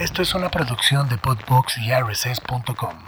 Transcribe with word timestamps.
Esto 0.00 0.22
es 0.22 0.34
una 0.34 0.48
producción 0.48 1.10
de 1.10 1.18
Podbox 1.18 1.76
y 1.76 1.92
RSS.com. 1.92 3.04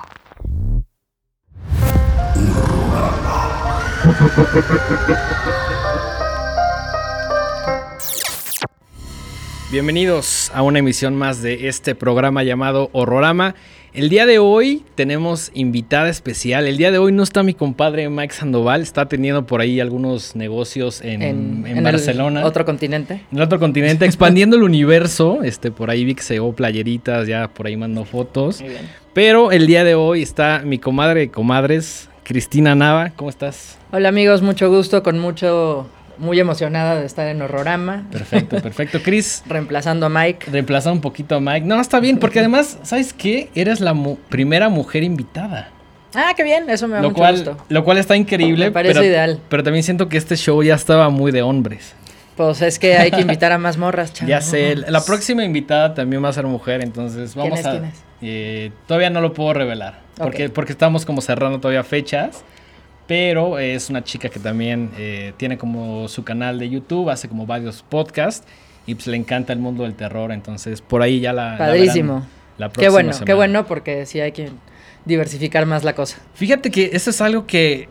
Bienvenidos 9.70 10.52
a 10.54 10.60
una 10.60 10.80
emisión 10.80 11.16
más 11.16 11.40
de 11.40 11.66
este 11.68 11.94
programa 11.94 12.42
llamado 12.42 12.90
Horrorama. 12.92 13.54
El 13.94 14.08
día 14.08 14.24
de 14.24 14.38
hoy 14.38 14.84
tenemos 14.94 15.50
invitada 15.52 16.08
especial. 16.08 16.66
El 16.66 16.78
día 16.78 16.90
de 16.90 16.96
hoy 16.96 17.12
no 17.12 17.22
está 17.22 17.42
mi 17.42 17.52
compadre 17.52 18.08
Mike 18.08 18.32
Sandoval, 18.32 18.80
está 18.80 19.06
teniendo 19.06 19.44
por 19.44 19.60
ahí 19.60 19.80
algunos 19.80 20.34
negocios 20.34 21.02
en, 21.02 21.20
en, 21.20 21.66
el 21.66 21.84
Barcelona. 21.84 22.46
otro 22.46 22.64
continente. 22.64 23.20
En 23.30 23.36
el 23.36 23.42
otro 23.42 23.58
continente, 23.58 24.06
expandiendo 24.06 24.56
el 24.56 24.62
universo. 24.62 25.42
Este, 25.42 25.70
por 25.70 25.90
ahí 25.90 26.06
vi 26.06 26.14
que 26.14 26.22
se 26.22 26.34
llevó 26.34 26.54
playeritas, 26.54 27.28
ya 27.28 27.48
por 27.48 27.66
ahí 27.66 27.76
mandó 27.76 28.06
fotos. 28.06 28.62
Muy 28.62 28.70
bien. 28.70 28.88
Pero 29.12 29.52
el 29.52 29.66
día 29.66 29.84
de 29.84 29.94
hoy 29.94 30.22
está 30.22 30.62
mi 30.64 30.78
comadre 30.78 31.20
de 31.20 31.30
comadres, 31.30 32.08
Cristina 32.24 32.74
Nava. 32.74 33.10
¿Cómo 33.10 33.28
estás? 33.28 33.76
Hola 33.90 34.08
amigos, 34.08 34.40
mucho 34.40 34.70
gusto, 34.70 35.02
con 35.02 35.18
mucho, 35.18 35.86
muy 36.18 36.38
emocionada 36.40 36.98
de 37.00 37.06
estar 37.06 37.26
en 37.28 37.40
Horrorama. 37.42 38.06
Perfecto, 38.10 38.56
perfecto. 38.62 39.00
Cris, 39.02 39.42
Reemplazando 39.46 40.06
a 40.06 40.08
Mike. 40.08 40.50
reemplaza 40.50 40.92
un 40.92 41.00
poquito 41.00 41.36
a 41.36 41.40
Mike. 41.40 41.66
No, 41.66 41.80
está 41.80 42.00
bien, 42.00 42.18
porque 42.18 42.38
además, 42.40 42.78
¿sabes 42.82 43.12
qué? 43.12 43.50
Eres 43.54 43.80
la 43.80 43.94
mu- 43.94 44.16
primera 44.28 44.68
mujer 44.68 45.02
invitada. 45.02 45.70
Ah, 46.14 46.32
qué 46.36 46.42
bien, 46.44 46.68
eso 46.68 46.86
me 46.88 46.96
da 46.96 47.00
Lo 47.02 47.08
mucho 47.08 47.18
cual, 47.18 47.34
gusto. 47.36 47.56
lo 47.68 47.84
cual 47.84 47.98
está 47.98 48.16
increíble. 48.16 48.66
Me 48.66 48.70
parece 48.72 48.94
pero, 48.94 49.06
ideal. 49.06 49.40
Pero 49.48 49.62
también 49.62 49.82
siento 49.82 50.08
que 50.08 50.18
este 50.18 50.36
show 50.36 50.62
ya 50.62 50.74
estaba 50.74 51.08
muy 51.08 51.32
de 51.32 51.40
hombres. 51.42 51.94
Pues 52.36 52.60
es 52.62 52.78
que 52.78 52.96
hay 52.96 53.10
que 53.10 53.20
invitar 53.20 53.52
a 53.52 53.58
más 53.58 53.76
morras, 53.78 54.12
chavos. 54.12 54.28
Ya 54.30 54.40
sé, 54.40 54.76
la 54.76 55.02
próxima 55.04 55.44
invitada 55.44 55.94
también 55.94 56.22
va 56.24 56.28
a 56.28 56.32
ser 56.32 56.46
mujer, 56.46 56.82
entonces 56.82 57.32
¿Quién 57.32 57.44
vamos 57.44 57.60
es, 57.60 57.66
a... 57.66 57.70
quién 57.72 57.84
es? 57.86 57.94
eh, 58.22 58.70
todavía 58.86 59.10
no 59.10 59.20
lo 59.20 59.32
puedo 59.34 59.52
revelar, 59.52 60.00
porque, 60.16 60.48
porque 60.48 60.72
estamos 60.72 61.04
como 61.04 61.20
cerrando 61.20 61.60
todavía 61.60 61.82
fechas, 61.84 62.42
pero 63.12 63.58
es 63.58 63.90
una 63.90 64.02
chica 64.02 64.30
que 64.30 64.40
también 64.40 64.90
eh, 64.96 65.34
tiene 65.36 65.58
como 65.58 66.08
su 66.08 66.24
canal 66.24 66.58
de 66.58 66.70
YouTube, 66.70 67.10
hace 67.10 67.28
como 67.28 67.44
varios 67.44 67.82
podcasts 67.82 68.46
y 68.86 68.94
pues 68.94 69.06
le 69.06 69.18
encanta 69.18 69.52
el 69.52 69.58
mundo 69.58 69.82
del 69.82 69.92
terror, 69.92 70.32
entonces 70.32 70.80
por 70.80 71.02
ahí 71.02 71.20
ya 71.20 71.34
la... 71.34 71.50
la 71.50 71.58
Padrísimo. 71.58 72.14
verán 72.14 72.28
la 72.56 72.70
Qué 72.70 72.88
bueno, 72.88 73.12
qué 73.26 73.34
bueno, 73.34 73.66
porque 73.66 74.06
sí 74.06 74.18
hay 74.18 74.32
que 74.32 74.48
diversificar 75.04 75.66
más 75.66 75.84
la 75.84 75.94
cosa. 75.94 76.22
Fíjate 76.32 76.70
que 76.70 76.88
eso 76.94 77.10
es 77.10 77.20
algo 77.20 77.46
que 77.46 77.90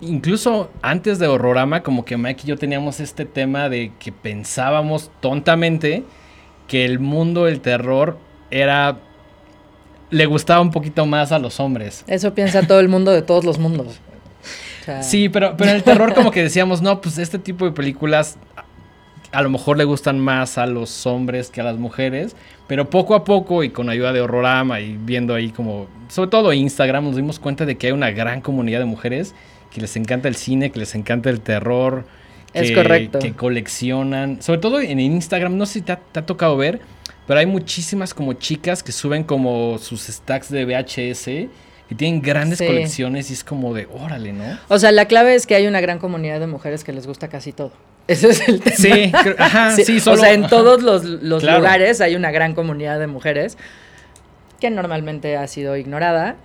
incluso 0.00 0.70
antes 0.80 1.18
de 1.18 1.26
Horrorama, 1.26 1.82
como 1.82 2.06
que 2.06 2.16
Mike 2.16 2.44
y 2.44 2.46
yo 2.46 2.56
teníamos 2.56 3.00
este 3.00 3.26
tema 3.26 3.68
de 3.68 3.92
que 3.98 4.12
pensábamos 4.12 5.10
tontamente 5.20 6.04
que 6.68 6.86
el 6.86 7.00
mundo 7.00 7.44
del 7.44 7.60
terror 7.60 8.16
era... 8.50 8.96
le 10.08 10.24
gustaba 10.24 10.62
un 10.62 10.70
poquito 10.70 11.04
más 11.04 11.32
a 11.32 11.38
los 11.38 11.60
hombres. 11.60 12.02
Eso 12.06 12.32
piensa 12.32 12.66
todo 12.66 12.80
el 12.80 12.88
mundo 12.88 13.10
de 13.10 13.20
todos 13.20 13.44
los 13.44 13.58
mundos. 13.58 14.00
Sea, 14.94 15.02
Sí, 15.02 15.28
pero, 15.28 15.54
pero 15.56 15.70
en 15.70 15.76
el 15.76 15.82
terror 15.82 16.14
como 16.14 16.30
que 16.30 16.42
decíamos, 16.42 16.80
no, 16.82 17.00
pues 17.00 17.18
este 17.18 17.38
tipo 17.38 17.64
de 17.64 17.72
películas 17.72 18.38
a- 19.32 19.42
lo 19.42 19.50
mejor 19.50 19.76
le 19.76 19.84
gustan 19.84 20.18
más 20.18 20.56
a 20.56 20.66
los 20.66 21.06
hombres 21.06 21.50
que 21.50 21.60
a 21.60 21.64
las 21.64 21.76
mujeres, 21.76 22.34
pero 22.66 22.88
poco 22.88 23.14
a 23.14 23.24
poco 23.24 23.62
y 23.62 23.68
con 23.70 23.90
ayuda 23.90 24.12
de 24.14 24.22
Horrorama 24.22 24.80
y 24.80 24.96
viendo 24.98 25.34
ahí 25.34 25.50
como, 25.50 25.86
sobre 26.08 26.30
todo 26.30 26.52
Instagram, 26.54 27.04
nos 27.04 27.16
dimos 27.16 27.38
cuenta 27.38 27.66
de 27.66 27.76
que 27.76 27.88
hay 27.88 27.92
una 27.92 28.10
gran 28.10 28.40
comunidad 28.40 28.78
de 28.78 28.86
mujeres 28.86 29.34
que 29.70 29.82
les 29.82 29.94
encanta 29.96 30.28
el 30.28 30.34
cine, 30.36 30.70
que 30.70 30.78
les 30.78 30.94
encanta 30.94 31.28
el 31.28 31.40
terror. 31.42 32.06
Es 32.54 32.70
que- 32.70 32.74
correcto. 32.74 33.18
Que 33.18 33.34
coleccionan, 33.34 34.40
sobre 34.40 34.60
todo 34.60 34.80
en 34.80 34.98
Instagram, 34.98 35.58
no 35.58 35.66
sé 35.66 35.74
si 35.74 35.80
te 35.82 35.92
ha, 35.92 35.96
te 36.00 36.20
ha 36.20 36.24
tocado 36.26 36.56
ver, 36.56 36.80
pero 37.26 37.38
hay 37.40 37.44
muchísimas 37.46 38.14
como 38.14 38.32
chicas 38.32 38.82
que 38.82 38.92
suben 38.92 39.24
como 39.24 39.76
sus 39.76 40.06
stacks 40.06 40.48
de 40.50 40.64
VHS 40.64 41.48
y 41.90 41.94
tienen 41.94 42.20
grandes 42.22 42.58
Sí. 42.58 42.66
colecciones 42.66 43.30
y 43.30 43.34
es 43.34 43.44
como 43.44 43.72
de, 43.74 43.88
órale, 43.92 44.32
¿no? 44.32 44.44
O 44.68 44.78
sea, 44.78 44.92
la 44.92 45.06
clave 45.06 45.34
es 45.34 45.46
que 45.46 45.54
hay 45.54 45.66
una 45.66 45.80
gran 45.80 45.98
comunidad 45.98 46.38
de 46.40 46.46
mujeres 46.46 46.84
que 46.84 46.92
les 46.92 47.06
gusta 47.06 47.28
casi 47.28 47.52
todo. 47.52 47.72
Ese 48.08 48.28
es 48.30 48.48
el 48.48 48.60
tema. 48.60 48.76
Sí, 48.76 49.12
ajá, 49.38 49.70
sí, 49.76 50.00
solo- 50.00 50.16
o 50.16 50.20
sea, 50.20 50.32
en 50.32 50.44
ajá. 50.44 50.50
todos 50.50 50.82
los, 50.82 51.04
los 51.04 51.42
Claro. 51.42 51.58
lugares 51.58 52.00
hay 52.00 52.16
una 52.16 52.30
gran 52.30 52.54
comunidad 52.54 52.98
de 52.98 53.06
mujeres 53.06 53.56
que 54.60 54.70
normalmente 54.70 55.36
ha 55.36 55.46
sido 55.46 55.76
ignorada 55.76 56.36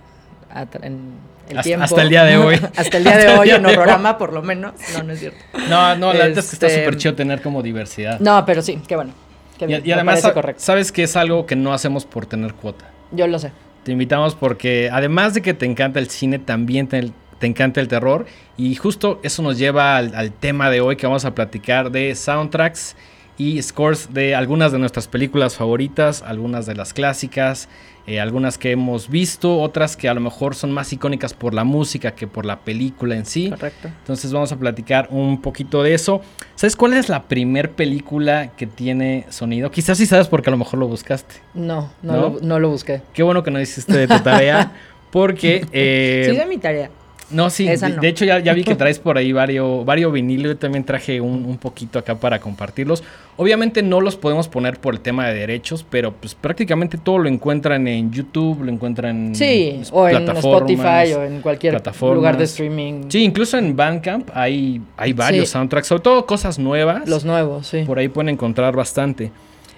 en 0.82 1.12
el 1.48 1.58
Hasta- 1.82 2.02
el 2.02 2.08
día 2.08 2.24
de 2.24 2.36
hoy. 2.36 2.54
hasta 2.76 2.96
el 2.98 3.04
día 3.04 3.16
de 3.18 3.28
hoy 3.28 3.46
día 3.48 3.56
en. 3.56 3.66
Horrorama, 3.66 4.16
por 4.18 4.32
lo 4.32 4.42
menos. 4.42 4.74
No, 4.94 5.02
no 5.02 5.12
es 5.12 5.20
cierto. 5.20 5.38
No, 5.68 5.96
no, 5.96 6.12
la 6.14 6.28
neta 6.28 6.40
es 6.40 6.48
que 6.48 6.56
está 6.56 6.66
Este- 6.68 6.84
súper 6.84 6.96
chido 6.96 7.14
tener 7.14 7.42
como 7.42 7.62
diversidad. 7.62 8.18
No, 8.20 8.44
pero 8.46 8.62
sí, 8.62 8.80
qué 8.86 8.96
bueno. 8.96 9.12
Qué 9.58 9.64
y, 9.66 9.68
bien, 9.68 9.82
y 9.84 9.88
me 9.88 9.94
además, 9.94 10.22
correcto. 10.32 10.62
sabes 10.62 10.90
que 10.92 11.02
es 11.04 11.16
algo 11.16 11.44
que 11.46 11.54
no 11.56 11.72
hacemos 11.74 12.04
por 12.06 12.26
tener 12.26 12.54
cuota. 12.54 12.86
Yo 13.12 13.26
lo 13.26 13.38
sé. 13.38 13.52
Te 13.84 13.92
invitamos 13.92 14.34
porque 14.34 14.90
además 14.90 15.34
de 15.34 15.42
que 15.42 15.54
te 15.54 15.66
encanta 15.66 16.00
el 16.00 16.08
cine, 16.08 16.38
también 16.38 16.88
te, 16.88 17.12
encanta 17.42 17.80
el 17.80 17.88
terror. 17.88 18.26
Y 18.56 18.74
justo 18.74 19.20
eso 19.22 19.42
nos 19.42 19.58
lleva 19.58 19.96
al 19.96 20.32
tema 20.32 20.70
de 20.70 20.80
hoy 20.80 20.96
que 20.96 21.06
vamos 21.06 21.24
a 21.24 21.34
platicar 21.34 21.90
de 21.90 22.14
soundtracks 22.14 22.96
y 23.36 23.60
scores 23.62 24.12
de 24.12 24.34
algunas 24.34 24.72
de 24.72 24.78
nuestras 24.78 25.08
películas 25.08 25.56
favoritas, 25.56 26.22
algunas 26.22 26.66
de 26.66 26.74
las 26.74 26.92
clásicas, 26.92 27.68
eh, 28.06 28.20
algunas 28.20 28.58
que 28.58 28.70
hemos 28.70 29.08
visto, 29.08 29.60
otras 29.60 29.96
que 29.96 30.08
a 30.08 30.14
lo 30.14 30.20
mejor 30.20 30.54
son 30.54 30.72
más 30.72 30.92
icónicas 30.92 31.32
por 31.32 31.54
la 31.54 31.64
música 31.64 32.10
que 32.14 32.26
por 32.26 32.44
la 32.44 32.60
película 32.60 33.16
en 33.16 33.24
sí. 33.24 33.48
Correcto. 33.48 33.88
Entonces 33.88 34.32
vamos 34.32 34.52
a 34.52 34.56
platicar 34.56 35.08
un 35.10 35.40
poquito 35.40 35.82
de 35.82 35.94
eso. 35.94 36.20
¿Sabes 36.54 36.76
cuál 36.76 36.92
es 36.92 37.08
la 37.08 37.22
primer 37.22 37.70
película 37.70 38.50
que 38.56 38.66
tiene 38.66 39.24
sonido? 39.30 39.70
Quizás 39.70 39.96
sí 39.96 40.04
sabes 40.04 40.28
porque 40.28 40.50
a 40.50 40.52
lo 40.52 40.58
mejor 40.58 40.80
lo 40.80 40.86
buscaste. 40.86 41.36
No, 41.54 41.92
no, 42.02 42.12
¿No? 42.12 42.20
Lo, 42.20 42.38
no 42.42 42.58
lo 42.58 42.68
busqué. 42.68 43.00
Qué 43.14 43.22
bueno 43.22 43.42
que 43.42 43.50
no 43.50 43.60
hiciste 43.60 43.96
de 43.96 44.06
tu 44.06 44.18
tarea. 44.20 44.72
Porque... 45.10 45.66
eh, 45.72 46.26
sí, 46.28 46.36
de 46.36 46.46
mi 46.46 46.58
tarea. 46.58 46.90
No, 47.30 47.50
sí. 47.50 47.66
De, 47.66 47.76
no. 47.76 48.00
de 48.00 48.08
hecho, 48.08 48.24
ya, 48.24 48.38
ya 48.38 48.52
vi 48.54 48.64
que 48.64 48.74
traes 48.76 48.98
por 48.98 49.18
ahí 49.18 49.32
varios, 49.32 49.84
varios 49.84 50.12
vinilos. 50.12 50.52
Yo 50.52 50.56
también 50.58 50.84
traje 50.84 51.20
un, 51.20 51.44
un 51.44 51.58
poquito 51.58 51.98
acá 51.98 52.14
para 52.14 52.38
compartirlos. 52.40 53.02
Obviamente 53.36 53.82
no 53.82 54.00
los 54.00 54.16
podemos 54.16 54.46
poner 54.48 54.78
por 54.78 54.94
el 54.94 55.00
tema 55.00 55.26
de 55.26 55.34
derechos, 55.34 55.84
pero 55.88 56.12
pues 56.12 56.34
prácticamente 56.36 56.98
todo 56.98 57.18
lo 57.18 57.28
encuentran 57.28 57.88
en 57.88 58.12
YouTube, 58.12 58.62
lo 58.62 58.70
encuentran 58.70 59.28
en 59.28 59.34
Sí, 59.34 59.80
o 59.90 60.08
en. 60.08 60.28
Spotify 60.28 61.12
o 61.16 61.24
en 61.24 61.40
cualquier 61.40 61.82
lugar 62.00 62.36
de 62.38 62.44
streaming. 62.44 63.04
Sí, 63.08 63.24
incluso 63.24 63.58
en 63.58 63.74
Bandcamp 63.74 64.30
hay, 64.34 64.80
hay 64.96 65.12
varios 65.12 65.48
Sí. 65.48 65.52
soundtracks, 65.52 65.88
sobre 65.88 66.02
todo 66.02 66.26
cosas 66.26 66.58
nuevas. 66.58 67.08
Los 67.08 67.24
nuevos, 67.24 67.66
sí. 67.66 67.82
Por 67.84 67.98
ahí 67.98 68.08
pueden 68.08 68.28
encontrar 68.28 68.76
bastante. 68.76 69.32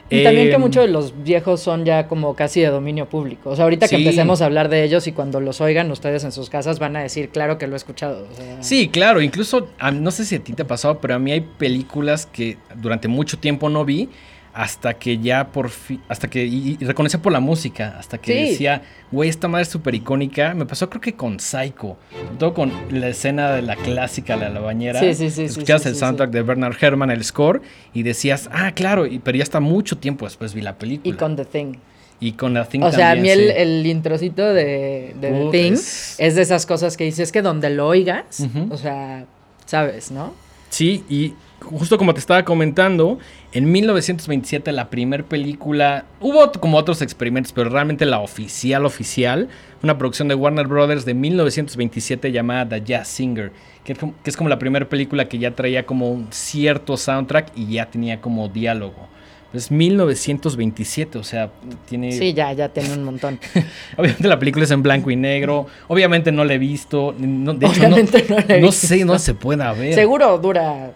Y 0.08 0.22
también 0.22 0.48
que 0.48 0.54
Eh, 0.54 0.58
muchos 0.58 0.84
de 0.86 0.92
los 0.92 1.22
viejos 1.24 1.60
son 1.60 1.84
ya 1.84 2.06
como 2.06 2.34
casi 2.34 2.60
de 2.60 2.68
dominio 2.68 3.08
público. 3.08 3.50
O 3.50 3.56
sea, 3.56 3.64
ahorita 3.64 3.88
que 3.88 3.96
empecemos 3.96 4.40
a 4.40 4.46
hablar 4.46 4.68
de 4.68 4.84
ellos 4.84 5.06
y 5.06 5.12
cuando 5.12 5.40
los 5.40 5.60
oigan 5.60 5.90
ustedes 5.90 6.22
en 6.24 6.32
sus 6.32 6.48
casas 6.48 6.78
van 6.78 6.96
a 6.96 7.02
decir, 7.02 7.30
claro 7.30 7.58
que 7.58 7.66
lo 7.66 7.74
he 7.74 7.76
escuchado. 7.76 8.26
o 8.30 8.36
sea, 8.36 8.62
Sí, 8.62 8.88
claro, 8.88 9.20
incluso 9.20 9.68
no 9.92 10.10
sé 10.10 10.24
si 10.24 10.36
a 10.36 10.38
ti 10.38 10.52
te 10.52 10.62
ha 10.62 10.66
pasado, 10.66 11.00
pero 11.00 11.14
a 11.14 11.18
mí 11.18 11.32
hay 11.32 11.40
películas 11.40 12.26
que 12.26 12.56
durante 12.76 13.08
mucho 13.08 13.38
tiempo 13.38 13.68
no 13.68 13.84
vi 13.84 14.08
hasta 14.56 14.94
que 14.94 15.18
ya 15.18 15.48
por 15.48 15.68
fin, 15.68 16.00
hasta 16.08 16.28
que, 16.28 16.46
y, 16.46 16.78
y 16.80 16.84
reconocía 16.86 17.20
por 17.20 17.30
la 17.30 17.40
música, 17.40 17.94
hasta 17.98 18.16
que 18.16 18.32
Sí. 18.32 18.50
decía, 18.52 18.80
güey, 19.12 19.28
esta 19.28 19.48
madre 19.48 19.64
es 19.64 19.68
súper 19.68 19.94
icónica. 19.94 20.54
Me 20.54 20.64
pasó 20.64 20.88
creo 20.88 21.02
que 21.02 21.12
con 21.12 21.38
Psycho, 21.38 21.98
todo 22.38 22.54
con 22.54 22.72
la 22.90 23.08
escena 23.08 23.52
de 23.52 23.60
la 23.60 23.76
clásica, 23.76 24.34
la 24.34 24.48
la 24.48 24.60
bañera. 24.60 24.98
Sí, 24.98 25.12
sí, 25.14 25.28
sí, 25.30 25.42
Escuchabas 25.44 25.82
sí, 25.82 25.88
el 25.90 25.94
sí, 25.94 26.00
soundtrack 26.00 26.30
de 26.30 26.40
Bernard 26.42 26.74
Herrmann, 26.80 27.10
el 27.10 27.22
score, 27.22 27.60
y 27.92 28.02
decías, 28.02 28.48
ah, 28.50 28.72
claro, 28.72 29.06
y- 29.06 29.18
pero 29.18 29.36
ya 29.36 29.42
hasta 29.42 29.60
mucho 29.60 29.98
tiempo 29.98 30.24
después 30.24 30.54
vi 30.54 30.62
la 30.62 30.76
película. 30.78 31.14
Y 31.14 31.18
con 31.18 31.36
The 31.36 31.44
Thing. 31.44 31.74
Y 32.18 32.32
con 32.32 32.54
la 32.54 32.64
Thing 32.64 32.80
O 32.82 32.90
sea, 32.90 33.10
a 33.10 33.14
mí 33.14 33.28
el, 33.28 33.50
el 33.50 33.84
introcito 33.86 34.42
de, 34.54 35.14
de 35.20 35.30
The 35.32 35.48
Thing 35.52 35.72
es- 35.74 36.16
es... 36.18 36.34
de 36.34 36.40
esas 36.40 36.64
cosas 36.64 36.96
que 36.96 37.04
dices 37.04 37.30
que 37.30 37.42
donde 37.42 37.68
lo 37.68 37.86
oigas, 37.88 38.42
o 38.70 38.78
sea, 38.78 39.26
sabes, 39.66 40.10
¿no? 40.10 40.32
Sí, 40.76 41.04
y 41.08 41.32
justo 41.62 41.96
como 41.96 42.12
te 42.12 42.20
estaba 42.20 42.44
comentando, 42.44 43.18
en 43.52 43.72
1927 43.72 44.72
la 44.72 44.90
primer 44.90 45.24
película, 45.24 46.04
hubo 46.20 46.52
como 46.52 46.76
otros 46.76 47.00
experimentos, 47.00 47.50
pero 47.54 47.70
realmente 47.70 48.04
la 48.04 48.18
oficial, 48.18 48.84
oficial, 48.84 49.48
una 49.82 49.96
producción 49.96 50.28
de 50.28 50.34
Warner 50.34 50.66
Brothers 50.66 51.06
de 51.06 51.14
1927 51.14 52.30
llamada 52.30 52.68
The 52.68 52.82
Jazz 52.84 53.08
Singer, 53.08 53.52
que 53.84 53.94
que 53.94 54.12
es 54.28 54.36
como 54.36 54.50
la 54.50 54.58
primera 54.58 54.86
película 54.86 55.30
que 55.30 55.38
ya 55.38 55.52
traía 55.52 55.86
como 55.86 56.10
un 56.10 56.26
cierto 56.30 56.98
soundtrack 56.98 57.52
y 57.56 57.72
ya 57.72 57.86
tenía 57.86 58.20
como 58.20 58.50
diálogo. 58.50 59.08
Es 59.54 59.70
1927, 59.70 61.18
o 61.18 61.24
sea, 61.24 61.50
tiene... 61.88 62.12
Sí, 62.12 62.34
ya, 62.34 62.52
ya 62.52 62.68
tiene 62.68 62.92
un 62.94 63.04
montón. 63.04 63.38
Obviamente 63.96 64.28
la 64.28 64.38
película 64.38 64.64
es 64.64 64.70
en 64.70 64.82
blanco 64.82 65.10
y 65.10 65.16
negro, 65.16 65.66
obviamente 65.88 66.32
no 66.32 66.44
la 66.44 66.54
he 66.54 66.58
visto, 66.58 67.14
no- 67.18 67.54
de 67.54 67.66
hecho 67.66 67.80
no, 67.88 67.94
Obviamente 67.96 68.26
no 68.28 68.36
la 68.36 68.56
he 68.56 68.60
no 68.60 68.66
visto. 68.68 68.86
sé, 68.86 69.04
no 69.04 69.18
se 69.18 69.34
pueda 69.34 69.72
ver. 69.72 69.94
Seguro 69.94 70.36
dura 70.38 70.90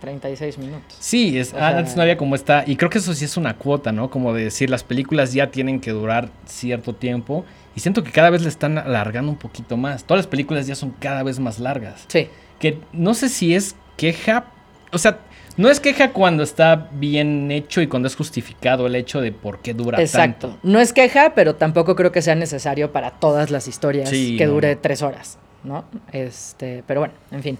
36 0.00 0.56
minutos. 0.58 0.96
Sí, 0.98 1.36
es, 1.38 1.48
sea- 1.48 1.78
antes 1.78 1.96
no 1.96 2.02
había 2.02 2.16
como 2.16 2.34
esta, 2.34 2.64
y 2.66 2.76
creo 2.76 2.88
que 2.90 2.98
eso 2.98 3.12
sí 3.12 3.24
es 3.24 3.36
una 3.36 3.56
cuota, 3.56 3.92
¿no? 3.92 4.08
Como 4.10 4.32
de 4.32 4.44
decir, 4.44 4.70
las 4.70 4.82
películas 4.84 5.32
ya 5.34 5.50
tienen 5.50 5.80
que 5.80 5.90
durar 5.90 6.30
cierto 6.46 6.94
tiempo, 6.94 7.44
y 7.76 7.80
siento 7.80 8.02
que 8.02 8.10
cada 8.12 8.30
vez 8.30 8.42
le 8.42 8.48
están 8.48 8.78
alargando 8.78 9.30
un 9.30 9.38
poquito 9.38 9.76
más. 9.76 10.04
Todas 10.04 10.20
las 10.20 10.26
películas 10.26 10.66
ya 10.66 10.74
son 10.74 10.90
cada 10.98 11.22
vez 11.22 11.38
más 11.38 11.58
largas. 11.58 12.04
Sí. 12.08 12.28
Que 12.58 12.78
no 12.92 13.14
sé 13.14 13.28
si 13.28 13.54
es 13.54 13.76
queja, 13.96 14.46
o 14.92 14.98
sea, 14.98 15.18
No 15.60 15.68
es 15.70 15.78
queja 15.80 16.12
cuando 16.12 16.42
está 16.42 16.88
bien 16.92 17.50
hecho 17.50 17.80
y 17.82 17.86
cuando 17.86 18.06
es 18.08 18.16
justificado 18.16 18.86
el 18.86 18.94
hecho 18.96 19.20
de 19.20 19.30
por 19.32 19.60
qué 19.60 19.74
dura 19.74 20.00
Exacto. 20.00 20.48
tanto. 20.48 20.60
No 20.62 20.80
es 20.80 20.92
queja, 20.92 21.34
pero 21.34 21.54
tampoco 21.56 21.94
creo 21.96 22.12
que 22.12 22.22
sea 22.22 22.34
necesario 22.34 22.92
para 22.92 23.10
todas 23.12 23.50
las 23.50 23.68
historias 23.68 24.08
Sí, 24.08 24.36
que 24.38 24.46
dure 24.46 24.74
no. 24.76 24.80
tres 24.80 25.02
horas, 25.02 25.38
¿no? 25.62 25.84
Este, 26.12 26.82
pero 26.86 27.00
bueno, 27.00 27.14
en 27.30 27.42
fin. 27.42 27.58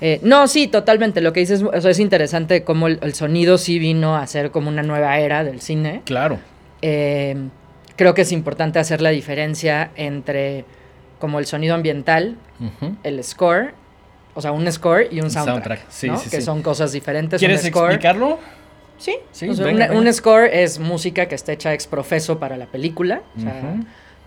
Eh, 0.00 0.18
no, 0.22 0.48
sí, 0.48 0.66
totalmente. 0.66 1.20
Lo 1.20 1.32
que 1.32 1.40
dices 1.40 1.62
o 1.62 1.80
sea, 1.80 1.90
es 1.90 1.98
interesante 2.00 2.64
cómo 2.64 2.88
el, 2.88 2.98
el 3.02 3.14
sonido 3.14 3.58
sí 3.58 3.78
vino 3.78 4.16
a 4.16 4.26
ser 4.26 4.50
como 4.50 4.68
una 4.68 4.82
nueva 4.82 5.18
era 5.18 5.44
del 5.44 5.60
cine. 5.60 6.02
Claro. 6.06 6.38
Eh, 6.80 7.36
creo 7.96 8.14
que 8.14 8.22
es 8.22 8.32
importante 8.32 8.78
hacer 8.78 9.00
la 9.02 9.10
diferencia 9.10 9.90
entre 9.94 10.64
como 11.20 11.38
el 11.38 11.46
sonido 11.46 11.74
ambiental, 11.76 12.36
el 13.04 13.22
score, 13.22 13.74
o 14.34 14.40
sea, 14.40 14.52
un 14.52 14.70
score 14.70 15.08
y 15.10 15.18
un 15.18 15.24
Un 15.26 15.30
soundtrack, 15.30 15.54
soundtrack, 15.54 15.90
sí, 15.90 16.08
¿no? 16.08 16.18
sí, 16.18 16.30
que 16.30 16.36
sí. 16.36 16.42
son 16.42 16.62
cosas 16.62 16.92
diferentes. 16.92 17.38
¿Quieres 17.38 17.62
un 17.64 17.70
score, 17.70 17.90
explicarlo? 17.90 18.38
Sí, 18.98 19.16
sea, 19.32 19.64
venga, 19.64 19.90
un 19.92 20.12
score 20.12 20.48
es 20.52 20.78
música 20.78 21.26
que 21.26 21.34
está 21.34 21.52
hecha 21.52 21.74
ex 21.74 21.86
profeso 21.86 22.38
para 22.38 22.56
la 22.56 22.66
película, 22.66 23.22
o 23.36 23.40
sea, 23.40 23.52
Ujú. 23.60 23.84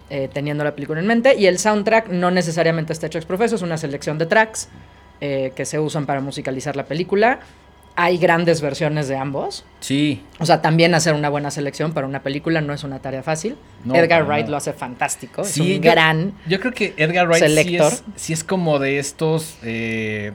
eh, 0.09 0.29
teniendo 0.33 0.63
la 0.65 0.75
película 0.75 0.99
en 0.99 1.07
mente, 1.07 1.35
y 1.35 1.45
el 1.47 1.59
soundtrack 1.59 2.09
no 2.09 2.29
necesariamente 2.29 2.91
está 2.91 3.07
hecho 3.07 3.17
ex 3.17 3.25
profeso, 3.25 3.55
es 3.55 3.61
una 3.61 3.77
selección 3.77 4.17
de 4.17 4.25
tracks 4.25 4.67
eh, 5.21 5.53
que 5.55 5.63
se 5.63 5.79
usan 5.79 6.05
para 6.05 6.19
musicalizar 6.19 6.75
la 6.75 6.83
película. 6.83 7.39
Hay 7.97 8.17
grandes 8.17 8.59
versiones 8.59 9.07
de 9.07 9.15
ambos. 9.15 9.63
Sí. 9.79 10.21
O 10.39 10.45
sea, 10.45 10.61
también 10.61 10.93
hacer 10.95 11.13
una 11.13 11.29
buena 11.29 11.49
selección 11.49 11.93
para 11.93 12.05
una 12.07 12.21
película 12.23 12.59
no 12.59 12.73
es 12.73 12.83
una 12.83 12.99
tarea 12.99 13.23
fácil. 13.23 13.55
No, 13.85 13.95
Edgar 13.95 14.25
Wright 14.27 14.47
lo 14.49 14.57
hace 14.57 14.73
fantástico. 14.73 15.45
Sí, 15.45 15.71
es 15.71 15.77
un 15.77 15.83
yo- 15.83 15.91
gran. 15.91 16.33
Yo 16.45 16.59
creo 16.59 16.73
que 16.73 16.93
Edgar 16.97 17.25
Wright 17.27 17.45
sí 17.45 17.77
es, 17.77 18.03
sí 18.17 18.33
es 18.33 18.43
como 18.43 18.79
de 18.79 18.99
estos 18.99 19.57
eh, 19.63 20.33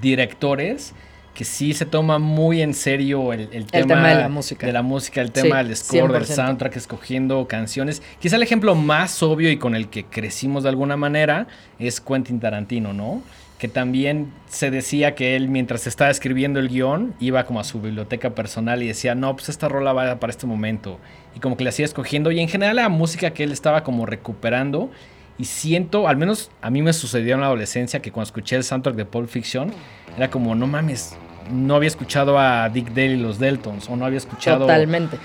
directores 0.00 0.94
que 1.34 1.44
sí 1.46 1.72
se 1.72 1.86
toma 1.86 2.18
muy 2.18 2.60
en 2.60 2.74
serio 2.74 3.32
el, 3.32 3.48
el 3.52 3.66
tema, 3.66 3.86
tema 3.94 4.08
de 4.10 4.14
la 4.16 4.28
música. 4.28 4.66
de 4.66 4.72
la 4.72 4.82
música, 4.82 5.22
el 5.22 5.28
Sí, 5.28 5.32
tema 5.42 5.64
del 5.64 5.74
score, 5.76 6.12
del 6.12 6.24
100%. 6.24 6.34
soundtrack, 6.34 6.76
escogiendo 6.76 7.48
canciones. 7.48 8.02
Quizá 8.20 8.36
el 8.36 8.42
ejemplo 8.42 8.74
más 8.74 9.22
obvio 9.22 9.50
y 9.50 9.56
con 9.56 9.74
el 9.74 9.88
que 9.88 10.04
crecimos 10.04 10.62
de 10.62 10.68
alguna 10.68 10.98
manera 10.98 11.46
es 11.78 12.00
Quentin 12.02 12.38
Tarantino, 12.38 12.92
¿no? 12.92 13.22
Que 13.62 13.68
también 13.68 14.32
se 14.48 14.72
decía 14.72 15.14
que 15.14 15.36
él 15.36 15.48
mientras 15.48 15.86
estaba 15.86 16.10
escribiendo 16.10 16.58
el 16.58 16.68
guion 16.68 17.14
iba 17.20 17.46
como 17.46 17.60
a 17.60 17.64
su 17.64 17.80
biblioteca 17.80 18.30
personal 18.30 18.82
y 18.82 18.88
decía, 18.88 19.14
no, 19.14 19.36
pues 19.36 19.50
esta 19.50 19.68
rola 19.68 19.92
va 19.92 20.18
para 20.18 20.32
este 20.32 20.48
momento. 20.48 20.98
Y 21.36 21.38
como 21.38 21.56
que 21.56 21.62
le 21.62 21.70
hacía 21.70 21.84
escogiendo 21.84 22.32
y 22.32 22.40
en 22.40 22.48
general 22.48 22.74
la 22.74 22.88
música 22.88 23.30
que 23.30 23.44
él 23.44 23.52
estaba 23.52 23.84
como 23.84 24.04
recuperando. 24.04 24.90
Y 25.38 25.44
siento, 25.44 26.08
al 26.08 26.16
menos 26.16 26.50
a 26.60 26.70
mí 26.70 26.82
me 26.82 26.92
sucedió 26.92 27.36
en 27.36 27.42
la 27.42 27.46
adolescencia 27.46 28.02
que 28.02 28.10
cuando 28.10 28.26
escuché 28.26 28.56
el 28.56 28.64
soundtrack 28.64 28.96
de 28.96 29.04
Pulp 29.04 29.28
Fiction, 29.28 29.72
era 30.16 30.28
como, 30.28 30.56
no 30.56 30.66
mames, 30.66 31.14
no 31.52 31.76
había 31.76 31.86
escuchado 31.86 32.40
a 32.40 32.68
Dick 32.68 32.88
Dale 32.88 33.12
y 33.12 33.16
los 33.16 33.38
Deltons, 33.38 33.88
o 33.88 33.94
no 33.94 34.04
había 34.04 34.18
escuchado... 34.18 34.62
Totalmente. 34.62 35.18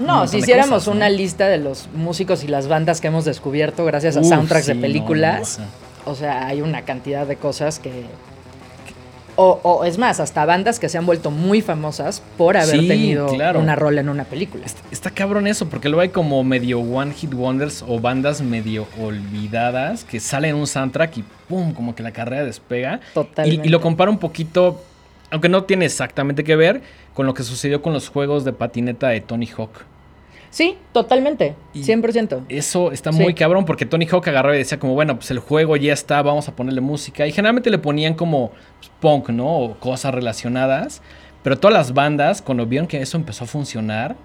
No, 0.00 0.26
si 0.26 0.38
hiciéramos 0.38 0.70
cosas, 0.70 0.88
¿no? 0.88 0.94
una 0.94 1.10
lista 1.10 1.46
de 1.46 1.58
los 1.58 1.88
músicos 1.94 2.42
y 2.42 2.48
las 2.48 2.66
bandas 2.66 3.00
que 3.00 3.06
hemos 3.06 3.24
descubierto 3.24 3.84
gracias 3.84 4.16
a 4.16 4.20
Uf, 4.20 4.28
soundtracks 4.28 4.66
sí, 4.66 4.74
de 4.74 4.80
películas, 4.80 5.60
no. 5.60 5.87
O 6.08 6.14
sea, 6.14 6.46
hay 6.46 6.60
una 6.62 6.82
cantidad 6.82 7.26
de 7.26 7.36
cosas 7.36 7.78
que... 7.78 8.04
O, 9.40 9.60
o 9.62 9.84
es 9.84 9.98
más, 9.98 10.18
hasta 10.18 10.44
bandas 10.44 10.80
que 10.80 10.88
se 10.88 10.98
han 10.98 11.06
vuelto 11.06 11.30
muy 11.30 11.62
famosas 11.62 12.20
por 12.36 12.56
haber 12.56 12.80
Sí, 12.80 12.88
tenido 12.88 13.28
claro. 13.28 13.60
una 13.60 13.76
rola 13.76 14.00
en 14.00 14.08
una 14.08 14.24
película. 14.24 14.66
Está, 14.66 14.80
está 14.90 15.10
cabrón 15.12 15.46
eso, 15.46 15.68
porque 15.68 15.88
luego 15.88 16.00
hay 16.00 16.08
como 16.08 16.42
medio 16.42 16.80
one 16.80 17.12
hit 17.14 17.32
wonders 17.32 17.84
o 17.86 18.00
bandas 18.00 18.40
medio 18.42 18.88
olvidadas 19.00 20.02
que 20.02 20.18
salen 20.18 20.50
en 20.50 20.56
un 20.56 20.66
soundtrack 20.66 21.18
y 21.18 21.24
pum, 21.48 21.72
como 21.72 21.94
que 21.94 22.02
la 22.02 22.10
carrera 22.10 22.42
despega. 22.44 22.98
Y, 23.12 23.14
Totalmente. 23.14 23.68
y 23.68 23.70
lo 23.70 23.80
comparo 23.80 24.10
un 24.10 24.18
poquito, 24.18 24.82
aunque 25.30 25.48
no 25.48 25.62
tiene 25.62 25.84
exactamente 25.84 26.42
que 26.42 26.56
ver, 26.56 26.82
con 27.14 27.26
lo 27.26 27.32
que 27.34 27.44
sucedió 27.44 27.80
con 27.80 27.92
los 27.92 28.08
juegos 28.08 28.44
de 28.44 28.52
patineta 28.52 29.06
de 29.10 29.20
Tony 29.20 29.48
Hawk. 29.56 29.84
Sí, 30.50 30.76
totalmente, 30.92 31.54
Y- 31.74 31.82
100%. 31.82 32.42
Eso 32.48 32.90
está 32.92 33.12
Sí. 33.12 33.20
muy 33.20 33.34
cabrón 33.34 33.64
porque 33.64 33.84
Tony 33.86 34.06
Hawk 34.06 34.26
agarraba 34.28 34.54
y 34.54 34.58
decía 34.58 34.78
como, 34.78 34.94
bueno, 34.94 35.16
pues 35.16 35.30
el 35.30 35.38
juego 35.40 35.76
ya 35.76 35.92
está, 35.92 36.22
vamos 36.22 36.48
a 36.48 36.56
ponerle 36.56 36.80
música. 36.80 37.26
Y 37.26 37.32
generalmente 37.32 37.70
le 37.70 37.78
ponían 37.78 38.14
como 38.14 38.50
pues, 38.78 38.90
punk, 39.00 39.28
¿no? 39.30 39.46
O 39.58 39.74
cosas 39.78 40.14
relacionadas. 40.14 41.02
Pero 41.42 41.58
todas 41.58 41.74
las 41.76 41.94
bandas, 41.94 42.42
cuando 42.42 42.66
vieron 42.66 42.86
que 42.88 43.00
eso 43.00 43.16
empezó 43.16 43.44
a 43.44 43.46
funcionar, 43.46 44.16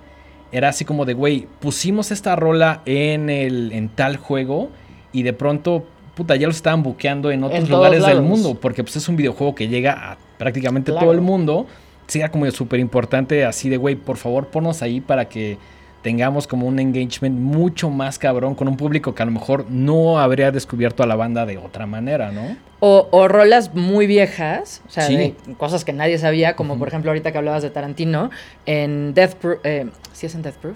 era 0.51 0.69
así 0.69 0.85
como 0.85 1.05
de, 1.05 1.13
güey, 1.13 1.47
pusimos 1.59 2.11
esta 2.11 2.35
rola 2.35 2.81
en, 2.85 3.29
el, 3.29 3.71
en 3.71 3.89
tal 3.89 4.17
juego 4.17 4.69
y 5.11 5.23
de 5.23 5.33
pronto, 5.33 5.85
puta, 6.15 6.35
ya 6.35 6.47
lo 6.47 6.51
estaban 6.51 6.83
buqueando 6.83 7.31
en 7.31 7.43
otros 7.43 7.63
En 7.65 7.69
lugares 7.69 8.05
del 8.05 8.21
mundo. 8.21 8.55
Porque 8.59 8.83
pues 8.83 8.95
es 8.95 9.07
un 9.09 9.15
videojuego 9.15 9.55
que 9.55 9.67
llega 9.67 9.93
a 10.11 10.17
prácticamente 10.37 10.91
Claro. 10.91 11.07
todo 11.07 11.13
el 11.13 11.21
mundo. 11.21 11.67
Sí, 12.07 12.19
era 12.19 12.29
como 12.29 12.49
súper 12.51 12.79
importante 12.79 13.45
así 13.45 13.69
de, 13.69 13.77
güey, 13.77 13.95
por 13.95 14.17
favor, 14.17 14.47
ponnos 14.47 14.81
ahí 14.81 14.99
para 15.01 15.25
que 15.29 15.57
tengamos 16.03 16.45
como 16.45 16.67
un 16.67 16.77
engagement 16.79 17.39
mucho 17.39 17.89
más 17.89 18.19
cabrón 18.19 18.53
con 18.53 18.67
un 18.67 18.77
público 18.77 19.15
que 19.15 19.23
a 19.23 19.25
lo 19.25 19.31
mejor 19.31 19.65
no 19.69 20.19
habría 20.19 20.51
descubierto 20.51 21.01
a 21.01 21.07
la 21.07 21.15
banda 21.15 21.45
de 21.47 21.57
otra 21.57 21.88
manera, 21.88 22.31
¿no? 22.31 22.55
O, 22.81 23.07
o 23.11 23.27
rolas 23.29 23.73
muy 23.73 24.05
viejas, 24.05 24.81
o 24.88 24.91
sea, 24.91 25.07
Sí. 25.07 25.15
de 25.15 25.35
cosas 25.57 25.85
que 25.85 25.94
nadie 25.94 26.17
sabía, 26.19 26.55
como 26.55 26.77
por 26.77 26.89
ejemplo 26.89 27.09
ahorita 27.09 27.31
que 27.31 27.38
hablabas 27.39 27.63
de 27.63 27.69
Tarantino, 27.69 28.29
en 28.65 29.13
Death 29.13 29.35
Proof, 29.35 29.59
eh, 29.63 29.88
¿sí 30.11 30.25
es 30.27 30.35
en 30.35 30.41
Death 30.44 30.55
Proof? 30.57 30.75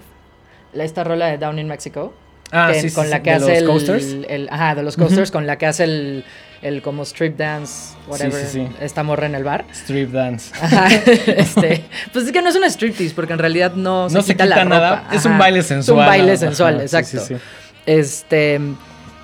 La- 0.72 0.84
Esta 0.84 1.04
rola 1.04 1.26
de 1.26 1.38
Down 1.38 1.58
in 1.58 1.68
Mexico, 1.68 2.12
Ah, 2.50 2.70
que- 2.72 2.80
sí, 2.80 2.90
con 2.94 3.04
sí, 3.04 3.10
la 3.10 3.22
que 3.22 3.28
de 3.30 3.36
hace 3.36 3.46
los 3.46 3.58
el, 3.60 3.66
coasters. 3.66 4.16
el- 4.30 4.48
ajá, 4.50 4.74
de 4.74 4.82
los 4.82 4.96
coasters, 4.96 5.30
con 5.30 5.46
la 5.46 5.58
que 5.58 5.66
hace 5.66 5.84
el, 5.84 6.24
el 6.62 6.82
como 6.82 7.02
strip 7.04 7.36
dance, 7.36 7.94
whatever, 8.08 8.32
sí, 8.44 8.66
sí. 8.66 8.68
esta 8.80 9.02
morra 9.02 9.26
en 9.26 9.34
el 9.34 9.44
bar. 9.44 9.64
Strip 9.72 10.10
dance. 10.10 10.52
Ajá, 10.60 10.88
este, 10.88 11.84
pues 12.12 12.26
es 12.26 12.32
que 12.32 12.42
no 12.42 12.48
es 12.48 12.56
un 12.56 12.64
striptease, 12.64 13.14
porque 13.14 13.32
en 13.32 13.38
realidad 13.38 13.72
no, 13.74 14.08
No 14.08 14.22
se 14.22 14.32
quita, 14.34 14.46
la 14.46 14.64
nada, 14.64 14.96
ropa. 15.02 15.14
es 15.14 15.24
un 15.24 15.38
baile 15.38 15.60
Es 15.60 15.66
sensual, 15.66 15.98
un 16.00 16.06
baile 16.06 16.36
sensual, 16.36 16.74
Ajá, 16.74 16.82
exacto. 16.84 17.22
Este, 17.86 18.60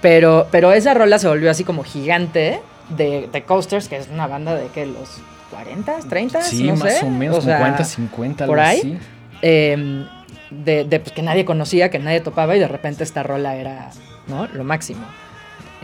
pero, 0.00 0.46
pero 0.50 0.72
esa 0.72 0.94
rola 0.94 1.18
se 1.18 1.28
volvió 1.28 1.50
así 1.50 1.64
como 1.64 1.82
gigante 1.82 2.60
de, 2.90 3.28
de 3.32 3.42
Coasters, 3.42 3.88
que 3.88 3.96
es 3.96 4.08
una 4.12 4.26
banda 4.26 4.54
de 4.54 4.68
que 4.68 4.86
los 4.86 5.20
40, 5.50 5.98
30, 6.08 6.42
Sí, 6.42 6.64
no 6.64 6.76
más 6.76 6.98
sé. 6.98 7.04
o 7.06 7.10
menos, 7.10 7.38
O 7.38 7.42
sea, 7.42 7.58
50, 7.58 7.84
50, 7.84 8.46
por 8.46 8.58
algo 8.60 8.70
ahí. 8.70 8.78
así. 8.78 8.98
eh, 9.42 10.06
de, 10.50 10.84
de, 10.84 11.00
pues, 11.00 11.12
que 11.12 11.22
nadie 11.22 11.44
conocía, 11.44 11.90
que 11.90 11.98
nadie 11.98 12.20
topaba 12.20 12.54
y 12.56 12.60
de 12.60 12.68
repente 12.68 13.02
esta 13.02 13.22
rola 13.22 13.56
era, 13.56 13.90
¿no? 14.28 14.46
Lo 14.52 14.62
máximo. 14.64 15.04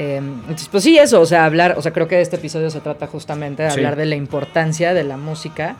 Eh, 0.03 0.17
entonces, 0.17 0.69
pues 0.69 0.83
sí, 0.83 0.97
eso, 0.99 1.21
o 1.21 1.27
sea, 1.27 1.45
hablar, 1.45 1.75
o 1.77 1.83
sea, 1.83 1.93
creo 1.93 2.09
que 2.09 2.21
este 2.23 2.37
episodio 2.37 2.71
se 2.71 2.81
trata 2.81 3.07
justamente 3.07 3.63
de 3.65 3.71
Sí. 3.71 3.77
hablar 3.77 3.97
de 3.97 4.07
la 4.07 4.15
importancia 4.17 4.95
de 4.95 5.05
la 5.05 5.19
música 5.19 5.77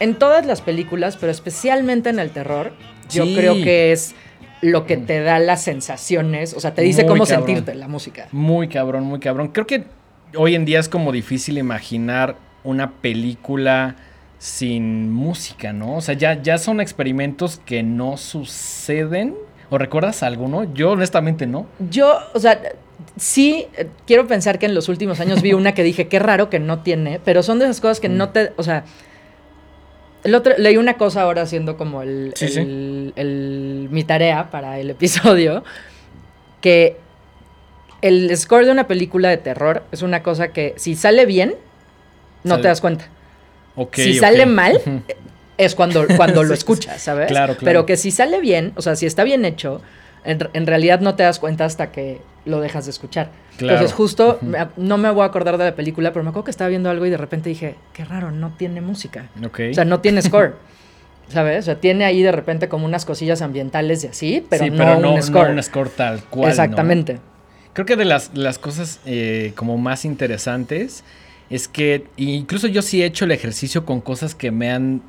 en 0.00 0.16
todas 0.16 0.44
las 0.44 0.60
películas, 0.60 1.16
pero 1.16 1.30
especialmente 1.30 2.10
en 2.10 2.18
el 2.18 2.30
terror. 2.30 2.72
Yo 3.10 3.24
creo 3.24 3.54
que 3.54 3.92
es 3.92 4.14
lo 4.60 4.86
que 4.86 4.96
te 4.96 5.20
da 5.20 5.38
las 5.38 5.62
sensaciones, 5.62 6.52
o 6.54 6.60
sea, 6.60 6.74
te 6.74 6.82
dice 6.82 7.02
Muy 7.02 7.08
cómo 7.10 7.24
cabrón. 7.26 7.46
sentirte 7.46 7.74
la 7.76 7.86
música. 7.88 8.26
Muy 8.32 8.66
cabrón, 8.68 9.04
muy 9.04 9.20
cabrón. 9.20 9.48
Creo 9.48 9.66
que 9.66 9.84
hoy 10.36 10.54
en 10.56 10.64
día 10.64 10.80
es 10.80 10.88
como 10.88 11.12
difícil 11.12 11.56
imaginar 11.58 12.36
una 12.64 12.90
película 12.90 13.94
sin 14.38 15.12
música, 15.12 15.72
¿no? 15.72 15.96
O 15.96 16.00
sea, 16.00 16.14
ya, 16.14 16.42
ya 16.42 16.58
son 16.58 16.80
experimentos 16.80 17.60
que 17.64 17.82
no 17.82 18.16
suceden. 18.16 19.34
¿O 19.70 19.78
recuerdas 19.78 20.22
alguno? 20.24 20.72
Yo 20.74 20.90
honestamente 20.90 21.46
no. 21.46 21.66
Yo, 21.90 22.18
o 22.34 22.38
sea, 22.40 22.60
sí, 23.16 23.66
eh, 23.76 23.88
quiero 24.06 24.26
pensar 24.26 24.58
que 24.58 24.66
en 24.66 24.74
los 24.74 24.88
últimos 24.88 25.20
años 25.20 25.42
vi 25.42 25.52
una 25.52 25.72
que 25.74 25.82
dije, 25.82 26.08
qué 26.08 26.18
raro 26.18 26.50
que 26.50 26.58
no 26.58 26.80
tiene, 26.80 27.20
pero 27.24 27.42
son 27.42 27.58
de 27.58 27.66
esas 27.66 27.80
cosas 27.80 28.00
que 28.00 28.08
Mm. 28.08 28.16
no 28.16 28.28
te, 28.30 28.52
o 28.56 28.62
sea, 28.62 28.84
el 30.24 30.34
otro, 30.34 30.54
leí 30.58 30.76
una 30.76 30.94
cosa 30.94 31.22
ahora 31.22 31.42
haciendo 31.42 31.76
como 31.76 32.02
el, 32.02 32.32
Sí, 32.36 32.48
sí. 32.48 32.60
el- 32.60 33.12
el- 33.16 33.88
mi 33.90 34.04
tarea 34.04 34.50
para 34.50 34.78
el 34.78 34.90
episodio, 34.90 35.64
que 36.60 36.96
el 38.02 38.34
score 38.36 38.66
de 38.66 38.72
una 38.72 38.86
película 38.86 39.28
de 39.30 39.38
terror 39.38 39.82
es 39.92 40.02
una 40.02 40.22
cosa 40.22 40.48
que 40.48 40.74
si 40.76 40.94
sale 40.94 41.26
bien, 41.26 41.54
no 42.44 42.50
Sale- 42.52 42.62
te 42.62 42.68
das 42.68 42.80
cuenta. 42.80 43.06
Si 43.92 44.14
sale 44.14 44.44
mal, 44.46 44.76
Ujú. 44.76 45.00
es 45.56 45.74
cuando, 45.74 46.06
cuando 46.16 46.42
lo 46.44 46.52
escuchas, 46.54 47.00
¿sabes? 47.00 47.28
Claro, 47.28 47.54
claro. 47.54 47.64
Pero 47.64 47.86
que 47.86 47.96
si 47.96 48.10
sale 48.10 48.40
bien, 48.40 48.72
o 48.76 48.82
sea, 48.82 48.96
si 48.96 49.06
está 49.06 49.24
bien 49.24 49.44
hecho, 49.46 49.80
en, 50.24 50.38
en 50.52 50.66
realidad 50.66 51.00
no 51.00 51.14
te 51.14 51.22
das 51.22 51.38
cuenta 51.38 51.64
hasta 51.64 51.92
que 51.92 52.20
lo 52.44 52.60
dejas 52.60 52.86
de 52.86 52.90
escuchar. 52.90 53.30
Claro. 53.56 53.74
Entonces, 53.74 53.94
justo, 53.94 54.38
no 54.76 54.98
me 54.98 55.10
voy 55.10 55.22
a 55.22 55.26
acordar 55.26 55.58
de 55.58 55.64
la 55.64 55.74
película, 55.74 56.12
pero 56.12 56.22
me 56.22 56.30
acuerdo 56.30 56.44
que 56.44 56.50
estaba 56.50 56.68
viendo 56.68 56.90
algo 56.90 57.06
y 57.06 57.10
de 57.10 57.16
repente 57.16 57.48
dije, 57.48 57.76
qué 57.92 58.04
raro, 58.04 58.30
no 58.30 58.50
tiene 58.56 58.80
música. 58.80 59.28
O 59.42 59.74
sea, 59.74 59.84
no 59.84 60.00
tiene 60.00 60.22
score. 60.22 60.56
¿Sabes? 61.28 61.60
O 61.60 61.66
sea, 61.66 61.76
tiene 61.76 62.04
ahí 62.04 62.22
de 62.22 62.32
repente 62.32 62.68
como 62.68 62.86
unas 62.86 63.04
cosillas 63.04 63.40
ambientales 63.40 64.02
y 64.02 64.08
así, 64.08 64.46
pero, 64.50 64.64
sí, 64.64 64.70
no, 64.70 64.78
pero 64.78 64.98
no, 64.98 65.10
un 65.10 65.16
no 65.16 65.22
score. 65.22 65.50
un 65.50 65.62
score 65.62 65.88
tal 65.90 66.24
cual. 66.24 66.46
¿no? 66.46 66.48
Exactamente. 66.48 67.20
Creo 67.72 67.86
que 67.86 67.94
de 67.94 68.04
las, 68.04 68.32
las 68.34 68.58
cosas 68.58 69.00
eh, 69.06 69.52
como 69.54 69.78
más 69.78 70.04
interesantes 70.04 71.04
es 71.50 71.68
que 71.68 72.06
incluso 72.16 72.66
yo 72.66 72.82
sí 72.82 73.02
he 73.02 73.06
hecho 73.06 73.24
el 73.24 73.32
ejercicio 73.32 73.84
con 73.84 74.00
cosas 74.00 74.34
que 74.34 74.50
me 74.50 74.70
han, 74.70 75.02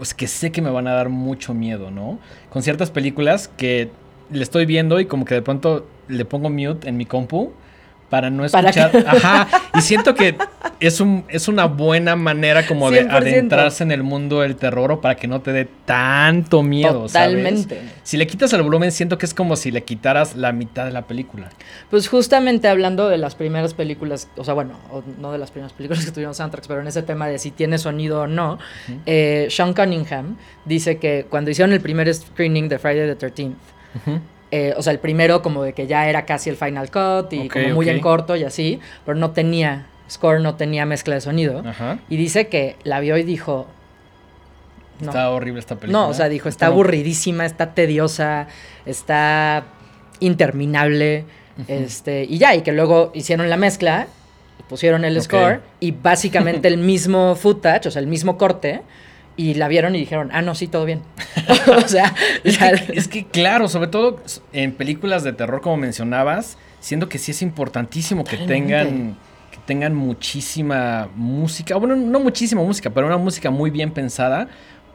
sea, 0.00 0.16
que 0.16 0.26
sé 0.26 0.50
que 0.50 0.62
me 0.62 0.70
van 0.70 0.86
a 0.86 0.92
dar 0.92 1.08
mucho 1.08 1.52
miedo, 1.52 1.90
¿no? 1.90 2.18
Con 2.50 2.62
ciertas 2.62 2.90
películas 2.90 3.48
que 3.48 3.90
le 4.32 4.42
estoy 4.42 4.66
viendo 4.66 5.00
y 5.00 5.06
como 5.06 5.24
que 5.24 5.34
de 5.34 5.42
pronto 5.42 5.86
le 6.08 6.24
pongo 6.24 6.50
mute 6.50 6.88
en 6.88 6.96
mi 6.96 7.06
compu 7.06 7.52
para 8.10 8.28
no 8.28 8.44
Para 8.48 8.70
escuchar. 8.70 8.90
que- 8.90 8.98
Ajá. 9.08 9.46
Y 9.78 9.82
siento 9.82 10.16
que 10.16 10.36
es 10.80 11.00
un 11.00 11.24
es 11.28 11.46
una 11.46 11.66
buena 11.66 12.16
manera 12.16 12.66
como 12.66 12.90
de 12.90 13.04
100%. 13.06 13.10
adentrarse 13.12 13.84
en 13.84 13.92
el 13.92 14.02
mundo 14.02 14.40
del 14.40 14.56
terror 14.56 14.90
o 14.90 15.00
para 15.00 15.14
que 15.14 15.28
no 15.28 15.40
te 15.42 15.52
dé 15.52 15.68
tanto 15.84 16.64
miedo. 16.64 17.08
¿sabes? 17.08 17.28
Totalmente. 17.36 17.80
Si 18.02 18.16
le 18.16 18.26
quitas 18.26 18.52
el 18.52 18.62
volumen, 18.62 18.90
siento 18.90 19.16
que 19.16 19.26
es 19.26 19.32
como 19.32 19.54
si 19.54 19.70
le 19.70 19.84
quitaras 19.84 20.34
la 20.34 20.50
mitad 20.50 20.86
de 20.86 20.90
la 20.90 21.02
película. 21.02 21.50
Pues 21.88 22.08
justamente 22.08 22.66
hablando 22.66 23.08
de 23.08 23.18
las 23.18 23.36
primeras 23.36 23.74
películas, 23.74 24.28
o 24.36 24.42
sea, 24.42 24.54
bueno, 24.54 24.72
no 25.20 25.30
de 25.30 25.38
las 25.38 25.52
primeras 25.52 25.72
películas 25.72 26.04
que 26.04 26.10
tuvieron 26.10 26.34
soundtracks, 26.34 26.66
pero 26.66 26.80
en 26.80 26.88
ese 26.88 27.02
tema 27.04 27.28
de 27.28 27.38
si 27.38 27.52
tiene 27.52 27.78
sonido 27.78 28.22
o 28.22 28.26
no, 28.26 28.58
eh, 29.06 29.46
Sean 29.50 29.72
Cunningham 29.72 30.36
dice 30.64 30.98
que 30.98 31.26
cuando 31.30 31.52
hicieron 31.52 31.72
el 31.72 31.80
primer 31.80 32.12
screening 32.12 32.68
de 32.68 32.80
Friday 32.80 33.14
the 33.14 33.28
13th, 33.28 33.52
Eh, 34.52 34.74
o 34.76 34.82
sea, 34.82 34.92
el 34.92 34.98
primero 34.98 35.42
como 35.42 35.62
de 35.62 35.72
que 35.72 35.86
ya 35.86 36.08
era 36.08 36.26
casi 36.26 36.50
el 36.50 36.56
final 36.56 36.90
cut 36.90 37.32
y 37.32 37.48
como 37.48 37.68
muy 37.70 37.88
en 37.88 38.00
corto 38.00 38.34
y 38.34 38.44
así, 38.44 38.80
pero 39.04 39.16
no 39.16 39.30
tenía 39.30 39.86
score, 40.10 40.40
no 40.40 40.56
tenía 40.56 40.86
mezcla 40.86 41.14
de 41.14 41.20
sonido. 41.20 41.62
Ajá. 41.64 41.98
Y 42.08 42.16
dice 42.16 42.48
que 42.48 42.76
la 42.82 42.98
vio 43.00 43.16
y 43.16 43.22
dijo, 43.22 43.68
no, 45.00 45.08
Está 45.08 45.30
horrible 45.30 45.60
esta 45.60 45.76
película. 45.76 46.04
no, 46.04 46.08
o 46.08 46.14
sea, 46.14 46.28
dijo, 46.28 46.48
está 46.48 46.66
aburridísima, 46.66 47.46
está 47.46 47.74
tediosa, 47.74 48.48
está 48.86 49.64
interminable, 50.18 51.24
este, 51.68 52.24
y 52.24 52.38
ya, 52.38 52.54
y 52.54 52.62
que 52.62 52.72
luego 52.72 53.10
hicieron 53.14 53.48
la 53.48 53.56
mezcla, 53.56 54.06
pusieron 54.68 55.04
el 55.04 55.20
score, 55.22 55.62
y 55.78 55.92
básicamente 55.92 56.68
el 56.68 56.78
mismo 56.78 57.34
footage, 57.34 57.86
o 57.86 57.90
sea, 57.90 58.00
el 58.00 58.08
mismo 58.08 58.36
corte, 58.36 58.82
y 59.36 59.54
la 59.54 59.68
vieron 59.68 59.94
y 59.94 59.98
dijeron, 59.98 60.30
ah, 60.32 60.42
no, 60.42 60.54
sí, 60.54 60.66
todo 60.66 60.84
bien. 60.84 61.02
o 61.76 61.88
sea, 61.88 62.14
Es 62.44 62.58
que, 62.58 62.92
es 62.94 63.08
que, 63.08 63.26
claro, 63.26 63.68
sobre 63.68 63.88
todo 63.88 64.20
en 64.52 64.72
películas 64.72 65.24
de 65.24 65.32
terror, 65.32 65.60
como 65.60 65.76
mencionabas, 65.76 66.58
siento 66.80 67.08
que 67.08 67.18
sí 67.18 67.30
es 67.30 67.42
importantísimo 67.42 68.24
que 68.24 68.36
tengan, 68.38 69.16
que 69.50 69.58
tengan 69.66 69.94
muchísima 69.94 71.08
música. 71.14 71.76
Bueno, 71.76 71.96
no 71.96 72.20
muchísima 72.20 72.62
música, 72.62 72.90
pero 72.90 73.06
una 73.06 73.16
música 73.16 73.50
muy 73.50 73.70
bien 73.70 73.92
pensada. 73.92 74.48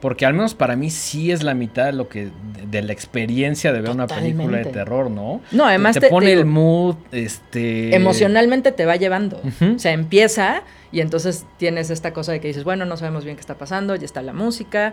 Porque 0.06 0.24
al 0.24 0.34
menos 0.34 0.54
para 0.54 0.76
mí 0.76 0.88
sí 0.90 1.32
es 1.32 1.42
la 1.42 1.52
mitad 1.54 1.86
de 1.86 1.92
lo 1.92 2.08
que 2.08 2.26
de, 2.26 2.30
de 2.70 2.82
la 2.82 2.92
experiencia 2.92 3.72
de 3.72 3.80
ver 3.80 3.90
una 3.90 4.06
película 4.20 4.58
de 4.58 4.62
terror, 4.72 5.10
¿no? 5.10 5.40
No, 5.50 5.64
además 5.66 5.94
te, 5.94 6.00
te- 6.02 6.08
pone 6.10 6.26
te 6.26 6.32
el 6.34 6.44
mood, 6.46 6.94
este 7.10 7.90
emocionalmente 7.96 8.70
te 8.70 8.84
va 8.86 8.94
llevando. 8.94 9.42
O 9.74 9.78
sea, 9.80 9.90
empieza 9.90 10.62
y 10.92 11.00
entonces 11.00 11.44
tienes 11.56 11.90
esta 11.90 12.12
cosa 12.12 12.30
de 12.30 12.38
que 12.40 12.46
dices, 12.46 12.62
bueno, 12.62 12.84
no 12.84 12.96
sabemos 12.96 13.24
bien 13.24 13.34
qué 13.36 13.40
está 13.40 13.58
pasando, 13.58 13.96
ya 13.96 14.04
está 14.04 14.22
la 14.22 14.32
música. 14.32 14.92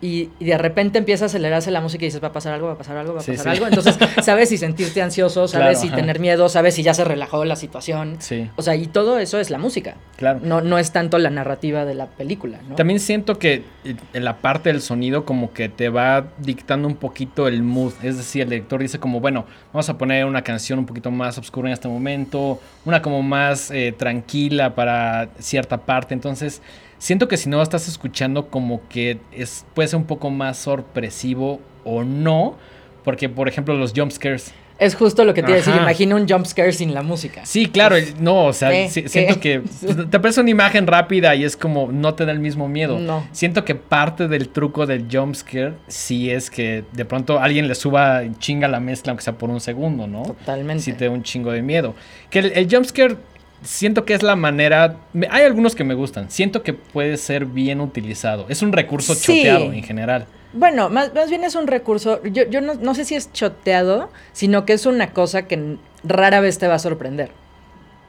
Y, 0.00 0.30
y 0.38 0.44
de 0.44 0.56
repente 0.58 0.96
empieza 0.98 1.24
a 1.24 1.26
acelerarse 1.26 1.72
la 1.72 1.80
música 1.80 2.04
y 2.04 2.08
dices, 2.08 2.22
va 2.22 2.28
a 2.28 2.32
pasar 2.32 2.54
algo, 2.54 2.68
va 2.68 2.74
a 2.74 2.78
pasar 2.78 2.96
algo, 2.96 3.14
va 3.14 3.20
a 3.20 3.24
pasar 3.24 3.36
sí. 3.42 3.48
algo. 3.48 3.66
Entonces, 3.66 3.98
sabes 4.24 4.48
si 4.48 4.56
sentirte 4.56 5.02
ansioso, 5.02 5.48
sabes 5.48 5.66
Claro, 5.70 5.80
si 5.80 5.88
ajá. 5.88 5.96
tener 5.96 6.20
miedo, 6.20 6.48
sabes 6.48 6.74
si 6.76 6.84
ya 6.84 6.94
se 6.94 7.02
relajó 7.04 7.44
la 7.44 7.56
situación. 7.56 8.16
Sí, 8.20 8.48
O 8.54 8.62
sea, 8.62 8.76
y 8.76 8.86
todo 8.86 9.18
eso 9.18 9.40
es 9.40 9.50
la 9.50 9.58
música. 9.58 9.96
claro. 10.16 10.38
No, 10.42 10.60
no 10.60 10.78
es 10.78 10.92
tanto 10.92 11.18
la 11.18 11.30
narrativa 11.30 11.84
de 11.84 11.94
la 11.94 12.06
película, 12.06 12.60
¿no? 12.68 12.76
También 12.76 13.00
siento 13.00 13.38
que 13.40 13.64
eh, 13.84 13.96
en 14.12 14.24
la 14.24 14.36
parte 14.36 14.70
del 14.72 14.82
sonido 14.82 15.24
como 15.24 15.52
que 15.52 15.68
te 15.68 15.88
va 15.88 16.28
dictando 16.38 16.86
un 16.86 16.94
poquito 16.96 17.48
el 17.48 17.62
mood. 17.64 17.92
Es 18.04 18.16
decir, 18.18 18.42
el 18.42 18.50
director 18.50 18.80
dice 18.80 19.00
como, 19.00 19.18
bueno, 19.20 19.46
vamos 19.72 19.88
a 19.88 19.98
poner 19.98 20.24
una 20.26 20.42
canción 20.42 20.78
un 20.78 20.86
poquito 20.86 21.10
más 21.10 21.38
oscura 21.38 21.70
en 21.70 21.72
este 21.74 21.88
momento, 21.88 22.60
una 22.84 23.02
como 23.02 23.22
más 23.22 23.72
eh, 23.72 23.92
tranquila 23.98 24.76
para 24.76 25.30
cierta 25.40 25.78
parte. 25.78 26.14
Entonces, 26.14 26.62
siento 26.98 27.28
que 27.28 27.36
si 27.36 27.48
no 27.48 27.62
estás 27.62 27.88
escuchando 27.88 28.48
como 28.48 28.80
que 28.88 29.18
es, 29.32 29.64
puede 29.74 29.88
ser 29.88 29.98
un 29.98 30.06
poco 30.06 30.30
más 30.30 30.58
sorpresivo 30.58 31.60
o 31.84 32.04
no. 32.04 32.56
Porque, 33.04 33.28
por 33.28 33.48
ejemplo, 33.48 33.74
los 33.74 33.92
jump 33.96 34.10
scares. 34.12 34.52
Es 34.78 34.94
justo 34.94 35.24
lo 35.24 35.34
que 35.34 35.42
te 35.42 35.48
iba 35.50 35.54
a 35.54 35.58
decir. 35.58 35.74
Imagina 35.74 36.14
un 36.14 36.28
jump 36.28 36.44
scare 36.46 36.72
sin 36.72 36.94
la 36.94 37.02
música. 37.02 37.44
Sí, 37.46 37.66
claro, 37.66 37.96
no, 38.20 38.44
o 38.46 38.52
sea, 38.52 38.70
¿Qué? 38.70 38.88
si- 38.88 39.02
¿Qué? 39.02 39.08
siento 39.08 39.40
que 39.40 39.62
te 40.10 40.16
aparece 40.18 40.40
una 40.40 40.50
imagen 40.50 40.86
rápida 40.86 41.34
y 41.34 41.42
es 41.42 41.56
como 41.56 41.90
no 41.90 42.14
te 42.14 42.24
da 42.26 42.32
el 42.32 42.38
mismo 42.38 42.68
miedo. 42.68 42.98
No. 43.00 43.26
Siento 43.32 43.64
que 43.64 43.74
parte 43.74 44.28
del 44.28 44.50
truco 44.50 44.86
del 44.86 45.06
jumpscare 45.10 45.74
sí 45.88 46.30
es 46.30 46.48
que 46.50 46.84
de 46.92 47.04
pronto 47.04 47.40
alguien 47.40 47.66
le 47.66 47.74
suba 47.74 48.22
chinga 48.38 48.68
la 48.68 48.78
mezcla, 48.78 49.10
aunque 49.12 49.24
sea 49.24 49.32
por 49.38 49.50
un 49.50 49.60
segundo, 49.60 50.06
¿no? 50.06 50.22
Totalmente. 50.22 50.82
Sí 50.84 50.92
te 50.92 51.06
da 51.06 51.10
un 51.10 51.22
chingo 51.24 51.50
de 51.50 51.62
miedo. 51.62 51.94
Que 52.30 52.38
el, 52.40 52.52
el 52.54 52.68
jumpscare 52.70 53.16
siento 53.62 54.04
que 54.04 54.14
es 54.14 54.22
la 54.22 54.36
manera... 54.36 54.96
hay 55.30 55.44
algunos 55.44 55.74
que 55.74 55.84
me 55.84 55.94
gustan. 55.94 56.30
Siento 56.30 56.62
que 56.62 56.72
puede 56.74 57.16
ser 57.16 57.44
bien 57.46 57.80
utilizado. 57.80 58.46
Es 58.48 58.62
un 58.62 58.72
recurso 58.72 59.14
Sí. 59.14 59.38
choteado 59.38 59.72
en 59.72 59.82
general. 59.82 60.26
Bueno, 60.52 60.88
más, 60.88 61.12
más 61.14 61.28
bien 61.28 61.44
es 61.44 61.54
un 61.54 61.66
recurso, 61.66 62.22
yo, 62.24 62.48
yo 62.48 62.60
no, 62.62 62.74
no 62.74 62.94
sé 62.94 63.04
si 63.04 63.14
es 63.14 63.30
choteado, 63.32 64.10
sino 64.32 64.64
que 64.64 64.72
es 64.72 64.86
una 64.86 65.10
cosa 65.12 65.42
que 65.46 65.76
rara 66.04 66.40
vez 66.40 66.58
te 66.58 66.66
va 66.68 66.74
a 66.76 66.78
sorprender. 66.78 67.30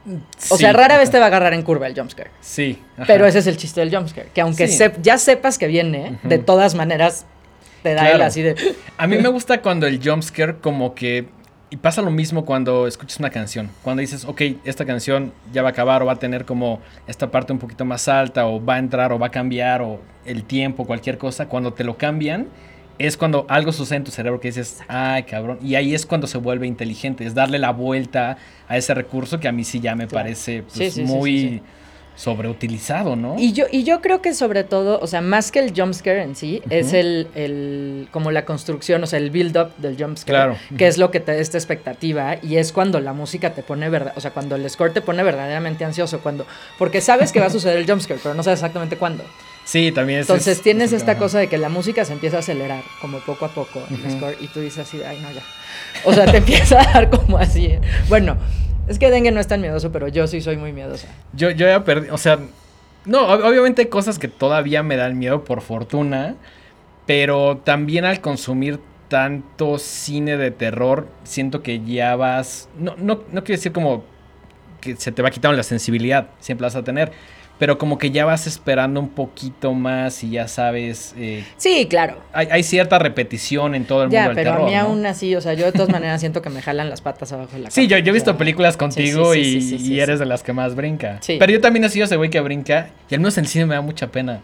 O 0.06 0.56
Sí, 0.56 0.62
sea, 0.62 0.72
rara 0.72 0.96
vez 0.96 1.10
te 1.10 1.18
va 1.18 1.24
a 1.24 1.28
agarrar 1.28 1.52
en 1.52 1.60
curva 1.62 1.86
el 1.86 1.94
jumpscare. 1.94 2.30
Sí. 2.40 2.78
ajá. 2.96 3.04
Pero 3.06 3.26
ese 3.26 3.40
es 3.40 3.46
el 3.46 3.58
chiste 3.58 3.80
del 3.80 3.94
jumpscare, 3.94 4.28
que 4.32 4.40
aunque 4.40 4.68
Sí. 4.68 4.82
ya 5.02 5.18
sepas 5.18 5.58
que 5.58 5.66
viene, 5.66 6.18
de 6.22 6.38
todas 6.38 6.74
maneras 6.74 7.26
te 7.82 7.92
da 7.94 8.10
el 8.10 8.22
así 8.22 8.40
de... 8.42 8.54
A 8.96 9.06
mí 9.06 9.18
me 9.18 9.28
gusta 9.28 9.60
cuando 9.60 9.86
el 9.86 10.00
jumpscare 10.02 10.56
como 10.58 10.94
que... 10.94 11.28
Y 11.72 11.76
pasa 11.76 12.02
lo 12.02 12.10
mismo 12.10 12.44
cuando 12.44 12.88
escuchas 12.88 13.20
una 13.20 13.30
canción. 13.30 13.70
Cuando 13.82 14.00
dices, 14.00 14.24
ok, 14.24 14.42
esta 14.64 14.84
canción 14.84 15.32
ya 15.52 15.62
va 15.62 15.68
a 15.68 15.70
acabar 15.70 16.02
o 16.02 16.06
va 16.06 16.14
a 16.14 16.16
tener 16.16 16.44
como 16.44 16.80
esta 17.06 17.30
parte 17.30 17.52
un 17.52 17.60
poquito 17.60 17.84
más 17.84 18.08
alta 18.08 18.46
o 18.46 18.64
va 18.64 18.74
a 18.74 18.78
entrar 18.78 19.12
o 19.12 19.20
va 19.20 19.28
a 19.28 19.30
cambiar 19.30 19.80
o 19.80 20.00
el 20.24 20.42
tiempo, 20.42 20.84
cualquier 20.84 21.16
cosa. 21.16 21.46
Cuando 21.46 21.72
te 21.72 21.84
lo 21.84 21.96
cambian, 21.96 22.48
es 22.98 23.16
cuando 23.16 23.46
algo 23.48 23.70
sucede 23.70 23.98
en 23.98 24.04
tu 24.04 24.10
cerebro 24.10 24.40
que 24.40 24.48
dices, 24.48 24.80
ay, 24.88 25.22
cabrón. 25.22 25.58
Y 25.62 25.76
ahí 25.76 25.94
es 25.94 26.06
cuando 26.06 26.26
se 26.26 26.38
vuelve 26.38 26.66
inteligente. 26.66 27.24
Es 27.24 27.34
darle 27.34 27.60
la 27.60 27.70
vuelta 27.70 28.36
a 28.66 28.76
ese 28.76 28.92
recurso 28.92 29.38
que 29.38 29.46
a 29.46 29.52
mí 29.52 29.62
sí 29.62 29.78
ya 29.78 29.94
me 29.94 30.08
Claro. 30.08 30.24
parece 30.24 30.64
pues, 30.64 30.74
sí, 30.74 30.90
sí, 30.90 31.02
muy 31.04 31.38
sí. 31.38 31.62
Sobreutilizado, 32.20 33.16
¿no? 33.16 33.36
Y 33.38 33.52
yo, 33.52 33.64
y 33.70 33.84
yo 33.84 34.00
creo 34.00 34.20
que 34.22 34.34
sobre 34.34 34.62
todo, 34.64 34.98
o 35.00 35.06
sea, 35.06 35.20
más 35.20 35.50
que 35.50 35.58
el 35.60 35.72
jumpscare 35.74 36.22
en 36.22 36.36
sí, 36.36 36.62
es 36.70 36.92
el, 36.92 37.28
el, 37.34 38.08
como 38.10 38.30
la 38.30 38.44
construcción, 38.44 39.02
o 39.02 39.06
sea, 39.06 39.18
el 39.18 39.30
build-up 39.30 39.70
del 39.78 39.96
jumpscare, 39.96 40.30
Claro. 40.36 40.56
que 40.76 40.86
es 40.86 40.98
lo 40.98 41.10
que 41.10 41.20
te 41.20 41.32
da 41.32 41.38
esta 41.38 41.56
expectativa, 41.58 42.36
y 42.42 42.56
es 42.56 42.72
cuando 42.72 43.00
la 43.00 43.12
música 43.12 43.54
te 43.54 43.62
pone 43.62 43.88
verdad, 43.88 44.12
o 44.16 44.20
sea, 44.20 44.32
cuando 44.32 44.56
el 44.56 44.68
score 44.68 44.92
te 44.92 45.00
pone 45.00 45.22
verdaderamente 45.22 45.84
ansioso, 45.84 46.20
cuando, 46.20 46.46
porque 46.78 47.00
sabes 47.00 47.32
que 47.32 47.40
va 47.40 47.46
a 47.46 47.50
suceder 47.50 47.76
el 47.78 47.86
jumpscare, 47.86 48.20
pero 48.22 48.34
no 48.34 48.42
sabes 48.42 48.58
exactamente 48.60 48.96
cuándo. 48.96 49.24
Sí, 49.64 49.92
también 49.92 50.20
es... 50.20 50.24
Entonces 50.28 50.58
es- 50.58 50.62
tienes 50.62 50.92
es- 50.92 51.00
esta 51.00 51.16
cosa 51.16 51.38
de 51.38 51.46
que 51.48 51.56
la 51.58 51.68
música 51.68 52.04
se 52.04 52.12
empieza 52.12 52.36
a 52.36 52.40
acelerar, 52.40 52.82
como 53.00 53.18
poco 53.20 53.44
a 53.46 53.48
poco, 53.54 53.80
el 53.90 54.00
Ujú. 54.06 54.10
score, 54.18 54.36
y 54.40 54.48
tú 54.48 54.60
dices 54.60 54.86
así, 54.86 55.00
ay, 55.06 55.18
no, 55.22 55.30
ya. 55.32 55.42
O 56.04 56.12
sea, 56.12 56.26
te 56.30 56.36
empieza 56.44 56.80
a 56.80 56.92
dar 56.92 57.10
como 57.10 57.38
así. 57.38 57.72
Bueno, 58.08 58.36
es 58.90 58.98
que 58.98 59.10
Dengue 59.10 59.30
no 59.30 59.40
es 59.40 59.46
tan 59.46 59.60
miedoso, 59.60 59.90
pero 59.92 60.08
yo 60.08 60.26
sí 60.26 60.40
soy 60.40 60.56
muy 60.56 60.72
miedosa. 60.72 61.08
Yo, 61.32 61.50
yo 61.50 61.66
ya 61.66 61.84
perdí, 61.84 62.10
o 62.10 62.18
sea, 62.18 62.38
no, 63.06 63.28
ob- 63.28 63.48
obviamente 63.48 63.82
hay 63.82 63.88
cosas 63.88 64.18
que 64.18 64.28
todavía 64.28 64.82
me 64.82 64.96
dan 64.96 65.18
miedo 65.18 65.44
por 65.44 65.62
fortuna, 65.62 66.34
pero 67.06 67.58
también 67.64 68.04
al 68.04 68.20
consumir 68.20 68.80
tanto 69.08 69.78
cine 69.78 70.36
de 70.36 70.50
terror, 70.50 71.08
siento 71.24 71.62
que 71.62 71.80
ya 71.84 72.14
vas, 72.16 72.68
no, 72.78 72.94
no, 72.96 73.22
no 73.32 73.44
quiero 73.44 73.58
decir 73.58 73.72
como 73.72 74.04
que 74.80 74.96
se 74.96 75.12
te 75.12 75.22
va 75.22 75.30
quitando 75.30 75.56
la 75.56 75.62
sensibilidad, 75.62 76.28
siempre 76.40 76.64
vas 76.66 76.76
a 76.76 76.84
tener, 76.84 77.12
pero 77.60 77.78
como 77.78 77.96
que 77.98 78.10
ya 78.10 78.24
vas 78.24 78.48
esperando 78.48 78.98
un 78.98 79.10
poquito 79.10 79.72
más 79.74 80.24
y 80.24 80.30
ya 80.30 80.48
sabes, 80.48 81.14
eh, 81.16 81.44
Sí, 81.56 81.86
claro. 81.88 82.16
hay, 82.32 82.48
hay 82.50 82.62
cierta 82.64 82.98
repetición 82.98 83.76
en 83.76 83.84
todo 83.84 84.02
el 84.02 84.10
Ya, 84.10 84.22
mundo 84.24 84.34
del 84.34 84.44
pero 84.44 84.50
terror. 84.56 84.66
a 84.68 84.70
mí 84.70 84.76
¿no? 84.76 84.80
aún 84.82 85.06
así, 85.06 85.36
o 85.36 85.40
sea, 85.40 85.52
yo 85.54 85.66
de 85.66 85.72
todas 85.72 85.88
maneras 85.92 86.18
siento 86.20 86.42
que 86.42 86.50
me 86.50 86.62
jalan 86.62 86.90
las 86.90 87.00
patas 87.02 87.32
abajo 87.32 87.52
de 87.52 87.58
la 87.60 87.70
Sí, 87.70 87.82
cama. 87.86 87.98
yo, 88.00 88.04
yo 88.04 88.10
he 88.10 88.14
visto 88.14 88.36
películas 88.36 88.76
contigo 88.76 89.32
sí, 89.34 89.44
sí, 89.44 89.50
y, 89.50 89.60
sí, 89.60 89.60
sí, 89.60 89.78
sí, 89.78 89.84
y 89.84 89.86
sí. 89.88 90.00
eres 90.00 90.18
de 90.18 90.26
las 90.26 90.42
que 90.42 90.52
más 90.52 90.74
brinca. 90.74 91.18
Sí. 91.20 91.36
Pero 91.38 91.52
yo 91.52 91.60
también 91.60 91.84
he 91.84 91.88
sido 91.90 92.06
ese 92.06 92.16
güey 92.16 92.30
que 92.30 92.40
brinca 92.40 92.88
y 93.08 93.14
al 93.14 93.20
menos 93.20 93.36
en 93.38 93.44
el 93.44 93.50
cine 93.50 93.66
me 93.66 93.74
da 93.74 93.82
mucha 93.82 94.06
pena. 94.08 94.40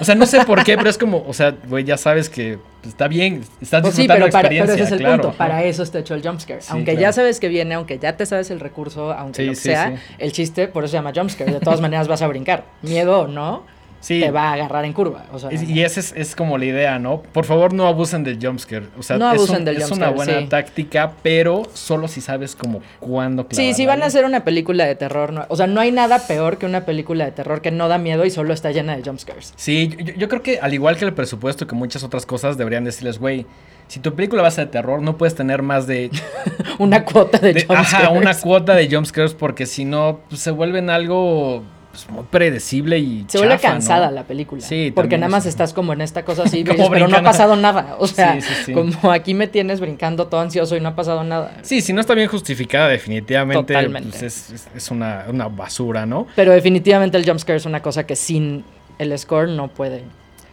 O 0.00 0.04
sea, 0.04 0.14
no 0.14 0.24
sé 0.26 0.42
por 0.44 0.64
qué, 0.64 0.76
pero 0.76 0.88
es 0.88 0.98
como, 0.98 1.22
o 1.26 1.32
sea, 1.34 1.54
güey, 1.68 1.84
ya 1.84 1.96
sabes 1.98 2.28
que 2.30 2.58
está 2.86 3.08
bien, 3.08 3.42
estás 3.60 3.80
Pues 3.82 3.94
sí, 3.94 4.02
disfrutando 4.02 4.14
pero, 4.14 4.26
la 4.26 4.30
para, 4.32 4.48
pero 4.48 4.60
experiencia, 4.64 4.74
ese 4.74 4.84
es 4.84 4.92
el 4.92 4.98
claro. 4.98 5.22
punto. 5.22 5.36
Para 5.38 5.64
eso 5.64 5.82
está 5.82 5.98
hecho 5.98 6.14
el 6.14 6.22
jumpscare. 6.22 6.60
Sí, 6.60 6.68
aunque 6.70 6.96
ya 6.96 7.12
sabes 7.12 7.40
que 7.40 7.48
viene, 7.48 7.74
aunque 7.74 7.98
ya 7.98 8.16
te 8.16 8.24
sabes 8.26 8.50
el 8.50 8.60
recurso, 8.60 9.12
aunque 9.12 9.36
Sí, 9.42 9.46
lo 9.46 9.52
que 9.52 9.56
sí, 9.56 9.62
sea, 9.62 9.96
sí. 9.96 10.14
el 10.18 10.32
chiste, 10.32 10.68
por 10.68 10.84
eso 10.84 10.92
se 10.92 10.96
llama 10.98 11.12
jumpscare. 11.14 11.50
De 11.52 11.60
todas 11.60 11.80
maneras 11.82 12.06
vas 12.08 12.22
a 12.22 12.26
brincar. 12.28 12.53
Miedo 12.82 13.20
o 13.22 13.26
no, 13.28 13.72
Sí. 14.00 14.20
te 14.20 14.30
va 14.30 14.50
a 14.50 14.52
agarrar 14.52 14.84
en 14.84 14.92
curva. 14.92 15.24
O 15.32 15.38
sea, 15.38 15.50
Y, 15.50 15.64
y 15.64 15.82
esa 15.82 15.98
es, 15.98 16.12
es 16.14 16.36
como 16.36 16.58
la 16.58 16.66
idea, 16.66 16.98
¿no? 16.98 17.22
Por 17.22 17.46
favor, 17.46 17.72
no 17.72 17.86
abusen 17.86 18.22
del 18.22 18.38
jumpscare. 18.38 18.84
O 18.98 19.02
sea, 19.02 19.16
No 19.16 19.30
es, 19.32 19.38
abusen 19.38 19.56
un- 19.60 19.64
del 19.64 19.76
es 19.78 19.90
una 19.90 20.10
buena 20.10 20.40
sí. 20.40 20.46
táctica, 20.46 21.12
pero 21.22 21.62
solo 21.72 22.06
si 22.06 22.20
sabes 22.20 22.54
como 22.54 22.82
cuándo 23.00 23.44
Sí, 23.44 23.48
clavarla, 23.56 23.74
si 23.76 23.86
van 23.86 24.02
a 24.02 24.06
hacer 24.06 24.26
una 24.26 24.44
película 24.44 24.84
de 24.84 24.94
terror, 24.94 25.32
no- 25.32 25.46
o 25.48 25.56
sea, 25.56 25.66
no 25.66 25.80
hay 25.80 25.90
nada 25.90 26.18
peor 26.26 26.58
que 26.58 26.66
una 26.66 26.84
película 26.84 27.24
de 27.24 27.32
terror 27.32 27.62
que 27.62 27.70
no 27.70 27.88
da 27.88 27.96
miedo 27.96 28.26
y 28.26 28.30
solo 28.30 28.52
está 28.52 28.72
llena 28.72 28.94
de 28.94 29.02
jumpscares. 29.02 29.54
Sí, 29.56 29.96
yo, 29.98 30.12
yo 30.14 30.28
creo 30.28 30.42
que 30.42 30.58
al 30.60 30.74
igual 30.74 30.98
que 30.98 31.06
el 31.06 31.14
presupuesto 31.14 31.64
y 31.64 31.66
que 31.66 31.74
muchas 31.74 32.04
otras 32.04 32.26
cosas 32.26 32.58
deberían 32.58 32.84
decirles, 32.84 33.18
güey, 33.18 33.46
si 33.88 34.00
tu 34.00 34.14
película 34.14 34.42
va 34.42 34.48
a 34.48 34.50
ser 34.50 34.66
de 34.66 34.72
terror, 34.72 35.00
no 35.00 35.16
puedes 35.16 35.34
tener 35.34 35.62
más 35.62 35.86
de 35.86 36.10
Una 36.78 37.06
cuota 37.06 37.38
de, 37.38 37.54
de- 37.54 37.64
jumpscares. 37.64 37.94
ajá, 37.94 38.10
una 38.10 38.34
cuota 38.38 38.74
de 38.74 38.86
jumpscares 38.94 39.32
porque 39.32 39.64
si 39.64 39.86
no 39.86 40.20
pues, 40.28 40.42
se 40.42 40.50
vuelven 40.50 40.90
algo 40.90 41.62
pues, 41.94 42.10
muy 42.10 42.24
predecible 42.30 42.98
y 42.98 43.24
Se 43.28 43.38
vuelve 43.38 43.58
cansada 43.58 44.10
la 44.10 44.24
película. 44.24 44.60
Sí, 44.60 44.92
Porque 44.94 45.16
nada 45.16 45.30
más 45.30 45.46
estás 45.46 45.72
como 45.72 45.92
en 45.92 46.00
esta 46.00 46.24
cosa 46.24 46.42
así, 46.42 46.62
dices, 46.64 46.88
pero 46.90 47.08
no 47.08 47.16
ha 47.16 47.22
pasado 47.22 47.56
nada. 47.56 47.96
O 47.98 48.06
sea, 48.06 48.34
Sí, 48.34 48.42
sí, 48.42 48.54
sí. 48.66 48.72
como 48.72 49.12
aquí 49.12 49.34
me 49.34 49.46
tienes 49.46 49.80
brincando 49.80 50.26
todo 50.26 50.40
ansioso 50.40 50.76
y 50.76 50.80
no 50.80 50.88
ha 50.90 50.94
pasado 50.96 51.24
nada. 51.24 51.52
Sí, 51.62 51.80
si 51.80 51.92
no 51.92 52.00
está 52.00 52.14
bien 52.14 52.28
justificada, 52.28 52.88
definitivamente 52.88 53.72
Totalmente. 53.74 54.10
pues, 54.10 54.22
es, 54.22 54.50
es- 54.50 54.68
es 54.74 54.90
una, 54.90 55.24
una 55.28 55.48
basura, 55.48 56.04
¿no? 56.06 56.26
Pero 56.36 56.52
definitivamente 56.52 57.16
el 57.16 57.24
jumpscare 57.24 57.56
es 57.56 57.66
una 57.66 57.80
cosa 57.80 58.04
que 58.06 58.16
sin 58.16 58.64
el 58.98 59.16
score 59.18 59.48
no 59.48 59.68
puede 59.68 60.02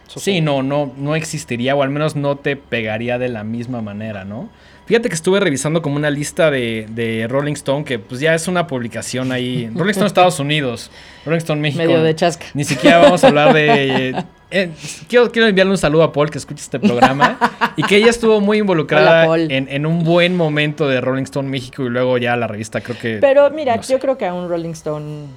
suceder. 0.06 0.36
Sí, 0.36 0.40
no, 0.40 0.62
no, 0.62 0.92
no 0.96 1.14
existiría, 1.16 1.74
o 1.74 1.82
al 1.82 1.90
menos 1.90 2.16
no 2.16 2.36
te 2.36 2.56
pegaría 2.56 3.18
de 3.18 3.28
la 3.28 3.44
misma 3.44 3.80
manera, 3.82 4.24
¿no? 4.24 4.48
Fíjate 4.92 5.08
que 5.08 5.14
estuve 5.14 5.40
revisando 5.40 5.80
como 5.80 5.96
una 5.96 6.10
lista 6.10 6.50
de, 6.50 6.86
de 6.90 7.26
Rolling 7.26 7.54
Stone, 7.54 7.82
que 7.82 7.98
pues 7.98 8.20
ya 8.20 8.34
es 8.34 8.46
una 8.46 8.66
publicación 8.66 9.32
ahí. 9.32 9.70
Rolling 9.74 9.92
Stone 9.92 10.06
Estados 10.06 10.38
Unidos, 10.38 10.90
Rolling 11.24 11.38
Stone 11.38 11.62
México. 11.62 11.82
Medio 11.82 12.02
de 12.02 12.14
chasca. 12.14 12.44
Ni 12.52 12.62
siquiera 12.64 12.98
vamos 12.98 13.24
a 13.24 13.28
hablar 13.28 13.54
de... 13.54 14.22
eh, 14.50 14.70
quiero, 15.08 15.32
quiero 15.32 15.48
enviarle 15.48 15.70
un 15.70 15.78
saludo 15.78 16.02
a 16.02 16.12
Paul 16.12 16.28
que 16.28 16.36
escucha 16.36 16.60
este 16.60 16.78
programa 16.78 17.38
y 17.74 17.84
que 17.84 17.96
ella 17.96 18.10
estuvo 18.10 18.42
muy 18.42 18.58
involucrada 18.58 19.26
Hola, 19.30 19.44
en, 19.44 19.66
en 19.70 19.86
un 19.86 20.04
buen 20.04 20.36
momento 20.36 20.86
de 20.86 21.00
Rolling 21.00 21.22
Stone 21.22 21.48
México 21.48 21.86
y 21.86 21.88
luego 21.88 22.18
ya 22.18 22.36
la 22.36 22.46
revista 22.46 22.82
creo 22.82 22.98
que... 22.98 23.16
Pero 23.18 23.48
mira, 23.48 23.76
no 23.76 23.82
sé. 23.82 23.94
yo 23.94 23.98
creo 23.98 24.18
que 24.18 24.26
a 24.26 24.34
un 24.34 24.46
Rolling 24.50 24.72
Stone 24.72 25.28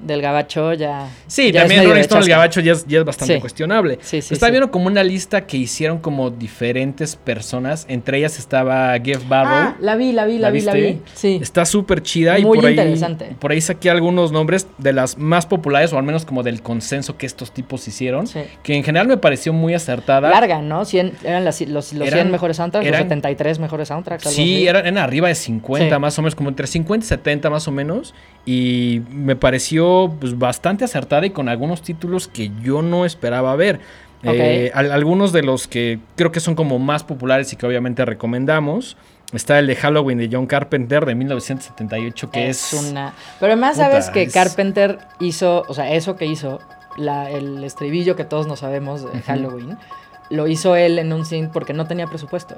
del 0.00 0.20
gabacho 0.22 0.72
ya. 0.74 1.08
Sí, 1.26 1.50
ya 1.52 1.60
también 1.62 1.84
Rolling 1.84 2.00
Stone 2.02 2.20
el 2.20 2.26
chasca. 2.26 2.36
gabacho 2.36 2.60
ya 2.60 2.72
es, 2.72 2.86
ya 2.86 2.98
es 3.00 3.04
bastante 3.04 3.34
Sí. 3.34 3.40
cuestionable. 3.40 3.98
Sí, 4.02 4.22
sí, 4.22 4.34
Está 4.34 4.50
viendo 4.50 4.70
como 4.70 4.86
una 4.86 5.02
lista 5.02 5.46
que 5.46 5.56
hicieron 5.56 5.98
como 5.98 6.30
diferentes 6.30 7.16
personas. 7.16 7.86
Entre 7.88 8.18
ellas 8.18 8.38
estaba 8.38 8.94
Jeff 9.02 9.26
Barrow. 9.28 9.52
Ah, 9.52 9.76
la 9.80 9.96
vi, 9.96 10.12
la 10.12 10.24
vi, 10.26 10.34
la, 10.38 10.48
¿La 10.48 10.50
vi, 10.50 10.60
la 10.60 10.72
vi. 10.74 11.00
Sí. 11.14 11.38
Está 11.42 11.64
súper 11.64 12.02
chida 12.02 12.38
y 12.38 12.44
Muy 12.44 12.58
por 12.58 12.66
ahí, 12.66 12.74
interesante. 12.74 13.36
por 13.38 13.50
ahí 13.52 13.60
saqué 13.60 13.90
algunos 13.90 14.32
nombres 14.32 14.66
de 14.78 14.92
las 14.92 15.18
más 15.18 15.46
populares 15.46 15.92
o 15.92 15.98
al 15.98 16.04
menos 16.04 16.24
como 16.24 16.42
del 16.42 16.62
consenso 16.62 17.16
que 17.16 17.26
estos 17.26 17.52
tipos 17.52 17.86
hicieron. 17.88 18.26
Sí. 18.26 18.40
Que 18.62 18.74
en 18.74 18.84
general 18.84 19.08
me 19.08 19.16
pareció 19.16 19.52
muy 19.52 19.74
acertada. 19.74 20.30
Larga, 20.30 20.60
¿no? 20.62 20.84
100, 20.84 21.12
eran 21.24 21.44
las- 21.44 21.60
los, 21.62 21.92
los 21.92 22.06
Eran- 22.08 22.20
100 22.20 22.30
mejores 22.30 22.56
soundtracks, 22.56 22.86
eran- 22.86 23.00
los 23.00 23.08
73 23.08 23.58
mejores 23.58 23.88
soundtracks. 23.88 24.26
algo 24.26 24.36
Sí, 24.36 24.42
así. 24.42 24.68
eran, 24.68 24.82
eran 24.86 24.98
arriba 24.98 25.28
de 25.28 25.34
50 25.34 25.96
Sí. 25.96 26.00
más 26.00 26.18
o 26.18 26.22
menos, 26.22 26.34
como 26.34 26.48
entre 26.48 26.66
50 26.66 27.04
y 27.04 27.08
70 27.08 27.50
más 27.50 27.66
o 27.68 27.72
menos. 27.72 28.14
Y 28.46 29.02
me 29.10 29.36
pareció 29.36 30.14
pues, 30.20 30.38
bastante 30.38 30.84
acertada 30.84 31.26
y 31.26 31.30
con 31.30 31.48
algunos 31.48 31.82
títulos 31.82 32.28
que 32.28 32.50
yo 32.62 32.80
no 32.80 33.04
esperaba 33.04 33.54
ver. 33.56 33.80
Eh, 34.22 34.70
al- 34.74 34.90
algunos 34.92 35.32
de 35.32 35.42
los 35.42 35.66
que 35.68 35.98
creo 36.16 36.32
que 36.32 36.40
son 36.40 36.54
como 36.54 36.78
más 36.78 37.04
populares 37.04 37.52
y 37.52 37.56
que 37.56 37.66
obviamente 37.66 38.04
recomendamos. 38.04 38.96
Está 39.32 39.58
el 39.58 39.66
de 39.66 39.74
Halloween 39.76 40.18
de 40.18 40.28
John 40.32 40.46
Carpenter 40.46 41.04
de 41.04 41.14
1978, 41.16 42.30
que 42.30 42.48
es... 42.48 42.72
una. 42.72 43.12
Pero 43.40 43.52
además, 43.52 43.74
Puta, 43.74 43.90
sabes 43.90 44.10
que 44.10 44.22
es- 44.22 44.32
Carpenter 44.32 44.98
hizo, 45.20 45.64
o 45.68 45.74
sea, 45.74 45.92
eso 45.92 46.14
que 46.16 46.26
hizo, 46.26 46.60
la, 46.96 47.28
el 47.30 47.62
estribillo 47.64 48.14
que 48.16 48.24
todos 48.24 48.46
nos 48.46 48.60
sabemos 48.60 49.12
de 49.12 49.20
Halloween, 49.22 49.76
lo 50.30 50.46
hizo 50.46 50.76
él 50.76 50.98
en 51.00 51.12
un 51.12 51.24
synth 51.26 51.50
porque 51.52 51.72
no 51.72 51.86
tenía 51.86 52.06
presupuesto. 52.06 52.56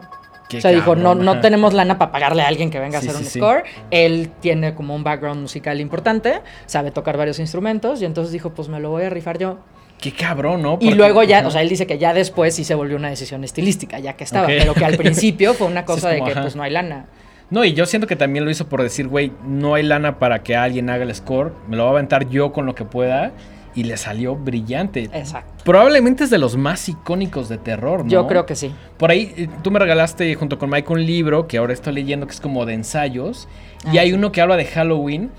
Qué 0.49 0.59
o 0.59 0.61
sea, 0.61 0.71
dijo, 0.71 0.97
no, 0.97 1.15
no 1.15 1.41
tenemos 1.43 1.75
lana 1.75 1.99
para 1.99 2.11
pagarle 2.11 2.43
a 2.43 2.49
alguien 2.49 2.71
que 2.71 2.79
venga 2.81 3.01
Sí, 3.01 3.07
a 3.09 3.11
hacer 3.11 3.21
sí, 3.23 3.27
un 3.27 3.31
sí. 3.31 3.39
score. 3.39 3.65
Él 3.91 4.31
tiene 4.41 4.75
como 4.75 4.95
un 4.95 5.05
background 5.05 5.41
musical 5.41 5.81
importante, 5.81 6.41
sabe 6.67 6.91
tocar 6.91 7.17
varios 7.17 7.39
instrumentos 7.39 8.01
y 8.03 8.05
entonces 8.07 8.33
dijo, 8.33 8.51
pues 8.55 8.69
me 8.69 8.81
lo 8.81 8.91
voy 8.91 9.05
a 9.05 9.11
rifar 9.11 9.39
yo. 9.39 9.59
Qué 10.01 10.13
cabrón, 10.13 10.63
¿no? 10.63 10.79
Y 10.81 10.95
luego 10.95 11.25
ya, 11.25 11.39
ajá. 11.41 11.49
o 11.49 11.51
sea, 11.51 11.61
él 11.61 11.69
dice 11.69 11.87
que 11.87 11.99
ya 11.99 12.15
después 12.15 12.55
sí 12.55 12.63
se 12.65 12.75
volvió 12.77 12.97
una 12.97 13.11
decisión 13.11 13.43
estilística, 13.43 13.99
ya 13.99 14.13
que 14.15 14.23
estaba, 14.25 14.47
pero 14.47 14.73
que 14.73 14.85
al 14.85 14.97
principio 14.99 15.55
fue 15.55 15.67
una 15.67 15.85
cosa 15.85 16.09
de 16.11 16.23
que 16.23 16.31
ajá. 16.31 16.43
pues 16.43 16.55
no 16.57 16.63
hay 16.63 16.71
lana. 16.71 17.07
No, 17.51 17.65
y 17.65 17.73
yo 17.73 17.85
siento 17.87 18.07
que 18.07 18.15
también 18.15 18.45
lo 18.45 18.51
hizo 18.51 18.69
por 18.69 18.83
decir, 18.83 19.09
güey, 19.09 19.33
no 19.45 19.75
hay 19.75 19.83
lana 19.83 20.19
para 20.19 20.43
que 20.43 20.55
alguien 20.55 20.89
haga 20.91 21.03
el 21.03 21.15
score, 21.15 21.53
me 21.67 21.77
lo 21.77 21.85
voy 21.85 21.89
a 21.91 21.93
aventar 21.95 22.29
yo 22.29 22.53
con 22.53 22.65
lo 22.67 22.75
que 22.75 22.85
pueda. 22.85 23.33
Y 23.79 23.85
le 23.85 23.97
salió 23.97 24.35
brillante. 24.35 25.05
Exacto. 25.13 25.63
Probablemente 25.65 26.25
es 26.25 26.31
de 26.31 26.39
los 26.39 26.57
más 26.57 26.89
icónicos 26.89 27.49
de 27.49 27.59
terror, 27.59 28.03
¿no? 28.05 28.11
Yo 28.11 28.27
creo 28.27 28.45
que 28.45 28.57
sí. 28.57 28.73
Por 28.97 29.11
ahí 29.13 29.33
eh, 29.37 29.49
tú 29.63 29.71
me 29.71 29.79
regalaste 29.79 30.35
junto 30.35 30.59
con 30.59 30.69
Mike 30.71 30.93
un 30.93 31.07
libro 31.07 31.47
que 31.47 31.59
ahora 31.59 31.73
estoy 31.75 31.93
leyendo 31.95 32.27
que 32.27 32.33
es 32.33 32.41
como 32.41 32.67
de 32.67 32.75
ensayos. 32.75 33.47
y 33.93 33.99
Ah, 33.99 34.01
hay 34.01 34.09
sí. 34.09 34.15
uno 34.15 34.33
que 34.33 34.41
habla 34.41 34.57
de 34.57 34.65
Halloween. 34.65 35.31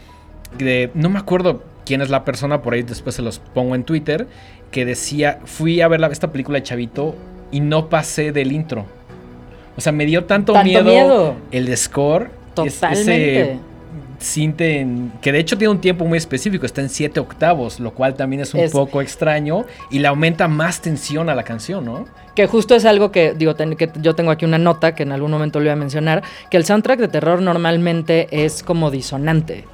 De, 0.58 0.89
no 0.93 1.10
me 1.10 1.19
acuerdo 1.19 1.63
quién 1.86 2.01
es 2.01 2.10
la 2.10 2.24
persona, 2.24 2.62
por 2.62 2.74
ahí 2.74 2.84
después 2.84 3.15
se 3.15 3.22
los 3.22 3.39
pongo 3.39 3.75
en 3.75 3.84
Twitter. 3.84 4.27
Que 4.72 4.86
decía, 4.86 5.39
fui 5.46 5.81
a 5.81 5.88
ver 5.89 6.00
la- 6.00 6.08
esta 6.08 6.31
película 6.31 6.60
de 6.60 6.63
Chavito 6.63 7.15
y 7.51 7.60
no 7.60 7.89
pasé 7.89 8.31
del 8.31 8.51
intro. 8.53 8.86
O 9.75 9.81
sea, 9.81 9.91
me 9.91 10.05
dio 10.05 10.24
tanto, 10.25 10.53
Tanto 10.53 10.65
miedo, 10.65 10.84
miedo. 10.86 11.36
el 11.51 11.75
score. 11.77 12.29
Totalmente. 12.53 13.41
ese 13.41 13.60
cinte 14.19 14.79
en- 14.79 15.12
que 15.21 15.32
de 15.32 15.39
hecho 15.39 15.58
tiene 15.58 15.71
un 15.71 15.82
tiempo 15.82 16.05
muy 16.05 16.17
específico, 16.17 16.65
está 16.65 16.82
en 16.82 16.89
7 16.89 17.19
octavos, 17.19 17.79
lo 17.79 17.91
cual 17.93 18.15
también 18.15 18.41
es 18.41 18.53
un 18.53 18.60
Es- 18.62 18.71
poco 18.71 19.01
extraño 19.01 19.65
y 19.89 19.99
le 19.99 20.08
aumenta 20.08 20.47
más 20.47 20.82
tensión 20.82 21.29
a 21.29 21.36
la 21.36 21.43
canción, 21.43 21.86
¿no? 21.86 22.05
Que 22.36 22.45
justo 22.47 22.75
es 22.75 22.86
algo 22.86 23.12
que, 23.12 23.34
digo, 23.34 23.55
ten- 23.55 23.75
que 23.75 23.89
yo 24.01 24.15
tengo 24.15 24.32
aquí 24.32 24.45
una 24.45 24.58
nota 24.58 24.93
que 24.95 25.03
en 25.03 25.12
algún 25.12 25.32
momento 25.32 25.60
le 25.60 25.65
voy 25.65 25.73
a 25.73 25.75
mencionar, 25.75 26.23
que 26.49 26.58
el 26.58 26.65
soundtrack 26.65 26.99
de 26.99 27.08
terror 27.08 27.41
normalmente 27.41 28.27
es 28.32 28.62
como 28.63 28.91
disonante. 28.91 29.65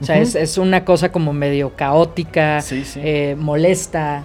O 0.00 0.04
sea, 0.04 0.18
es, 0.18 0.34
es 0.34 0.56
una 0.56 0.84
cosa 0.86 1.12
como 1.12 1.32
medio 1.34 1.76
caótica, 1.76 2.62
Sí, 2.62 2.84
sí. 2.86 3.00
eh, 3.02 3.36
molesta, 3.38 4.22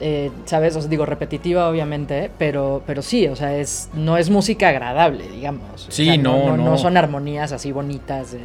eh, 0.00 0.30
¿sabes? 0.46 0.76
O 0.76 0.80
sea, 0.80 0.88
digo, 0.88 1.06
repetitiva 1.06 1.68
obviamente, 1.68 2.30
pero, 2.38 2.82
pero 2.86 3.02
sí, 3.02 3.26
o 3.26 3.34
sea, 3.34 3.56
es, 3.56 3.88
no 3.94 4.16
es 4.16 4.30
música 4.30 4.68
agradable, 4.68 5.28
digamos. 5.28 5.88
O 5.88 5.90
Sí, 5.90 6.18
no, 6.18 6.56
no. 6.56 6.56
no 6.56 6.78
son 6.78 6.96
armonías 6.96 7.50
así 7.52 7.72
bonitas. 7.72 8.34
eh, 8.34 8.38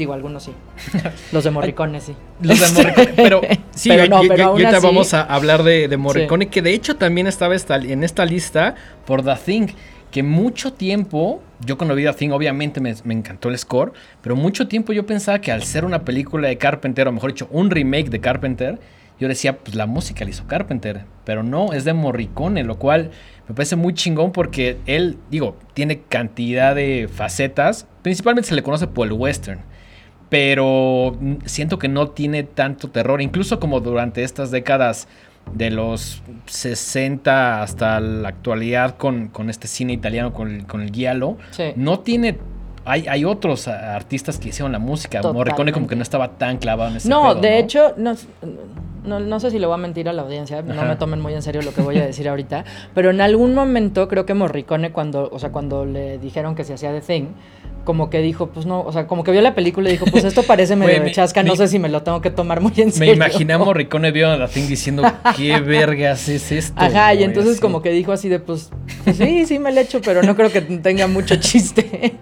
digo, 0.00 0.12
algunos 0.12 0.42
sí. 0.42 0.52
Los 1.32 1.44
de 1.44 1.50
Morricone 1.50 2.00
sí. 2.00 2.14
Los 2.42 2.58
de 2.60 2.82
Morricone, 2.82 3.12
pero 3.16 3.40
sí, 3.70 3.88
Pero 3.88 4.06
no, 4.08 4.16
aún 4.44 4.66
así- 4.66 4.86
vamos 4.86 5.14
a 5.14 5.22
hablar 5.22 5.62
de, 5.62 5.86
de 5.88 5.96
Morricone, 5.96 6.48
que 6.48 6.60
de 6.62 6.72
hecho 6.74 6.96
también 6.96 7.26
estaba 7.26 7.54
esta- 7.54 7.76
en 7.76 8.02
esta 8.04 8.24
lista 8.26 8.74
por 9.06 9.22
The 9.24 9.36
Thing, 9.36 9.66
que 10.10 10.22
mucho 10.24 10.72
tiempo, 10.72 11.40
yo 11.64 11.78
cuando 11.78 11.94
vi 11.94 12.02
The 12.04 12.12
Thing 12.14 12.30
obviamente 12.30 12.80
me, 12.80 12.94
me 13.04 13.14
encantó 13.14 13.48
el 13.48 13.56
score, 13.56 13.92
pero 14.22 14.34
mucho 14.34 14.66
tiempo 14.66 14.92
yo 14.92 15.06
pensaba 15.06 15.40
que 15.40 15.52
al 15.52 15.62
ser 15.62 15.84
una 15.84 16.04
película 16.04 16.48
de 16.48 16.58
Carpenter, 16.58 17.06
o 17.06 17.12
mejor 17.12 17.30
dicho, 17.32 17.46
un 17.52 17.70
remake 17.70 18.10
de 18.10 18.20
Carpenter, 18.20 18.80
yo 19.20 19.28
decía, 19.28 19.58
pues 19.58 19.76
la 19.76 19.86
música 19.86 20.24
la 20.24 20.30
hizo 20.30 20.46
Carpenter, 20.46 21.04
pero 21.24 21.42
no, 21.42 21.72
es 21.74 21.84
de 21.84 21.92
Morricone, 21.92 22.64
lo 22.64 22.78
cual 22.78 23.10
me 23.48 23.54
parece 23.54 23.76
muy 23.76 23.92
chingón 23.92 24.32
porque 24.32 24.78
él, 24.86 25.18
digo, 25.30 25.56
tiene 25.74 26.00
cantidad 26.08 26.74
de 26.74 27.08
facetas, 27.12 27.86
principalmente 28.02 28.48
se 28.48 28.54
le 28.54 28.62
conoce 28.62 28.86
por 28.86 29.06
el 29.06 29.12
western 29.12 29.60
pero 30.30 31.18
siento 31.44 31.78
que 31.78 31.88
no 31.88 32.08
tiene 32.10 32.44
tanto 32.44 32.88
terror, 32.88 33.20
incluso 33.20 33.60
como 33.60 33.80
durante 33.80 34.22
estas 34.22 34.50
décadas 34.50 35.06
de 35.54 35.70
los 35.70 36.22
60 36.46 37.62
hasta 37.62 37.98
la 38.00 38.28
actualidad 38.28 38.96
con, 38.96 39.28
con 39.28 39.50
este 39.50 39.66
cine 39.68 39.92
italiano, 39.92 40.32
con 40.32 40.50
el, 40.54 40.66
con 40.66 40.80
el 40.80 40.90
giallo, 40.92 41.36
Sí. 41.50 41.72
no 41.76 42.00
tiene... 42.00 42.38
Hay, 42.84 43.06
hay 43.08 43.24
otros 43.24 43.68
artistas 43.68 44.38
que 44.38 44.48
hicieron 44.48 44.72
la 44.72 44.78
música. 44.78 45.20
Morricone 45.22 45.70
como 45.72 45.86
que 45.86 45.96
no 45.96 46.02
estaba 46.02 46.28
tan 46.38 46.58
clavado 46.58 46.90
en 46.90 46.96
ese 46.96 47.08
No, 47.08 47.30
pedo, 47.30 47.40
de 47.42 47.50
¿no? 47.50 47.56
hecho, 47.56 47.94
no, 47.98 48.14
no, 49.04 49.20
no 49.20 49.40
sé 49.40 49.50
si 49.50 49.58
le 49.58 49.66
voy 49.66 49.74
a 49.74 49.78
mentir 49.78 50.08
a 50.08 50.12
la 50.12 50.22
audiencia, 50.22 50.62
no 50.62 50.82
me 50.84 50.96
tomen 50.96 51.20
muy 51.20 51.34
en 51.34 51.42
serio 51.42 51.62
lo 51.62 51.72
que 51.74 51.82
voy 51.82 51.98
a 51.98 52.06
decir 52.06 52.28
ahorita, 52.28 52.64
pero 52.94 53.10
en 53.10 53.20
algún 53.20 53.54
momento 53.54 54.08
creo 54.08 54.24
que 54.26 54.34
Morricone 54.34 54.92
cuando, 54.92 55.28
o 55.30 55.38
sea, 55.38 55.50
cuando 55.52 55.84
le 55.84 56.18
dijeron 56.18 56.54
que 56.54 56.64
se 56.64 56.74
hacía 56.74 56.90
The 56.92 57.00
Thing, 57.02 57.26
como 57.84 58.10
que 58.10 58.20
dijo, 58.20 58.48
pues 58.48 58.66
no, 58.66 58.80
o 58.82 58.92
sea, 58.92 59.06
como 59.06 59.24
que 59.24 59.30
vio 59.32 59.40
la 59.40 59.54
película 59.54 59.88
y 59.88 59.92
dijo, 59.92 60.04
pues 60.10 60.24
esto 60.24 60.42
parece 60.42 60.76
medio 60.76 60.94
de 60.94 61.00
me- 61.00 61.12
chasca, 61.12 61.42
no 61.42 61.52
me- 61.52 61.56
sé 61.56 61.66
si 61.68 61.78
me 61.78 61.88
lo 61.88 62.02
tengo 62.02 62.20
que 62.20 62.30
tomar 62.30 62.60
muy 62.60 62.72
en 62.76 62.86
Me 62.88 62.92
serio. 62.92 63.14
imaginé 63.14 63.54
a 63.54 63.58
Morricone 63.58 64.10
vio 64.10 64.30
a 64.30 64.38
The 64.46 64.48
Thing 64.52 64.68
diciendo, 64.68 65.02
¿qué 65.36 65.58
vergas 65.60 66.28
es 66.28 66.52
esto? 66.52 66.74
Ajá, 66.76 67.14
y 67.14 67.18
güey?" 67.18 67.24
entonces 67.28 67.52
Así. 67.52 67.60
como 67.60 67.80
que 67.80 67.90
dijo 67.90 68.12
así 68.12 68.28
de, 68.28 68.38
pues, 68.38 68.70
pues 69.04 69.16
sí, 69.16 69.46
sí 69.46 69.58
me 69.58 69.72
lo 69.72 69.80
echo, 69.80 70.00
pero 70.02 70.22
no 70.22 70.36
creo 70.36 70.50
que 70.52 70.60
tenga 70.60 71.06
mucho 71.06 71.36
chiste. 71.36 72.18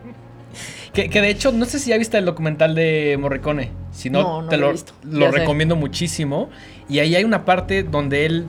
Que, 1.02 1.08
que 1.11 1.20
de 1.20 1.30
hecho, 1.30 1.52
no 1.52 1.64
sé 1.64 1.78
si 1.78 1.90
ya 1.90 1.98
viste 1.98 2.18
el 2.18 2.24
documental 2.24 2.74
de 2.74 3.16
Morricone. 3.20 3.70
Si 3.92 4.11
no, 4.11 4.22
No, 4.22 4.42
no 4.42 4.48
te 4.48 4.56
lo 4.56 4.68
he 4.68 4.72
visto. 4.72 4.92
recomiendo 5.30 5.76
muchísimo. 5.76 6.48
Y 6.88 6.98
ahí 6.98 7.14
hay 7.14 7.22
una 7.24 7.44
parte 7.44 7.82
donde 7.84 8.26
él, 8.26 8.46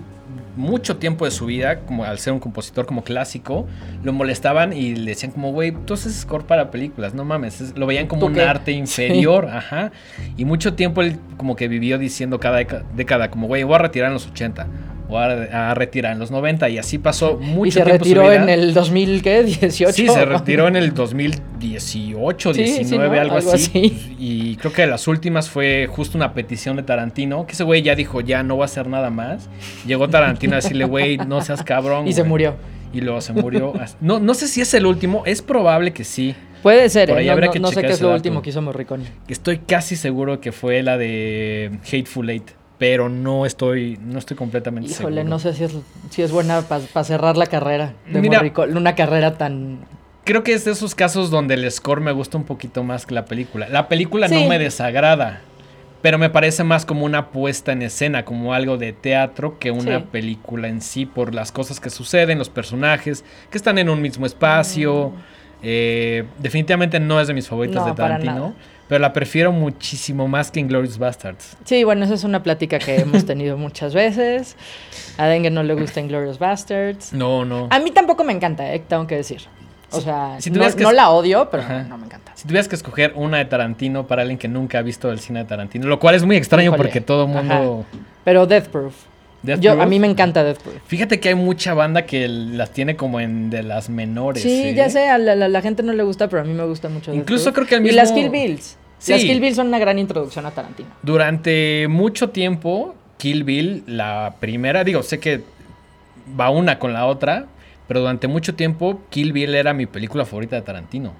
mucho 0.56 0.98
tiempo 0.98 1.26
de 1.26 1.32
su 1.32 1.46
vida, 1.46 1.82
como 1.82 2.04
al 2.06 2.18
ser 2.20 2.34
un 2.34 2.40
compositor 2.40 2.86
como 2.88 3.04
clásico, 3.04 3.68
lo 4.04 4.14
molestaban 4.14 4.74
y 4.74 4.96
le 4.96 5.12
decían 5.12 5.32
como, 5.32 5.52
güey, 5.52 5.72
tú 5.86 5.94
haces 5.94 6.14
score 6.16 6.44
para 6.46 6.72
películas, 6.72 7.14
no 7.14 7.24
mames. 7.24 7.62
Es- 7.62 7.78
lo 7.78 7.86
veían 7.86 8.08
como 8.08 8.22
¿Tú 8.22 8.28
un 8.28 8.34
qué? 8.34 8.42
arte 8.42 8.72
inferior, 8.74 9.46
ajá. 9.48 9.92
Y 10.36 10.46
mucho 10.46 10.74
tiempo 10.74 11.02
él 11.02 11.18
como 11.38 11.56
que 11.56 11.68
vivió 11.68 11.98
diciendo 12.00 12.40
cada 12.40 12.58
década, 12.96 13.30
como, 13.30 13.46
güey, 13.48 13.64
voy 13.64 13.76
a 13.76 13.78
retirar 13.80 14.08
en 14.08 14.14
los 14.16 14.26
80. 14.28 14.66
Voy 15.10 15.18
a, 15.24 15.72
a 15.72 15.74
retirar 15.74 16.14
en 16.14 16.20
los 16.20 16.32
90. 16.32 16.70
Y 16.70 16.78
así 16.78 16.98
pasó 17.00 17.38
mucho 17.38 17.68
y 17.68 17.72
se 17.72 17.82
tiempo 17.82 18.06
su 18.06 18.10
retiró 18.12 18.30
vida. 18.30 18.44
en 18.44 18.50
el 18.50 18.74
2000, 18.74 19.22
¿qué? 19.24 19.44
18. 19.44 19.92
Sí, 19.94 20.08
se 20.08 20.24
retiró 20.26 20.68
en 20.68 20.76
el 20.76 20.94
2018, 20.94 22.54
Sí, 22.54 22.68
sí, 22.68 22.74
19, 22.80 23.16
¿no? 23.16 23.22
algo, 23.22 23.36
Algo 23.38 23.52
así. 23.54 23.70
así. 23.70 24.16
Y 24.20 24.56
creo 24.58 24.72
que 24.74 24.82
de 24.84 24.88
las 24.88 25.08
últimas 25.08 25.50
fue 25.50 25.88
justo 25.90 26.18
una 26.18 26.34
petición 26.34 26.76
de 26.78 26.84
Tarantino, 26.84 27.46
que 27.46 27.54
ese 27.54 27.64
güey 27.64 27.82
ya 27.82 27.96
dijo, 27.96 28.22
ya 28.22 28.44
no 28.44 28.58
va 28.58 28.66
a 28.66 28.68
hacer 28.68 28.88
nada 28.88 29.10
más. 29.10 29.50
Llegó 29.86 30.08
Tarantino 30.10 30.54
a 30.54 30.58
decirle, 30.58 30.86
güey, 30.86 31.18
no 31.18 31.42
seas 31.42 31.64
cabrón. 31.64 32.08
Y 32.08 32.14
se 32.14 32.22
güey". 32.22 32.30
murió. 32.30 32.56
Y 32.92 33.02
luego 33.02 33.22
se 33.22 33.34
murió. 33.34 33.74
No, 34.02 34.20
no 34.20 34.34
sé 34.34 34.48
si 34.48 34.62
es 34.62 34.74
el 34.74 34.86
último, 34.88 35.24
es 35.26 35.42
probable 35.44 35.92
que 35.94 36.04
sí. 36.04 36.34
Puede 36.64 36.90
ser, 36.90 37.10
Por 37.10 37.18
¿eh? 37.18 37.22
ahí 37.22 37.28
No, 37.28 37.34
habría 37.34 37.48
no- 37.48 37.54
que 37.54 37.60
no 37.60 37.68
sé 37.72 37.82
qué 37.82 37.88
es 37.92 38.02
lo 38.02 38.08
dato. 38.08 38.18
último 38.18 38.42
que 38.42 38.50
hizo 38.50 38.62
Morricone. 38.62 39.06
Estoy 39.28 39.60
casi 39.60 39.96
seguro 39.96 40.42
que 40.42 40.52
fue 40.52 40.82
la 40.82 40.98
de 40.98 41.72
Hateful 41.86 42.30
Eight, 42.32 42.50
pero 42.80 43.10
no 43.10 43.46
estoy, 43.46 44.00
no 44.02 44.18
estoy 44.18 44.36
completamente 44.38 44.90
Híjole, 44.90 45.18
seguro. 45.18 45.30
no 45.30 45.38
sé 45.40 45.54
si 45.54 45.66
es, 45.66 45.76
si 46.10 46.22
es 46.24 46.32
buena 46.32 46.62
para 46.62 47.04
cerrar 47.04 47.38
la 47.38 47.46
carrera 47.46 47.94
de 48.12 48.22
Mira. 48.22 48.40
Morricone. 48.40 48.76
Una 48.76 48.96
carrera 48.96 49.38
tan... 49.38 49.80
Creo 50.24 50.44
que 50.44 50.54
es 50.54 50.64
de 50.66 50.72
esos 50.72 50.96
casos 50.96 51.30
donde 51.30 51.56
el 51.56 51.70
score 51.72 52.02
me 52.02 52.12
gusta 52.12 52.38
un 52.38 52.44
poquito 52.46 52.84
más 52.84 53.06
que 53.06 53.14
la 53.14 53.26
película. 53.26 53.68
La 53.70 53.88
película 53.90 54.28
Sí. 54.30 54.36
no 54.36 54.48
me 54.48 54.58
desagrada, 54.60 55.42
pero 56.02 56.18
me 56.18 56.30
parece 56.30 56.64
más 56.64 56.86
como 56.86 57.04
una 57.06 57.32
puesta 57.32 57.72
en 57.74 57.82
escena, 57.82 58.24
como 58.26 58.54
algo 58.54 58.78
de 58.78 58.94
teatro 58.94 59.60
que 59.60 59.72
una 59.72 60.00
Sí. 60.00 60.06
película 60.12 60.68
en 60.70 60.82
sí, 60.82 61.06
por 61.06 61.36
las 61.36 61.52
cosas 61.52 61.80
que 61.80 61.90
suceden, 61.90 62.38
los 62.38 62.50
personajes, 62.50 63.26
que 63.50 63.58
están 63.58 63.78
en 63.78 63.90
un 63.90 64.02
mismo 64.02 64.26
espacio. 64.26 65.12
Eh, 65.62 66.24
definitivamente 66.38 67.00
no 67.02 67.20
es 67.20 67.28
de 67.28 67.34
mis 67.34 67.48
favoritos 67.50 67.78
Mm. 67.84 67.86
No, 67.86 67.86
de 67.88 67.94
para 67.98 68.08
Tarantino, 68.20 68.34
nada. 68.50 68.54
Pero 68.90 69.00
la 69.00 69.14
prefiero 69.14 69.54
muchísimo 69.54 70.28
más 70.28 70.52
que 70.52 70.60
Inglourious 70.60 70.98
Bastards. 70.98 71.56
Sí, 71.64 71.86
bueno, 71.86 72.04
esa 72.04 72.16
es 72.16 72.26
una 72.26 72.44
plática 72.44 72.78
que 72.80 72.98
hemos 72.98 73.26
tenido 73.26 73.56
muchas 73.56 73.94
veces. 73.94 74.58
A 75.18 75.28
Dengue 75.28 75.50
no 75.52 75.64
le 75.64 75.76
gusta 75.76 76.02
Inglorious 76.02 76.40
Bastards. 76.40 77.14
No, 77.14 77.46
no. 77.46 77.68
A 77.70 77.80
mí 77.80 77.92
tampoco 77.92 78.26
me 78.26 78.34
encanta, 78.34 78.74
eh, 78.74 78.80
tengo 78.86 79.08
que 79.08 79.16
decir. 79.16 79.44
O 79.92 80.02
sea, 80.02 80.36
si 80.40 80.52
no, 80.52 80.60
que 80.76 80.84
la 80.94 81.10
odio, 81.10 81.50
pero 81.50 81.64
Ajá. 81.64 81.84
no 81.84 81.98
me 81.98 82.06
encanta. 82.06 82.32
Si 82.36 82.44
tuvieras 82.48 82.68
que 82.68 82.76
escoger 82.76 83.14
una 83.16 83.38
de 83.38 83.46
Tarantino 83.46 84.06
para 84.06 84.22
alguien 84.22 84.38
que 84.38 84.48
nunca 84.48 84.78
ha 84.80 84.82
visto 84.84 85.12
el 85.12 85.20
cine 85.20 85.40
de 85.40 85.46
Tarantino, 85.46 85.88
lo 85.88 86.00
cual 86.00 86.14
es 86.16 86.24
muy 86.24 86.36
extraño 86.36 86.66
Híjole, 86.70 86.78
porque 86.84 87.02
todo 87.02 87.24
el 87.24 87.30
mundo... 87.30 87.86
Pero 88.24 88.46
Death 88.46 88.68
Proof. 88.68 88.94
Death 89.42 89.62
Yo, 89.62 89.82
a 89.82 89.86
mí 89.86 90.00
me 90.00 90.08
encanta 90.08 90.44
Death 90.44 90.60
Proof. 90.60 90.76
Fíjate 90.86 91.20
que 91.20 91.30
hay 91.30 91.36
mucha 91.36 91.74
banda 91.74 92.06
que 92.06 92.28
las 92.28 92.70
tiene 92.72 92.96
como 92.98 93.20
en 93.20 93.50
de 93.50 93.64
las 93.64 93.90
menores. 93.90 94.44
Sí, 94.44 94.68
¿eh? 94.70 94.74
ya 94.76 94.90
sé, 94.90 95.08
a 95.10 95.18
la, 95.18 95.34
la- 95.36 95.48
la 95.48 95.62
gente 95.62 95.82
no 95.82 95.94
le 95.94 96.04
gusta, 96.04 96.28
pero 96.28 96.42
a 96.44 96.46
mí 96.46 96.54
me 96.54 96.66
gusta 96.66 96.88
mucho. 96.90 97.12
Death 97.12 97.22
Incluso 97.22 97.46
Proof. 97.46 97.56
creo 97.56 97.68
que 97.68 97.76
al 97.76 97.88
Y 97.88 97.92
las 97.96 98.12
mismo- 98.12 98.30
Kill 98.32 98.48
Bills. 98.48 98.78
Sí. 99.00 99.14
Las 99.14 99.22
Kill 99.22 99.40
Bills 99.40 99.56
son 99.56 99.68
una 99.68 99.80
gran 99.80 99.98
introducción 99.98 100.46
a 100.46 100.52
Tarantino. 100.52 100.90
Durante 101.02 101.88
mucho 101.90 102.30
tiempo, 102.30 102.96
Kill 103.18 103.44
Bill, 103.44 103.84
la 103.88 104.36
primera, 104.40 104.84
digo, 104.84 105.04
sé 105.04 105.20
que 105.20 105.42
va 106.40 106.50
una 106.50 106.80
con 106.80 106.94
la 106.94 107.06
otra, 107.06 107.48
pero 107.88 108.02
durante 108.02 108.28
mucho 108.28 108.56
tiempo 108.56 109.02
Kill 109.10 109.34
Bill 109.34 109.56
era 109.56 109.74
mi 109.74 109.86
película 109.86 110.26
favorita 110.26 110.56
de 110.56 110.62
Tarantino. 110.62 111.14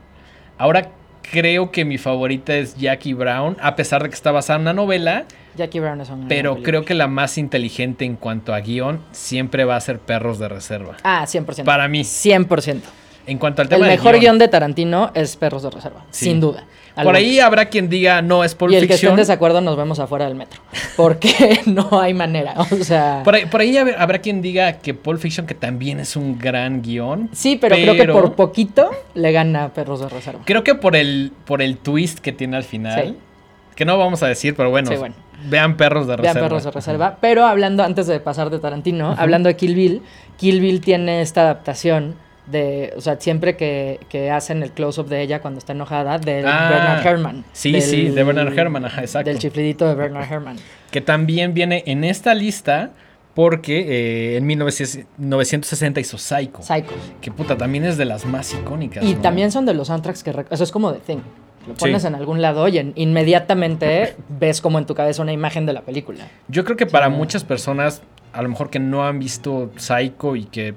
Ahora 0.58 0.92
creo 1.32 1.72
que 1.72 1.86
mi 1.86 1.98
favorita 1.98 2.56
es 2.56 2.76
Jackie 2.78 3.14
Brown, 3.14 3.58
a 3.62 3.76
pesar 3.76 4.04
de 4.04 4.10
que 4.10 4.16
está 4.16 4.32
basada 4.32 4.58
en 4.58 4.62
una 4.64 4.74
novela, 4.74 5.26
Jackie 5.56 5.80
Brown 5.80 6.00
es 6.02 6.10
una 6.10 6.28
pero 6.28 6.62
creo 6.62 6.86
que 6.86 6.94
la 6.94 7.08
más 7.08 7.38
inteligente 7.38 8.06
en 8.06 8.16
cuanto 8.16 8.54
a 8.54 8.62
guion 8.62 9.02
siempre 9.12 9.66
va 9.66 9.76
a 9.76 9.82
ser 9.82 10.00
Perros 10.00 10.40
de 10.40 10.48
Reserva. 10.48 10.98
Ah, 11.04 11.26
100%. 11.26 11.66
Para 11.66 11.88
mí. 11.88 12.02
100%. 12.02 12.82
En 13.30 13.38
cuanto 13.38 13.62
al 13.62 13.66
El 13.68 13.70
tema 13.70 13.88
del 13.88 13.98
mejor 13.98 14.20
guion 14.20 14.38
de 14.40 14.48
Tarantino 14.48 15.12
es 15.14 15.36
Perros 15.36 15.64
de 15.64 15.70
Reserva, 15.70 16.04
Sí. 16.12 16.26
sin 16.26 16.40
duda. 16.40 16.64
Por 17.02 17.16
ahí 17.16 17.40
habrá 17.40 17.66
quien 17.70 17.88
diga, 17.88 18.22
no, 18.22 18.44
es 18.44 18.56
Pulp 18.56 18.74
Y 18.74 18.76
el 18.76 18.82
que 18.88 18.96
esté 18.96 19.06
en 19.06 19.12
Fiction. 19.12 19.16
desacuerdo 19.16 19.62
nos 19.62 19.78
vemos 19.78 20.00
afuera 20.00 20.26
del 20.26 20.36
metro. 20.36 20.60
Porque 20.98 21.62
no 21.66 21.88
hay 22.02 22.14
manera. 22.14 22.56
O 22.58 22.84
sea. 22.84 23.22
Por 23.24 23.36
ahí, 23.36 23.46
por 23.46 23.62
ahí 23.62 23.72
hab- 23.76 23.96
habrá 23.98 24.20
quien 24.20 24.42
diga 24.42 24.74
que 24.80 24.94
Pulp 24.94 25.20
Fiction, 25.22 25.46
que 25.48 25.54
también 25.54 26.00
es 26.02 26.18
un 26.18 26.38
gran 26.38 26.82
guion. 26.82 27.30
Sí, 27.32 27.58
pero, 27.62 27.76
creo 27.76 27.96
que 27.96 28.06
por 28.12 28.34
poquito 28.36 28.90
le 29.14 29.32
gana 29.32 29.66
a 29.66 29.70
Perros 29.70 30.02
de 30.02 30.10
Reserva. 30.10 30.42
Creo 30.44 30.64
que 30.66 30.76
por 30.76 30.98
el, 30.98 31.32
por 31.46 31.62
el 31.62 31.78
twist 31.78 32.20
que 32.20 32.34
tiene 32.34 32.58
al 32.58 32.64
final. 32.66 33.10
Sí. 33.10 33.18
Que 33.76 33.86
no 33.86 33.98
vamos 33.98 34.22
a 34.24 34.28
decir, 34.28 34.56
pero 34.58 34.70
bueno. 34.70 34.90
Sí, 34.92 34.98
bueno. 34.98 35.16
Vean 35.46 35.78
Perros 35.78 36.06
de 36.06 36.18
Vean 36.18 36.34
Reserva. 36.36 36.48
Perros 36.50 36.64
de 36.66 36.72
Reserva. 36.72 37.18
Pero 37.22 37.46
hablando, 37.46 37.84
antes 37.84 38.08
de 38.08 38.20
pasar 38.20 38.50
de 38.50 38.60
Tarantino, 38.60 39.16
hablando 39.18 39.48
de 39.48 39.56
Kill 39.56 39.74
Bill, 39.76 40.02
Kill 40.38 40.60
Bill 40.60 40.82
tiene 40.82 41.22
esta 41.22 41.42
adaptación 41.44 42.16
de, 42.52 42.94
o 42.98 43.02
sea, 43.02 43.20
siempre 43.20 43.56
que, 43.56 44.00
que 44.10 44.32
hacen 44.32 44.64
el 44.64 44.72
close-up 44.72 45.08
de 45.08 45.22
ella 45.22 45.42
cuando 45.42 45.60
está 45.60 45.74
enojada, 45.74 46.18
de 46.18 46.44
Ah, 46.46 46.70
Bernard 46.70 47.08
Herrmann. 47.08 47.46
sí, 47.54 47.72
Del- 47.74 47.82
sí, 47.82 48.10
de 48.10 48.24
Bernard 48.24 48.58
Herrmann, 48.58 48.86
ajá, 48.86 49.02
exacto. 49.02 49.30
Del 49.30 49.40
chiflidito 49.40 49.88
de 49.88 49.96
Bernard 49.96 50.32
Herrmann. 50.32 50.58
Que 50.92 51.02
también 51.02 51.54
viene 51.54 51.84
en 51.86 52.04
esta 52.04 52.34
lista 52.34 52.92
porque 53.36 54.34
eh, 54.34 54.38
en 54.38 54.46
1900 54.48 55.10
1960 55.18 56.00
hizo 56.02 56.18
Psycho. 56.18 56.62
Psycho. 56.62 56.92
Que 57.22 57.32
puta, 57.32 57.56
también 57.58 57.86
es 57.86 57.98
de 57.98 58.06
las 58.06 58.26
más 58.26 58.54
icónicas. 58.54 59.04
Y 59.04 59.14
¿no? 59.16 59.22
también 59.22 59.52
son 59.52 59.66
de 59.66 59.74
los 59.74 59.88
soundtracks 59.88 60.24
que... 60.24 60.34
Eso 60.50 60.64
es 60.64 60.72
como 60.72 60.92
The 60.92 61.00
Thing. 61.00 61.20
Lo 61.68 61.74
Sí. 61.76 61.80
pones 61.82 62.04
en 62.06 62.16
algún 62.16 62.42
lado 62.42 62.68
y 62.68 62.80
en- 62.80 62.94
inmediatamente 62.96 64.16
ves 64.40 64.60
como 64.62 64.80
en 64.80 64.86
tu 64.86 64.96
cabeza 64.96 65.22
una 65.22 65.32
imagen 65.34 65.66
de 65.66 65.74
la 65.74 65.82
película. 65.82 66.28
Yo 66.48 66.66
creo 66.66 66.76
que 66.76 66.86
para 66.88 67.08
Sí. 67.08 67.14
muchas 67.14 67.44
personas, 67.44 68.02
a 68.34 68.42
lo 68.42 68.50
mejor 68.50 68.70
que 68.70 68.80
no 68.80 69.06
han 69.06 69.20
visto 69.20 69.72
Psycho 69.78 70.36
y 70.36 70.46
que 70.46 70.74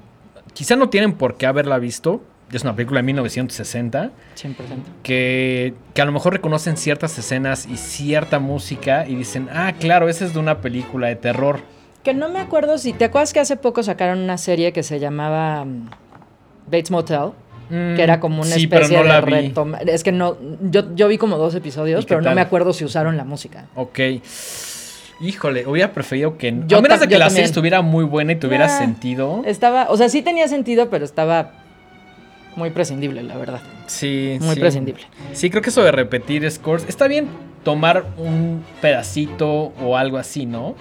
quizá 0.53 0.75
no 0.75 0.89
tienen 0.89 1.13
por 1.13 1.35
qué 1.37 1.45
haberla 1.45 1.77
visto, 1.79 2.21
es 2.51 2.61
una 2.63 2.75
película 2.75 2.99
de 2.99 3.03
1960, 3.03 4.11
100%. 4.35 4.53
que, 5.01 5.73
que 5.93 6.01
a 6.01 6.05
lo 6.05 6.11
mejor 6.11 6.33
reconocen 6.33 6.77
ciertas 6.77 7.17
escenas 7.17 7.65
y 7.67 7.77
cierta 7.77 8.37
música 8.39 9.07
y 9.07 9.15
dicen, 9.15 9.49
ah, 9.51 9.73
claro, 9.79 10.07
esa 10.09 10.25
es 10.25 10.33
de 10.33 10.39
una 10.39 10.61
película 10.61 11.07
de 11.07 11.15
terror. 11.15 11.61
Que 12.03 12.13
no 12.13 12.29
me 12.29 12.39
acuerdo 12.39 12.77
si... 12.77 12.93
¿Te 12.93 13.05
acuerdas 13.05 13.33
que 13.33 13.39
hace 13.39 13.55
poco 13.55 13.81
sacaron 13.81 14.19
una 14.19 14.37
serie 14.37 14.71
que 14.73 14.83
se 14.83 14.99
llamaba 14.99 15.65
mm, 15.65 15.89
Bates 16.67 16.91
Motel? 16.91 17.31
Que 17.69 18.03
era 18.03 18.19
como 18.19 18.41
una 18.43 18.55
Mm, 18.55 18.59
Sí, 18.59 18.67
pero 18.67 18.81
especie 18.83 19.01
no 19.01 19.07
la 19.09 19.21
de 19.21 19.31
retoma- 19.51 19.79
Es 19.87 20.03
que 20.03 20.11
no... 20.11 20.37
Yo, 20.61 20.93
yo 20.93 21.07
vi 21.07 21.17
como 21.17 21.37
dos 21.37 21.55
episodios, 21.55 22.01
¿Y 22.01 22.05
qué 22.05 22.09
pero 22.09 22.21
no 22.21 22.25
tal? 22.25 22.35
me 22.35 22.41
acuerdo 22.41 22.71
si 22.73 22.85
usaron 22.85 23.17
la 23.17 23.23
música. 23.23 23.65
Ok. 23.73 23.99
Híjole, 25.21 25.65
hubiera 25.67 25.91
preferido 25.93 26.37
que... 26.37 26.53
Yo 26.67 26.77
a 26.77 26.81
menos 26.81 26.99
de 26.99 27.07
que 27.07 27.17
la 27.17 27.29
serie 27.29 27.45
estuviera 27.45 27.81
muy 27.81 28.03
buena 28.03 28.33
y 28.33 28.35
tuviera 28.35 28.67
Nah. 28.67 28.77
sentido. 28.77 29.43
Estaba... 29.45 29.87
O 29.89 29.97
sea, 29.97 30.09
sí 30.09 30.21
tenía 30.21 30.47
sentido, 30.47 30.89
pero 30.89 31.05
estaba 31.05 31.51
muy 32.55 32.69
prescindible, 32.71 33.23
la 33.23 33.37
verdad. 33.37 33.61
Sí, 33.87 34.37
Muy 34.41 34.55
sí. 34.55 34.59
prescindible. 34.59 35.03
Sí, 35.33 35.49
creo 35.49 35.61
que 35.61 35.69
eso 35.69 35.81
de 35.83 35.91
repetir 35.91 36.49
scores. 36.51 36.85
Está 36.87 37.07
bien 37.07 37.27
tomar 37.63 38.05
un 38.17 38.63
pedacito 38.81 39.73
o 39.81 39.97
algo 39.97 40.17
así, 40.17 40.45
¿no? 40.45 40.75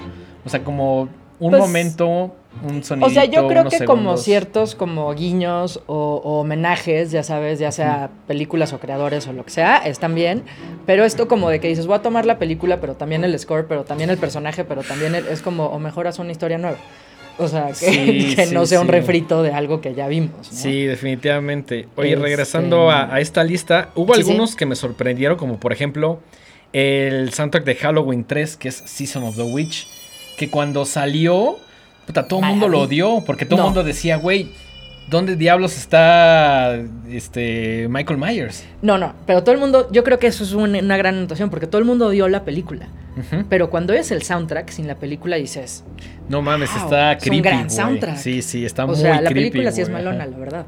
O 0.44 0.48
sea, 0.48 0.64
como 0.64 1.08
un 1.38 1.50
Pues, 1.50 1.60
momento, 1.60 2.34
un 2.62 2.84
sonido. 2.84 3.06
O 3.06 3.10
sea, 3.10 3.24
yo 3.24 3.48
creo 3.48 3.68
que 3.68 3.84
como 3.84 4.16
ciertos 4.16 4.74
como 4.74 5.12
guiños 5.14 5.80
o, 5.86 6.20
o 6.24 6.40
homenajes, 6.40 7.10
ya 7.10 7.22
sabes, 7.22 7.58
ya 7.58 7.72
sea 7.72 8.10
películas 8.26 8.72
o 8.72 8.78
creadores 8.78 9.26
o 9.26 9.32
lo 9.32 9.44
que 9.44 9.50
sea, 9.50 9.78
están 9.78 10.14
bien. 10.14 10.42
Pero 10.86 11.04
esto 11.04 11.28
como 11.28 11.48
de 11.50 11.60
que 11.60 11.68
dices, 11.68 11.86
voy 11.86 11.96
a 11.96 12.02
tomar 12.02 12.26
la 12.26 12.38
película, 12.38 12.80
pero 12.80 12.94
también 12.94 13.24
el 13.24 13.38
score, 13.38 13.66
pero 13.66 13.84
también 13.84 14.10
el 14.10 14.18
personaje, 14.18 14.64
pero 14.64 14.82
también 14.82 15.14
el- 15.14 15.26
es 15.28 15.42
como, 15.42 15.66
o 15.66 15.78
mejoras 15.78 16.18
una 16.18 16.30
historia 16.32 16.58
nueva. 16.58 16.76
O 17.38 17.48
sea, 17.48 17.68
que, 17.68 17.74
Sí, 17.74 18.34
que 18.36 18.46
sí, 18.46 18.54
no 18.54 18.66
sea 18.66 18.80
un 18.80 18.88
refrito 18.88 19.42
de 19.42 19.52
algo 19.52 19.80
que 19.80 19.94
ya 19.94 20.06
vimos. 20.06 20.30
¿no? 20.36 20.42
Sí, 20.58 20.84
definitivamente. 20.84 21.88
Oye, 21.96 22.10
Este- 22.10 22.22
regresando 22.22 22.90
a, 22.90 23.12
a 23.14 23.20
esta 23.20 23.42
lista, 23.42 23.88
hubo 23.94 24.12
algunos 24.14 24.54
que 24.54 24.66
me 24.66 24.74
sorprendieron, 24.76 25.38
como 25.38 25.58
por 25.58 25.72
ejemplo 25.72 26.20
el 26.72 27.32
soundtrack 27.32 27.64
de 27.64 27.74
Halloween 27.76 28.24
3, 28.24 28.56
que 28.56 28.68
es 28.68 28.76
Season 28.86 29.22
of 29.24 29.36
the 29.36 29.42
Witch, 29.42 29.86
que 30.36 30.48
cuando 30.48 30.84
salió, 30.84 31.58
puta, 32.06 32.26
todo 32.26 32.40
el 32.40 32.46
mundo 32.46 32.68
lo 32.68 32.80
odió, 32.80 33.22
porque 33.24 33.44
todo 33.44 33.56
el 33.56 33.60
No. 33.60 33.66
mundo 33.66 33.84
decía, 33.84 34.16
güey, 34.16 34.48
¿dónde 35.08 35.36
diablos 35.36 35.76
está 35.76 36.78
este 37.10 37.86
Michael 37.88 38.18
Myers? 38.18 38.64
No, 38.82 38.98
no, 38.98 39.14
pero 39.26 39.42
todo 39.42 39.54
el 39.54 39.60
mundo, 39.60 39.88
yo 39.92 40.04
creo 40.04 40.18
que 40.18 40.26
eso 40.26 40.44
es 40.44 40.52
un- 40.52 40.74
una 40.76 40.96
gran 40.96 41.16
anotación, 41.16 41.50
porque 41.50 41.66
todo 41.66 41.78
el 41.78 41.84
mundo 41.84 42.06
odió 42.06 42.28
la 42.28 42.44
película. 42.44 42.88
Ujú. 43.16 43.44
Pero 43.50 43.68
cuando 43.68 43.92
es 43.92 44.10
el 44.10 44.22
soundtrack 44.22 44.70
sin 44.70 44.86
la 44.86 44.94
película 44.94 45.36
dices, 45.36 45.84
No 46.28 46.40
mames, 46.40 46.70
Wow, 46.72 46.84
está 46.84 47.12
es 47.12 47.22
un 47.24 47.28
creepy. 47.28 47.40
gran 47.42 47.70
soundtrack. 47.70 48.16
Sí, 48.16 48.40
sí, 48.42 48.64
está 48.64 48.84
o 48.84 48.88
muy 48.88 48.96
sea, 48.96 49.20
la 49.20 49.28
creepy, 49.30 49.50
película 49.50 49.70
sí 49.72 49.82
es 49.82 49.90
malona, 49.90 50.24
la 50.24 50.38
verdad. 50.38 50.66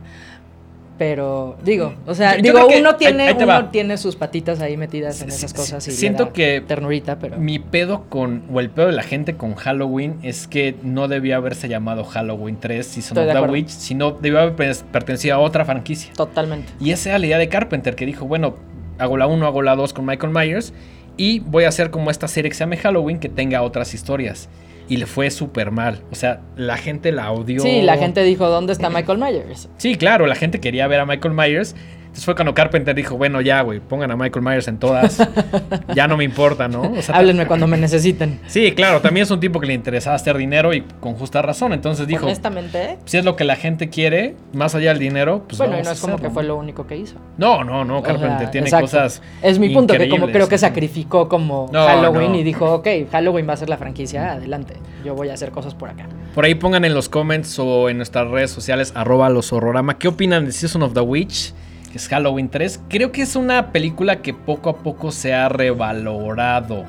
Pero, 0.97 1.57
digo, 1.65 1.93
o 2.07 2.15
sea, 2.15 2.37
Yo- 2.37 2.43
digo, 2.43 2.69
uno 2.69 2.95
tiene, 2.95 3.25
ahí 3.29 3.35
uno 3.37 3.71
tiene 3.71 3.97
sus 3.99 4.15
patitas 4.15 4.61
ahí 4.61 4.77
metidas 4.77 5.21
en 5.23 5.29
esas 5.29 5.53
cosas 5.53 5.85
y 5.89 5.91
le 5.91 5.97
Siento 5.97 6.27
da 6.27 6.33
que 6.33 6.63
ternurita, 6.65 7.19
pero 7.19 7.37
Mi 7.37 7.59
pedo 7.59 8.05
con, 8.09 8.45
o 8.53 8.61
el 8.61 8.71
pedo 8.71 8.87
de 8.87 8.93
la 8.93 9.03
gente 9.03 9.35
con 9.35 9.55
Halloween 9.57 10.21
es 10.23 10.47
que 10.47 10.77
no 10.85 11.09
debió 11.09 11.35
haberse 11.37 11.69
llamado 11.69 12.05
Halloween 12.05 12.59
3 12.61 12.87
Season 12.87 13.19
Estoy 13.19 13.29
of 13.29 13.41
de 13.41 13.47
the. 13.47 13.53
Witch, 13.53 13.69
sino 13.71 14.13
debió 14.13 14.39
haber 14.39 14.55
per- 14.55 14.77
pertenecido 14.93 15.35
a 15.35 15.39
otra 15.41 15.65
franquicia. 15.65 16.13
totalmente. 16.15 16.73
Y 16.79 16.93
esa 16.93 17.09
era 17.11 17.19
la 17.19 17.27
idea 17.27 17.39
de 17.39 17.49
Carpenter, 17.49 17.97
que 17.97 18.07
dijo, 18.07 18.27
bueno, 18.27 18.55
hago 18.99 19.17
la 19.17 19.27
1, 19.27 19.45
hago 19.47 19.63
la 19.63 19.75
2 19.75 19.93
con 19.95 20.07
Michael 20.07 20.33
Myers 20.33 20.73
y 21.17 21.41
voy 21.41 21.65
a 21.65 21.69
hacer 21.71 21.91
como 21.91 22.13
esta 22.13 22.29
serie 22.29 22.51
que 22.51 22.55
se 22.57 22.61
llame 22.61 22.77
Halloween 22.77 23.19
que 23.19 23.29
tenga 23.29 23.63
otras 23.63 23.95
historias. 23.95 24.49
Y 24.89 24.99
le 24.99 25.07
fue 25.07 25.31
súper 25.31 25.71
mal. 25.71 26.03
O 26.11 26.15
sea, 26.15 26.41
la 26.57 26.77
gente 26.77 27.11
la 27.13 27.33
odió. 27.33 27.61
Sí, 27.61 27.83
la 27.83 27.97
gente 27.97 28.23
dijo, 28.23 28.49
¿dónde 28.49 28.73
está 28.73 28.91
Michael 28.91 29.19
Myers? 29.19 29.69
Sí, 29.79 29.97
claro, 29.97 30.27
la 30.27 30.35
gente 30.35 30.61
quería 30.61 30.87
ver 30.87 31.01
a 31.01 31.07
Michael 31.07 31.35
Myers. 31.35 31.75
Entonces 32.15 32.27
fue 32.27 32.37
cuando 32.37 32.55
Carpenter 32.55 32.95
dijo, 32.95 33.17
bueno, 33.17 33.41
ya, 33.41 33.61
güey, 33.63 33.81
pongan 33.81 34.09
a 34.13 34.17
Michael 34.17 34.45
Myers 34.45 34.69
en 34.69 34.79
todas. 34.79 35.19
ya 35.97 36.07
no 36.07 36.17
me 36.17 36.23
importa, 36.23 36.69
¿no? 36.69 36.83
O 36.83 37.03
sea, 37.03 37.17
Háblenme 37.17 37.45
cuando 37.45 37.67
me 37.67 37.77
necesiten. 37.77 38.39
Sí, 38.47 38.71
claro, 38.71 39.01
también 39.01 39.25
es 39.25 39.33
un 39.33 39.41
tipo 39.41 39.59
que 39.59 39.67
le 39.67 39.75
interesaba 39.75 40.15
hacer 40.15 40.37
dinero 40.37 40.73
y 40.73 40.83
con 41.01 41.15
justa 41.15 41.43
razón. 41.43 41.73
Entonces 41.73 42.07
dijo, 42.07 42.25
Honestamente, 42.27 42.99
si 43.05 43.17
es 43.17 43.25
lo 43.25 43.35
que 43.35 43.43
la 43.43 43.57
gente 43.57 43.89
quiere, 43.89 44.37
más 44.53 44.77
allá 44.77 44.91
del 44.91 45.01
dinero, 45.01 45.43
pues 45.49 45.59
bueno, 45.59 45.77
y 45.77 45.83
no 45.83 45.89
a 45.89 45.93
es 45.93 46.01
como 46.01 46.19
que 46.19 46.31
fue 46.31 46.45
lo 46.45 46.55
único 46.55 46.87
que 46.87 46.97
hizo. 46.97 47.17
No, 47.37 47.65
no, 47.65 47.85
no, 47.85 47.99
O 47.99 48.03
Carpenter 48.05 48.39
sea, 48.39 48.51
tiene 48.53 48.69
exacto. 48.69 48.85
cosas 48.85 49.21
Es 49.43 49.59
mi 49.59 49.71
punto, 49.71 49.95
que 49.95 50.09
como 50.09 50.29
creo 50.29 50.49
que 50.49 50.57
sacrificó 50.57 51.29
como 51.29 51.69
No, 51.73 51.85
Halloween 51.85 52.31
no. 52.31 52.39
y 52.39 52.45
dijo, 52.45 52.75
ok, 52.75 52.87
Halloween 53.11 53.49
va 53.49 53.55
a 53.55 53.57
ser 53.57 53.69
la 53.69 53.77
franquicia, 53.77 54.35
adelante. 54.35 54.75
Yo 55.05 55.17
voy 55.17 55.31
a 55.31 55.35
hacer 55.35 55.51
cosas 55.51 55.75
por 55.75 55.89
acá. 55.91 56.07
Por 56.33 56.45
ahí 56.45 56.55
pongan 56.55 56.85
en 56.85 56.95
los 56.95 57.09
comments 57.09 57.59
o 57.59 57.89
en 57.89 57.97
nuestras 57.97 58.31
redes 58.31 58.53
sociales, 58.53 58.93
arroba 58.95 59.29
los 59.31 59.53
horrorama, 59.53 59.99
¿qué 59.99 60.07
opinan 60.07 60.45
de 60.45 60.53
Season 60.53 60.81
of 60.85 60.95
the 60.95 61.01
Witch? 61.01 61.53
Que 61.95 61.99
es 61.99 62.09
Halloween 62.09 62.49
3. 62.49 62.81
Creo 62.89 63.13
que 63.13 63.23
es 63.23 63.37
una 63.37 63.71
película 63.71 64.21
que 64.21 64.35
poco 64.35 64.69
a 64.69 64.79
poco 64.79 65.13
se 65.13 65.33
ha 65.33 65.49
revalorado. 65.49 66.83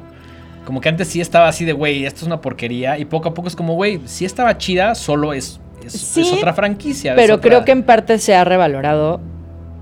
Como 0.66 0.82
que 0.82 0.90
antes 0.90 1.10
sí 1.10 1.22
estaba 1.22 1.48
así 1.48 1.64
de, 1.64 1.74
güey, 1.74 2.06
esto 2.08 2.22
es 2.22 2.24
una 2.26 2.42
porquería. 2.42 2.98
Y 2.98 3.06
poco 3.06 3.30
a 3.30 3.34
poco 3.36 3.48
es 3.48 3.56
como, 3.56 3.76
güey, 3.76 4.02
sí 4.06 4.26
estaba 4.26 4.58
chida, 4.58 4.96
solo 4.96 5.34
es, 5.34 5.60
es, 5.86 5.94
Sí, 5.94 6.22
es 6.22 6.32
otra 6.34 6.54
franquicia. 6.56 7.14
Pero 7.16 7.36
otra- 7.36 7.50
creo 7.52 7.66
que 7.66 7.72
en 7.72 7.84
parte 7.84 8.18
se 8.18 8.34
ha 8.34 8.44
revalorado. 8.46 9.22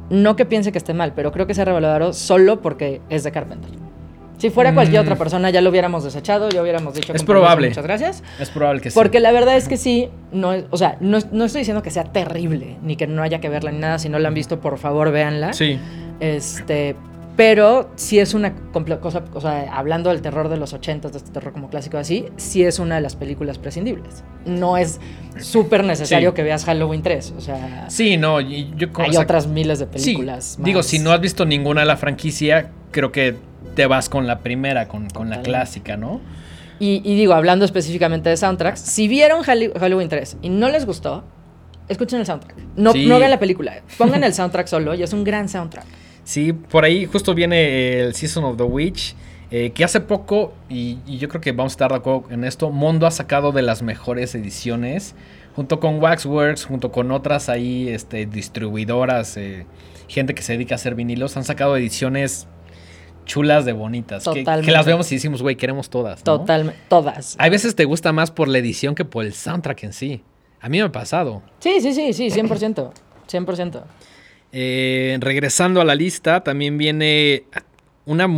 No 0.10 0.36
que 0.36 0.44
piense 0.44 0.74
que 0.74 0.78
esté 0.78 0.94
mal, 0.94 1.14
pero 1.16 1.32
creo 1.32 1.48
que 1.48 1.54
se 1.54 1.62
ha 1.62 1.66
revalorado 1.66 2.12
solo 2.12 2.62
porque 2.62 3.00
es 3.10 3.24
de 3.24 3.32
Carpenter. 3.32 3.72
Si 4.44 4.50
fuera 4.50 4.74
cualquier 4.74 5.00
Mm. 5.02 5.06
otra 5.06 5.16
persona, 5.16 5.50
ya 5.52 5.62
lo 5.62 5.70
hubiéramos 5.70 6.04
desechado, 6.04 6.50
ya 6.50 6.62
hubiéramos 6.62 6.94
dicho 6.94 7.14
Es 7.14 7.24
probable. 7.24 7.70
Muchas 7.70 7.86
gracias. 7.86 8.24
Es 8.42 8.50
probable 8.50 8.82
que 8.82 8.90
sí. 8.92 8.94
Porque 8.94 9.22
la 9.22 9.32
verdad 9.32 9.56
es 9.56 9.70
que 9.70 9.78
sí, 9.78 10.10
no 10.34 10.54
o 10.70 10.76
sea, 10.76 10.98
no, 11.00 11.20
no 11.32 11.46
estoy 11.46 11.60
diciendo 11.60 11.82
que 11.82 11.92
sea 11.92 12.04
terrible, 12.04 12.76
ni 12.84 12.98
que 12.98 13.08
no 13.08 13.24
haya 13.24 13.40
que 13.40 13.48
verla 13.48 13.72
ni 13.72 13.78
nada. 13.80 14.00
Si 14.00 14.10
no 14.10 14.20
la 14.20 14.28
han 14.28 14.34
visto, 14.34 14.60
por 14.60 14.78
favor, 14.80 15.14
véanla. 15.14 15.54
Sí. 15.54 15.80
Este, 16.20 16.98
pero 17.36 17.90
sí 17.96 18.20
es 18.20 18.34
una 18.36 18.54
cosa, 19.02 19.24
o 19.34 19.42
sea, 19.42 19.74
hablando 19.76 20.10
del 20.12 20.22
terror 20.22 20.50
de 20.50 20.58
los 20.58 20.74
80, 20.74 21.10
de 21.10 21.18
este 21.18 21.32
terror 21.32 21.52
como 21.54 21.70
clásico 21.70 21.98
así, 21.98 22.26
sí 22.38 22.64
es 22.64 22.78
una 22.80 22.96
de 22.96 23.02
las 23.02 23.16
películas 23.16 23.58
prescindibles. 23.58 24.24
No 24.46 24.78
es 24.78 25.00
súper 25.40 25.84
necesario 25.84 26.30
Sí. 26.32 26.36
que 26.36 26.44
veas 26.44 26.64
Halloween 26.66 27.02
3, 27.02 27.34
o 27.38 27.42
sea, 27.42 27.90
Sí, 27.90 28.18
no, 28.18 28.40
y 28.40 28.72
yo 28.78 28.92
como- 28.94 29.06
hay 29.06 29.10
o 29.12 29.14
sea, 29.14 29.22
otras 29.24 29.48
miles 29.48 29.80
de 29.80 29.86
Sí, 29.86 29.92
películas. 30.14 30.58
digo, 30.62 30.80
más. 30.80 30.86
si 30.86 31.00
no 31.00 31.12
has 31.12 31.22
visto 31.22 31.46
ninguna 31.46 31.82
de 31.82 31.88
la 31.88 31.98
franquicia, 31.98 32.70
creo 32.92 33.12
que 33.12 33.36
te 33.76 33.88
vas 33.88 34.10
con 34.10 34.28
la 34.28 34.40
primera, 34.40 34.88
con, 34.88 35.10
con 35.10 35.30
la 35.32 35.42
clásica, 35.42 35.98
¿no? 35.98 36.22
Y, 36.80 37.02
y 37.04 37.16
digo, 37.16 37.34
hablando 37.34 37.66
específicamente 37.66 38.30
de 38.30 38.38
soundtracks, 38.38 38.80
si 38.80 39.08
vieron 39.08 39.42
Halloween 39.44 40.10
3 40.10 40.38
y 40.44 40.50
no 40.50 40.70
les 40.70 40.86
gustó, 40.86 41.24
escuchen 41.88 42.20
el 42.20 42.26
soundtrack. 42.28 42.56
No, 42.76 42.92
Sí. 42.92 43.06
no 43.08 43.18
vean 43.18 43.32
la 43.32 43.40
película, 43.40 43.82
pongan 43.98 44.24
el 44.24 44.34
soundtrack 44.34 44.68
solo 44.68 44.94
y 44.94 45.02
es 45.02 45.14
un 45.14 45.24
gran 45.24 45.50
soundtrack. 45.50 45.86
Sí, 46.24 46.54
por 46.54 46.86
ahí 46.86 47.06
justo 47.06 47.34
viene 47.34 48.00
el 48.00 48.16
Season 48.16 48.44
of 48.44 48.58
the 48.58 48.64
Witch, 48.64 49.16
eh, 49.52 49.72
que 49.72 49.84
hace 49.84 50.00
poco, 50.00 50.54
y, 50.70 51.00
y 51.06 51.18
yo 51.18 51.28
creo 51.28 51.42
que 51.42 51.52
vamos 51.52 51.74
a 51.74 51.76
estar 51.76 51.92
de 51.92 51.98
acuerdo 51.98 52.26
en 52.32 52.44
esto, 52.44 52.70
Mondo 52.70 53.06
ha 53.06 53.12
sacado 53.12 53.52
de 53.52 53.62
las 53.62 53.82
mejores 53.82 54.34
ediciones, 54.36 55.16
junto 55.56 55.80
con 55.80 56.02
Waxworks, 56.02 56.66
junto 56.66 56.92
con 56.92 57.12
otras 57.12 57.50
ahí 57.50 57.90
este, 57.90 58.26
distribuidoras, 58.26 59.38
eh, 59.38 59.66
gente 60.08 60.34
que 60.34 60.42
se 60.42 60.54
dedica 60.54 60.76
a 60.76 60.78
hacer 60.78 60.96
vinilos, 60.96 61.38
han 61.38 61.44
sacado 61.44 61.78
ediciones 61.78 62.48
chulas 63.26 63.66
de 63.66 63.74
bonitas, 63.74 64.26
que, 64.26 64.44
que 64.44 64.72
las 64.72 64.86
vemos 64.86 65.12
y 65.12 65.16
decimos, 65.16 65.42
güey, 65.42 65.56
queremos 65.56 65.90
todas. 65.90 66.20
¿no? 66.26 66.40
Totalmente, 66.40 66.80
todas. 66.90 67.36
Hay 67.40 67.50
veces 67.50 67.76
te 67.76 67.86
gusta 67.86 68.12
más 68.12 68.32
por 68.32 68.48
la 68.48 68.58
edición 68.58 68.96
que 68.96 69.06
por 69.06 69.26
el 69.26 69.34
soundtrack 69.34 69.84
en 69.84 69.94
sí. 69.94 70.24
A 70.60 70.70
mí 70.70 70.78
me 70.78 70.86
ha 70.86 70.92
pasado. 70.92 71.42
Sí, 71.60 71.80
sí, 71.82 71.94
sí, 71.94 72.14
sí, 72.14 72.28
100%. 72.30 72.92
100%. 73.30 73.84
Eh, 74.54 75.18
regresando 75.20 75.82
a 75.82 75.86
la 75.86 75.96
lista, 75.96 76.44
también 76.44 76.78
viene 76.78 77.44
una 78.06 78.30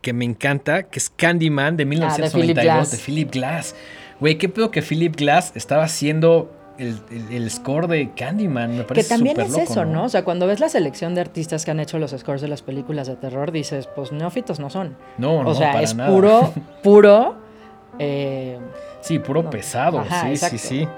que 0.00 0.12
me 0.12 0.24
encanta, 0.24 0.84
que 0.84 0.98
es 1.00 1.10
Candyman 1.10 1.76
de 1.76 1.82
Ah, 1.82 1.86
de 1.86 1.86
1992 1.86 2.32
Philip 2.32 2.56
Glass. 2.62 2.90
de 2.92 2.96
Philip 2.98 3.30
Glass. 3.32 3.74
Güey, 4.20 4.38
qué 4.38 4.48
pedo 4.48 4.70
que 4.70 4.82
Philip 4.82 5.16
Glass 5.16 5.52
estaba 5.56 5.82
haciendo 5.84 6.54
el, 6.78 7.00
el- 7.10 7.34
el 7.34 7.50
score 7.50 7.88
de 7.88 8.10
Candyman. 8.14 8.70
Me 8.70 8.76
Que 8.78 8.84
parece 8.84 9.08
también 9.08 9.34
súper 9.34 9.46
es 9.46 9.52
loco, 9.52 9.72
eso, 9.72 9.84
¿no? 9.84 10.04
O 10.04 10.08
sea, 10.08 10.22
cuando 10.24 10.46
ves 10.46 10.60
la 10.60 10.68
selección 10.68 11.16
de 11.16 11.20
artistas 11.22 11.64
que 11.64 11.72
han 11.72 11.80
hecho 11.80 11.98
los 11.98 12.12
scores 12.12 12.40
de 12.40 12.46
las 12.46 12.62
películas 12.62 13.08
de 13.08 13.16
terror, 13.16 13.50
dices, 13.50 13.88
pues 13.96 14.12
neófitos 14.12 14.60
no 14.60 14.70
son. 14.70 14.96
No, 15.18 15.42
no, 15.42 15.50
o 15.50 15.54
sea, 15.56 15.72
para 15.72 15.82
es 15.82 15.96
nada. 15.96 16.10
puro, 16.10 16.52
puro. 16.84 17.36
eh, 17.98 18.58
Sí, 19.00 19.18
puro 19.18 19.42
No. 19.42 19.50
pesado. 19.50 19.98
Ajá, 20.00 20.22
sí, 20.22 20.28
exacto. 20.28 20.58
sí, 20.58 20.68
sí. 20.80 20.88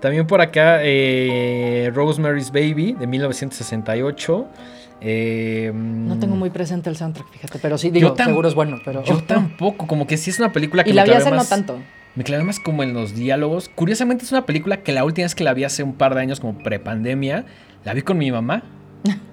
También 0.00 0.26
por 0.26 0.40
acá, 0.40 0.78
eh, 0.82 1.90
Rosemary's 1.92 2.50
Baby 2.50 2.92
de 2.92 3.06
1968. 3.06 4.46
Eh, 5.00 5.70
no 5.74 6.18
tengo 6.18 6.34
muy 6.34 6.50
presente 6.50 6.90
el 6.90 6.96
soundtrack, 6.96 7.30
fíjate, 7.30 7.58
pero 7.60 7.78
sí 7.78 7.90
digo, 7.90 8.14
seguro 8.16 8.48
es 8.48 8.54
bueno, 8.54 8.78
pero. 8.84 9.04
Yo 9.04 9.22
tampoco, 9.26 9.86
como 9.86 10.06
que 10.06 10.16
sí 10.16 10.30
es 10.30 10.38
una 10.38 10.52
película 10.52 10.84
que 10.84 10.90
y 10.90 10.92
la 10.92 11.04
vi 11.04 11.12
hace 11.12 11.30
no 11.30 11.44
tanto. 11.44 11.78
Me 12.14 12.24
clavé 12.24 12.42
más 12.42 12.58
como 12.58 12.82
en 12.82 12.94
los 12.94 13.14
diálogos. 13.14 13.70
Curiosamente 13.72 14.24
es 14.24 14.32
una 14.32 14.44
película 14.44 14.82
que 14.82 14.92
la 14.92 15.04
última 15.04 15.24
vez 15.24 15.34
que 15.34 15.44
la 15.44 15.54
vi 15.54 15.64
hace 15.64 15.82
un 15.84 15.94
par 15.94 16.14
de 16.14 16.20
años, 16.20 16.40
como 16.40 16.58
prepandemia, 16.58 17.44
la 17.84 17.94
vi 17.94 18.02
con 18.02 18.18
mi 18.18 18.30
mamá. 18.32 18.62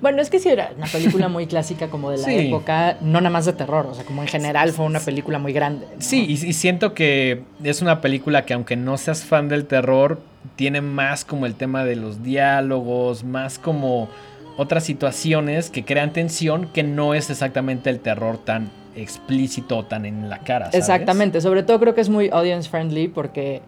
Bueno, 0.00 0.20
es 0.22 0.30
que 0.30 0.38
sí 0.38 0.48
era 0.48 0.72
una 0.76 0.86
película 0.86 1.28
muy 1.28 1.46
clásica 1.46 1.88
como 1.88 2.10
de 2.10 2.18
la 2.18 2.24
Sí. 2.24 2.48
época, 2.48 2.96
no 3.00 3.20
nada 3.20 3.30
más 3.30 3.44
de 3.46 3.52
terror, 3.52 3.86
o 3.86 3.94
sea, 3.94 4.04
como 4.04 4.22
en 4.22 4.28
general 4.28 4.72
fue 4.72 4.84
una 4.86 5.00
película 5.00 5.38
muy 5.38 5.52
grande. 5.52 5.86
¿no? 5.94 6.00
Sí, 6.02 6.24
y, 6.28 6.32
y 6.32 6.52
siento 6.52 6.94
que 6.94 7.42
es 7.62 7.82
una 7.82 8.00
película 8.00 8.44
que 8.44 8.54
aunque 8.54 8.76
no 8.76 8.96
seas 8.98 9.24
fan 9.24 9.48
del 9.48 9.66
terror, 9.66 10.20
tiene 10.56 10.80
más 10.80 11.24
como 11.24 11.46
el 11.46 11.54
tema 11.54 11.84
de 11.84 11.96
los 11.96 12.22
diálogos, 12.22 13.24
más 13.24 13.58
como 13.58 14.08
otras 14.56 14.84
situaciones 14.84 15.70
que 15.70 15.84
crean 15.84 16.12
tensión 16.12 16.68
que 16.72 16.82
no 16.82 17.14
es 17.14 17.30
exactamente 17.30 17.90
el 17.90 18.00
terror 18.00 18.38
tan 18.38 18.70
explícito, 18.96 19.84
tan 19.84 20.04
en 20.06 20.28
la 20.28 20.38
cara. 20.38 20.66
¿sabes? 20.66 20.80
Exactamente, 20.80 21.40
sobre 21.40 21.62
todo 21.62 21.78
creo 21.78 21.94
que 21.94 22.00
es 22.00 22.08
muy 22.08 22.28
audience 22.30 22.68
friendly 22.68 23.06
porque 23.08 23.62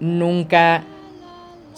nunca, 0.00 0.82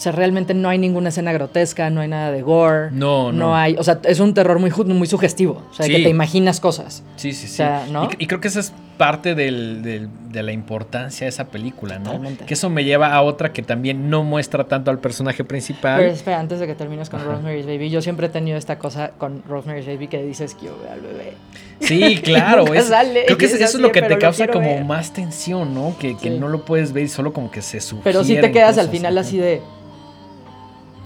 o 0.01 0.03
sea, 0.03 0.13
realmente 0.13 0.55
no 0.55 0.67
hay 0.67 0.79
ninguna 0.79 1.09
escena 1.09 1.31
grotesca, 1.31 1.91
no 1.91 2.01
hay 2.01 2.07
nada 2.07 2.31
de 2.31 2.41
gore. 2.41 2.89
No, 2.89 3.31
no. 3.31 3.55
hay, 3.55 3.75
o 3.77 3.83
sea, 3.83 3.99
es 4.03 4.19
un 4.19 4.33
terror 4.33 4.57
muy, 4.57 4.71
muy 4.87 5.05
sugestivo, 5.07 5.61
o 5.69 5.73
sea, 5.75 5.85
Sí. 5.85 5.91
que 5.91 5.99
te 6.01 6.09
imaginas 6.09 6.59
cosas. 6.59 7.03
Sí, 7.17 7.33
sí, 7.33 7.45
sí. 7.45 7.53
O 7.53 7.55
sea, 7.57 7.85
¿no? 7.87 8.09
y, 8.17 8.23
y 8.23 8.25
creo 8.25 8.41
que 8.41 8.47
esa 8.47 8.61
es 8.61 8.73
parte 8.97 9.35
del- 9.35 9.83
del- 9.83 10.09
de 10.31 10.41
la 10.41 10.53
importancia 10.53 11.25
de 11.25 11.29
esa 11.29 11.45
película, 11.49 11.99
¿no? 11.99 12.05
Totalmente. 12.05 12.45
Que 12.45 12.53
eso 12.55 12.69
me 12.71 12.83
lleva 12.83 13.13
a 13.13 13.21
otra 13.21 13.53
que 13.53 13.61
también 13.61 14.09
no 14.09 14.23
muestra 14.23 14.63
tanto 14.63 14.89
al 14.89 14.97
personaje 14.97 15.43
principal. 15.43 15.99
Pero 15.99 16.11
espera, 16.11 16.39
antes 16.39 16.59
de 16.59 16.65
que 16.65 16.73
termines 16.73 17.09
con 17.11 17.19
Ajá. 17.21 17.31
Rosemary's 17.33 17.67
Baby, 17.67 17.91
yo 17.91 18.01
siempre 18.01 18.25
he 18.25 18.29
tenido 18.29 18.57
esta 18.57 18.79
cosa 18.79 19.11
con 19.19 19.43
Rosemary's 19.47 19.85
Baby 19.85 20.07
que 20.07 20.23
dices 20.23 20.55
que 20.55 20.65
yo 20.65 20.77
veo 20.81 20.91
al 20.93 21.01
bebé. 21.01 21.33
Sí, 21.79 22.17
claro. 22.23 22.65
Es- 22.73 22.85
sale, 22.87 23.25
creo 23.25 23.37
que 23.37 23.45
eso 23.45 23.55
es 23.55 23.61
eso 23.61 23.69
así 23.69 23.77
es 23.77 23.81
lo 23.83 23.91
que 23.91 24.01
te 24.01 24.17
causa 24.17 24.47
como 24.47 24.67
ver. 24.67 24.83
más 24.85 25.13
tensión, 25.13 25.73
¿no? 25.75 25.95
Que, 25.99 26.15
que 26.17 26.29
Sí. 26.31 26.39
no 26.39 26.47
lo 26.47 26.65
puedes 26.65 26.91
ver 26.93 27.03
y 27.03 27.07
solo 27.07 27.33
como 27.33 27.51
que 27.51 27.61
se 27.61 27.81
sugiere. 27.81 28.03
Pero 28.03 28.23
sí 28.23 28.35
te 28.39 28.51
quedas 28.51 28.77
al 28.79 28.89
final 28.89 29.15
así 29.19 29.37
de, 29.37 29.61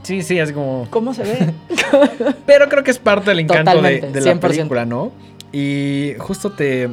Sí, 0.06 0.22
sí, 0.22 0.38
es 0.40 0.52
como... 0.52 0.88
¿cómo 0.90 1.14
se 1.14 1.24
ve? 1.24 1.54
Pero 2.46 2.70
creo 2.70 2.84
que 2.84 2.92
es 2.92 3.00
parte 3.00 3.32
del 3.32 3.40
encanto 3.42 3.82
de, 3.82 4.02
la 4.02 4.34
100%. 4.34 4.40
película, 4.40 4.86
¿no? 4.86 5.12
Y 5.52 6.14
justo 6.20 6.52
te, 6.52 6.90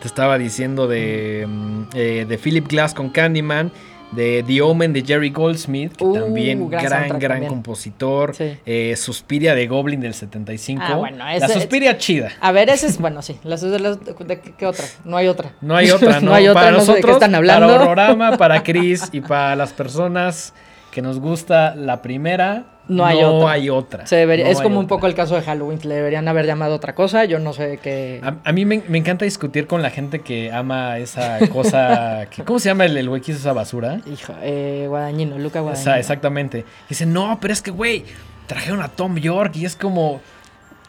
te 0.00 0.06
estaba 0.06 0.38
diciendo 0.38 0.86
de, 0.88 1.46
mm, 1.48 1.82
eh, 1.94 2.26
de 2.28 2.38
Philip 2.38 2.66
Glass 2.68 2.94
con 2.94 3.10
Candyman, 3.10 3.70
de 4.12 4.42
The 4.44 4.60
Omen 4.62 4.92
de 4.92 5.02
Jerry 5.02 5.30
Goldsmith, 5.30 5.92
que 5.94 6.02
Uh, 6.04 6.14
también 6.14 6.68
gran 6.68 7.06
gran, 7.06 7.18
gran, 7.20 7.46
compositor. 7.46 8.34
Sí. 8.34 8.58
Eh, 8.66 8.96
Suspiria 8.96 9.54
de 9.54 9.68
Goblin 9.68 10.00
del 10.00 10.14
75. 10.14 10.82
Ah, 10.84 10.96
bueno, 10.96 11.18
La 11.18 11.36
ese- 11.36 11.54
Suspiria 11.54 11.96
chida. 11.96 12.32
A 12.40 12.50
ver, 12.50 12.70
ese 12.70 12.88
es, 12.88 12.98
bueno, 12.98 13.22
sí, 13.22 13.38
las, 13.44 13.60
de 13.60 13.78
las- 13.78 14.00
de- 14.04 14.40
¿qué, 14.58 14.66
otra? 14.66 14.84
No 15.04 15.16
hay 15.16 15.28
otra. 15.28 15.52
No 15.60 15.76
hay 15.76 15.92
otra, 15.92 16.14
¿no? 16.20 16.30
No 16.30 16.34
hay 16.34 16.48
otra, 16.48 16.60
para 16.62 16.72
no 16.72 16.80
sé 16.80 16.86
de 16.86 16.94
qué 16.94 17.00
nosotros, 17.02 17.16
están 17.18 17.34
hablando. 17.36 17.68
para 17.68 17.82
Horrorama, 17.84 18.36
para 18.36 18.62
Chris 18.64 19.08
y 19.12 19.20
para 19.20 19.54
las 19.54 19.72
personas 19.72 20.54
que 20.90 21.02
nos 21.02 21.20
gusta 21.20 21.74
la 21.76 22.02
primera, 22.02 22.64
No 22.88 23.04
hay 23.06 23.22
otra. 23.22 23.52
hay 23.52 23.70
otra. 23.70 24.06
Se 24.06 24.16
debería, 24.16 24.46
No 24.46 24.50
es 24.50 24.60
como 24.60 24.80
un 24.80 24.86
poco 24.88 25.06
el 25.06 25.14
caso 25.14 25.36
de 25.36 25.42
Halloween, 25.42 25.78
le 25.84 25.94
deberían 25.94 26.26
haber 26.26 26.46
llamado 26.46 26.74
otra 26.74 26.94
cosa, 26.94 27.24
yo 27.26 27.38
no 27.38 27.52
sé 27.52 27.78
qué... 27.82 28.20
A, 28.24 28.34
a 28.48 28.52
mí 28.52 28.64
me, 28.64 28.82
me 28.88 28.98
encanta 28.98 29.24
discutir 29.24 29.66
con 29.68 29.82
la 29.82 29.90
gente 29.90 30.20
que 30.20 30.50
ama 30.52 30.98
esa 30.98 31.38
cosa. 31.48 32.26
que- 32.30 32.42
¿Cómo 32.44 32.58
se 32.58 32.68
llama 32.70 32.86
el, 32.86 32.96
el 32.96 33.08
güey 33.08 33.20
que 33.22 33.30
hizo 33.32 33.40
esa 33.40 33.52
basura? 33.52 34.00
Hijo, 34.12 34.34
eh, 34.42 34.86
Guadañino, 34.88 35.38
Luca 35.38 35.60
Guadañino. 35.60 35.90
Esa- 35.90 35.98
exactamente. 36.00 36.64
Dice, 36.88 37.06
no, 37.06 37.38
pero 37.40 37.52
es 37.52 37.62
que, 37.62 37.70
güey, 37.70 38.04
trajeron 38.46 38.82
a 38.82 38.88
Tom 38.88 39.16
York 39.16 39.54
y 39.56 39.64
es 39.66 39.76
como. 39.76 40.20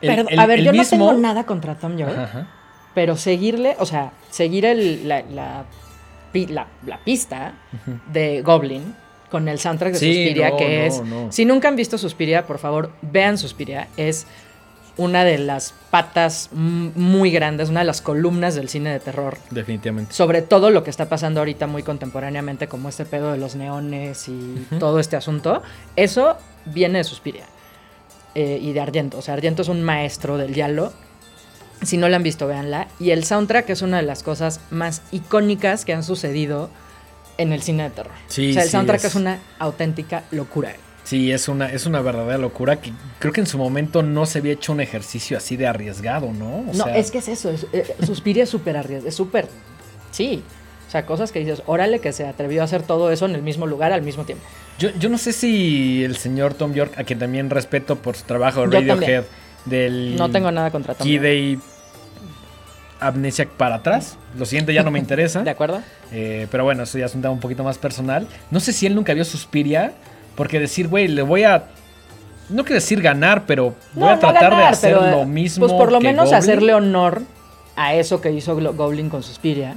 el- 0.02 0.26
el- 0.30 0.40
a 0.40 0.46
ver, 0.48 0.62
yo 0.64 0.72
mismo- 0.72 0.98
no 0.98 1.06
tengo 1.12 1.22
nada 1.22 1.44
contra 1.44 1.76
Tom 1.76 1.96
York, 1.98 2.12
Ajá, 2.14 2.24
ajá. 2.24 2.48
pero 2.96 3.16
seguirle, 3.18 3.76
o 3.78 3.86
sea, 3.86 4.14
seguir 4.32 4.66
el, 4.66 5.08
la, 5.08 5.22
la- 5.32 5.66
la 6.34 6.98
pista 7.04 7.54
de 8.12 8.42
Goblin 8.42 8.96
con 9.32 9.48
el 9.48 9.58
soundtrack 9.60 9.94
de 9.94 10.00
Sí, 10.00 10.14
Suspiria, 10.14 10.50
no, 10.52 10.58
que 10.58 10.86
es... 10.88 11.02
no. 11.02 11.32
Si 11.32 11.46
nunca 11.46 11.68
han 11.70 11.76
visto 11.76 11.98
Suspiria, 11.98 12.46
por 12.46 12.60
favor, 12.60 12.92
vean 13.02 13.38
Suspiria. 13.38 13.88
Es 13.98 14.28
una 14.98 15.24
de 15.24 15.38
las 15.38 15.74
patas 15.90 16.50
muy 16.52 17.32
grandes, 17.32 17.70
una 17.70 17.80
de 17.80 17.86
las 17.86 18.02
columnas 18.02 18.54
del 18.56 18.68
cine 18.70 18.92
de 18.92 19.00
terror. 19.00 19.38
Definitivamente. 19.50 20.14
Sobre 20.14 20.42
todo 20.42 20.70
lo 20.70 20.84
que 20.84 20.90
está 20.90 21.08
pasando 21.08 21.40
ahorita 21.40 21.66
muy 21.66 21.82
contemporáneamente, 21.82 22.68
como 22.68 22.90
este 22.90 23.06
pedo 23.06 23.32
de 23.32 23.38
los 23.38 23.56
neones 23.56 24.28
y 24.28 24.68
todo 24.80 25.00
este 25.00 25.16
asunto. 25.16 25.62
Eso 25.96 26.36
viene 26.66 27.00
de 27.00 27.04
Suspiria. 27.06 27.46
eh, 28.36 28.60
y 28.62 28.74
de 28.74 28.80
Argento. 28.82 29.18
O 29.18 29.22
sea, 29.22 29.34
Argento 29.34 29.62
es 29.62 29.68
un 29.70 29.82
maestro 29.82 30.38
del 30.38 30.54
diálogo. 30.54 30.94
Si 31.82 31.98
no 31.98 32.08
la 32.10 32.18
han 32.18 32.24
visto, 32.24 32.46
véanla. 32.48 32.88
Y 33.00 33.10
el 33.12 33.24
soundtrack 33.26 33.70
es 33.72 33.82
una 33.82 33.98
de 33.98 34.04
las 34.04 34.24
cosas 34.24 34.60
más 34.70 35.02
icónicas 35.12 35.84
que 35.84 35.94
han 35.94 36.04
sucedido 36.04 36.70
en 37.42 37.54
el 37.54 37.62
cine 37.62 37.84
de 37.84 37.90
terror. 37.92 38.14
Sí, 38.28 38.52
o 38.52 38.54
sea, 38.54 38.64
el 38.64 38.68
sí, 38.70 38.72
soundtrack 38.74 39.00
es- 39.00 39.06
es 39.06 39.16
una 39.16 39.40
auténtica 39.60 40.24
locura. 40.32 40.74
Sí, 41.04 41.32
es 41.32 41.48
una, 41.48 41.72
es 41.72 41.86
una 41.88 42.00
verdadera 42.02 42.38
locura 42.38 42.80
que 42.80 42.94
creo 43.20 43.34
que 43.34 43.42
en 43.42 43.48
su 43.48 43.58
momento 43.58 44.04
no 44.04 44.26
se 44.26 44.38
había 44.40 44.54
hecho 44.54 44.72
un 44.72 44.82
ejercicio 44.82 45.36
así 45.38 45.58
de 45.58 45.66
arriesgado, 45.68 46.32
¿no? 46.32 46.58
O 46.60 46.64
no, 46.74 46.84
sea, 46.86 46.96
es 46.98 47.10
que 47.12 47.18
es 47.18 47.28
eso. 47.28 47.50
es- 47.50 47.66
eh, 47.74 47.96
Suspiria 48.06 48.44
es 48.44 48.50
súper 48.50 48.78
arriesgado. 48.78 49.10
Es 49.10 49.16
súper. 49.16 49.48
Sí. 50.12 50.44
O 50.88 50.92
sea, 50.92 51.06
cosas 51.06 51.32
que 51.32 51.40
dices, 51.40 51.64
órale 51.66 52.00
que 52.00 52.12
se 52.12 52.26
atrevió 52.28 52.62
a 52.62 52.66
hacer 52.66 52.84
todo 52.84 53.12
eso 53.12 53.26
en 53.26 53.34
el 53.34 53.42
mismo 53.42 53.66
lugar 53.66 53.94
al 53.94 54.02
mismo 54.04 54.26
tiempo. 54.26 54.44
Yo, 54.78 54.90
yo 55.00 55.10
no 55.10 55.18
sé 55.18 55.32
si 55.34 56.04
el 56.04 56.18
señor 56.18 56.54
Tom 56.54 56.74
York, 56.74 56.94
a 56.98 57.04
quien 57.04 57.18
también 57.18 57.50
respeto 57.50 57.96
por 57.96 58.16
su 58.18 58.24
trabajo 58.26 58.66
Yo 58.66 58.72
Radiohead, 58.72 59.24
del 59.66 60.16
No 60.18 60.30
tengo 60.32 60.52
nada 60.52 60.70
contra 60.70 60.94
Tom. 60.96 61.08
York. 61.08 61.24
Amnesia 63.02 63.48
para 63.58 63.76
atrás. 63.76 64.18
Lo 64.38 64.46
siguiente 64.46 64.74
ya 64.74 64.84
no 64.84 64.92
me 64.92 65.00
interesa. 65.06 65.42
¿De 65.44 65.50
acuerdo? 65.50 65.82
Eh, 66.12 66.48
pero 66.52 66.64
bueno, 66.64 66.84
eso 66.84 66.98
ya 66.98 67.06
es 67.08 67.16
un 67.16 67.22
tema 67.22 67.34
un 67.34 67.40
poquito 67.40 67.64
más 67.64 67.78
personal. 67.78 68.28
No 68.52 68.60
sé 68.60 68.72
si 68.74 68.86
él 68.86 68.96
nunca 68.96 69.14
vio 69.14 69.26
Suspiria. 69.26 69.94
Porque 70.36 70.60
decir, 70.60 70.88
güey, 70.88 71.08
le 71.10 71.22
voy 71.24 71.44
a. 71.44 71.66
No 72.50 72.64
quiero 72.64 72.76
decir 72.76 73.02
ganar, 73.02 73.46
pero 73.46 73.76
voy 73.94 74.04
No, 74.04 74.10
a 74.10 74.14
no 74.16 74.20
tratar 74.20 74.56
de 74.56 74.64
hacer 74.64 74.94
pero, 74.98 75.12
lo 75.12 75.22
eh, 75.24 75.26
mismo. 75.26 75.66
Pues 75.68 75.78
por 75.78 75.92
lo 75.92 76.00
que 76.00 76.08
menos 76.08 76.26
Goblin. 76.26 76.38
hacerle 76.40 76.74
honor 76.74 77.22
a 77.76 77.94
eso 77.96 78.22
que 78.22 78.32
hizo 78.32 78.56
Goblin 78.74 79.10
con 79.10 79.24
Suspiria. 79.24 79.76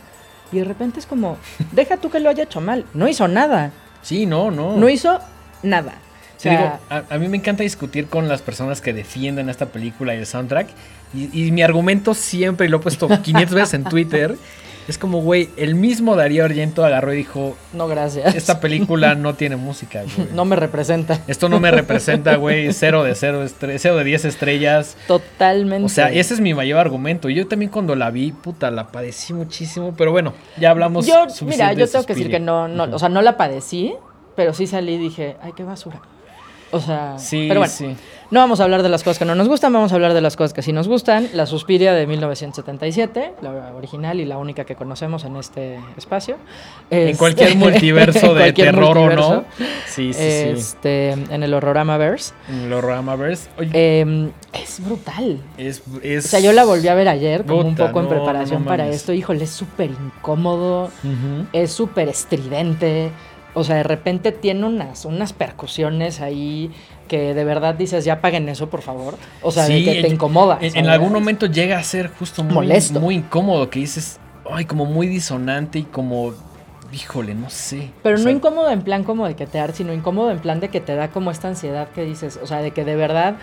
Y 0.53 0.59
de 0.59 0.65
repente 0.65 1.01
es 1.01 1.07
como, 1.07 1.37
deja 1.73 1.97
tú 1.97 2.11
que 2.11 2.21
lo 2.21 2.31
haya 2.31 2.45
hecho 2.45 2.61
mal. 2.61 2.85
No 2.95 3.09
hizo 3.09 3.27
nada. 3.27 3.73
Sí, 4.03 4.27
no, 4.27 4.51
no. 4.53 4.77
No 4.77 4.89
hizo 4.89 5.19
nada. 5.63 5.93
O 5.93 6.41
Sí, 6.45 6.49
sea, 6.51 6.53
digo, 6.53 6.79
a, 6.91 7.15
a 7.15 7.19
mí 7.19 7.29
me 7.29 7.37
encanta 7.39 7.63
discutir 7.63 8.07
con 8.07 8.29
las 8.29 8.43
personas 8.43 8.81
que 8.81 8.93
defienden 8.93 9.49
esta 9.49 9.67
película 9.67 10.15
y 10.15 10.19
el 10.19 10.27
soundtrack. 10.27 10.69
Y, 11.15 11.47
y 11.47 11.53
mi 11.53 11.63
argumento 11.63 12.15
siempre, 12.15 12.67
y 12.67 12.71
lo 12.71 12.79
he 12.79 12.81
puesto 12.81 13.09
500 13.09 13.55
veces 13.55 13.75
en 13.75 13.85
Twitter, 13.85 14.37
es 14.89 14.99
como, 14.99 15.21
güey, 15.23 15.49
el 15.57 15.75
mismo 15.77 16.15
Darío 16.17 16.45
Argento 16.45 16.85
agarró 16.85 17.15
y 17.15 17.17
dijo, 17.19 17.57
no, 17.73 17.87
gracias. 17.89 18.35
esta 18.35 18.61
película 18.61 19.15
no 19.15 19.35
tiene 19.35 19.57
música, 19.57 20.03
güey. 20.03 20.29
no 20.35 20.45
me 20.45 20.57
representa. 20.57 21.21
Esto 21.27 21.49
no 21.49 21.61
me 21.61 21.71
representa, 21.71 22.37
güey, 22.37 22.73
cero 22.73 23.03
de 23.05 23.15
cero, 23.15 23.45
estre- 23.45 23.77
cero 23.79 23.97
de 23.97 24.05
10 24.05 24.25
estrellas. 24.27 24.97
Totalmente. 25.07 25.87
O 25.87 25.89
sea, 25.89 26.11
ese 26.11 26.35
es 26.35 26.41
mi 26.41 26.53
mayor 26.53 26.79
argumento. 26.81 27.29
Y 27.31 27.35
Yo 27.35 27.47
también 27.47 27.71
cuando 27.71 27.95
la 27.97 28.11
vi, 28.11 28.33
puta, 28.33 28.71
la 28.71 28.89
padecí 28.89 29.33
muchísimo. 29.33 29.95
Pero 29.97 30.11
bueno, 30.11 30.35
ya 30.59 30.71
hablamos 30.71 31.07
Yo, 31.07 31.31
suficiente 31.31 31.65
mira, 31.65 31.73
yo 31.73 31.89
tengo 31.89 32.05
que 32.05 32.15
decir 32.15 32.31
que 32.31 32.41
no, 32.41 32.69
no, 32.69 32.85
o 32.85 32.99
sea, 32.99 33.09
no 33.09 33.23
la 33.23 33.37
padecí, 33.37 33.95
pero 34.37 34.53
sí 34.53 34.67
salí 34.67 34.95
y 34.95 34.99
dije, 34.99 35.37
ay, 35.43 35.53
qué 35.57 35.63
basura. 35.65 36.01
O 36.73 36.81
sea, 36.81 37.17
Sí, 37.19 37.47
pero 37.49 37.61
bueno, 37.61 37.73
sí. 37.73 37.95
No 38.35 38.41
vamos 38.41 38.61
a 38.61 38.65
hablar 38.65 38.83
de 38.83 38.89
las 38.91 39.03
cosas 39.03 39.19
que 39.19 39.25
no 39.25 39.35
nos 39.35 39.49
gustan, 39.49 39.73
vamos 39.73 39.93
a 39.93 39.95
hablar 39.95 40.13
de 40.13 40.21
las 40.21 40.37
cosas 40.37 40.53
que 40.53 40.61
sí 40.61 40.73
nos 40.73 40.89
gustan. 40.89 41.29
La 41.33 41.47
Suspiria 41.47 41.95
de 41.95 42.07
1977, 42.07 43.35
la 43.41 43.73
original 43.75 44.21
y 44.21 44.25
la 44.25 44.37
única 44.39 44.65
que 44.65 44.75
conocemos 44.75 45.25
en 45.25 45.37
este 45.37 45.79
espacio. 45.97 46.37
En 46.91 47.09
Es- 47.09 47.17
cualquier 47.19 47.57
multiverso 47.57 48.35
de 48.35 48.41
cualquier 48.41 48.75
terror 48.75 48.97
multiverso. 48.99 49.29
o 49.31 49.35
no. 49.37 49.45
Sí, 49.87 50.13
sí, 50.13 50.19
sí. 50.19 50.19
Este, 50.21 51.11
en 51.13 51.43
el 51.43 51.55
Horroramaverse. 51.55 52.35
En 52.49 52.69
Los 52.69 52.85
Ramaverse. 52.85 53.49
Oye, 53.59 53.71
Eh, 53.73 54.31
es 54.53 54.85
brutal. 54.85 55.39
es, 55.57 55.83
es- 56.03 56.25
O 56.25 56.29
sea, 56.29 56.41
yo 56.41 56.53
la 56.53 56.65
volví 56.65 56.89
a 56.89 56.95
ver 56.95 57.09
ayer 57.09 57.45
como 57.47 57.61
un 57.61 57.77
poco 57.77 58.01
en 58.01 58.05
no, 58.07 58.11
preparación 58.11 58.63
no 58.65 58.69
para 58.69 58.89
esto. 58.89 59.13
Híjole, 59.13 59.45
es 59.45 59.51
súper 59.51 59.91
incómodo. 59.91 60.91
Es 61.53 61.73
súper 61.73 62.09
estridente. 62.09 63.11
O 63.57 63.63
sea, 63.63 63.77
de 63.77 63.85
repente 63.85 64.33
tiene 64.33 64.67
unas, 64.67 65.05
unas 65.05 65.33
percusiones 65.33 66.21
ahí 66.21 66.73
que 67.09 67.35
de 67.35 67.45
verdad 67.45 67.75
dices, 67.75 68.05
ya 68.05 68.21
paguen 68.21 68.49
eso, 68.49 68.69
por 68.69 68.83
favor. 68.83 69.17
O 69.43 69.51
sea, 69.51 69.69
de 69.69 69.79
Sí, 69.79 69.85
que 69.85 70.03
te 70.03 70.09
incomoda. 70.09 70.59
En, 70.61 70.87
algún 70.89 71.13
momento 71.13 71.47
llega 71.47 71.79
a 71.79 71.83
ser 71.83 72.09
justo 72.09 72.43
muy, 72.43 72.55
Molesto. 72.55 73.01
muy 73.01 73.17
incómodo, 73.17 73.71
que 73.71 73.81
dices, 73.81 74.19
ay, 74.51 74.65
como 74.65 74.87
muy 74.87 75.07
disonante 75.07 75.79
y 75.79 75.83
como, 75.85 76.33
híjole, 76.93 77.35
no 77.35 77.51
sé. 77.51 77.91
Pero 78.03 78.17
O 78.17 78.21
no 78.21 78.31
incómodo 78.31 78.71
en 78.71 78.83
plan 78.83 79.05
como 79.05 79.27
de 79.27 79.35
que 79.37 79.47
te 79.47 79.61
sino 79.73 79.93
incómodo 79.93 80.31
en 80.31 80.39
plan 80.39 80.61
de 80.61 80.69
que 80.69 80.81
te 80.81 80.95
da 80.95 81.09
como 81.09 81.31
esta 81.31 81.49
ansiedad 81.49 81.89
que 81.89 82.05
dices, 82.05 82.39
o 82.43 82.47
sea, 82.47 82.63
de 82.63 82.71
que 82.71 82.85
de 82.85 82.97
verdad 82.97 83.37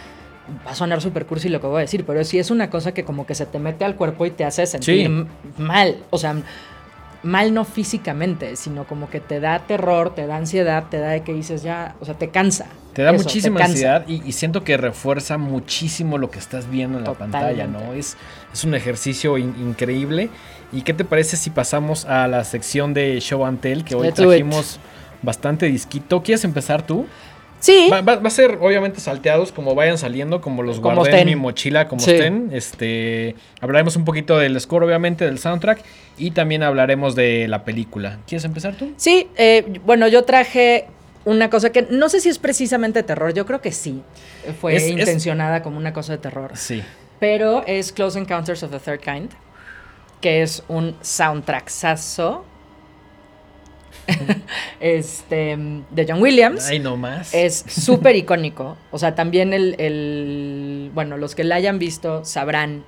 va 0.65 0.71
a 0.71 0.75
sonar 0.75 1.01
súper 1.01 1.25
cursi 1.25 1.49
lo 1.49 1.61
que 1.61 1.67
voy 1.67 1.77
a 1.77 1.81
decir, 1.81 2.05
pero 2.05 2.23
sí 2.23 2.39
es 2.39 2.51
una 2.51 2.69
cosa 2.69 2.93
que 2.93 3.03
como 3.03 3.25
que 3.25 3.35
se 3.35 3.45
te 3.45 3.59
mete 3.59 3.85
al 3.85 3.95
cuerpo 3.95 4.25
y 4.25 4.31
te 4.31 4.43
hace 4.43 4.65
sentir 4.65 5.07
Sí. 5.07 5.27
mal, 5.57 5.97
o 6.09 6.17
sea, 6.17 6.35
mal 7.23 7.53
no 7.53 7.65
físicamente, 7.65 8.55
sino 8.55 8.85
como 8.85 9.09
que 9.09 9.19
te 9.19 9.39
da 9.39 9.59
terror, 9.59 10.13
te 10.15 10.25
da 10.25 10.37
ansiedad, 10.37 10.85
te 10.89 10.99
da 10.99 11.09
de 11.09 11.21
que 11.21 11.33
dices 11.33 11.63
ya, 11.63 11.95
o 11.99 12.05
sea, 12.05 12.15
te 12.15 12.29
cansa. 12.29 12.67
Te 12.93 13.03
da 13.03 13.11
Eso, 13.11 13.23
muchísima 13.23 13.63
ansiedad 13.63 14.03
y, 14.07 14.21
y 14.27 14.31
siento 14.33 14.63
que 14.63 14.75
refuerza 14.77 15.37
muchísimo 15.37 16.17
lo 16.17 16.29
que 16.29 16.39
estás 16.39 16.69
viendo 16.69 16.97
en 16.97 17.05
la 17.05 17.13
pantalla, 17.13 17.65
¿no? 17.67 17.93
Es, 17.93 18.17
es 18.53 18.63
un 18.63 18.75
ejercicio 18.75 19.37
in- 19.37 19.55
increíble. 19.61 20.29
¿Y 20.73 20.81
qué 20.81 20.93
te 20.93 21.05
parece 21.05 21.37
si 21.37 21.49
pasamos 21.49 22.05
a 22.05 22.27
la 22.27 22.43
sección 22.43 22.93
de 22.93 23.19
Show 23.21 23.45
and 23.45 23.59
Tell? 23.61 23.83
Que 23.83 23.95
hoy 23.95 24.07
Let's 24.07 24.15
trajimos 24.15 24.79
bastante 25.21 25.67
disquito. 25.67 26.21
¿Quieres 26.23 26.43
empezar 26.43 26.85
tú? 26.85 27.05
Sí, 27.59 27.89
Va, 27.91 28.01
va- 28.01 28.15
va 28.15 28.27
a 28.27 28.31
ser 28.31 28.57
obviamente 28.59 28.99
salteados 28.99 29.51
como 29.51 29.75
vayan 29.75 29.97
saliendo, 29.99 30.41
como 30.41 30.63
los 30.63 30.79
Como 30.79 30.95
guardé 30.95 31.19
en 31.21 31.27
mi 31.27 31.35
mochila, 31.35 31.87
como 31.87 32.01
Sí. 32.01 32.11
estén. 32.11 32.49
Este, 32.51 33.35
hablaremos 33.61 33.95
un 33.95 34.03
poquito 34.03 34.37
del 34.39 34.59
score, 34.59 34.83
obviamente, 34.83 35.25
del 35.25 35.37
soundtrack. 35.37 35.81
Y 36.17 36.31
también 36.31 36.63
hablaremos 36.63 37.15
de 37.15 37.47
la 37.47 37.63
película. 37.63 38.17
¿Quieres 38.27 38.45
empezar 38.45 38.75
tú? 38.75 38.91
Sí, 38.97 39.27
eh, 39.37 39.79
bueno, 39.85 40.07
yo 40.07 40.23
traje 40.23 40.87
una 41.25 41.49
cosa 41.49 41.71
que 41.71 41.83
no 41.89 42.09
sé 42.09 42.19
si 42.19 42.29
es 42.29 42.39
precisamente 42.39 43.03
terror, 43.03 43.33
yo 43.33 43.45
creo 43.45 43.61
que 43.61 43.71
sí. 43.71 44.01
Fue 44.59 44.75
Es- 44.75 44.83
es- 44.83 44.89
intencionada 44.91 45.61
como 45.61 45.77
una 45.77 45.93
cosa 45.93 46.13
de 46.13 46.17
terror. 46.17 46.51
Sí. 46.55 46.81
Pero 47.19 47.63
es 47.67 47.91
Close 47.91 48.17
Encounters 48.17 48.63
of 48.63 48.71
the 48.71 48.79
Third 48.79 48.99
Kind, 49.01 49.31
que 50.21 50.41
es 50.41 50.63
un 50.67 50.95
soundtracksazo 51.01 52.45
este, 54.79 55.57
de 55.91 56.05
John 56.07 56.21
Williams. 56.21 56.67
Ay, 56.67 56.79
no 56.79 56.97
más. 56.97 57.33
Es 57.33 57.63
súper 57.67 58.15
icónico. 58.15 58.77
O 58.91 58.97
sea, 58.97 59.15
también 59.15 59.53
el, 59.53 59.75
el- 59.79 60.91
Bueno, 60.93 61.17
los 61.17 61.35
que 61.35 61.43
la 61.43 61.55
hayan 61.55 61.79
visto 61.79 62.25
sabrán. 62.25 62.83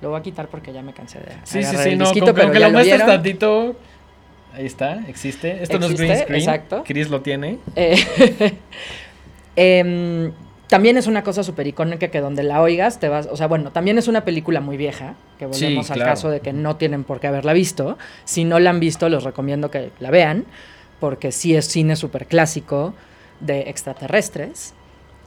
Lo 0.00 0.10
voy 0.10 0.20
a 0.20 0.22
quitar 0.22 0.48
porque 0.48 0.72
ya 0.72 0.82
me 0.82 0.92
cansé 0.92 1.18
de. 1.18 1.32
Sí, 1.44 1.62
sí, 1.64 1.76
sí, 1.76 1.88
el 1.90 1.98
no, 1.98 2.04
disquito, 2.04 2.26
con, 2.26 2.34
pero 2.34 2.46
con 2.48 2.52
que 2.54 2.60
lo 2.60 2.66
lo 2.66 2.72
muestres 2.72 2.98
vieron. 2.98 3.14
tantito. 3.16 3.76
Ahí 4.58 4.66
está, 4.66 5.04
existe. 5.06 5.62
Esto 5.62 5.78
no 5.78 5.86
es 5.86 5.94
green 5.94 6.18
screen. 6.18 6.40
exacto. 6.40 6.82
Chris 6.84 7.08
lo 7.10 7.20
tiene. 7.20 7.58
Eh, 7.76 7.96
em, 9.56 10.32
también 10.66 10.96
es 10.96 11.06
una 11.06 11.22
cosa 11.22 11.44
súper 11.44 11.68
icónica 11.68 12.08
que 12.08 12.20
donde 12.20 12.42
la 12.42 12.60
oigas 12.60 12.98
te 12.98 13.08
vas. 13.08 13.28
O 13.30 13.36
sea, 13.36 13.46
bueno, 13.46 13.70
también 13.70 13.98
es 13.98 14.08
una 14.08 14.24
película 14.24 14.60
muy 14.60 14.76
vieja. 14.76 15.14
Que 15.38 15.46
Sí, 15.52 15.66
volvemos 15.66 15.90
al 15.92 15.98
claro. 15.98 16.10
caso 16.10 16.30
de 16.30 16.40
que 16.40 16.52
no 16.52 16.74
tienen 16.74 17.04
por 17.04 17.20
qué 17.20 17.28
haberla 17.28 17.52
visto. 17.52 17.98
Si 18.24 18.42
no 18.42 18.58
la 18.58 18.70
han 18.70 18.80
visto, 18.80 19.08
les 19.08 19.22
recomiendo 19.22 19.70
que 19.70 19.90
la 20.00 20.10
vean. 20.10 20.44
Porque 20.98 21.30
sí 21.30 21.54
es 21.54 21.66
cine 21.68 21.94
súper 21.94 22.26
clásico 22.26 22.94
de 23.38 23.60
extraterrestres. 23.70 24.74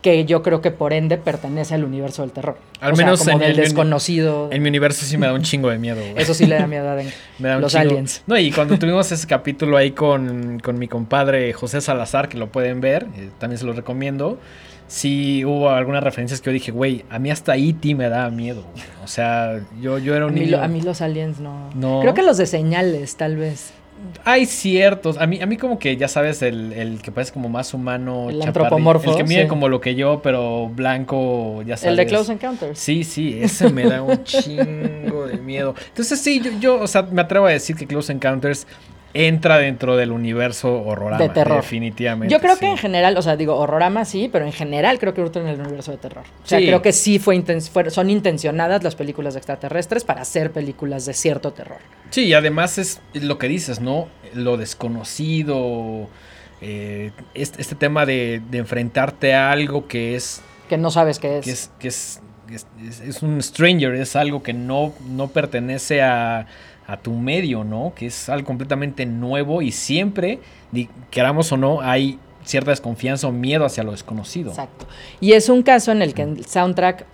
Que 0.02 0.26
yo 0.26 0.42
creo 0.42 0.62
que 0.62 0.72
por 0.72 0.94
ende 0.94 1.18
pertenece 1.18 1.76
al 1.76 1.84
universo 1.84 2.24
del 2.24 2.32
terror. 2.32 2.58
Al 2.80 2.94
O 2.94 2.96
sea, 2.96 3.06
menos 3.06 3.20
como 3.20 3.34
en 3.34 3.40
del 3.40 3.52
el- 3.52 3.58
desconocido. 3.58 4.50
En 4.52 4.64
mi 4.64 4.70
universo 4.70 5.06
sí 5.06 5.16
me 5.18 5.28
da 5.28 5.34
un 5.34 5.44
chingo 5.44 5.70
de 5.70 5.78
miedo. 5.78 6.02
güey. 6.02 6.14
Eso 6.18 6.34
sí 6.34 6.48
le 6.48 6.56
da 6.56 6.66
miedo 6.66 6.90
a 6.90 6.96
Me 7.40 7.50
da 7.50 7.56
un 7.58 7.62
los 7.62 7.72
chingo. 7.72 7.90
aliens. 7.92 8.24
No, 8.26 8.36
y 8.38 8.52
cuando 8.52 8.80
tuvimos 8.80 9.12
ese 9.12 9.28
capítulo 9.28 9.78
ahí 9.78 9.92
con, 9.92 10.60
con 10.60 10.80
mi 10.80 10.88
compadre 10.88 11.54
José 11.54 11.82
Salazar, 11.82 12.30
que 12.30 12.38
lo 12.40 12.48
pueden 12.52 12.82
ver, 12.82 13.06
eh, 13.16 13.30
también 13.38 13.60
se 13.60 13.66
lo 13.66 13.74
recomiendo. 13.74 14.40
Sí 14.88 15.46
hubo 15.46 15.70
algunas 15.70 16.04
referencias 16.04 16.42
que 16.42 16.50
yo 16.50 16.54
dije, 16.54 16.72
güey, 16.72 17.06
a 17.10 17.18
mí 17.20 17.32
hasta 17.32 17.56
E.T. 17.56 17.96
me 17.96 18.10
daba 18.10 18.30
miedo. 18.30 18.64
güey. 18.74 18.84
O 19.04 19.08
sea, 19.08 19.62
yo, 19.80 20.00
yo 20.00 20.16
era 20.16 20.26
A 20.26 20.28
un 20.28 20.34
mí, 20.34 20.42
niño. 20.42 20.58
lo- 20.58 20.64
a 20.64 20.68
mí 20.68 20.82
los 20.82 21.02
aliens 21.02 21.40
no. 21.40 21.70
No. 21.76 22.02
Creo 22.02 22.14
que 22.14 22.24
los 22.24 22.38
de 22.38 22.46
señales, 22.48 23.16
tal 23.16 23.38
vez. 23.38 23.72
Hay 24.24 24.46
ciertos. 24.46 25.18
A 25.18 25.28
mí, 25.28 25.42
a 25.42 25.46
mí 25.46 25.58
como 25.58 25.80
que, 25.80 25.98
ya 25.98 26.08
sabes, 26.08 26.42
el, 26.42 26.74
el 26.74 27.02
que 27.02 27.12
parece 27.12 27.34
como 27.34 27.50
más 27.50 27.74
humano. 27.74 28.30
El 28.30 28.42
antropomorfo, 28.42 29.12
El 29.12 29.18
que 29.18 29.24
mide 29.24 29.44
sí. 29.44 29.48
como 29.48 29.68
lo 29.68 29.82
que 29.82 29.96
yo, 29.96 30.22
pero 30.22 30.70
blanco, 30.70 31.64
ya 31.64 31.78
sabes. 31.78 31.92
El 31.92 31.98
de 31.98 32.06
Close 32.08 32.34
Encounters. 32.34 32.80
Sí, 32.80 33.04
sí, 33.04 33.40
ese 33.42 33.70
me 33.70 33.84
da 33.84 34.02
un 34.02 34.24
chingo 34.24 35.28
de 35.28 35.38
miedo. 35.38 35.76
Entonces 35.88 36.20
sí, 36.20 36.42
yo, 36.42 36.52
yo, 36.60 36.80
o 36.80 36.88
sea, 36.88 37.04
me 37.04 37.22
atrevo 37.22 37.46
a 37.48 37.52
decir 37.52 37.76
que 37.76 37.88
Close 37.88 38.12
Encounters 38.12 38.68
entra 39.14 39.58
dentro 39.58 39.98
del 39.98 40.12
universo 40.12 40.82
horrorama. 40.84 41.22
De 41.22 41.30
terror. 41.30 41.58
Definitivamente. 41.62 42.32
Yo 42.34 42.40
creo 42.40 42.54
sí. 42.56 42.62
que 42.62 42.68
en 42.72 42.78
general, 42.78 43.18
o 43.18 43.22
sea, 43.22 43.36
digo, 43.36 43.56
horrorama 43.58 44.06
sí, 44.06 44.30
pero 44.32 44.46
en 44.46 44.54
general 44.54 45.00
creo 45.00 45.14
que 45.14 45.22
entra 45.22 45.42
en 45.42 45.48
el 45.50 45.60
universo 45.60 45.92
de 45.92 45.98
terror. 45.98 46.24
O 46.44 46.48
sea, 46.48 46.60
Sí. 46.60 46.66
creo 46.66 46.82
que 46.82 46.92
sí 46.94 47.20
fue, 47.20 47.36
inten- 47.36 47.62
fue- 47.70 47.90
son 47.92 48.10
intencionadas 48.10 48.84
las 48.84 48.96
películas 48.96 49.34
de 49.34 49.40
extraterrestres 49.40 50.04
para 50.04 50.22
hacer 50.22 50.52
películas 50.52 51.06
de 51.06 51.14
cierto 51.14 51.52
terror. 51.54 51.78
Sí, 52.10 52.26
y 52.26 52.34
además 52.34 52.78
es 52.78 53.02
lo 53.14 53.38
que 53.38 53.48
dices, 53.48 53.80
¿no? 53.82 54.08
Lo 54.34 54.58
desconocido. 54.58 56.08
eh, 56.64 57.10
este, 57.34 57.60
este 57.62 57.74
tema 57.74 58.06
de, 58.06 58.40
de 58.52 58.60
enfrentarte 58.60 59.34
a 59.34 59.52
algo 59.52 59.88
que 59.88 60.16
es 60.16 60.42
Que 60.70 60.78
no 60.78 60.92
sabes 60.92 61.18
qué 61.18 61.40
es. 61.40 61.44
que 61.46 61.52
es, 61.52 61.72
que 61.80 61.88
es, 61.88 62.22
es, 62.52 62.68
es- 62.88 63.00
es 63.02 63.24
un 63.24 63.42
stranger, 63.42 63.96
es 63.96 64.16
algo 64.16 64.44
que 64.44 64.54
no, 64.54 64.94
no 65.10 65.30
pertenece 65.30 66.04
a, 66.04 66.46
a 66.92 66.98
tu 66.98 67.14
medio, 67.14 67.64
¿no? 67.64 67.94
Que 67.96 68.08
es 68.08 68.28
algo 68.28 68.46
completamente 68.46 69.06
nuevo 69.06 69.62
y 69.62 69.72
siempre, 69.72 70.40
queramos 71.10 71.52
o 71.52 71.58
no, 71.58 71.82
hay 71.82 72.20
cierta 72.44 72.72
desconfianza 72.72 73.28
o 73.28 73.32
miedo 73.32 73.66
hacia 73.66 73.84
lo 73.84 73.92
desconocido. 73.92 74.50
Exacto. 74.50 74.88
Y 75.22 75.32
es 75.32 75.48
un 75.48 75.64
caso 75.64 75.94
en 75.94 76.02
el 76.02 76.14
que 76.14 76.24
el 76.24 76.46
soundtrack, 76.46 77.06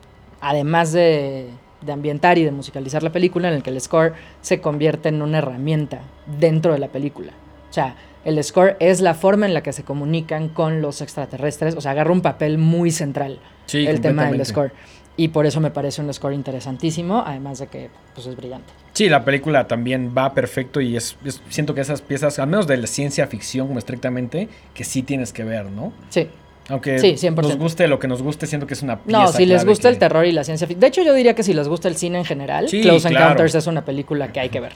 además 0.41 0.93
de, 0.93 1.47
de 1.81 1.91
ambientar 1.91 2.39
y 2.39 2.43
de 2.43 2.51
musicalizar 2.51 3.03
la 3.03 3.11
película, 3.11 3.49
en 3.49 3.53
el 3.53 3.61
que 3.61 3.69
el 3.69 3.79
score 3.79 4.13
se 4.41 4.61
convierte 4.61 5.09
en 5.09 5.21
una 5.21 5.37
herramienta 5.37 6.01
dentro 6.39 6.73
de 6.73 6.79
la 6.79 6.87
película. 6.87 7.33
O 7.69 7.73
sea, 7.73 7.95
el 8.25 8.43
score 8.43 8.77
es 8.79 8.99
la 9.01 9.13
forma 9.13 9.45
en 9.45 9.53
la 9.53 9.61
que 9.61 9.73
se 9.73 9.83
comunican 9.83 10.49
con 10.49 10.81
los 10.81 11.01
extraterrestres. 11.01 11.75
O 11.75 11.81
sea, 11.81 11.91
agarra 11.91 12.11
un 12.11 12.21
papel 12.21 12.57
muy 12.57 12.89
central 12.89 13.39
Sí, 13.67 13.85
el 13.85 14.01
tema 14.01 14.31
del 14.31 14.45
score. 14.45 14.71
Y 15.19 15.29
por 15.29 15.47
eso 15.47 15.59
me 15.59 15.71
parece 15.71 16.01
un 16.01 16.13
score 16.13 16.33
interesantísimo, 16.35 17.23
además 17.25 17.57
de 17.59 17.67
que 17.67 17.89
pues, 18.13 18.27
es 18.27 18.35
brillante. 18.35 18.71
Sí, 18.93 19.09
la 19.09 19.25
película 19.25 19.67
también 19.67 20.13
va 20.15 20.33
perfecto 20.33 20.79
y 20.79 20.95
es, 20.95 21.17
es- 21.25 21.41
siento 21.49 21.73
que 21.73 21.81
esas 21.81 22.01
piezas, 22.01 22.37
al 22.37 22.47
menos 22.47 22.67
de 22.67 22.77
la 22.77 22.85
ciencia 22.87 23.25
ficción 23.27 23.67
como 23.67 23.79
estrictamente, 23.79 24.47
que 24.75 24.83
sí 24.83 25.01
tienes 25.01 25.33
que 25.33 25.43
ver, 25.43 25.65
¿no? 25.71 25.91
Sí. 26.09 26.27
Aunque 26.69 26.99
Sí, 26.99 27.13
100%. 27.17 27.41
nos 27.41 27.57
guste 27.57 27.87
lo 27.87 27.97
que 27.97 28.07
nos 28.07 28.21
guste, 28.21 28.45
siento 28.45 28.67
que 28.67 28.73
es 28.75 28.83
una 28.83 28.99
pieza 28.99 29.19
No, 29.23 29.27
si 29.31 29.45
les 29.45 29.65
gusta 29.65 29.87
que- 29.89 29.93
el 29.93 29.99
terror 29.99 30.25
y 30.25 30.31
la 30.33 30.43
ciencia 30.43 30.67
ficción. 30.67 30.81
De 30.81 30.87
hecho, 30.87 31.01
yo 31.01 31.13
diría 31.13 31.33
que 31.33 31.41
si 31.43 31.53
les 31.53 31.67
gusta 31.67 31.87
el 31.87 31.95
cine 31.95 32.19
en 32.19 32.25
general, 32.25 32.67
Sí, 32.69 32.81
Close 32.81 33.07
claro. 33.09 33.25
Encounters 33.25 33.55
es 33.55 33.65
una 33.67 33.83
película 33.85 34.31
que 34.31 34.39
hay 34.41 34.49
que 34.49 34.59
ver. 34.59 34.73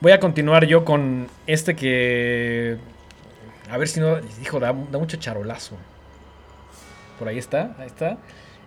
Voy 0.00 0.10
a 0.12 0.18
continuar 0.20 0.64
yo 0.66 0.84
con 0.84 1.28
este 1.46 1.76
que... 1.76 2.78
A 3.70 3.76
ver 3.76 3.86
si 3.88 4.00
no... 4.00 4.16
Hijo, 4.42 4.58
da, 4.58 4.72
da 4.90 4.98
mucho 4.98 5.18
charolazo. 5.18 5.76
Por 7.18 7.28
ahí 7.28 7.38
está, 7.38 7.74
ahí 7.78 7.86
está. 7.86 8.16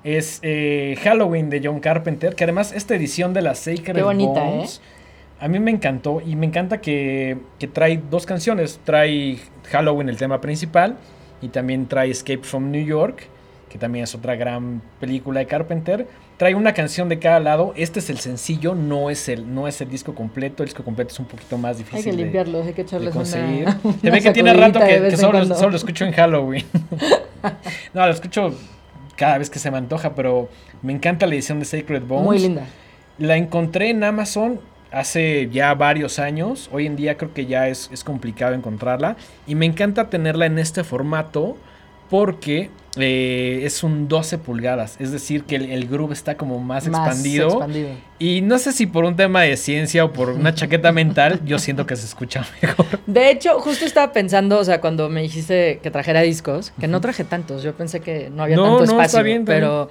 Es 0.03 0.39
eh, 0.41 0.97
Halloween 1.03 1.49
de 1.49 1.61
John 1.63 1.79
Carpenter, 1.79 2.35
que 2.35 2.43
además 2.43 2.71
esta 2.73 2.95
edición 2.95 3.33
de 3.33 3.41
la 3.41 3.55
Sacred 3.55 3.95
Qué 3.95 4.01
bonita, 4.01 4.47
¿eh? 4.47 4.55
Bones, 4.57 4.81
A 5.39 5.47
mí 5.47 5.59
me 5.59 5.71
encantó 5.71 6.21
y 6.25 6.35
me 6.35 6.47
encanta 6.47 6.81
que, 6.81 7.37
que 7.59 7.67
trae 7.67 8.01
dos 8.09 8.25
canciones. 8.25 8.79
Trae 8.83 9.37
Halloween, 9.69 10.09
el 10.09 10.17
tema 10.17 10.41
principal, 10.41 10.97
y 11.41 11.49
también 11.49 11.87
trae 11.87 12.09
Escape 12.09 12.41
from 12.43 12.71
New 12.71 12.83
York, 12.83 13.27
que 13.69 13.77
también 13.77 14.03
es 14.03 14.15
otra 14.15 14.35
gran 14.35 14.81
película 14.99 15.39
de 15.39 15.45
Carpenter. 15.45 16.07
Trae 16.37 16.55
una 16.55 16.73
canción 16.73 17.07
de 17.07 17.19
cada 17.19 17.39
lado. 17.39 17.71
Este 17.75 17.99
es 17.99 18.09
el 18.09 18.17
sencillo, 18.17 18.73
no 18.73 19.11
es 19.11 19.29
el, 19.29 19.53
no 19.53 19.67
es 19.67 19.79
el 19.81 19.89
disco 19.89 20.15
completo. 20.15 20.63
El 20.63 20.69
disco 20.69 20.83
completo 20.83 21.11
es 21.13 21.19
un 21.19 21.27
poquito 21.27 21.55
más 21.59 21.77
difícil. 21.77 21.97
Hay 21.99 22.03
que 22.03 22.11
de- 22.11 22.17
limpiarlos, 22.17 22.65
hay 22.65 22.73
que 22.73 22.81
echarles 22.81 23.13
conseguir. 23.13 23.67
una. 23.83 23.93
Se 24.01 24.09
ve 24.09 24.21
que 24.21 24.31
tiene 24.31 24.53
rato 24.53 24.79
que, 24.79 25.15
solo 25.15 25.43
lo 25.43 25.75
escucho 25.75 26.05
en 26.05 26.13
Halloween. 26.13 26.65
no, 27.93 28.05
lo 28.07 28.11
escucho 28.11 28.51
cada 29.21 29.37
vez 29.37 29.51
que 29.51 29.59
se 29.59 29.69
me 29.69 29.77
antoja, 29.77 30.15
pero 30.15 30.49
me 30.81 30.91
encanta 30.91 31.27
la 31.27 31.35
edición 31.35 31.59
de 31.59 31.65
Sacred 31.65 32.01
Bones. 32.01 32.25
Muy 32.25 32.39
linda. 32.39 32.65
La 33.19 33.37
encontré 33.37 33.91
en 33.91 34.03
Amazon 34.03 34.59
hace 34.91 35.47
ya 35.51 35.75
varios 35.75 36.17
años. 36.17 36.71
Hoy 36.73 36.87
en 36.87 36.95
día 36.95 37.17
creo 37.17 37.31
que 37.31 37.45
ya 37.45 37.67
es, 37.67 37.87
es 37.93 38.03
complicado 38.03 38.55
encontrarla. 38.55 39.17
Y 39.45 39.53
me 39.53 39.67
encanta 39.67 40.09
tenerla 40.09 40.47
en 40.47 40.57
este 40.57 40.83
formato 40.83 41.55
porque 42.11 42.69
eh, 42.97 43.61
es 43.63 43.83
un 43.83 44.09
12 44.09 44.37
pulgadas. 44.37 44.97
Es 44.99 45.13
decir, 45.13 45.45
que 45.45 45.55
el, 45.55 45.71
el 45.71 45.87
groove 45.87 46.11
está 46.11 46.35
como 46.35 46.59
más, 46.59 46.89
Más 46.89 47.07
expandido. 47.07 47.47
expandido. 47.47 47.89
Y 48.19 48.41
no 48.41 48.59
sé 48.59 48.73
si 48.73 48.85
por 48.85 49.05
un 49.05 49.15
tema 49.15 49.43
de 49.43 49.55
ciencia 49.55 50.03
o 50.03 50.11
por 50.11 50.29
una 50.29 50.53
chaqueta 50.55 50.91
mental, 50.91 51.39
yo 51.45 51.57
siento 51.57 51.85
que 51.87 51.95
se 51.95 52.05
escucha 52.05 52.45
mejor. 52.61 52.85
De 53.07 53.31
hecho, 53.31 53.57
justo 53.61 53.85
estaba 53.85 54.11
pensando, 54.11 54.59
o 54.59 54.63
sea, 54.65 54.81
cuando 54.81 55.07
me 55.07 55.21
dijiste 55.21 55.79
que 55.81 55.89
trajera 55.89 56.19
discos, 56.21 56.73
que 56.81 56.89
no 56.89 56.99
traje 56.99 57.23
tantos, 57.23 57.63
yo 57.63 57.73
pensé 57.73 58.01
que 58.01 58.29
no 58.29 58.43
había 58.43 58.57
No, 58.57 58.63
tanto 58.63 58.77
no, 58.79 58.83
espacio, 58.83 59.05
está 59.05 59.21
bien, 59.23 59.41
está 59.43 59.53
pero 59.53 59.89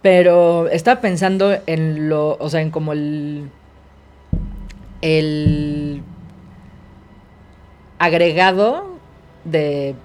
pero 0.00 0.68
estaba 0.68 1.00
pensando 1.00 1.58
en 1.66 2.08
lo, 2.08 2.36
o 2.38 2.48
sea, 2.48 2.60
en 2.60 2.70
como 2.70 2.92
el 2.92 3.50
el 5.02 6.02
agregado 7.98 8.96
de 9.44 9.96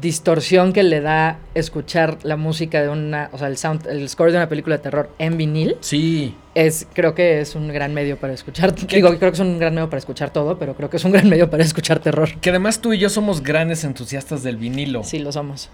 distorsión 0.00 0.72
que 0.72 0.82
le 0.82 1.00
da 1.00 1.38
escuchar 1.54 2.18
la 2.22 2.36
música 2.36 2.82
de 2.82 2.88
una, 2.88 3.30
o 3.32 3.38
sea, 3.38 3.48
el 3.48 3.56
sound, 3.56 3.86
el 3.86 4.08
score 4.08 4.30
de 4.30 4.36
una 4.36 4.48
película 4.48 4.76
de 4.76 4.82
terror 4.82 5.10
en 5.18 5.36
vinil 5.36 5.76
Sí, 5.80 6.34
es 6.54 6.86
creo 6.92 7.14
que 7.14 7.40
es 7.40 7.54
un 7.54 7.68
gran 7.68 7.94
medio 7.94 8.16
para 8.16 8.32
escuchar. 8.34 8.74
Digo, 8.74 9.08
creo 9.18 9.30
que 9.30 9.36
es 9.36 9.40
un 9.40 9.58
gran 9.58 9.74
medio 9.74 9.88
para 9.88 9.98
escuchar 9.98 10.30
todo, 10.30 10.58
pero 10.58 10.74
creo 10.74 10.90
que 10.90 10.98
es 10.98 11.04
un 11.04 11.12
gran 11.12 11.28
medio 11.28 11.48
para 11.50 11.62
escuchar 11.62 12.00
terror. 12.00 12.28
que 12.40 12.50
además 12.50 12.80
tú 12.80 12.92
y 12.92 12.98
yo 12.98 13.08
somos 13.08 13.42
grandes 13.42 13.84
entusiastas 13.84 14.42
del 14.42 14.56
vinilo. 14.56 15.04
Sí, 15.04 15.18
lo 15.18 15.32
somos. 15.32 15.70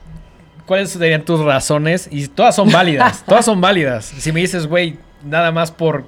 ¿Cuáles 0.67 0.91
serían 0.91 1.25
tus 1.25 1.41
razones? 1.41 2.09
Y 2.11 2.27
todas 2.29 2.57
son 2.57 2.71
válidas, 2.71 3.25
todas 3.29 3.45
son 3.45 3.61
válidas. 3.61 4.05
Si 4.07 4.33
me 4.33 4.41
dices, 4.41 4.67
güey, 4.67 4.97
nada 5.25 5.53
más 5.53 5.71
por 5.71 6.07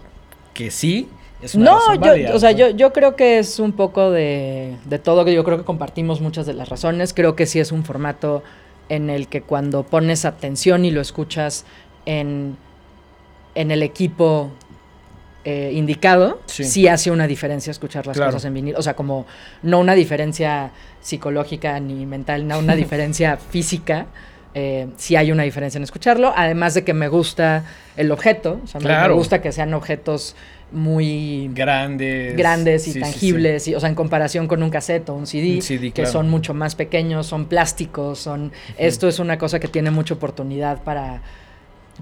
que 0.55 0.71
sí, 0.71 1.09
es 1.43 1.55
una 1.55 1.65
No, 1.73 1.95
yo, 1.95 2.01
válida, 2.01 2.35
o 2.35 2.39
sea, 2.39 2.53
¿no? 2.53 2.57
yo, 2.59 2.71
yo 2.71 2.93
creo 2.93 3.15
que 3.17 3.39
es 3.39 3.59
un 3.59 3.73
poco 3.73 4.11
de, 4.11 4.77
de 4.85 4.99
todo, 4.99 5.25
que 5.25 5.33
yo 5.35 5.45
creo 5.45 5.59
que 5.59 5.65
compartimos 5.65 6.21
muchas 6.21 6.47
de 6.47 6.55
las 6.55 6.69
razones. 6.69 7.13
Creo 7.15 7.37
que 7.37 7.47
sí 7.47 7.61
es 7.61 7.73
un 7.73 7.85
formato 7.85 8.43
en 8.89 9.11
el 9.11 9.29
que 9.29 9.43
cuando 9.43 9.83
pones 9.83 10.25
atención 10.25 10.85
y 10.85 10.91
lo 10.91 11.01
escuchas 11.01 11.65
en, 12.07 12.57
en 13.55 13.71
el 13.71 13.83
equipo 13.83 14.51
eh, 15.45 15.71
indicado, 15.75 16.41
Sí. 16.47 16.65
sí. 16.65 16.89
hace 16.89 17.11
una 17.11 17.27
diferencia 17.29 17.71
escuchar 17.71 18.07
las 18.07 18.17
Claro. 18.17 18.33
cosas 18.33 18.45
en 18.47 18.55
vinil. 18.55 18.75
O 18.77 18.83
sea, 18.83 18.95
como 18.97 19.27
no 19.63 19.79
una 19.79 19.95
diferencia 19.95 20.71
psicológica 21.01 21.79
ni 21.81 22.05
mental, 22.07 22.49
no 22.49 22.59
una 22.59 22.75
diferencia 22.77 23.37
física. 23.37 24.07
Eh, 24.55 24.89
sí 24.97 25.17
hay 25.17 25.31
una 25.33 25.43
diferencia 25.43 25.77
en 25.77 25.85
escucharlo, 25.85 26.33
además 26.35 26.73
de 26.75 26.83
que 26.83 26.95
me 26.95 27.09
gusta 27.09 27.65
el 27.97 28.11
objeto, 28.11 28.59
o 28.65 28.67
sea, 28.67 28.81
Claro. 28.81 29.13
me 29.15 29.19
gusta 29.19 29.43
que 29.43 29.53
sean 29.53 29.75
objetos 29.75 30.35
muy 30.73 31.49
Grandes. 31.55 32.37
grandes 32.37 32.83
y 32.83 32.85
sí, 32.87 32.93
sí, 32.93 32.99
sí. 32.99 33.01
tangibles, 33.01 33.69
y, 33.69 33.75
o 33.75 33.81
sea, 33.81 33.89
en 33.89 33.95
comparación 33.95 34.49
con 34.49 34.63
un 34.63 34.71
cassette 34.71 35.09
o 35.11 35.15
un 35.15 35.27
CD, 35.27 35.57
Un 35.57 35.63
CD, 35.63 35.87
que 35.91 36.03
claro. 36.03 36.11
son 36.11 36.29
mucho 36.29 36.55
más 36.55 36.75
pequeños, 36.75 37.27
son 37.27 37.47
plásticos, 37.47 38.19
son... 38.19 38.53
Esto 38.77 39.09
es 39.09 39.19
una 39.19 39.39
cosa 39.39 39.61
que 39.61 39.69
tiene 39.69 39.91
mucha 39.91 40.15
oportunidad 40.15 40.83
para, 40.83 41.23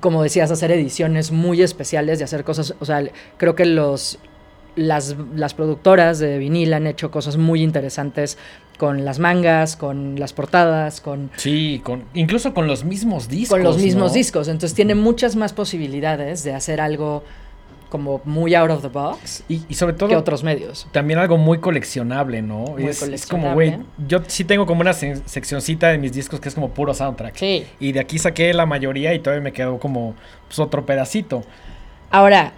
como 0.01 0.23
decías, 0.23 0.51
hacer 0.51 0.71
ediciones 0.73 1.31
muy 1.31 1.62
especiales 1.62 2.21
y 2.21 2.25
hacer 2.25 2.43
cosas, 2.45 2.75
o 2.81 2.85
sea, 2.85 3.05
creo 3.37 3.55
que 3.55 3.67
los... 3.67 4.19
Las, 4.77 5.15
las 5.37 5.55
productoras 5.55 6.19
de 6.19 6.37
vinil 6.37 6.75
han 6.75 6.89
hecho 6.89 7.12
cosas 7.12 7.37
muy 7.37 7.62
interesantes 7.62 8.37
con 8.77 9.05
las 9.05 9.21
mangas, 9.21 9.77
con 9.77 10.19
las 10.19 10.33
portadas, 10.33 11.01
con, 11.01 11.31
Sí, 11.37 11.81
con, 11.85 12.03
incluso 12.12 12.53
con 12.55 12.67
los 12.67 12.83
mismos 12.85 13.29
discos. 13.29 13.51
con 13.51 13.62
los 13.62 13.79
mismos 13.79 14.11
¿no? 14.11 14.15
discos. 14.15 14.49
Entonces 14.49 14.75
tiene 14.75 14.97
muchas 14.97 15.37
más 15.37 15.53
posibilidades 15.53 16.43
de 16.43 16.55
hacer 16.55 16.81
algo 16.81 17.23
como 17.95 18.20
muy 18.24 18.57
out 18.57 18.70
of 18.72 18.82
the 18.82 18.88
box 18.88 19.45
Y, 19.49 19.62
y 19.68 19.74
sobre 19.74 19.92
todo, 19.92 20.09
que 20.09 20.16
otros 20.16 20.42
medios. 20.42 20.88
también 20.90 21.20
algo 21.20 21.36
muy 21.38 21.59
coleccionable, 21.59 22.42
¿no? 22.42 22.64
Muy 22.72 22.86
es, 22.86 23.01
es 23.03 23.24
como, 23.24 23.55
güey, 23.55 23.70
coleccionable. 23.70 24.07
yo 24.09 24.18
sí 24.26 24.42
tengo 24.42 24.66
como 24.66 24.80
una 24.80 24.92
se- 24.92 25.22
seccioncita 25.26 25.88
de 25.90 25.99
mis 25.99 26.12
discos 26.12 26.40
que 26.40 26.49
es 26.49 26.57
como 26.57 26.70
puro 26.70 26.92
soundtrack. 26.92 27.36
Sí. 27.36 27.64
Y 27.78 27.92
de 27.92 28.01
aquí 28.01 28.18
saqué 28.18 28.53
la 28.53 28.66
mayoría 28.66 29.14
y 29.14 29.20
todavía 29.20 29.45
me 29.45 29.53
quedó 29.53 29.78
como 29.78 30.16
pues, 30.49 30.59
otro 30.59 30.84
pedacito. 30.84 31.45
Ahora, 32.11 32.55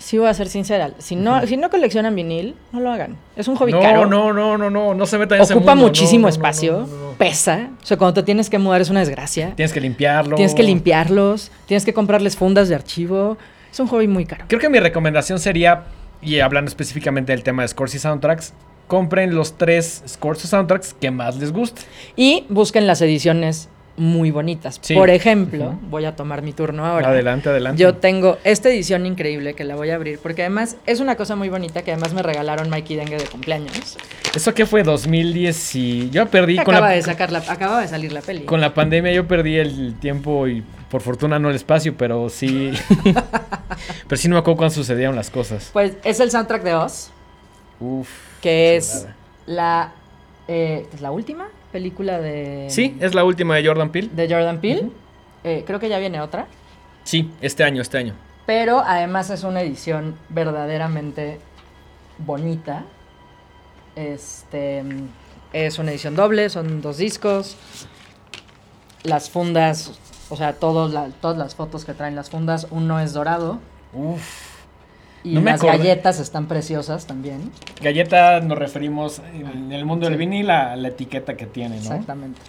sí 0.00 0.18
voy 0.18 0.26
a 0.28 0.34
ser 0.34 0.48
sincera. 0.48 0.90
Si 0.98 1.14
no, 1.14 1.46
si 1.46 1.56
no 1.56 1.70
coleccionan 1.70 2.16
vinil, 2.16 2.56
no 2.72 2.80
lo 2.80 2.90
hagan. 2.90 3.16
Es 3.36 3.46
un 3.46 3.54
hobby 3.56 3.70
No, 3.70 3.80
caro. 3.80 4.06
no, 4.06 4.32
no, 4.32 4.58
no, 4.58 4.70
no, 4.70 4.94
no 4.94 5.06
se 5.06 5.18
metan 5.18 5.38
en 5.38 5.42
ese 5.44 5.54
Ocupa 5.54 5.74
mundo, 5.76 5.86
muchísimo 5.88 6.22
no, 6.22 6.26
no, 6.26 6.28
espacio. 6.30 6.78
no. 6.90 7.10
Pesa. 7.16 7.70
O 7.82 7.86
sea, 7.86 7.96
cuando 7.96 8.14
te 8.14 8.22
tienes 8.24 8.50
que 8.50 8.58
mudar 8.58 8.80
es 8.80 8.90
una 8.90 9.00
desgracia. 9.00 9.52
Tienes 9.54 9.72
que 9.72 9.80
limpiarlo. 9.80 10.34
Tienes 10.34 10.54
que 10.54 10.62
limpiarlos. 10.64 11.52
Tienes 11.66 11.84
que 11.84 11.92
comprarles 11.94 12.34
fundas 12.36 12.68
de 12.68 12.74
archivo. 12.74 13.36
Es 13.70 13.80
un 13.80 13.86
hobby 13.86 14.08
muy 14.08 14.26
caro. 14.26 14.44
Creo 14.48 14.60
que 14.60 14.68
mi 14.68 14.80
recomendación 14.80 15.38
sería, 15.38 15.84
y 16.20 16.40
hablando 16.40 16.68
específicamente 16.68 17.32
del 17.32 17.42
tema 17.42 17.62
de 17.62 17.68
scores 17.68 17.94
y 17.94 17.98
soundtracks, 17.98 18.52
compren 18.86 19.34
los 19.34 19.56
tres 19.56 20.02
scores 20.08 20.44
o 20.44 20.48
soundtracks 20.48 20.94
que 20.94 21.10
más 21.10 21.36
les 21.36 21.52
gusten. 21.52 21.84
Y 22.16 22.46
busquen 22.48 22.86
las 22.86 23.00
ediciones 23.00 23.68
muy 24.00 24.30
bonitas. 24.30 24.78
Sí. 24.80 24.94
Por 24.94 25.10
ejemplo, 25.10 25.78
voy 25.90 26.06
a 26.06 26.16
tomar 26.16 26.40
mi 26.42 26.52
turno 26.52 26.86
ahora. 26.86 27.10
Adelante, 27.10 27.50
adelante. 27.50 27.80
Yo 27.80 27.96
tengo 27.96 28.38
esta 28.44 28.70
edición 28.70 29.04
increíble 29.04 29.52
que 29.54 29.62
la 29.62 29.76
voy 29.76 29.90
a 29.90 29.96
abrir 29.96 30.18
porque 30.18 30.42
además 30.42 30.76
es 30.86 31.00
una 31.00 31.16
cosa 31.16 31.36
muy 31.36 31.50
bonita 31.50 31.82
que 31.82 31.92
además 31.92 32.14
me 32.14 32.22
regalaron 32.22 32.70
Mikey 32.70 32.96
Dengue 32.96 33.18
de 33.18 33.26
cumpleaños. 33.26 33.98
¿Eso 34.34 34.54
qué 34.54 34.64
fue? 34.64 34.82
2010 34.82 35.74
y... 35.76 36.10
Yo 36.10 36.26
perdí 36.30 36.56
con 36.58 36.74
la, 36.74 36.88
de 36.88 37.02
sacar 37.02 37.30
la, 37.30 37.40
acaba 37.40 37.82
de 37.82 37.88
salir 37.88 38.12
la 38.12 38.22
peli. 38.22 38.44
con 38.44 38.60
la 38.60 38.72
pandemia, 38.72 39.12
yo 39.12 39.28
perdí 39.28 39.58
el 39.58 39.94
tiempo 40.00 40.48
y 40.48 40.62
por 40.90 41.02
fortuna 41.02 41.38
no 41.38 41.50
el 41.50 41.56
espacio, 41.56 41.94
pero 41.96 42.30
sí... 42.30 42.72
pero 44.08 44.16
sí 44.16 44.28
no 44.28 44.36
me 44.36 44.40
acuerdo 44.40 44.56
cuándo 44.56 44.74
sucedieron 44.74 45.14
las 45.14 45.28
cosas. 45.28 45.68
Pues 45.74 45.92
es 46.04 46.20
el 46.20 46.30
soundtrack 46.30 46.62
de 46.62 46.74
Oz, 46.74 47.10
Uf. 47.80 48.08
que 48.40 48.76
es 48.76 49.06
la 49.46 49.92
eh, 50.48 50.86
¿es 50.92 51.00
la 51.00 51.10
última 51.10 51.48
película 51.72 52.18
de 52.18 52.66
Sí, 52.70 52.96
es 53.00 53.14
la 53.14 53.24
última 53.24 53.56
de 53.56 53.66
Jordan 53.66 53.90
Peele. 53.90 54.08
de 54.12 54.28
Jordan 54.28 54.60
Peele. 54.60 54.90
Eh, 55.44 55.64
creo 55.66 55.78
que 55.80 55.88
ya 55.88 55.98
viene 55.98 56.20
otra, 56.20 56.46
Sí, 57.04 57.30
este 57.40 57.64
año, 57.64 57.80
este 57.82 57.98
año. 57.98 58.14
pero 58.46 58.80
además 58.80 59.30
es 59.30 59.42
una 59.44 59.62
edición 59.62 60.16
verdaderamente 60.28 61.38
bonita. 62.18 62.84
Este 63.96 64.84
es 65.52 65.78
una 65.78 65.90
edición 65.90 66.14
doble, 66.16 66.48
son 66.50 66.80
dos 66.80 66.98
discos. 66.98 67.56
Las 69.02 69.30
fundas, 69.30 69.98
o 70.28 70.36
sea, 70.36 70.52
todos 70.54 70.92
la- 70.92 71.08
todas 71.20 71.38
las 71.38 71.54
fotos 71.54 71.84
que 71.84 71.94
traen 71.94 72.14
las 72.14 72.30
fundas, 72.30 72.66
uno 72.70 73.00
es 73.00 73.12
dorado 73.14 73.58
Uf. 73.92 74.49
Y 75.24 75.34
No 75.34 75.40
las 75.42 75.62
galletas 75.62 76.18
están 76.20 76.46
preciosas 76.46 77.06
también. 77.06 77.50
Galleta 77.82 78.40
nos 78.40 78.58
referimos 78.58 79.20
en 79.34 79.72
el 79.72 79.84
mundo 79.84 80.08
del 80.08 80.16
vinil 80.18 80.50
a 80.50 80.76
la 80.76 80.88
etiqueta 80.88 81.36
que 81.36 81.46
tiene, 81.46 81.76
¿no? 81.76 81.82
Exactamente. 81.82 82.40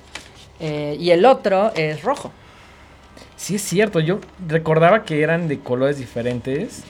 Eh, 0.59 0.95
y 0.99 1.11
el 1.11 1.25
otro 1.25 1.73
es 1.75 2.01
rojo. 2.03 2.31
Sí, 3.35 3.55
es 3.55 3.61
cierto. 3.63 3.99
Yo 3.99 4.19
recordaba 4.47 5.03
que 5.03 5.21
eran 5.21 5.47
de 5.47 5.59
colores 5.59 5.97
diferentes. 5.97 6.83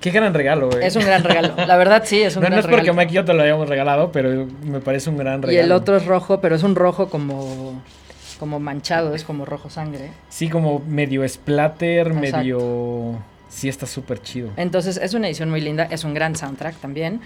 Qué 0.00 0.10
gran 0.10 0.32
regalo, 0.32 0.70
güey. 0.70 0.84
Es 0.84 0.96
un 0.96 1.04
gran 1.04 1.22
regalo. 1.22 1.54
La 1.66 1.76
verdad 1.76 2.02
sí, 2.06 2.22
es 2.22 2.34
un 2.36 2.42
No, 2.42 2.48
no 2.48 2.56
gran 2.56 2.60
es 2.60 2.64
porque 2.66 2.80
regalo. 2.90 2.96
Mike 2.98 3.12
y 3.12 3.14
yo 3.16 3.24
te 3.24 3.34
lo 3.34 3.42
habíamos 3.42 3.68
regalado, 3.68 4.10
pero 4.10 4.46
me 4.64 4.80
parece 4.80 5.10
un 5.10 5.18
gran 5.18 5.42
regalo. 5.42 5.52
Y 5.52 5.56
el 5.62 5.72
otro 5.72 5.96
es 5.96 6.06
rojo, 6.06 6.40
pero 6.40 6.56
es 6.56 6.62
un 6.62 6.74
rojo 6.74 7.10
como 7.10 7.82
como 8.38 8.58
manchado, 8.58 9.14
es 9.14 9.22
como 9.22 9.44
rojo 9.44 9.68
sangre. 9.68 10.12
Sí, 10.30 10.48
como 10.48 10.78
medio 10.88 11.28
splatter, 11.28 12.06
Exacto. 12.06 12.38
medio... 12.38 13.18
Sí, 13.50 13.68
está 13.68 13.86
súper 13.86 14.22
chido. 14.22 14.50
Entonces 14.56 14.96
es 14.96 15.12
una 15.12 15.26
edición 15.26 15.50
muy 15.50 15.60
linda, 15.60 15.86
es 15.90 16.04
un 16.04 16.14
gran 16.14 16.34
soundtrack 16.36 16.76
también. 16.76 17.20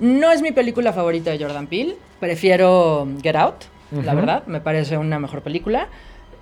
No 0.00 0.32
es 0.32 0.42
mi 0.42 0.50
película 0.50 0.92
favorita 0.92 1.30
de 1.30 1.38
Jordan 1.38 1.68
Peele, 1.68 1.96
prefiero 2.18 3.06
Get 3.22 3.36
Out, 3.36 3.54
la 3.92 4.14
verdad, 4.14 4.44
me 4.46 4.60
parece 4.60 4.98
una 4.98 5.20
mejor 5.20 5.42
película, 5.42 5.86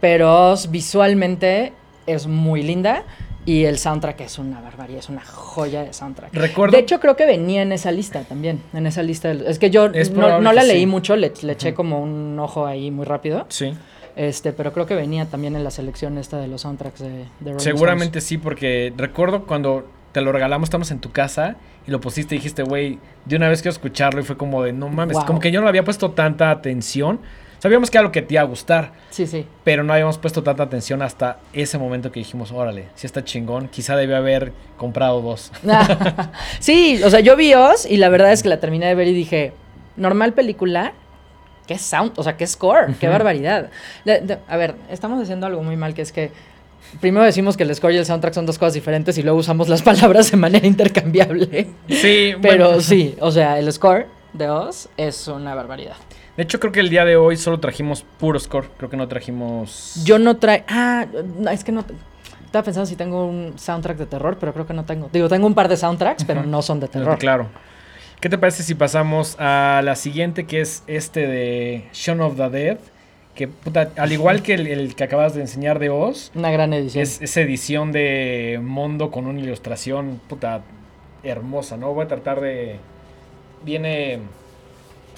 pero 0.00 0.54
visualmente 0.70 1.74
es 2.06 2.26
muy 2.26 2.62
linda 2.62 3.04
y 3.44 3.64
el 3.64 3.76
soundtrack 3.76 4.20
es 4.22 4.38
una 4.38 4.60
barbarie, 4.60 4.98
es 4.98 5.08
una 5.08 5.20
joya 5.20 5.82
de 5.82 5.92
soundtrack. 5.92 6.32
Recuerdo... 6.32 6.76
De 6.76 6.82
hecho, 6.82 7.00
creo 7.00 7.16
que 7.16 7.26
venía 7.26 7.62
en 7.62 7.72
esa 7.72 7.90
lista 7.90 8.22
también. 8.22 8.62
En 8.72 8.86
esa 8.86 9.02
lista. 9.02 9.32
es 9.32 9.58
que 9.58 9.68
yo 9.68 9.86
Es 9.86 10.12
no, 10.12 10.40
la 10.40 10.62
leí 10.62 10.80
sí. 10.80 10.86
mucho, 10.86 11.16
le, 11.16 11.32
le 11.42 11.52
eché 11.52 11.74
como 11.74 12.00
un 12.00 12.38
ojo 12.38 12.66
ahí 12.66 12.90
muy 12.90 13.04
rápido. 13.04 13.46
Sí. 13.48 13.74
Este, 14.16 14.52
pero 14.52 14.72
creo 14.72 14.86
que 14.86 14.94
venía 14.94 15.26
también 15.26 15.56
en 15.56 15.64
la 15.64 15.70
selección 15.70 16.18
esta 16.18 16.38
de 16.38 16.48
los 16.48 16.60
soundtracks 16.62 17.00
de, 17.00 17.08
de 17.08 17.26
Rolling 17.52 17.58
Seguramente 17.60 18.20
sí, 18.20 18.36
porque 18.38 18.92
recuerdo 18.96 19.44
cuando 19.46 19.86
te 20.12 20.20
lo 20.20 20.32
regalamos, 20.32 20.66
estamos 20.66 20.90
en 20.90 20.98
tu 20.98 21.10
casa 21.12 21.56
y 21.86 21.90
lo 21.90 22.00
pusiste 22.00 22.34
y 22.34 22.38
dijiste, 22.38 22.62
güey, 22.62 22.98
de 23.24 23.36
una 23.36 23.48
vez 23.48 23.62
quiero 23.62 23.72
escucharlo 23.72 24.20
y 24.20 24.24
fue 24.24 24.36
como 24.36 24.62
de, 24.62 24.72
no 24.72 24.88
mames, 24.90 25.16
Wow. 25.16 25.26
como 25.26 25.40
que 25.40 25.50
yo 25.50 25.60
no 25.60 25.64
le 25.64 25.70
había 25.70 25.84
puesto 25.84 26.10
tanta 26.10 26.50
atención. 26.50 27.20
Sabíamos 27.60 27.90
que 27.90 27.96
era 27.98 28.02
lo 28.02 28.10
que 28.12 28.22
te 28.22 28.34
iba 28.34 28.40
a 28.42 28.44
gustar. 28.44 28.92
Sí, 29.10 29.26
sí. 29.26 29.46
pero 29.64 29.84
no 29.84 29.92
habíamos 29.92 30.18
puesto 30.18 30.42
tanta 30.42 30.64
atención 30.64 31.00
hasta 31.00 31.38
ese 31.52 31.78
momento 31.78 32.10
que 32.12 32.20
dijimos, 32.20 32.50
órale, 32.52 32.88
si 32.96 33.06
está 33.06 33.24
chingón, 33.24 33.68
quizá 33.68 33.96
debía 33.96 34.18
haber 34.18 34.52
comprado 34.76 35.22
dos. 35.22 35.52
sí, 36.60 37.00
o 37.04 37.08
sea, 37.10 37.20
yo 37.20 37.36
vi 37.36 37.54
Oz 37.54 37.86
y 37.88 37.96
la 37.96 38.08
verdad 38.08 38.32
es 38.32 38.42
que 38.42 38.48
la 38.48 38.60
terminé 38.60 38.86
de 38.86 38.94
ver 38.94 39.08
y 39.08 39.14
dije, 39.14 39.52
normal 39.96 40.32
película, 40.34 40.92
qué 41.72 41.78
sound, 41.78 42.12
o 42.16 42.22
sea, 42.22 42.36
qué 42.36 42.46
score, 42.46 42.94
qué 43.00 43.08
barbaridad. 43.08 43.70
De- 44.04 44.38
a 44.48 44.56
ver, 44.56 44.74
estamos 44.90 45.22
haciendo 45.22 45.46
algo 45.46 45.62
muy 45.62 45.76
mal 45.76 45.94
que 45.94 46.02
es 46.02 46.12
que 46.12 46.30
primero 47.00 47.24
decimos 47.24 47.56
que 47.56 47.62
el 47.62 47.74
score 47.74 47.92
y 47.94 47.96
el 47.96 48.04
soundtrack 48.06 48.34
son 48.34 48.44
dos 48.46 48.58
cosas 48.58 48.74
diferentes 48.74 49.16
y 49.18 49.22
luego 49.22 49.38
usamos 49.38 49.68
las 49.68 49.82
palabras 49.90 50.30
de 50.30 50.36
manera 50.36 50.66
intercambiable. 50.66 51.68
Sí, 51.88 52.34
Pero 52.42 52.66
bueno. 52.66 52.80
sí, 52.80 53.16
o 53.20 53.30
sea, 53.30 53.58
el 53.58 53.72
score 53.72 54.06
de 54.32 54.48
Oz 54.50 54.88
es 54.96 55.28
una 55.28 55.54
barbaridad. 55.54 55.96
De 56.36 56.42
hecho, 56.44 56.58
creo 56.60 56.72
que 56.72 56.80
el 56.80 56.88
día 56.88 57.04
de 57.04 57.16
hoy 57.16 57.36
solo 57.36 57.60
trajimos 57.60 58.04
puro 58.18 58.40
score. 58.40 58.66
Creo 58.78 58.88
que 58.88 58.96
no 58.96 59.06
trajimos. 59.06 60.00
Yo 60.04 60.18
no 60.18 60.36
traigo. 60.38 60.64
Ah, 60.68 61.04
es 61.50 61.62
que 61.62 61.72
no. 61.72 61.84
Estaba 62.46 62.62
pensando 62.64 62.86
si 62.86 62.96
tengo 62.96 63.26
un 63.26 63.52
soundtrack 63.58 63.98
de 63.98 64.06
terror, 64.06 64.38
pero 64.40 64.52
creo 64.54 64.66
que 64.66 64.72
no 64.72 64.84
tengo. 64.84 65.10
Digo, 65.12 65.28
tengo 65.28 65.46
un 65.46 65.54
par 65.54 65.68
de 65.68 65.76
soundtracks, 65.76 66.24
pero 66.24 66.42
no 66.44 66.62
son 66.62 66.80
de 66.80 66.88
terror. 66.88 67.18
Claro. 67.18 67.48
¿Qué 68.22 68.28
te 68.28 68.38
parece 68.38 68.62
si 68.62 68.76
pasamos 68.76 69.34
a 69.40 69.82
la 69.82 69.96
siguiente, 69.96 70.44
que 70.44 70.60
es 70.60 70.84
este 70.86 71.26
de 71.26 71.86
Shaun 71.92 72.20
of 72.20 72.36
the 72.36 72.50
Dead? 72.50 72.78
Que, 73.34 73.48
puta, 73.48 73.90
al 73.96 74.12
igual 74.12 74.44
que 74.44 74.54
el, 74.54 74.68
el 74.68 74.94
que 74.94 75.02
acabas 75.02 75.34
de 75.34 75.40
enseñar 75.40 75.80
de 75.80 75.90
Oz, 75.90 76.30
Una 76.36 76.52
gran 76.52 76.72
edición. 76.72 77.02
es 77.02 77.20
esa 77.20 77.40
edición 77.40 77.90
de 77.90 78.60
Mondo 78.62 79.10
con 79.10 79.26
una 79.26 79.40
ilustración, 79.40 80.20
puta, 80.28 80.62
hermosa, 81.24 81.76
¿no? 81.76 81.92
Voy 81.94 82.04
a 82.04 82.08
tratar 82.08 82.40
de... 82.40 82.76
Viene, 83.64 84.20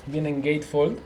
viene 0.06 0.30
en 0.30 0.36
Gatefold 0.36 0.96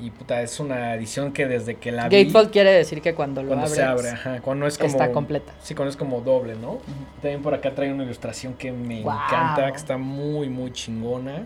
y, 0.00 0.10
puta, 0.10 0.42
es 0.42 0.58
una 0.58 0.94
edición 0.94 1.32
que 1.32 1.46
desde 1.46 1.76
que 1.76 1.92
la 1.92 2.08
vi... 2.08 2.24
Gatefold 2.24 2.50
quiere 2.50 2.72
decir 2.72 3.00
que 3.00 3.14
cuando 3.14 3.42
lo 3.42 3.48
Cuando 3.48 3.66
abres, 3.66 3.76
se 3.76 3.84
abre, 3.84 4.10
ajá, 4.10 4.40
cuando 4.40 4.66
es 4.66 4.76
como... 4.76 4.90
está 4.90 5.12
completa. 5.12 5.52
Sí, 5.62 5.74
cuando 5.74 5.90
es 5.90 5.96
como 5.96 6.20
doble, 6.20 6.56
¿no? 6.56 6.78
También 7.22 7.42
por 7.42 7.54
acá 7.54 7.74
trae 7.74 7.92
una 7.92 8.02
ilustración 8.02 8.54
que 8.54 8.72
me 8.72 9.00
encanta, 9.00 9.70
que 9.70 9.76
está 9.76 9.96
muy, 9.96 10.48
muy 10.48 10.72
chingona. 10.72 11.44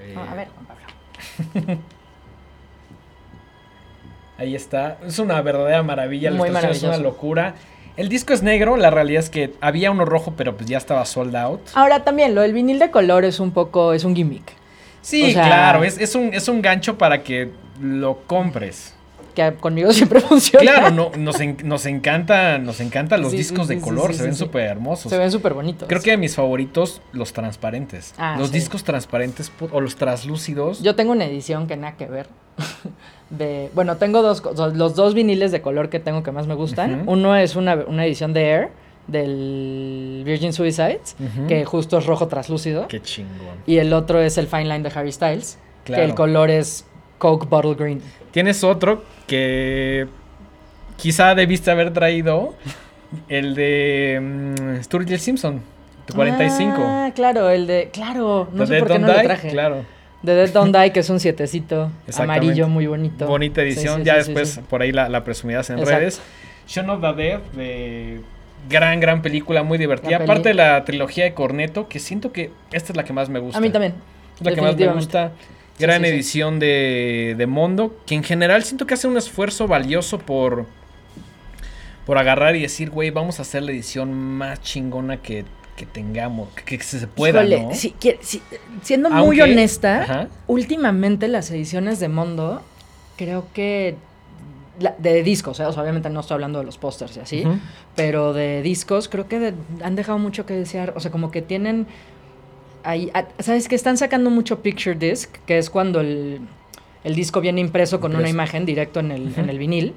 Eh, 0.00 0.14
a 0.16 0.34
ver, 0.34 0.48
Juan 0.48 0.66
Pablo. 0.66 1.78
Ahí 4.38 4.54
está. 4.54 4.98
Es 5.04 5.18
una 5.18 5.42
verdadera 5.42 5.82
maravilla. 5.82 6.30
La 6.30 6.36
Muy 6.36 6.48
ilustración 6.48 6.92
es 6.92 6.98
una 6.98 7.04
locura. 7.04 7.54
El 7.96 8.08
disco 8.08 8.32
es 8.32 8.44
negro, 8.44 8.76
la 8.76 8.90
realidad 8.90 9.24
es 9.24 9.28
que 9.28 9.54
había 9.60 9.90
uno 9.90 10.04
rojo, 10.04 10.34
pero 10.36 10.56
pues 10.56 10.68
ya 10.68 10.78
estaba 10.78 11.04
sold 11.04 11.34
out. 11.34 11.60
Ahora 11.74 12.04
también, 12.04 12.36
lo 12.36 12.42
del 12.42 12.52
vinil 12.52 12.78
de 12.78 12.92
color 12.92 13.24
es 13.24 13.40
un 13.40 13.50
poco, 13.50 13.92
es 13.92 14.04
un 14.04 14.14
gimmick. 14.14 14.57
Sí, 15.02 15.22
o 15.22 15.30
sea- 15.32 15.46
claro, 15.46 15.84
es, 15.84 15.98
es 15.98 16.14
un, 16.14 16.32
es 16.34 16.48
un 16.48 16.60
gancho 16.62 16.98
para 16.98 17.22
que 17.22 17.50
lo 17.80 18.18
compres. 18.26 18.94
Que 19.34 19.52
conmigo 19.54 19.92
siempre 19.94 20.20
funciona. 20.20 20.62
Claro, 20.72 20.90
no, 20.90 21.12
nos, 21.16 21.38
en- 21.40 21.56
nos 21.64 21.86
encanta, 21.86 22.58
nos 22.58 22.80
encantan 22.80 23.20
los 23.22 23.30
Sí, 23.30 23.36
discos 23.38 23.68
sí, 23.68 23.76
de 23.76 23.80
color, 23.80 24.10
sí, 24.12 24.18
se 24.18 24.24
ven 24.24 24.34
súper 24.34 24.62
hermosos. 24.66 25.10
Se 25.10 25.16
ven 25.18 25.30
súper 25.30 25.54
bonitos. 25.54 25.88
Creo 25.88 26.00
que 26.02 26.10
de 26.10 26.16
mis 26.16 26.34
favoritos, 26.34 27.00
los 27.12 27.32
transparentes. 27.32 28.14
Ah, 28.18 28.34
los 28.38 28.50
discos 28.50 28.82
transparentes 28.82 29.52
o 29.70 29.80
los 29.80 29.94
translúcidos. 29.96 30.82
Yo 30.82 30.96
tengo 30.96 31.12
una 31.12 31.24
edición 31.26 31.66
que 31.68 31.76
nada 31.76 31.96
que 31.96 32.06
ver. 32.06 32.26
De, 33.30 33.70
bueno, 33.74 33.96
tengo 33.98 34.22
dos, 34.22 34.42
los 34.74 34.94
dos 34.94 35.12
viniles 35.14 35.52
de 35.52 35.60
color 35.60 35.90
que 35.90 36.00
tengo 36.00 36.22
que 36.22 36.32
más 36.32 36.46
me 36.46 36.54
gustan. 36.54 37.02
Uno 37.06 37.36
es 37.36 37.56
una, 37.56 37.74
una 37.74 38.06
edición 38.06 38.32
de 38.32 38.42
Air 38.48 38.68
del 39.08 40.22
Virgin 40.24 40.52
Suicides, 40.52 41.16
que 41.48 41.64
justo 41.64 41.98
es 41.98 42.06
rojo 42.06 42.28
traslúcido. 42.28 42.86
Qué 42.88 43.00
chingón. 43.02 43.56
Y 43.66 43.78
el 43.78 43.92
otro 43.92 44.20
es 44.20 44.38
el 44.38 44.46
Fine 44.46 44.64
Line 44.64 44.80
de 44.88 44.92
Harry 44.94 45.10
Styles, 45.12 45.58
Claro. 45.84 46.02
que 46.02 46.08
el 46.10 46.14
color 46.14 46.50
es 46.50 46.84
Coke 47.18 47.46
Bottle 47.48 47.74
Green. 47.74 48.00
Tienes 48.30 48.62
otro 48.62 49.02
que 49.26 50.06
quizá 50.96 51.34
debiste 51.34 51.70
haber 51.70 51.92
traído. 51.92 52.54
El 53.28 53.54
de 53.54 54.18
mm, 54.22 54.82
Sturgill 54.82 55.18
Simpson, 55.18 55.62
de 56.06 56.12
45. 56.12 56.74
Ah, 56.78 57.10
claro, 57.14 57.48
el 57.48 57.66
de. 57.66 57.88
Claro, 57.90 58.48
no 58.52 58.64
The 58.64 58.66
sé 58.66 58.72
Dead 58.74 58.80
por 58.82 58.88
qué 58.92 58.98
no 58.98 59.06
lo 59.06 59.14
Die, 59.14 59.22
traje. 59.22 59.48
Claro. 59.48 59.84
The 60.22 60.34
Dead 60.34 60.50
Don't 60.50 60.76
Die, 60.76 60.92
que 60.92 61.00
es 61.00 61.08
un 61.08 61.18
sietecito 61.18 61.90
amarillo 62.18 62.68
muy 62.68 62.86
bonito. 62.86 63.26
Bonita 63.26 63.62
edición. 63.62 64.00
sí, 64.00 64.04
ya 64.04 64.22
sí, 64.22 64.32
después 64.34 64.60
por 64.68 64.82
ahí 64.82 64.92
la, 64.92 65.08
la 65.08 65.24
presumirás 65.24 65.70
en 65.70 65.78
Exacto. 65.78 65.98
redes. 65.98 66.20
Shaun 66.66 66.90
of 66.90 67.00
the 67.00 67.14
Dead, 67.14 67.40
de 67.56 68.20
gran, 68.68 69.00
gran 69.00 69.22
película, 69.22 69.62
muy 69.62 69.78
divertida. 69.78 70.16
Aparte 70.18 70.50
de 70.50 70.54
la 70.54 70.84
trilogía 70.84 71.24
de 71.24 71.34
Corneto, 71.34 71.88
que 71.88 71.98
siento 71.98 72.32
que 72.32 72.50
esta 72.72 72.92
es 72.92 72.96
la 72.96 73.04
que 73.04 73.12
más 73.12 73.28
me 73.28 73.38
gusta. 73.38 73.58
A 73.58 73.60
mí 73.60 73.70
también. 73.70 73.94
Es 74.38 74.44
la 74.46 74.54
que 74.54 74.60
más 74.62 74.76
me 74.76 74.86
gusta. 74.88 75.32
Gran 75.78 76.00
sí, 76.02 76.08
sí. 76.08 76.14
edición 76.14 76.58
de, 76.58 77.34
de 77.38 77.46
Mondo, 77.46 77.96
que 78.06 78.14
en 78.16 78.24
general 78.24 78.64
siento 78.64 78.86
que 78.86 78.94
hace 78.94 79.06
un 79.06 79.16
esfuerzo 79.16 79.68
valioso 79.68 80.18
por, 80.18 80.66
por 82.06 82.18
agarrar 82.18 82.56
y 82.56 82.62
decir, 82.62 82.90
güey, 82.90 83.10
vamos 83.10 83.38
a 83.38 83.42
hacer 83.42 83.62
la 83.62 83.70
edición 83.72 84.12
más 84.12 84.60
chingona 84.60 85.18
que, 85.18 85.44
que 85.76 85.86
tengamos, 85.86 86.48
que, 86.50 86.78
que 86.78 86.82
se 86.82 87.06
pueda, 87.06 87.40
Híjole, 87.44 87.62
¿no? 87.62 87.74
si 87.74 87.92
quiere- 87.92 88.18
si- 88.22 88.42
siendo 88.82 89.08
muy 89.10 89.40
honesta, 89.40 90.02
Ajá. 90.02 90.28
últimamente 90.46 91.28
las 91.28 91.50
ediciones 91.50 92.00
de 92.00 92.08
Mondo, 92.08 92.62
creo 93.16 93.46
que 93.52 93.94
de 94.98 95.22
discos, 95.22 95.58
¿eh? 95.60 95.64
o 95.66 95.72
sea, 95.72 95.82
obviamente 95.82 96.08
no 96.10 96.20
estoy 96.20 96.34
hablando 96.34 96.58
de 96.60 96.64
los 96.64 96.78
pósters 96.78 97.16
y 97.16 97.20
así, 97.20 97.44
pero 97.96 98.32
de 98.32 98.62
discos 98.62 99.08
creo 99.08 99.26
que 99.28 99.38
de- 99.38 99.54
han 99.82 99.96
dejado 99.96 100.18
mucho 100.18 100.46
que 100.46 100.54
desear, 100.54 100.92
o 100.96 101.00
sea, 101.00 101.10
como 101.10 101.30
que 101.30 101.42
tienen 101.42 101.86
ahí, 102.84 103.10
a- 103.14 103.26
¿sabes 103.40 103.68
que 103.68 103.74
Están 103.74 103.96
sacando 103.96 104.30
mucho 104.30 104.60
picture 104.62 104.94
disc, 104.96 105.30
que 105.46 105.58
es 105.58 105.68
cuando 105.70 106.00
el, 106.00 106.40
el 107.04 107.14
disco 107.14 107.40
viene 107.40 107.60
impreso 107.60 108.00
con 108.00 108.14
una 108.14 108.28
imagen 108.28 108.64
directo 108.66 109.00
en 109.00 109.10
el, 109.12 109.32
en 109.36 109.50
el 109.50 109.58
vinil. 109.58 109.94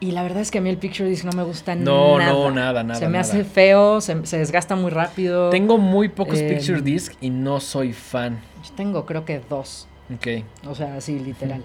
Y 0.00 0.10
la 0.10 0.22
verdad 0.22 0.42
es 0.42 0.50
que 0.50 0.58
a 0.58 0.60
mí 0.60 0.68
el 0.68 0.76
picture 0.76 1.08
disc 1.08 1.24
no 1.24 1.32
me 1.32 1.44
gusta 1.44 1.74
No, 1.74 2.18
nada. 2.18 2.32
no, 2.32 2.50
nada, 2.50 2.82
nada, 2.82 2.98
Se 2.98 3.06
me 3.06 3.12
nada. 3.12 3.20
hace 3.22 3.44
feo, 3.44 4.00
se, 4.00 4.26
se 4.26 4.38
desgasta 4.38 4.74
muy 4.76 4.90
rápido. 4.90 5.50
Tengo 5.50 5.78
muy 5.78 6.08
pocos 6.08 6.38
Eh, 6.40 6.48
picture 6.48 6.82
disc 6.82 7.14
y 7.20 7.30
no 7.30 7.60
soy 7.60 7.92
fan. 7.92 8.40
Yo 8.62 8.72
tengo 8.74 9.06
creo 9.06 9.24
que 9.24 9.40
dos. 9.48 9.86
Ok. 10.14 10.44
O 10.66 10.74
sea, 10.74 10.96
así 10.96 11.18
literal. 11.18 11.64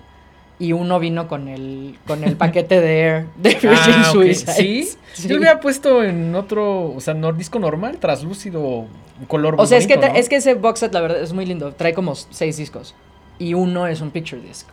Y 0.62 0.74
uno 0.74 0.99
vino 0.99 1.28
con 1.30 1.47
el, 1.47 1.97
con 2.05 2.24
el 2.26 2.36
paquete 2.36 2.82
de 2.82 2.99
Air 3.01 3.26
de 3.38 3.49
Virgin 3.62 3.70
Ah, 3.95 4.03
ok. 4.10 4.12
Suicides. 4.12 4.55
¿Sí? 4.57 4.89
Sí. 5.14 5.28
Yo 5.30 5.36
lo 5.36 5.39
hubiera 5.41 5.60
puesto 5.62 6.03
en 6.03 6.36
otro, 6.36 6.91
o 6.93 6.99
sea, 6.99 7.14
no, 7.14 7.32
disco 7.32 7.60
normal, 7.60 7.97
traslúcido, 7.97 8.60
un 8.62 9.26
color 9.28 9.55
O 9.57 9.66
sea, 9.66 9.78
es 9.78 9.88
que, 9.88 9.97
es 10.16 10.28
que 10.28 10.36
ese 10.36 10.55
box 10.55 10.80
set, 10.82 10.93
la 10.93 10.99
verdad, 11.01 11.22
es 11.22 11.32
muy 11.34 11.45
lindo. 11.45 11.72
Trae 11.74 11.93
como 11.93 12.14
seis 12.16 12.57
discos. 12.57 12.93
Y 13.38 13.53
uno 13.53 13.88
es 13.88 14.01
un 14.01 14.12
picture 14.12 14.41
disc. 14.41 14.68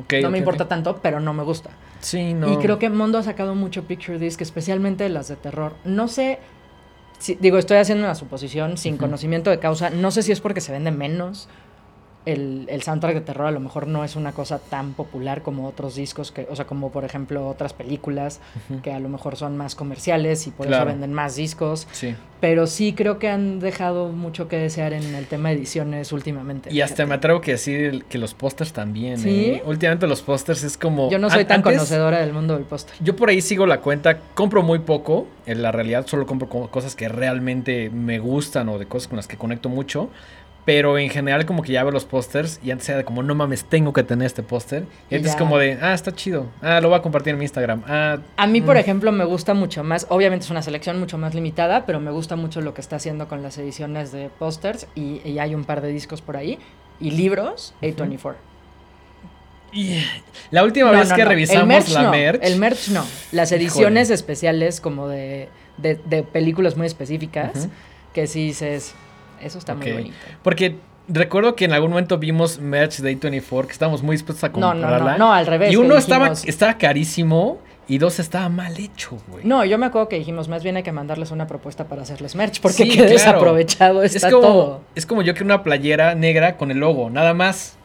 Ok, 0.00 0.14
no 0.22 0.30
me 0.30 0.38
importa 0.38 0.66
tanto, 0.66 0.98
pero 1.02 1.20
no 1.20 1.34
me 1.34 1.42
gusta. 1.42 1.70
Sí, 2.00 2.32
no. 2.32 2.52
Y 2.52 2.56
creo 2.58 2.78
que 2.78 2.88
Mondo 2.88 3.18
ha 3.18 3.22
sacado 3.22 3.54
mucho 3.54 3.82
picture 3.84 4.18
disc, 4.18 4.40
especialmente 4.40 5.08
las 5.10 5.28
de 5.28 5.36
terror. 5.36 5.74
No 5.84 6.08
sé, 6.08 6.38
si- 7.18 7.34
digo, 7.34 7.58
estoy 7.58 7.76
haciendo 7.78 8.04
una 8.04 8.14
suposición 8.14 8.78
sin 8.78 8.96
conocimiento 8.96 9.50
de 9.50 9.58
causa. 9.58 9.90
No 9.90 10.10
sé 10.10 10.22
si 10.22 10.32
es 10.32 10.40
porque 10.40 10.60
se 10.62 10.72
vende 10.72 10.90
menos. 10.90 11.48
El, 12.32 12.66
el 12.68 12.82
soundtrack 12.82 13.14
de 13.14 13.20
terror 13.22 13.46
a 13.46 13.50
lo 13.50 13.60
mejor 13.60 13.86
no 13.86 14.04
es 14.04 14.14
una 14.16 14.32
cosa 14.32 14.58
tan 14.58 14.92
popular 14.92 15.42
como 15.42 15.66
otros 15.66 15.94
discos, 15.94 16.30
que, 16.30 16.46
o 16.50 16.54
sea, 16.56 16.66
como 16.66 16.90
por 16.92 17.04
ejemplo 17.04 17.48
otras 17.48 17.72
películas 17.72 18.40
Ujú. 18.68 18.82
que 18.82 18.92
a 18.92 19.00
lo 19.00 19.08
mejor 19.08 19.36
son 19.36 19.56
más 19.56 19.74
comerciales 19.74 20.46
y 20.46 20.50
por 20.50 20.66
Claro. 20.66 20.84
eso 20.84 20.92
venden 20.92 21.12
más 21.14 21.36
discos. 21.36 21.86
Sí. 21.92 22.14
Pero 22.40 22.66
sí 22.66 22.92
creo 22.92 23.18
que 23.18 23.28
han 23.28 23.58
dejado 23.60 24.08
mucho 24.10 24.46
que 24.46 24.56
desear 24.58 24.92
en 24.92 25.14
el 25.14 25.26
tema 25.26 25.48
de 25.48 25.56
ediciones 25.56 26.12
últimamente. 26.12 26.72
Y 26.72 26.82
hasta 26.82 27.04
me 27.06 27.14
atrevo 27.14 27.40
que 27.40 27.52
decir 27.52 28.04
que 28.04 28.18
los 28.18 28.34
pósters 28.34 28.72
también. 28.72 29.18
¿Sí? 29.18 29.46
¿eh? 29.46 29.62
Últimamente 29.66 30.06
los 30.06 30.22
pósters 30.22 30.62
es 30.62 30.76
como. 30.78 31.10
Yo 31.10 31.18
no 31.18 31.30
soy 31.30 31.40
an- 31.40 31.46
tan 31.48 31.56
antes- 31.60 31.72
conocedora 31.74 32.18
del 32.20 32.32
mundo 32.32 32.54
del 32.54 32.64
póster. 32.64 32.94
Yo 33.00 33.16
por 33.16 33.28
ahí 33.30 33.40
sigo 33.40 33.66
la 33.66 33.80
cuenta, 33.80 34.18
compro 34.34 34.62
muy 34.62 34.80
poco, 34.80 35.26
en 35.46 35.62
la 35.62 35.72
realidad 35.72 36.06
solo 36.06 36.26
compro 36.26 36.48
co- 36.48 36.68
cosas 36.70 36.94
que 36.94 37.08
realmente 37.08 37.90
me 37.90 38.18
gustan 38.20 38.68
o 38.68 38.78
de 38.78 38.86
cosas 38.86 39.08
con 39.08 39.16
las 39.16 39.26
que 39.26 39.36
conecto 39.36 39.68
mucho, 39.68 40.10
Pero 40.68 40.98
en 40.98 41.08
general 41.08 41.46
como 41.46 41.62
que 41.62 41.72
ya 41.72 41.82
veo 41.82 41.90
los 41.92 42.04
pósters 42.04 42.60
y 42.62 42.70
antes 42.70 42.86
era 42.90 42.98
de 42.98 43.04
como, 43.04 43.22
no 43.22 43.34
mames, 43.34 43.64
tengo 43.64 43.92
que 43.94 44.02
tener 44.02 44.26
este 44.26 44.42
póster. 44.42 44.84
Y 45.08 45.14
Y 45.14 45.16
antes 45.16 45.30
es 45.30 45.34
ya. 45.34 45.38
como 45.38 45.56
de, 45.56 45.78
ah, 45.80 45.94
está 45.94 46.14
chido. 46.14 46.46
Ah, 46.60 46.80
lo 46.82 46.90
voy 46.90 46.98
a 46.98 47.02
compartir 47.02 47.32
en 47.32 47.38
mi 47.38 47.44
Instagram. 47.46 47.82
Ah, 47.88 48.18
A 48.36 48.46
mí, 48.46 48.60
por 48.60 48.76
Mm. 48.76 48.80
ejemplo, 48.80 49.10
me 49.12 49.24
gusta 49.24 49.54
mucho 49.54 49.82
más, 49.82 50.06
obviamente 50.10 50.44
es 50.44 50.50
una 50.50 50.60
selección 50.62 50.98
mucho 51.00 51.16
más 51.16 51.34
limitada, 51.34 51.86
pero 51.86 52.00
me 52.00 52.10
gusta 52.10 52.36
mucho 52.36 52.60
lo 52.60 52.74
que 52.74 52.80
está 52.82 52.96
haciendo 52.96 53.28
con 53.28 53.42
las 53.42 53.56
ediciones 53.56 54.12
de 54.12 54.28
pósters 54.28 54.86
y, 54.94 55.22
y 55.24 55.38
hay 55.38 55.54
un 55.54 55.64
par 55.64 55.80
de 55.80 55.88
discos 55.88 56.20
por 56.20 56.36
ahí. 56.36 56.58
Y 57.00 57.12
libros, 57.12 57.74
A24. 57.80 58.34
y 59.72 60.02
la 60.50 60.64
última 60.64 60.92
No, 60.92 60.98
vez 60.98 61.08
no, 61.10 61.16
que 61.16 61.22
no. 61.22 61.28
revisamos 61.28 61.60
el 61.62 61.66
merch 61.66 61.88
la 61.90 62.02
no, 62.02 62.10
merch. 62.10 62.40
El 62.42 62.56
merch 62.58 62.88
no. 62.88 63.04
Las 63.32 63.52
ediciones 63.52 64.10
especiales 64.10 64.80
como 64.80 65.08
de, 65.08 65.48
de, 65.76 65.94
de 66.06 66.22
películas 66.22 66.76
muy 66.76 66.86
específicas, 66.86 67.68
que 68.14 68.26
sí 68.26 68.46
dices, 68.46 68.94
eso 69.42 69.58
está 69.58 69.74
muy 69.74 69.90
bonito. 69.92 70.14
Porque 70.42 70.76
recuerdo 71.08 71.54
que 71.56 71.64
en 71.64 71.72
algún 71.72 71.90
momento 71.90 72.18
vimos 72.18 72.58
merch 72.58 72.98
de 72.98 73.18
A24 73.18 73.66
que 73.66 73.72
estábamos 73.72 74.02
muy 74.02 74.14
dispuestos 74.14 74.44
a 74.44 74.48
No, 74.48 74.74
no, 74.74 74.80
comprarla. 74.80 75.12
no, 75.12 75.18
no, 75.26 75.32
al 75.32 75.46
revés. 75.46 75.72
Y 75.72 75.76
uno 75.76 75.96
estaba, 75.96 76.32
estaba 76.44 76.76
carísimo 76.78 77.58
y 77.88 77.96
dos 77.98 78.18
estaba 78.18 78.48
mal 78.50 78.76
hecho, 78.78 79.16
güey. 79.28 79.44
No, 79.46 79.64
yo 79.64 79.78
me 79.78 79.86
acuerdo 79.86 80.08
que 80.10 80.18
dijimos, 80.18 80.48
más 80.48 80.62
bien 80.62 80.76
hay 80.76 80.82
que 80.82 80.92
mandarles 80.92 81.30
una 81.30 81.46
propuesta 81.46 81.84
para 81.88 82.02
hacerles 82.02 82.34
merch, 82.34 82.60
porque 82.60 82.82
Sí, 82.84 82.88
qué 82.90 82.96
claro. 82.96 83.10
desaprovechado 83.10 84.02
es 84.02 84.14
está 84.16 84.30
como, 84.30 84.42
todo. 84.42 84.80
es 84.94 85.06
como 85.06 85.22
yo 85.22 85.32
quiero 85.32 85.46
una 85.46 85.62
playera 85.62 86.14
negra 86.14 86.56
con 86.58 86.70
el 86.70 86.78
logo, 86.78 87.08
nada 87.08 87.32
más. 87.32 87.76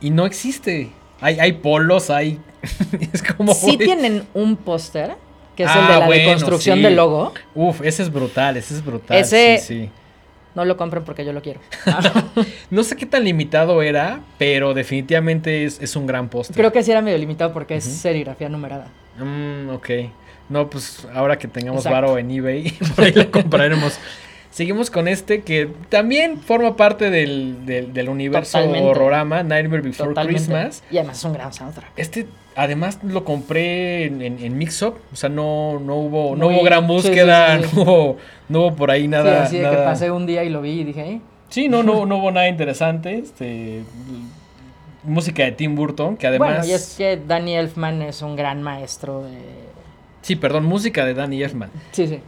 Y 0.00 0.10
no 0.10 0.26
existe. 0.26 0.90
Hay, 1.20 1.38
hay 1.38 1.52
polos, 1.54 2.10
hay. 2.10 2.40
es 3.12 3.22
como. 3.22 3.54
Sí 3.54 3.76
tienen 3.78 4.24
un 4.34 4.56
póster, 4.56 5.14
que 5.54 5.62
es 5.62 5.70
el 5.70 5.78
Ah, 5.78 5.92
de 5.94 5.98
la 6.00 6.06
bueno, 6.06 6.22
deconstrucción 6.22 6.78
sí. 6.78 6.82
del 6.84 6.96
logo. 6.96 7.32
Uf, 7.54 7.80
ese 7.82 8.02
es 8.02 8.12
brutal, 8.12 8.56
ese 8.56 8.74
es 8.74 8.84
brutal. 8.84 9.16
Ese- 9.16 9.58
Sí, 9.58 9.84
sí. 9.84 9.90
No 10.56 10.64
lo 10.64 10.76
compren 10.76 11.04
porque 11.04 11.24
yo 11.24 11.32
lo 11.32 11.42
quiero. 11.42 11.60
No 12.70 12.82
sé 12.82 12.96
qué 12.96 13.06
tan 13.06 13.22
limitado 13.24 13.82
era, 13.82 14.20
pero 14.38 14.74
definitivamente 14.74 15.64
es, 15.64 15.80
es 15.80 15.94
un 15.94 16.06
gran 16.06 16.28
póster. 16.28 16.56
Creo 16.56 16.72
que 16.72 16.82
sí 16.82 16.90
era 16.90 17.02
medio 17.02 17.18
limitado 17.18 17.52
porque 17.52 17.76
es 17.76 17.84
serigrafía 17.84 18.48
numerada. 18.48 18.88
Mm, 19.18 19.68
ok. 19.70 19.90
No, 20.48 20.68
pues 20.70 21.06
ahora 21.14 21.38
que 21.38 21.46
tengamos 21.46 21.84
Exacto. 21.86 21.94
varo 22.06 22.18
en 22.18 22.30
eBay, 22.30 22.70
por 22.96 23.04
ahí 23.04 23.12
lo 23.12 23.30
compraremos. 23.30 23.98
Seguimos 24.50 24.90
con 24.90 25.06
este 25.08 25.42
que 25.42 25.68
también 25.90 26.40
forma 26.40 26.74
parte 26.76 27.10
del, 27.10 27.66
del, 27.66 27.92
del 27.92 28.08
universo 28.08 28.56
Totalmente. 28.58 28.88
horrorama, 28.88 29.42
Nightmare 29.42 29.82
Before 29.82 30.08
Totalmente. 30.10 30.40
Christmas. 30.42 30.82
Y 30.90 30.96
además 30.98 31.18
es 31.18 31.24
un 31.24 31.32
gran 31.34 31.52
soundtrack. 31.52 31.90
Este, 31.96 32.26
además, 32.56 32.98
lo 33.04 33.24
compré 33.24 34.06
en, 34.06 34.22
en, 34.22 34.38
en. 34.40 34.60
O 35.12 35.16
sea, 35.16 35.28
no, 35.28 35.78
no 35.78 35.96
hubo, 35.96 36.34
no 36.36 36.46
Muy- 36.46 36.56
hubo 36.56 36.64
gran 36.64 36.82
sí, 36.82 36.86
búsqueda, 36.88 37.58
sí, 37.62 37.68
sí. 37.68 37.76
No, 37.76 37.82
hubo, 37.82 38.16
no 38.48 38.60
hubo 38.60 38.74
por 38.76 38.90
ahí 38.90 39.06
nada. 39.06 39.46
sí, 39.46 39.56
así 39.58 39.64
de 39.64 39.70
que 39.70 39.76
pasé 39.82 40.10
un 40.10 40.26
día 40.26 40.42
y 40.44 40.48
lo 40.50 40.60
vi 40.62 40.80
y 40.80 40.84
dije, 40.84 41.02
"Eh". 41.08 41.20
Sí, 41.48 41.68
no, 41.68 41.82
no, 41.82 42.06
no 42.06 42.16
hubo 42.18 42.30
nada 42.32 42.48
interesante. 42.48 43.18
Este, 43.18 43.82
música 45.04 45.44
de 45.44 45.52
Tim 45.52 45.74
Burton, 45.76 46.16
que 46.16 46.26
además. 46.26 46.48
Bueno, 46.58 46.66
y 46.66 46.72
es 46.72 46.94
que 46.98 47.16
Danny 47.16 47.54
Elfman 47.54 48.02
es 48.02 48.22
un 48.22 48.34
gran 48.36 48.62
maestro 48.62 49.22
de... 49.22 49.38
Sí, 50.22 50.34
perdón, 50.34 50.64
música 50.64 51.04
de 51.04 51.14
Danny 51.14 51.42
Elfman. 51.42 51.70
Sí, 51.92 52.08
sí. 52.08 52.18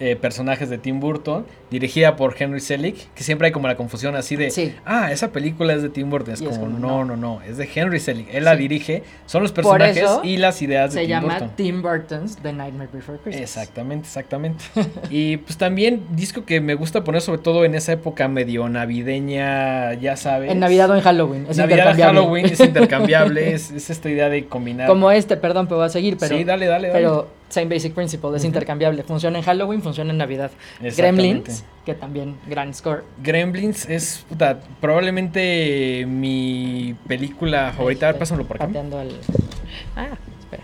eh, 0.00 0.16
personajes 0.16 0.70
de 0.70 0.78
Tim 0.78 1.00
Burton, 1.00 1.44
dirigida 1.70 2.16
por 2.16 2.34
Henry 2.38 2.60
Selick, 2.60 3.12
que 3.14 3.24
siempre 3.24 3.46
hay 3.46 3.52
como 3.52 3.66
la 3.68 3.76
confusión 3.76 4.14
así 4.16 4.36
de, 4.36 4.50
Sí. 4.50 4.74
ah, 4.84 5.10
esa 5.12 5.32
película 5.32 5.74
es 5.74 5.82
de 5.82 5.88
Tim 5.88 6.10
Burton, 6.10 6.34
es 6.34 6.42
como, 6.42 6.68
no, 6.68 7.04
no, 7.04 7.16
no, 7.16 7.40
es 7.42 7.56
de 7.56 7.68
Henry 7.72 8.00
Selick, 8.00 8.28
él 8.32 8.44
la 8.44 8.56
dirige, 8.56 9.02
son 9.26 9.42
los 9.42 9.52
personajes 9.52 10.08
y 10.22 10.36
las 10.36 10.62
ideas 10.62 10.94
de 10.94 11.00
Se 11.00 11.06
Tim 11.06 11.10
llama 11.10 11.32
Burton. 11.34 11.50
Tim 11.56 11.82
Burton's 11.82 12.36
The 12.36 12.52
Nightmare 12.52 12.90
Before 12.92 13.18
Christmas. 13.18 13.42
Exactamente, 13.42 14.06
exactamente. 14.06 14.64
y 15.10 15.38
pues 15.38 15.56
también 15.56 16.02
disco 16.10 16.44
que 16.44 16.60
me 16.60 16.74
gusta 16.74 17.04
poner 17.04 17.20
sobre 17.20 17.38
todo 17.38 17.64
en 17.64 17.74
esa 17.74 17.92
época 17.92 18.28
medio 18.28 18.68
navideña, 18.68 19.94
ya 19.94 20.16
sabes. 20.16 20.50
En 20.50 20.60
Navidad 20.60 20.90
o 20.90 20.94
en 20.94 21.00
Halloween. 21.00 21.46
Es 21.48 21.56
Navidad, 21.56 21.78
intercambiable. 21.78 22.20
Halloween 22.20 22.46
es 22.46 22.60
intercambiable, 22.60 23.52
es, 23.54 23.70
es 23.70 23.90
esta 23.90 24.08
idea 24.08 24.28
de 24.28 24.46
combinar. 24.46 24.88
Como 24.88 25.10
este, 25.10 25.36
perdón, 25.36 25.66
pero 25.66 25.78
voy 25.78 25.86
a 25.86 25.90
seguir, 25.90 26.16
pero... 26.18 26.36
sí, 26.36 26.44
dale, 26.44 26.66
dale, 26.66 26.88
dale. 26.88 27.00
Pero 27.00 27.28
same 27.48 27.66
basic 27.66 27.94
principle, 27.94 28.36
es 28.36 28.44
intercambiable. 28.44 29.02
Funciona 29.02 29.38
en 29.38 29.44
Halloween, 29.44 29.82
funciona 29.82 30.10
en 30.10 30.18
Navidad. 30.18 30.50
Exactamente. 30.82 31.52
Gremlins, 31.60 31.84
que 31.84 31.94
también 31.94 32.36
gran 32.46 32.74
score. 32.74 33.04
Gremlins 33.22 33.88
es 33.88 34.24
puta, 34.28 34.60
probablemente 34.80 36.04
mi 36.06 36.94
película 37.06 37.72
favorita. 37.76 38.06
A 38.06 38.12
ver, 38.12 38.14
Este, 38.16 38.20
pásamelo 38.20 38.48
por 38.48 38.56
acá. 38.62 38.80
El... 38.80 39.16
Ah, 39.94 40.08
espera. 40.40 40.62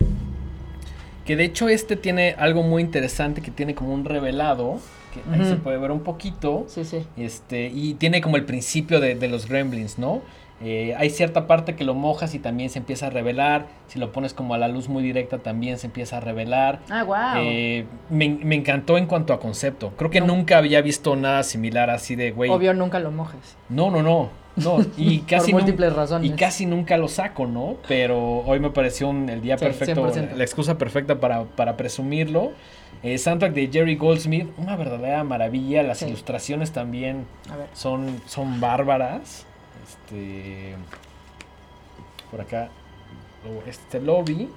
Que 1.25 1.35
de 1.35 1.45
hecho 1.45 1.69
este 1.69 1.95
tiene 1.95 2.35
algo 2.37 2.63
muy 2.63 2.81
interesante 2.81 3.41
que 3.41 3.51
tiene 3.51 3.75
como 3.75 3.93
un 3.93 4.05
revelado. 4.05 4.79
Que 5.13 5.21
ahí 5.31 5.45
se 5.45 5.57
puede 5.57 5.77
ver 5.77 5.91
un 5.91 5.99
poquito. 5.99 6.65
Sí, 6.67 6.83
sí. 6.83 7.05
Este, 7.17 7.67
y 7.67 7.93
tiene 7.93 8.19
como 8.19 8.35
el 8.35 8.45
principio 8.45 8.99
de, 8.99 9.13
de 9.13 9.27
los 9.27 9.47
gremlins, 9.47 9.99
¿no? 9.99 10.23
Eh, 10.63 10.95
hay 10.97 11.09
cierta 11.09 11.45
parte 11.45 11.75
que 11.75 11.83
lo 11.83 11.93
mojas 11.93 12.33
y 12.35 12.39
también 12.39 12.69
se 12.69 12.79
empieza 12.79 13.07
a 13.07 13.09
revelar. 13.09 13.67
Si 13.87 13.99
lo 13.99 14.11
pones 14.11 14.33
como 14.33 14.53
a 14.53 14.57
la 14.57 14.67
luz 14.69 14.87
muy 14.87 15.03
directa 15.03 15.39
también 15.39 15.77
se 15.77 15.87
empieza 15.87 16.17
a 16.17 16.19
revelar. 16.21 16.79
Ah, 16.89 17.03
wow. 17.03 17.43
Eh, 17.43 17.85
me, 18.09 18.29
me 18.29 18.55
encantó 18.55 18.97
en 18.97 19.05
cuanto 19.05 19.33
a 19.33 19.39
concepto. 19.39 19.91
Creo 19.97 20.09
que 20.09 20.21
No. 20.21 20.27
nunca 20.27 20.57
había 20.57 20.81
visto 20.81 21.15
nada 21.15 21.43
similar 21.43 21.89
así 21.89 22.15
de, 22.15 22.31
güey. 22.31 22.49
Obvio, 22.49 22.73
nunca 22.73 22.99
lo 22.99 23.11
mojes. 23.11 23.57
No, 23.69 23.91
no, 23.91 24.01
no. 24.01 24.29
No, 24.55 24.77
y 24.97 25.19
casi 25.21 25.51
Por 25.51 25.61
múltiples 25.61 25.93
razones. 25.93 26.29
Y 26.29 26.33
casi 26.35 26.65
nunca 26.67 26.95
lo 26.97 27.07
saco, 27.07 27.47
¿no? 27.47 27.77
Pero 27.87 28.39
hoy 28.45 28.59
me 28.59 28.69
pareció 28.69 29.09
un- 29.09 29.27
el 29.29 29.41
día 29.41 29.57
Sí, 29.57 29.65
perfecto, 29.65 30.01
100%. 30.07 30.35
la, 30.35 30.43
excusa 30.43 30.77
perfecta 30.77 31.19
para, 31.19 31.43
para 31.43 31.75
presumirlo. 31.75 32.51
Eh, 33.01 33.17
soundtrack 33.17 33.51
de 33.53 33.67
Jerry 33.73 33.95
Goldsmith, 33.95 34.47
una 34.57 34.75
verdadera 34.77 35.23
maravilla. 35.23 35.81
Las 35.83 35.97
Sí. 35.97 36.05
ilustraciones 36.05 36.71
también 36.71 37.25
son 37.73 38.61
bárbaras. 38.61 39.45
Este. 39.87 40.75
Por 42.31 42.41
acá. 42.41 42.69
Este 43.67 43.99
lobby. 43.99 44.49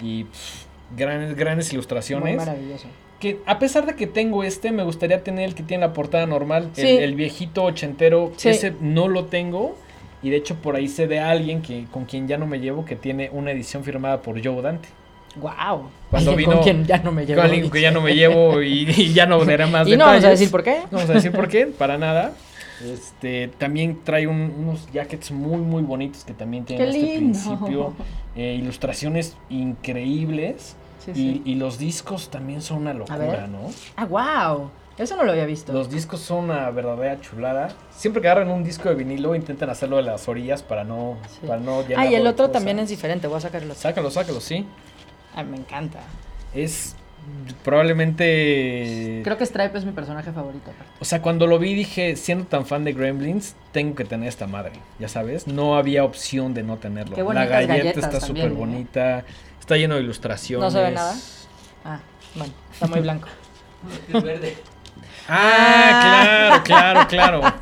Y 0.00 0.24
pff, 0.24 0.64
grandes, 0.96 1.36
grandes 1.36 1.68
Muy 1.68 1.74
ilustraciones. 1.74 2.36
maravilloso. 2.36 2.86
Que 3.20 3.40
a 3.46 3.58
pesar 3.58 3.86
de 3.86 3.94
que 3.94 4.06
tengo 4.06 4.44
este, 4.44 4.72
me 4.72 4.82
gustaría 4.82 5.22
tener 5.24 5.46
el 5.46 5.54
que 5.54 5.62
tiene 5.62 5.86
la 5.86 5.92
portada 5.92 6.26
normal. 6.26 6.70
el- 6.76 6.82
Sí. 6.82 6.88
El, 6.88 7.14
viejito 7.14 7.64
ochentero. 7.64 8.32
Sí. 8.36 8.50
Ese 8.50 8.74
no 8.80 9.08
lo 9.08 9.26
tengo. 9.26 9.76
Y 10.22 10.30
de 10.30 10.36
hecho 10.36 10.56
por 10.56 10.76
ahí 10.76 10.88
sé 10.88 11.06
de 11.06 11.20
alguien 11.20 11.62
que, 11.62 11.84
con 11.90 12.04
quien 12.04 12.26
ya 12.26 12.36
no 12.36 12.46
me 12.46 12.58
llevo 12.58 12.84
que 12.84 12.96
tiene 12.96 13.30
una 13.32 13.52
edición 13.52 13.84
firmada 13.84 14.20
por 14.22 14.42
Joe 14.44 14.60
Dante. 14.60 14.88
Wow. 15.36 15.88
Cuando 16.10 16.34
vino- 16.34 16.52
con 16.54 16.62
quien 16.62 16.84
ya 16.84 16.98
no 16.98 17.12
me 17.12 17.24
llevo. 17.24 17.40
Con 17.42 17.50
alguien 17.50 17.70
que 17.70 17.80
ya 17.80 17.90
no 17.90 18.00
me 18.00 18.14
llevo 18.14 18.60
y, 18.62 18.90
y 18.90 19.12
ya 19.12 19.26
no 19.26 19.44
daré 19.44 19.66
más 19.66 19.86
Y 19.86 19.92
detalles. 19.92 19.98
no 19.98 20.04
vamos 20.06 20.24
a 20.24 20.30
decir 20.30 20.50
por 20.50 20.62
qué. 20.64 20.78
No 20.90 20.98
vamos 20.98 21.10
a 21.10 21.12
decir 21.14 21.32
por 21.32 21.48
qué, 21.48 21.66
para 21.66 21.96
nada. 21.98 22.32
Este, 22.84 23.48
también 23.48 24.00
trae 24.04 24.26
un- 24.26 24.52
unos 24.58 24.90
jackets 24.92 25.30
muy, 25.30 25.58
muy 25.58 25.82
bonitos 25.82 26.24
que 26.24 26.34
también 26.34 26.64
tienen 26.64 26.90
Qué 26.90 26.98
este 26.98 27.20
lindo. 27.20 27.38
principio. 27.38 27.94
Eh, 28.38 28.54
ilustraciones 28.60 29.34
increíbles. 29.48 30.76
Sí, 31.02 31.10
y, 31.12 31.14
sí. 31.14 31.42
y 31.46 31.54
los 31.54 31.78
discos 31.78 32.28
también 32.30 32.60
son 32.60 32.78
una 32.82 32.92
locura. 32.92 33.46
¿no? 33.46 33.70
Ah, 33.96 34.04
wow. 34.04 34.70
Eso 34.98 35.16
no 35.16 35.24
lo 35.24 35.32
había 35.32 35.46
visto. 35.46 35.72
Los 35.72 35.88
discos 35.90 36.20
son 36.20 36.44
una 36.44 36.68
verdadera 36.70 37.18
chulada. 37.20 37.68
Siempre 37.90 38.20
que 38.20 38.28
agarran 38.28 38.50
un 38.50 38.62
disco 38.64 38.88
de 38.90 38.94
vinilo, 38.94 39.34
intentan 39.34 39.70
hacerlo 39.70 39.96
de 39.96 40.02
las 40.02 40.28
orillas 40.28 40.62
para 40.62 40.84
no, 40.84 41.16
Sí. 41.40 41.46
para 41.46 41.60
no 41.60 41.82
Ah, 41.96 42.06
y 42.06 42.14
el 42.14 42.26
otro 42.26 42.50
también 42.50 42.78
es 42.78 42.88
diferente. 42.90 43.26
Voy 43.26 43.38
a 43.38 43.40
sacar 43.40 43.62
el 43.62 43.70
otro. 43.70 43.80
Sácalo, 43.80 44.10
sácalo, 44.10 44.40
sí. 44.40 44.66
Ah, 45.34 45.42
me 45.42 45.56
encanta. 45.56 46.00
Es 46.54 46.94
probablemente... 47.64 49.20
Creo 49.24 49.36
que 49.36 49.44
Stripe 49.44 49.76
es 49.76 49.84
mi 49.84 49.92
personaje 49.92 50.32
favorito. 50.32 50.70
aparte. 50.70 50.92
O 51.00 51.04
sea, 51.04 51.22
cuando 51.22 51.46
lo 51.46 51.58
vi 51.58 51.74
dije, 51.74 52.16
siendo 52.16 52.46
tan 52.46 52.66
fan 52.66 52.84
de 52.84 52.92
Gremlins, 52.92 53.54
tengo 53.72 53.94
que 53.94 54.04
tener 54.04 54.28
esta 54.28 54.46
madre, 54.46 54.72
ya 54.98 55.08
sabes. 55.08 55.46
No 55.46 55.76
había 55.76 56.04
opción 56.04 56.54
de 56.54 56.62
no 56.62 56.76
tenerlo. 56.76 57.16
Qué 57.16 57.22
La 57.22 57.46
galleta 57.46 57.88
está 58.00 58.18
también, 58.20 58.26
súper 58.26 58.52
¿eh? 58.52 58.54
bonita, 58.54 59.24
está 59.58 59.76
lleno 59.76 59.96
de 59.96 60.02
ilustraciones. 60.02 60.64
¿No 60.64 60.70
se 60.70 60.84
ve 60.84 60.92
nada? 60.92 61.14
Ah, 61.84 62.00
bueno, 62.34 62.52
está 62.72 62.86
muy 62.86 63.00
blanco. 63.00 63.28
Es 64.12 64.22
verde. 64.22 64.56
Ah, 65.28 66.62
claro, 66.64 67.08
claro, 67.08 67.08
claro. 67.08 67.54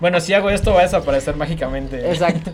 Bueno, 0.00 0.20
si 0.20 0.32
hago 0.32 0.50
esto 0.50 0.72
va 0.72 0.80
a 0.80 0.82
desaparecer 0.84 1.36
mágicamente. 1.36 2.08
Exacto. 2.08 2.52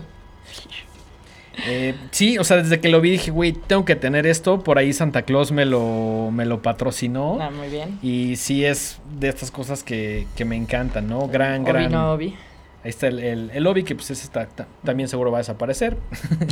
Eh, 1.67 1.95
sí, 2.11 2.37
o 2.37 2.43
sea, 2.43 2.57
desde 2.57 2.79
que 2.79 2.89
lo 2.89 3.01
vi 3.01 3.11
dije, 3.11 3.31
güey, 3.31 3.51
tengo 3.53 3.85
que 3.85 3.95
tener 3.95 4.25
esto. 4.25 4.63
Por 4.63 4.77
ahí 4.77 4.93
Santa 4.93 5.21
Claus 5.23 5.51
me 5.51 5.65
lo, 5.65 6.29
me 6.31 6.45
lo 6.45 6.61
patrocinó. 6.61 7.37
Ah, 7.41 7.49
muy 7.49 7.67
bien. 7.69 7.99
Y 8.01 8.35
sí 8.37 8.65
es 8.65 8.99
de 9.19 9.29
estas 9.29 9.51
cosas 9.51 9.83
que, 9.83 10.27
que 10.35 10.45
me 10.45 10.55
encantan, 10.55 11.07
¿no? 11.07 11.27
Gran, 11.27 11.61
Obi 11.61 11.71
gran. 11.71 11.91
no 11.91 12.13
Obi. 12.13 12.35
Ahí 12.83 12.89
está 12.89 13.07
el, 13.07 13.19
el, 13.19 13.51
el 13.53 13.67
Obi, 13.67 13.83
que 13.83 13.93
pues 13.93 14.09
ese 14.09 14.23
está, 14.23 14.47
ta- 14.47 14.67
también 14.83 15.07
seguro 15.07 15.29
va 15.31 15.37
a 15.37 15.41
desaparecer. 15.41 15.97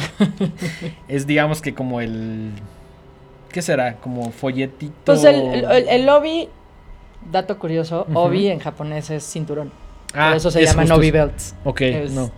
es 1.07 1.26
digamos 1.28 1.62
que 1.62 1.74
como 1.74 2.01
el... 2.01 2.51
¿Qué 3.51 3.64
será? 3.64 3.95
Como 3.95 4.30
folletito. 4.32 4.93
Pues 5.05 5.24
el, 5.24 5.66
el, 5.66 6.07
Obi, 6.10 6.49
dato 7.32 7.57
curioso. 7.57 8.05
Obi 8.14 8.47
en 8.47 8.60
japonés 8.60 9.10
es 9.10 9.24
cinturón. 9.24 9.72
Ah, 10.14 10.28
Por 10.30 10.38
eso 10.38 10.51
se 10.51 10.62
es 10.62 10.70
llaman 10.70 10.91
Obi 10.91 11.10
belts. 11.10 11.55
Ok, 11.64 11.82
no. 12.12 12.32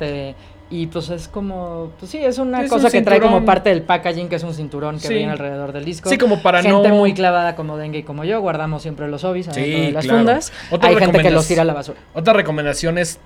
Y 0.73 0.87
pues 0.87 1.09
es 1.09 1.27
como, 1.27 1.91
pues 1.99 2.09
sí, 2.11 2.17
es 2.19 2.37
una 2.37 2.61
un 2.61 2.67
cosa 2.69 2.89
que 2.89 3.01
trae 3.01 3.19
como 3.19 3.43
parte 3.43 3.69
del 3.69 3.81
packaging, 3.81 4.29
que 4.29 4.37
es 4.37 4.43
un 4.43 4.53
cinturón 4.53 4.95
que 4.99 5.07
Sí. 5.09 5.13
viene 5.15 5.33
alrededor 5.33 5.73
del 5.73 5.83
disco. 5.83 6.09
Sí, 6.09 6.17
como 6.17 6.41
para 6.41 6.63
gente 6.63 6.87
no- 6.89 6.95
muy 6.95 7.13
clavada 7.13 7.55
como 7.57 7.75
Dengue 7.77 7.99
y 7.99 8.03
como 8.03 8.23
yo, 8.23 8.39
guardamos 8.39 8.81
siempre 8.81 9.09
los 9.09 9.21
hobbies 9.23 9.47
Sí, 9.51 9.61
de 9.69 9.91
las 9.91 10.05
claro. 10.05 10.19
fundas. 10.19 10.53
Otra 10.71 10.89
Hay 10.89 10.95
gente 10.95 11.19
que 11.21 11.29
los 11.29 11.45
tira 11.45 11.63
a 11.63 11.65
la 11.65 11.73
basura. 11.73 11.99
Otra 12.13 12.31
recomendación 12.33 12.97
es, 12.97 13.19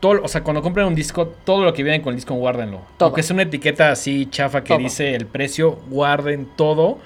todo, 0.00 0.22
o 0.22 0.28
sea, 0.28 0.42
cuando 0.42 0.62
compren 0.62 0.86
un 0.86 0.94
disco, 0.94 1.28
todo 1.44 1.62
lo 1.64 1.74
que 1.74 1.82
viene 1.82 2.00
con 2.00 2.12
el 2.12 2.16
disco, 2.16 2.32
guárdenlo. 2.34 2.80
Todo. 2.96 3.08
Aunque 3.08 3.20
es 3.20 3.30
una 3.30 3.42
etiqueta 3.42 3.90
así 3.90 4.26
chafa 4.30 4.62
que 4.62 4.68
Todo. 4.68 4.78
dice 4.78 5.14
el 5.14 5.26
precio, 5.26 5.78
guarden 5.90 6.48
todo. 6.56 6.96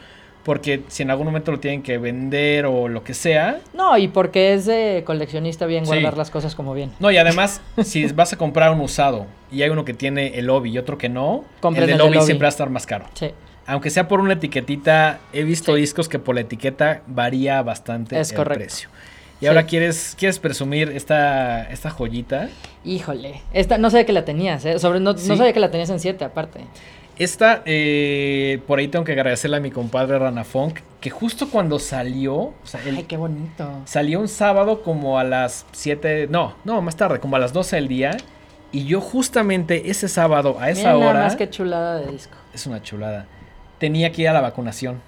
Porque 0.44 0.82
si 0.88 1.02
en 1.02 1.10
algún 1.10 1.26
momento 1.26 1.50
lo 1.52 1.58
tienen 1.58 1.82
que 1.82 1.96
vender 1.96 2.66
o 2.66 2.86
lo 2.88 3.02
que 3.02 3.14
sea. 3.14 3.60
No, 3.72 3.96
y 3.96 4.08
porque 4.08 4.52
es 4.52 4.66
de 4.66 5.02
coleccionista 5.06 5.64
bien 5.66 5.84
Sí. 5.86 5.92
guardar 5.92 6.18
las 6.18 6.30
cosas 6.30 6.54
como 6.54 6.74
bien. 6.74 6.92
No, 7.00 7.10
y 7.10 7.16
además, 7.16 7.62
si 7.82 8.04
vas 8.12 8.32
a 8.34 8.36
comprar 8.36 8.70
un 8.72 8.80
usado 8.82 9.26
y 9.50 9.62
hay 9.62 9.70
uno 9.70 9.84
que 9.86 9.94
tiene 9.94 10.38
el 10.38 10.46
lobby 10.46 10.70
y 10.70 10.78
otro 10.78 10.98
que 10.98 11.08
no, 11.08 11.44
Compren 11.60 11.84
el 11.84 11.90
del 11.90 11.98
lobby 11.98 12.14
lobby. 12.16 12.26
siempre 12.26 12.44
va 12.44 12.48
a 12.48 12.50
estar 12.50 12.68
más 12.68 12.84
caro. 12.86 13.06
Sí. 13.14 13.30
Aunque 13.66 13.88
sea 13.88 14.06
por 14.06 14.20
una 14.20 14.34
etiquetita, 14.34 15.20
he 15.32 15.42
visto 15.44 15.74
Sí. 15.74 15.80
discos 15.80 16.08
que 16.10 16.18
por 16.18 16.34
la 16.34 16.42
etiqueta 16.42 17.00
varía 17.06 17.62
bastante 17.62 18.20
Es 18.20 18.30
el 18.32 18.36
correcto. 18.36 18.58
precio. 18.64 18.88
Y 19.40 19.40
Sí. 19.40 19.46
ahora 19.46 19.64
quieres, 19.64 20.14
quieres 20.18 20.38
presumir 20.38 20.90
esta, 20.90 21.64
esta 21.70 21.88
joyita. 21.88 22.50
Híjole, 22.84 23.40
esta 23.54 23.78
no 23.78 23.88
sabía 23.88 24.04
que 24.04 24.12
la 24.12 24.26
tenías, 24.26 24.64
¿eh? 24.66 24.78
Sobre, 24.78 25.00
no 25.00 25.16
sabía 25.16 25.54
que 25.54 25.60
la 25.60 25.70
tenías 25.70 25.88
en 25.88 25.98
7 26.00 26.22
aparte. 26.24 26.60
Esta, 27.16 27.62
eh, 27.64 28.60
por 28.66 28.78
ahí 28.80 28.88
tengo 28.88 29.04
que 29.04 29.12
agradecerle 29.12 29.58
a 29.58 29.60
mi 29.60 29.70
compadre 29.70 30.18
Rana 30.18 30.42
Funk, 30.42 30.80
que 31.00 31.10
justo 31.10 31.48
cuando 31.48 31.78
salió, 31.78 32.34
o 32.34 32.54
sea, 32.64 32.80
él 32.84 32.96
Ay, 32.96 33.04
qué 33.04 33.16
bonito. 33.16 33.70
salió 33.84 34.18
un 34.20 34.26
sábado 34.28 34.82
como 34.82 35.18
a 35.18 35.24
las 35.24 35.64
7, 35.72 36.26
no, 36.28 36.54
no, 36.64 36.82
más 36.82 36.96
tarde, 36.96 37.20
como 37.20 37.36
a 37.36 37.38
las 37.38 37.52
12 37.52 37.76
del 37.76 37.88
día. 37.88 38.16
Y 38.72 38.86
yo 38.86 39.00
justamente 39.00 39.90
ese 39.90 40.08
sábado, 40.08 40.56
a 40.58 40.70
esa 40.70 40.80
Mira 40.88 40.92
nada 40.94 41.10
hora, 41.10 41.20
más 41.20 41.36
que 41.36 41.48
chulada 41.48 41.98
de 42.00 42.10
disco. 42.10 42.34
es 42.52 42.66
una 42.66 42.82
chulada, 42.82 43.26
tenía 43.78 44.10
que 44.10 44.22
ir 44.22 44.28
a 44.28 44.32
la 44.32 44.40
vacunación. 44.40 45.00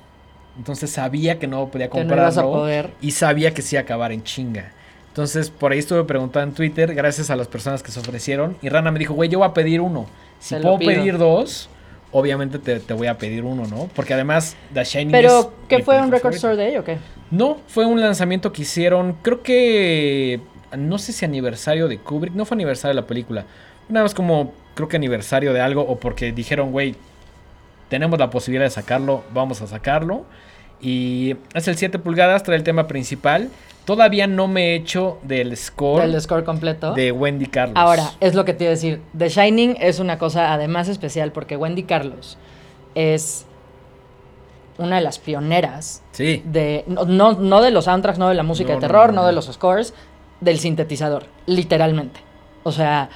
Entonces 0.56 0.90
sabía 0.90 1.38
que 1.40 1.48
no 1.48 1.66
podía 1.68 1.86
no 1.86 1.92
comprarlo. 1.92 2.40
a 2.40 2.44
poder. 2.44 2.90
Y 3.00 3.10
sabía 3.10 3.52
que 3.52 3.62
se 3.62 3.74
iba 3.76 3.80
a 3.80 3.82
acabar 3.82 4.12
en 4.12 4.22
chinga. 4.22 4.72
Entonces, 5.08 5.50
por 5.50 5.72
ahí 5.72 5.78
estuve 5.78 6.04
preguntando 6.04 6.50
en 6.50 6.54
Twitter, 6.54 6.94
gracias 6.94 7.30
a 7.30 7.36
las 7.36 7.48
personas 7.48 7.82
que 7.82 7.90
se 7.90 7.98
ofrecieron. 8.00 8.56
Y 8.62 8.68
Rana 8.68 8.90
me 8.90 8.98
dijo, 8.98 9.14
güey, 9.14 9.28
yo 9.30 9.38
voy 9.38 9.48
a 9.48 9.54
pedir 9.54 9.80
uno. 9.80 10.06
Si 10.38 10.54
puedo 10.56 10.78
pido. 10.78 10.92
pedir 10.92 11.16
dos, 11.18 11.68
obviamente 12.16 12.58
te, 12.58 12.80
te 12.80 12.94
voy 12.94 13.08
a 13.08 13.18
pedir 13.18 13.44
uno, 13.44 13.66
¿no? 13.66 13.90
Porque 13.94 14.14
además, 14.14 14.56
The 14.72 14.84
Shining 14.84 15.12
Pero, 15.12 15.52
¿qué 15.68 15.82
fue 15.82 16.00
un 16.00 16.10
record 16.10 16.32
favorita. 16.32 16.36
store 16.36 16.56
de 16.56 16.68
ello 16.70 16.80
o 16.80 16.84
qué? 16.84 16.96
No, 17.30 17.58
fue 17.66 17.84
un 17.84 18.00
lanzamiento 18.00 18.54
que 18.54 18.62
hicieron, 18.62 19.16
creo 19.20 19.42
que, 19.42 20.40
no 20.76 20.96
sé 20.96 21.12
si 21.12 21.26
aniversario 21.26 21.88
de 21.88 21.98
Kubrick, 21.98 22.32
no 22.32 22.46
fue 22.46 22.54
aniversario 22.54 22.94
de 22.94 23.02
la 23.02 23.06
película. 23.06 23.44
Nada 23.90 24.04
más 24.04 24.14
como, 24.14 24.54
creo 24.74 24.88
que 24.88 24.96
aniversario 24.96 25.52
de 25.52 25.60
algo, 25.60 25.82
o 25.82 25.96
porque 25.96 26.32
dijeron, 26.32 26.72
güey, 26.72 26.94
tenemos 27.90 28.18
la 28.18 28.30
posibilidad 28.30 28.64
de 28.64 28.70
sacarlo, 28.70 29.22
vamos 29.34 29.60
a 29.60 29.66
sacarlo. 29.66 30.24
Y 30.80 31.36
es 31.54 31.68
el 31.68 31.76
7 31.76 31.98
pulgadas, 31.98 32.42
trae 32.42 32.56
el 32.56 32.62
tema 32.64 32.86
principal. 32.86 33.48
Todavía 33.84 34.26
no 34.26 34.48
me 34.48 34.72
he 34.72 34.74
hecho 34.74 35.18
del 35.22 35.56
score 35.56 36.02
Del 36.02 36.20
score 36.20 36.42
completo. 36.44 36.92
de 36.94 37.12
Wendy 37.12 37.46
Carlos. 37.46 37.76
Ahora, 37.76 38.10
es 38.20 38.34
lo 38.34 38.44
que 38.44 38.52
te 38.52 38.64
iba 38.64 38.70
a 38.70 38.74
decir. 38.74 39.00
The 39.16 39.28
Shining 39.28 39.76
es 39.80 40.00
una 40.00 40.18
cosa 40.18 40.52
además 40.52 40.88
especial 40.88 41.30
porque 41.32 41.56
Wendy 41.56 41.84
Carlos 41.84 42.36
es 42.96 43.46
una 44.78 44.96
de 44.96 45.02
las 45.02 45.18
pioneras 45.18 46.02
Sí, 46.12 46.42
de 46.44 46.84
no, 46.86 47.32
no, 47.34 47.62
de 47.62 47.70
los 47.70 47.84
soundtracks, 47.86 48.18
no 48.18 48.28
de 48.28 48.34
la 48.34 48.42
música 48.42 48.70
No, 48.74 48.80
de 48.80 48.80
terror, 48.86 49.12
no. 49.14 49.24
de 49.26 49.32
los 49.32 49.46
scores, 49.46 49.94
del 50.40 50.58
sintetizador, 50.58 51.26
literalmente. 51.46 52.20
O 52.64 52.72
sea, 52.72 53.08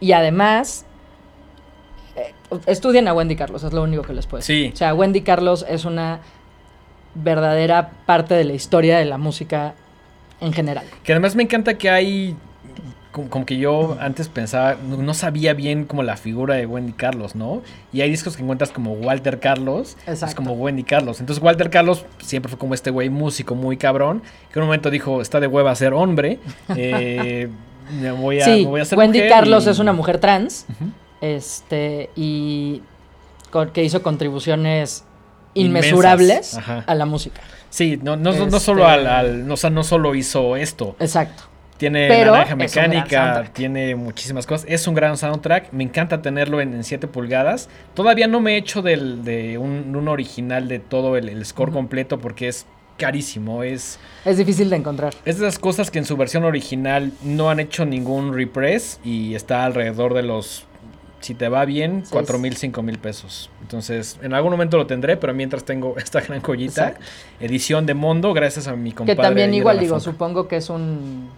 y 0.00 0.12
además 0.12 0.86
eh, 2.16 2.32
estudien 2.66 3.06
a 3.08 3.12
Wendy 3.14 3.36
Carlos, 3.36 3.62
es 3.62 3.72
lo 3.72 3.82
único 3.82 4.02
que 4.02 4.12
les 4.14 4.26
puedo 4.26 4.40
decir. 4.40 4.68
Sí. 4.68 4.72
O 4.72 4.76
sea, 4.76 4.94
Wendy 4.94 5.20
Carlos 5.20 5.64
es 5.68 5.84
una 5.84 6.20
verdadera 7.14 7.90
parte 8.06 8.34
de 8.34 8.44
la 8.44 8.52
historia 8.54 8.98
de 8.98 9.04
la 9.04 9.18
música 9.18 9.74
en 10.40 10.52
general. 10.52 10.84
Que 11.04 11.12
además 11.12 11.34
me 11.36 11.42
encanta 11.42 11.74
que 11.74 11.90
hay. 11.90 12.36
Como, 13.12 13.28
como 13.28 13.44
que 13.44 13.58
yo 13.58 13.98
antes 14.00 14.28
pensaba, 14.28 14.74
no, 14.88 14.96
no 14.96 15.12
sabía 15.12 15.52
bien 15.52 15.84
como 15.84 16.02
la 16.02 16.16
figura 16.16 16.54
de 16.54 16.64
Wendy 16.64 16.94
Carlos, 16.94 17.34
¿no? 17.34 17.60
Y 17.92 18.00
hay 18.00 18.08
discos 18.08 18.36
que 18.36 18.42
encuentras 18.42 18.70
como 18.70 18.94
Walter 18.94 19.38
Carlos, 19.38 19.98
es 20.06 20.14
Exacto. 20.14 20.36
como 20.36 20.52
Wendy 20.54 20.82
Carlos. 20.82 21.20
Entonces 21.20 21.44
Walter 21.44 21.68
Carlos 21.68 22.06
siempre 22.22 22.48
fue 22.48 22.58
como 22.58 22.72
este 22.72 22.88
güey 22.90 23.10
músico 23.10 23.54
muy 23.54 23.76
cabrón, 23.76 24.22
que 24.50 24.58
en 24.58 24.62
un 24.62 24.68
momento 24.68 24.88
dijo, 24.88 25.20
está 25.20 25.40
de 25.40 25.46
hueva 25.46 25.74
ser 25.74 25.92
hombre, 25.92 26.38
eh, 26.74 27.50
me 28.00 28.12
voy 28.12 28.40
a, 28.40 28.46
sí, 28.46 28.62
me 28.62 28.70
voy 28.70 28.80
a 28.80 28.82
hacer 28.84 28.98
Wendy 28.98 29.18
mujer 29.18 29.30
Carlos 29.30 29.66
y- 29.66 29.68
es 29.70 29.78
una 29.78 29.92
mujer 29.92 30.16
trans, 30.18 30.64
este, 31.20 32.08
y 32.16 32.80
con- 33.50 33.70
que 33.72 33.84
hizo 33.84 34.02
contribuciones 34.02 35.04
inmesurables 35.54 36.58
a 36.86 36.94
la 36.94 37.06
música. 37.06 37.40
Sí, 37.70 37.98
no, 38.02 38.16
no, 38.16 38.32
no 38.32 38.44
Este- 38.44 38.60
solo 38.60 38.86
al, 38.86 39.06
al- 39.06 39.46
no, 39.46 39.54
o 39.54 39.56
sea, 39.56 39.70
no 39.70 39.82
solo 39.84 40.14
hizo 40.14 40.56
esto, 40.56 40.96
Exacto. 41.00 41.44
Tiene 41.78 42.06
Pero 42.06 42.30
naranja 42.32 42.54
mecánica, 42.54 43.44
tiene 43.52 43.96
muchísimas 43.96 44.46
cosas. 44.46 44.66
Es 44.70 44.86
un 44.86 44.94
gran 44.94 45.16
soundtrack. 45.16 45.72
Me 45.72 45.82
encanta 45.82 46.22
tenerlo 46.22 46.60
en, 46.60 46.84
7 46.84 47.08
pulgadas. 47.08 47.68
Todavía 47.94 48.28
no 48.28 48.38
me 48.40 48.52
he 48.54 48.56
hecho 48.58 48.82
del, 48.82 49.24
de 49.24 49.58
un, 49.58 49.96
un 49.96 50.06
original 50.06 50.68
de 50.68 50.78
todo 50.78 51.16
el, 51.16 51.28
el 51.28 51.44
score 51.44 51.72
completo 51.72 52.20
porque 52.20 52.46
es 52.46 52.66
carísimo. 52.98 53.64
Es, 53.64 53.98
Es 54.24 54.36
difícil 54.36 54.70
de 54.70 54.76
encontrar. 54.76 55.12
es 55.24 55.40
de 55.40 55.48
esas 55.48 55.58
cosas 55.58 55.90
que 55.90 55.98
en 55.98 56.04
su 56.04 56.16
versión 56.16 56.44
original 56.44 57.10
no 57.24 57.50
han 57.50 57.58
hecho 57.58 57.84
ningún 57.84 58.32
repress 58.32 59.00
y 59.02 59.34
está 59.34 59.64
alrededor 59.64 60.14
de 60.14 60.22
los, 60.22 60.66
si 61.22 61.34
te 61.34 61.48
va 61.48 61.64
bien, 61.64 62.02
Sí, 62.04 62.10
4 62.12 62.34
es- 62.36 62.40
mil, 62.42 62.56
5 62.56 62.82
mil 62.82 62.98
pesos. 62.98 63.48
Entonces, 63.62 64.18
en 64.22 64.34
algún 64.34 64.50
momento 64.52 64.76
lo 64.76 64.86
tendré, 64.86 65.16
pero 65.16 65.32
mientras 65.32 65.64
tengo 65.64 65.96
esta 65.98 66.20
gran 66.20 66.40
joyita, 66.42 66.88
Exacto. 66.88 67.06
edición 67.40 67.86
de 67.86 67.94
Mondo, 67.94 68.32
gracias 68.34 68.68
a 68.68 68.76
mi 68.76 68.90
Que 68.90 68.96
compadre. 68.96 69.22
también 69.22 69.46
ahí 69.46 69.52
de 69.52 69.56
igual 69.58 69.78
digo, 69.80 69.94
Fonca. 69.96 70.04
supongo 70.12 70.48
que 70.48 70.56
es 70.56 70.68
un, 70.68 71.30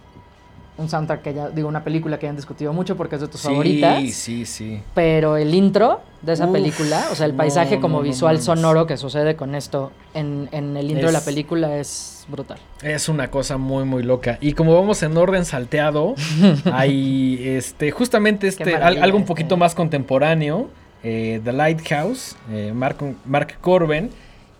un 0.77 0.89
soundtrack 0.89 1.21
que 1.21 1.33
ya, 1.33 1.49
digo, 1.49 1.67
una 1.69 1.83
película 1.83 2.19
que 2.19 2.25
ya 2.25 2.31
han 2.31 2.35
discutido 2.35 2.73
mucho 2.73 2.97
porque 2.97 3.15
es 3.15 3.21
de 3.21 3.27
tus 3.29 3.39
Sí, 3.41 3.47
favoritas. 3.47 4.03
sí, 4.13 4.45
sí. 4.45 4.81
Pero 4.93 5.37
el 5.37 5.53
intro 5.53 6.01
de 6.21 6.33
esa 6.33 6.47
Uf, 6.47 6.51
película, 6.53 7.05
o 7.11 7.15
sea, 7.15 7.25
el 7.27 7.31
no, 7.33 7.37
paisaje 7.37 7.79
como 7.79 7.97
no, 7.99 8.03
no 8.03 8.09
visual 8.09 8.41
sonoro 8.41 8.85
que 8.85 8.97
sucede 8.97 9.35
con 9.35 9.55
esto 9.55 9.91
en, 10.13 10.49
en 10.51 10.75
el 10.75 10.91
intro 10.91 11.07
de 11.07 11.13
la 11.13 11.21
película 11.21 11.77
es 11.77 12.25
brutal. 12.27 12.57
Es 12.81 13.07
una 13.07 13.29
cosa 13.31 13.57
muy, 13.57 13.85
muy 13.85 14.03
loca. 14.03 14.37
Y 14.41 14.53
como 14.53 14.73
vamos 14.73 15.01
en 15.03 15.15
orden 15.15 15.45
salteado, 15.45 16.15
hay 16.73 17.39
este, 17.47 17.91
justamente 17.91 18.47
este, 18.47 18.75
al- 18.75 19.01
algo 19.01 19.17
un 19.17 19.23
este. 19.23 19.27
poquito 19.33 19.57
más 19.57 19.75
contemporáneo, 19.75 20.69
eh, 21.03 21.39
The 21.43 21.53
Lighthouse, 21.53 22.35
eh, 22.51 22.71
Mark, 22.75 22.97
Mark 23.25 23.55
Corben. 23.61 24.09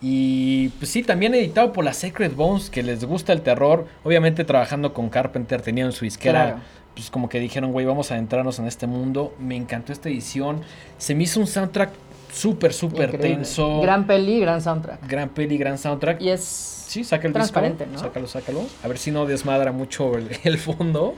Y 0.01 0.69
pues 0.69 0.91
sí, 0.91 1.03
también 1.03 1.33
editado 1.33 1.73
por 1.73 1.83
la 1.85 1.93
Sacred 1.93 2.33
Bones, 2.33 2.69
que 2.69 2.83
les 2.83 3.03
gusta 3.05 3.33
el 3.33 3.41
terror. 3.41 3.87
Obviamente 4.03 4.43
trabajando 4.43 4.93
con 4.93 5.09
Carpenter, 5.09 5.61
tenían 5.61 5.91
su 5.91 6.05
disquera. 6.05 6.43
Claro. 6.45 6.59
Pues 6.95 7.09
como 7.09 7.27
que 7.27 7.39
dijeron, 7.39 7.71
güey, 7.71 7.85
vamos 7.85 8.11
a 8.11 8.15
adentrarnos 8.15 8.59
en 8.59 8.67
este 8.67 8.87
mundo. 8.87 9.33
Me 9.39 9.55
encantó 9.55 9.91
esta 9.91 10.09
edición. 10.09 10.61
Se 10.97 11.15
me 11.15 11.23
hizo 11.23 11.39
un 11.39 11.47
soundtrack 11.47 11.89
súper, 12.31 12.71
súper 12.73 13.17
tenso. 13.17 13.81
Gran 13.81 14.05
peli, 14.07 14.39
gran 14.39 14.61
soundtrack. 14.61 15.07
gran 15.07 15.29
peli, 15.29 15.57
gran 15.57 15.77
soundtrack. 15.77 16.21
Y 16.21 16.29
es 16.29 16.43
Sí, 16.87 17.03
saca 17.03 17.27
el 17.27 17.33
Transparente, 17.33 17.83
disco. 17.85 18.01
¿no? 18.03 18.07
Sácalo, 18.07 18.27
sácalo. 18.27 18.61
A 18.83 18.87
ver 18.87 18.97
si 18.97 19.11
no 19.11 19.25
desmadra 19.25 19.71
mucho 19.73 20.17
el, 20.17 20.29
el 20.43 20.57
fondo. 20.57 21.15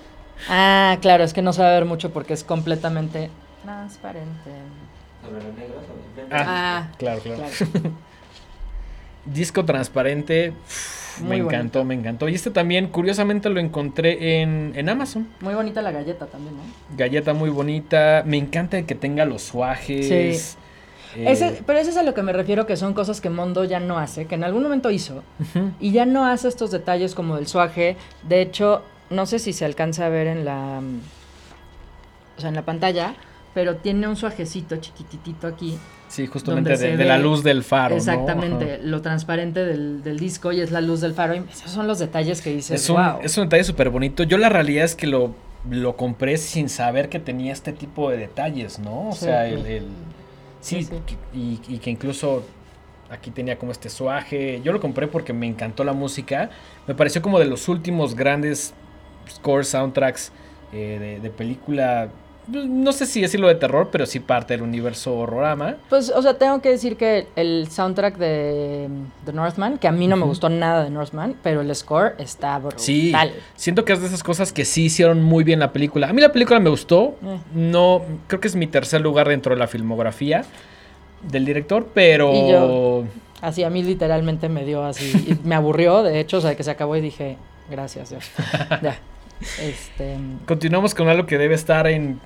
Ah, 0.49 0.97
claro, 1.01 1.23
es 1.23 1.33
que 1.33 1.41
no 1.41 1.51
se 1.53 1.61
va 1.61 1.69
a 1.69 1.73
ver 1.73 1.85
mucho 1.85 2.11
porque 2.11 2.33
es 2.33 2.43
completamente 2.43 3.29
transparente. 3.63 4.51
Ah, 6.31 6.45
Ah, 6.47 6.87
claro, 6.97 7.19
claro. 7.21 7.43
claro. 7.71 7.91
Disco 9.33 9.65
transparente. 9.65 10.53
uf, 10.65 11.21
me 11.21 11.37
encantó, 11.37 11.83
me 11.83 11.93
encantó. 11.95 12.29
Y 12.29 12.35
este 12.35 12.51
también, 12.51 12.87
curiosamente, 12.87 13.49
lo 13.49 13.59
encontré 13.59 14.41
en, 14.41 14.73
en 14.75 14.89
Amazon. 14.89 15.27
Muy 15.41 15.53
bonita 15.55 15.81
la 15.81 15.91
galleta 15.91 16.25
también, 16.27 16.55
¿no? 16.55 16.63
Galleta 16.97 17.33
muy 17.33 17.49
bonita. 17.49 18.23
Me 18.25 18.37
encanta 18.37 18.81
que 18.83 18.95
tenga 18.95 19.25
los 19.25 19.41
suajes. 19.41 20.07
Sí. 20.07 20.57
Eh, 21.19 21.31
Ese- 21.31 21.63
pero 21.65 21.79
eso 21.79 21.89
es 21.89 21.97
a 21.97 22.03
lo 22.03 22.13
que 22.13 22.21
me 22.21 22.33
refiero, 22.33 22.67
que 22.67 22.75
son 22.77 22.93
cosas 22.93 23.21
que 23.21 23.29
Mondo 23.29 23.63
ya 23.63 23.79
no 23.79 23.97
hace, 23.97 24.25
que 24.25 24.35
en 24.35 24.43
algún 24.43 24.61
momento 24.61 24.91
hizo, 24.91 25.23
y 25.79 25.91
ya 25.91 26.05
no 26.05 26.25
hace 26.25 26.47
estos 26.47 26.69
detalles 26.69 27.15
como 27.15 27.37
del 27.37 27.47
suaje. 27.47 27.95
De 28.27 28.41
hecho, 28.41 28.83
no 29.09 29.25
sé 29.25 29.39
si 29.39 29.53
se 29.53 29.65
alcanza 29.65 30.05
a 30.05 30.09
ver 30.09 30.27
en 30.27 30.45
la, 30.45 30.81
o 32.37 32.41
sea, 32.41 32.49
en 32.49 32.55
la 32.55 32.63
pantalla, 32.65 33.15
pero 33.55 33.77
tiene 33.77 34.07
un 34.07 34.15
suajecito 34.15 34.75
chiquititito 34.75 35.47
aquí. 35.47 35.79
Sí, 36.07 36.25
justamente 36.25 36.77
de, 36.77 37.03
la 37.05 37.17
luz 37.17 37.43
del 37.43 37.63
faro. 37.63 37.95
Exactamente, 37.95 38.79
lo 38.81 39.01
transparente 39.01 39.65
del, 39.65 40.03
del 40.03 40.17
disco 40.19 40.51
y 40.53 40.61
es 40.61 40.71
la 40.71 40.79
luz 40.81 41.01
del 41.01 41.13
faro. 41.13 41.35
Y 41.35 41.43
esos 41.51 41.69
son 41.71 41.85
los 41.87 41.99
detalles 41.99 42.41
que 42.41 42.51
dices, 42.53 42.81
Es 42.81 42.89
un, 42.89 42.95
wow. 42.95 43.19
es 43.21 43.37
un 43.37 43.43
detalle 43.45 43.63
súper 43.65 43.89
bonito. 43.89 44.23
Yo 44.23 44.37
la 44.37 44.49
realidad 44.49 44.85
es 44.85 44.95
que 44.95 45.05
lo, 45.07 45.35
lo 45.69 45.97
compré 45.97 46.37
sin 46.37 46.69
saber 46.69 47.09
que 47.09 47.19
tenía 47.19 47.51
este 47.51 47.73
tipo 47.73 48.09
de 48.09 48.17
detalles, 48.17 48.79
¿no? 48.79 49.09
O 49.09 49.13
Sí. 49.13 49.25
sea, 49.25 49.47
el... 49.47 49.65
el- 49.65 49.87
sí, 50.61 50.83
Sí, 50.83 50.83
sí. 50.85 51.01
que- 51.05 51.37
Y, 51.37 51.59
y 51.67 51.77
que 51.79 51.89
incluso 51.89 52.43
aquí 53.09 53.29
tenía 53.31 53.57
como 53.57 53.71
este 53.73 53.89
suaje. 53.89 54.61
Yo 54.63 54.71
lo 54.71 54.79
compré 54.79 55.07
porque 55.07 55.33
me 55.33 55.45
encantó 55.47 55.83
la 55.83 55.93
música. 55.93 56.49
Me 56.87 56.95
pareció 56.95 57.21
como 57.21 57.37
de 57.39 57.45
los 57.45 57.67
últimos 57.67 58.15
grandes 58.15 58.73
score 59.29 59.65
soundtracks 59.65 60.31
eh, 60.73 60.97
de, 60.99 61.19
de 61.19 61.29
película 61.29 62.09
no 62.47 62.91
sé 62.91 63.05
si 63.05 63.21
decirlo 63.21 63.47
de 63.47 63.55
terror, 63.55 63.89
pero 63.91 64.05
sí 64.05 64.19
parte 64.19 64.53
del 64.53 64.61
universo 64.63 65.15
horrorama. 65.17 65.75
Pues, 65.89 66.09
o 66.09 66.21
sea, 66.21 66.37
tengo 66.37 66.61
que 66.61 66.69
decir 66.69 66.95
que 66.97 67.27
el 67.35 67.67
soundtrack 67.69 68.17
de 68.17 68.87
The 69.25 69.33
Northman, 69.33 69.77
que 69.77 69.87
a 69.87 69.91
mí 69.91 70.07
no 70.07 70.15
me 70.15 70.25
gustó 70.25 70.49
nada 70.49 70.83
de 70.83 70.89
Northman, 70.89 71.35
pero 71.43 71.61
el 71.61 71.75
score 71.75 72.15
está 72.19 72.57
brutal. 72.59 72.79
Sí, 72.79 73.13
siento 73.55 73.83
que 73.85 73.93
es 73.93 74.01
de 74.01 74.07
esas 74.07 74.23
cosas 74.23 74.53
que 74.53 74.65
sí 74.65 74.85
hicieron 74.85 75.21
muy 75.23 75.43
bien 75.43 75.59
la 75.59 75.73
película. 75.73 76.07
A 76.09 76.13
mí 76.13 76.21
la 76.21 76.31
película 76.31 76.59
me 76.59 76.69
gustó. 76.69 77.15
Eh. 77.23 77.37
No, 77.53 78.01
creo 78.27 78.39
que 78.39 78.47
es 78.47 78.55
mi 78.55 78.67
tercer 78.67 79.01
lugar 79.01 79.27
dentro 79.27 79.53
de 79.53 79.59
la 79.59 79.67
filmografía 79.67 80.43
del 81.29 81.45
director, 81.45 81.87
pero... 81.93 82.33
Y 82.33 82.51
yo- 82.51 83.03
Así 83.39 83.63
a 83.63 83.69
mí 83.69 83.83
literalmente 83.83 84.49
me 84.49 84.65
dio 84.65 84.83
así, 84.83 85.11
y 85.27 85.47
me 85.47 85.53
aburrió, 85.53 86.01
de 86.01 86.19
hecho, 86.19 86.37
o 86.37 86.41
sea, 86.41 86.55
que 86.55 86.63
se 86.63 86.71
acabó 86.71 86.95
y 86.95 87.01
dije, 87.01 87.37
gracias 87.69 88.09
Dios. 88.09 88.25
ya. 88.81 88.97
Este, 89.61 90.17
Continuamos 90.47 90.95
con 90.95 91.07
algo 91.09 91.27
que 91.27 91.37
debe 91.37 91.53
estar 91.53 91.85
en 91.85 92.19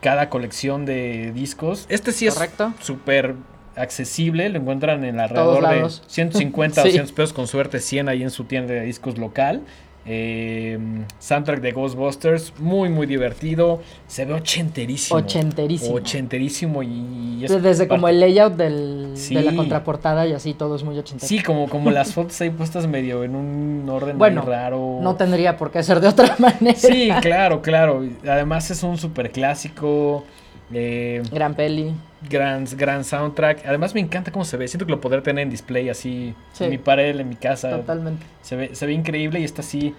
cada 0.00 0.28
colección 0.28 0.86
de 0.86 1.32
discos. 1.32 1.86
Este 1.88 2.12
sí 2.12 2.26
es 2.26 2.34
Correcto. 2.34 2.72
súper 2.80 3.34
accesible, 3.76 4.48
lo 4.48 4.58
encuentran 4.58 5.04
en 5.04 5.20
alrededor 5.20 5.56
de 5.56 5.62
lados. 5.62 6.02
150 6.06 6.80
o 6.80 6.84
Sí. 6.84 6.88
200 6.90 7.12
pesos 7.12 7.32
con 7.32 7.46
suerte 7.46 7.80
100 7.80 8.08
ahí 8.08 8.22
en 8.22 8.30
su 8.30 8.44
tienda 8.44 8.74
de 8.74 8.82
discos 8.82 9.18
local. 9.18 9.62
Eh, 10.06 10.78
soundtrack 11.18 11.60
de 11.60 11.72
Ghostbusters, 11.72 12.54
muy 12.58 12.88
muy 12.88 13.06
divertido, 13.06 13.80
se 14.06 14.24
ve 14.24 14.32
ochenterísimo. 14.34 15.18
Ochenterísimo. 15.20 15.94
Ochenterísimo 15.94 16.82
y 16.82 17.44
es 17.44 17.62
desde 17.62 17.86
como 17.86 18.08
el 18.08 18.18
layout 18.18 18.54
del, 18.54 19.10
Sí. 19.14 19.34
de 19.34 19.42
la 19.42 19.54
contraportada 19.54 20.26
y 20.26 20.32
así, 20.32 20.54
todo 20.54 20.76
es 20.76 20.82
muy 20.84 20.98
ochentero. 20.98 21.28
Sí, 21.28 21.42
como, 21.42 21.68
como 21.68 21.90
las 21.90 22.12
fotos 22.14 22.40
ahí 22.40 22.50
puestas 22.50 22.86
medio 22.86 23.24
en 23.24 23.34
un 23.34 23.86
orden 23.90 24.16
Bueno, 24.18 24.42
muy 24.42 24.50
raro. 24.50 24.98
No 25.02 25.16
tendría 25.16 25.56
por 25.56 25.70
qué 25.70 25.82
ser 25.82 26.00
de 26.00 26.08
otra 26.08 26.34
manera. 26.38 26.74
Sí, 26.78 27.10
claro, 27.20 27.60
claro. 27.60 28.02
Además 28.26 28.70
es 28.70 28.82
un 28.82 28.96
super 28.96 29.30
clásico. 29.30 30.24
Eh, 30.72 31.22
Gran 31.32 31.54
peli. 31.54 31.92
gran, 32.28 32.64
gran 32.76 33.04
soundtrack. 33.04 33.66
Además 33.66 33.94
me 33.94 34.00
encanta 34.00 34.30
cómo 34.32 34.44
se 34.44 34.56
ve. 34.56 34.68
Siento 34.68 34.86
que 34.86 34.92
lo 34.92 35.00
podré 35.00 35.20
tener 35.22 35.42
en 35.42 35.50
display 35.50 35.88
así 35.88 36.34
Sí. 36.52 36.64
en 36.64 36.70
mi 36.70 36.78
pared, 36.78 37.18
en 37.18 37.28
mi 37.28 37.36
casa. 37.36 37.70
Totalmente. 37.70 38.24
Se 38.42 38.56
ve, 38.56 38.74
se 38.74 38.86
ve 38.86 38.92
increíble 38.92 39.40
y 39.40 39.44
está 39.44 39.62
así 39.62 39.94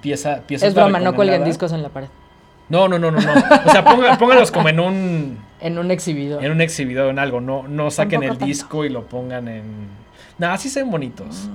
pieza, 0.00 0.42
pieza 0.46 0.66
Es 0.66 0.74
broma, 0.74 0.98
no 1.00 1.14
cuelguen 1.14 1.44
discos 1.44 1.72
en 1.72 1.82
la 1.82 1.88
pared. 1.88 2.08
No, 2.68 2.86
no, 2.86 2.98
no, 2.98 3.10
no, 3.10 3.20
no. 3.20 3.32
O 3.66 3.70
sea, 3.70 3.84
ponga- 3.84 4.16
pónganlos 4.18 4.50
como 4.50 4.68
en 4.68 4.78
un 4.80 5.38
En 5.60 5.78
un 5.78 5.90
exhibidor. 5.90 6.44
en 6.44 6.52
un 6.52 6.60
exhibidor 6.60 7.08
en 7.10 7.18
algo. 7.18 7.40
No, 7.40 7.66
no 7.66 7.90
saquen 7.90 8.22
el 8.22 8.30
tanto. 8.30 8.44
disco 8.44 8.84
y 8.84 8.90
lo 8.90 9.04
pongan 9.06 9.48
en. 9.48 9.62
Nah, 10.38 10.56
sí 10.56 10.68
se 10.68 10.82
ven 10.82 10.90
bonitos. 10.90 11.48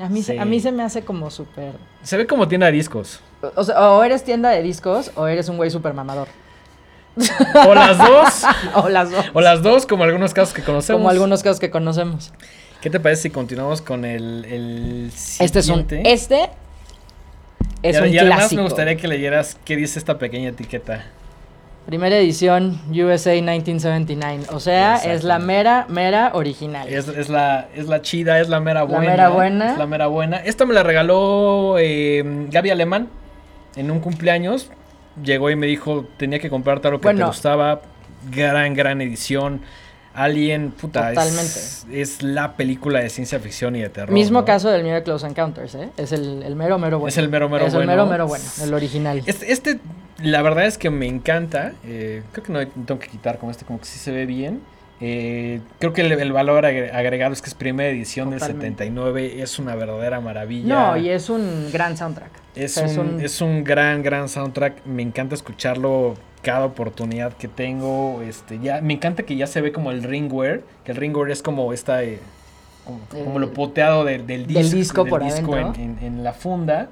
A 0.00 0.08
mí, 0.08 0.22
se- 0.22 0.38
a 0.40 0.44
mí 0.46 0.60
se 0.60 0.72
me 0.72 0.82
hace 0.82 1.02
como 1.02 1.28
súper... 1.28 1.74
Se 2.02 2.16
ve 2.16 2.26
como 2.26 2.48
tienda 2.48 2.66
de 2.68 2.72
discos. 2.72 3.20
O 3.54 3.62
sea, 3.64 3.90
o 3.90 4.02
eres 4.02 4.24
tienda 4.24 4.48
de 4.48 4.62
discos 4.62 5.10
o 5.14 5.26
eres 5.26 5.48
un 5.50 5.58
güey 5.58 5.70
súper 5.70 5.92
mamador. 5.92 6.26
O 7.68 7.74
las 7.74 7.98
dos. 7.98 8.42
o 8.74 8.88
las 8.88 9.10
dos. 9.10 9.24
O 9.34 9.40
las 9.40 9.62
dos, 9.62 9.86
como 9.86 10.04
algunos 10.04 10.32
casos 10.34 10.54
que 10.54 10.62
conocemos. 10.62 10.98
Como 11.00 11.10
algunos 11.10 11.42
casos 11.42 11.60
que 11.60 11.70
conocemos. 11.70 12.32
¿Qué 12.80 12.88
te 12.90 12.98
parece 13.00 13.22
si 13.22 13.30
continuamos 13.30 13.82
con 13.82 14.04
el, 14.04 14.44
el 14.46 15.10
Este 15.40 15.58
es 15.58 15.68
un... 15.68 15.80
siguiente? 15.88 16.02
Este 16.12 16.50
es 17.82 17.96
y, 17.96 18.00
un 18.00 18.08
y 18.08 18.18
además 18.18 18.38
clásico. 18.38 18.62
me 18.62 18.68
gustaría 18.68 18.96
que 18.96 19.06
leyeras 19.08 19.58
qué 19.64 19.76
dice 19.76 19.98
esta 19.98 20.18
pequeña 20.18 20.48
etiqueta. 20.50 21.04
Primera 21.86 22.16
edición 22.18 22.80
USA 22.90 23.32
1979. 23.32 24.44
O 24.52 24.60
sea, 24.60 24.96
es 24.96 25.24
la 25.24 25.38
mera, 25.38 25.86
mera 25.88 26.30
original. 26.34 26.88
Es, 26.88 27.08
es 27.08 27.28
la, 27.28 27.68
es 27.74 27.86
la 27.86 28.00
chida, 28.02 28.38
es 28.40 28.48
la 28.48 28.60
mera 28.60 28.80
La 28.80 28.84
buena. 28.86 29.10
mera 29.10 29.28
buena. 29.30 29.72
Es 29.72 29.78
la 29.78 29.86
mera 29.86 30.06
buena. 30.06 30.36
Esta 30.38 30.64
me 30.66 30.72
la 30.74 30.82
regaló 30.82 31.76
eh, 31.78 32.22
Gaby 32.50 32.70
Alemán 32.70 33.08
en 33.76 33.90
un 33.90 34.00
cumpleaños. 34.00 34.70
Llegó 35.24 35.50
y 35.50 35.56
me 35.56 35.66
dijo, 35.66 36.06
tenía 36.16 36.38
que 36.38 36.48
comprarte 36.50 36.88
algo 36.88 37.00
que 37.00 37.08
te 37.08 37.12
Bueno. 37.14 37.26
gustaba. 37.28 37.82
Gran, 38.30 38.74
gran 38.74 39.00
edición. 39.00 39.60
Alien, 40.12 40.72
puta, 40.72 41.10
es, 41.12 41.14
Totalmente. 41.14 42.00
es 42.02 42.22
la 42.22 42.56
película 42.56 42.98
de 43.00 43.08
ciencia 43.10 43.38
ficción 43.38 43.76
y 43.76 43.80
de 43.80 43.88
terror. 43.90 44.10
Mismo 44.12 44.40
¿no? 44.40 44.44
caso 44.44 44.68
del 44.68 44.82
mío 44.82 44.94
de 44.94 45.02
Close 45.04 45.24
Encounters, 45.26 45.74
¿eh? 45.76 45.88
Es 45.96 46.10
el, 46.10 46.42
el 46.42 46.56
mero, 46.56 46.78
mero 46.78 46.98
bueno. 46.98 47.08
Es 47.08 47.16
el 47.16 47.28
mero, 47.28 47.48
mero 47.48 47.66
Es 47.66 47.72
el 47.74 47.78
bueno. 47.78 47.92
mero, 47.92 48.06
mero 48.06 48.26
bueno. 48.26 48.44
El 48.60 48.74
original. 48.74 49.22
Este, 49.24 49.52
este, 49.52 49.78
la 50.20 50.42
verdad 50.42 50.66
es 50.66 50.78
que 50.78 50.90
me 50.90 51.06
encanta. 51.06 51.72
eh, 51.84 52.22
creo 52.32 52.44
que 52.44 52.52
no 52.52 52.66
tengo 52.66 52.98
que 52.98 53.06
quitar 53.08 53.38
con 53.38 53.50
este, 53.50 53.64
como 53.64 53.78
que 53.78 53.84
sí 53.86 53.98
se 54.00 54.10
ve 54.10 54.26
bien. 54.26 54.60
Eh, 55.02 55.60
creo 55.78 55.92
que 55.94 56.02
el, 56.02 56.12
el 56.12 56.32
valor 56.32 56.64
agre- 56.66 56.92
agregado 56.92 57.32
es 57.32 57.40
que 57.40 57.48
es 57.48 57.54
primera 57.54 57.88
edición 57.88 58.28
del 58.30 58.38
Totalmente. 58.40 58.84
79. 58.84 59.40
Es 59.42 59.58
una 59.58 59.74
verdadera 59.74 60.20
maravilla. 60.20 60.74
No, 60.92 60.96
y 60.96 61.08
es 61.08 61.30
un 61.30 61.70
gran 61.72 61.96
soundtrack. 61.96 62.30
es, 62.54 62.76
o 62.76 62.86
sea, 62.86 63.00
un, 63.00 63.20
es 63.20 63.40
un 63.40 63.64
gran, 63.64 64.02
gran 64.02 64.28
soundtrack. 64.28 64.84
Me 64.84 65.02
encanta 65.02 65.34
escucharlo 65.34 66.14
cada 66.42 66.66
oportunidad 66.66 67.32
que 67.32 67.48
tengo. 67.48 68.20
Este, 68.22 68.58
ya, 68.58 68.82
me 68.82 68.92
encanta 68.94 69.22
que 69.22 69.36
ya 69.36 69.46
se 69.46 69.60
ve 69.62 69.72
como 69.72 69.90
el 69.90 70.02
ringware. 70.02 70.64
Que 70.84 70.92
el 70.92 70.98
ringware 70.98 71.30
es 71.30 71.42
como 71.42 71.72
esta. 71.72 72.02
eh, 72.04 72.18
como, 72.84 73.00
como 73.24 73.36
Eh, 73.38 73.40
lo 73.40 73.52
poteado 73.54 74.04
del, 74.04 74.26
del 74.26 74.46
disco, 74.46 74.60
del 74.62 74.70
disco 74.70 75.06
por 75.06 75.24
disco 75.24 75.56
en, 75.56 75.64
adentro. 75.64 75.82
en- 75.82 75.98
en 76.04 76.24
la 76.24 76.34
funda. 76.34 76.88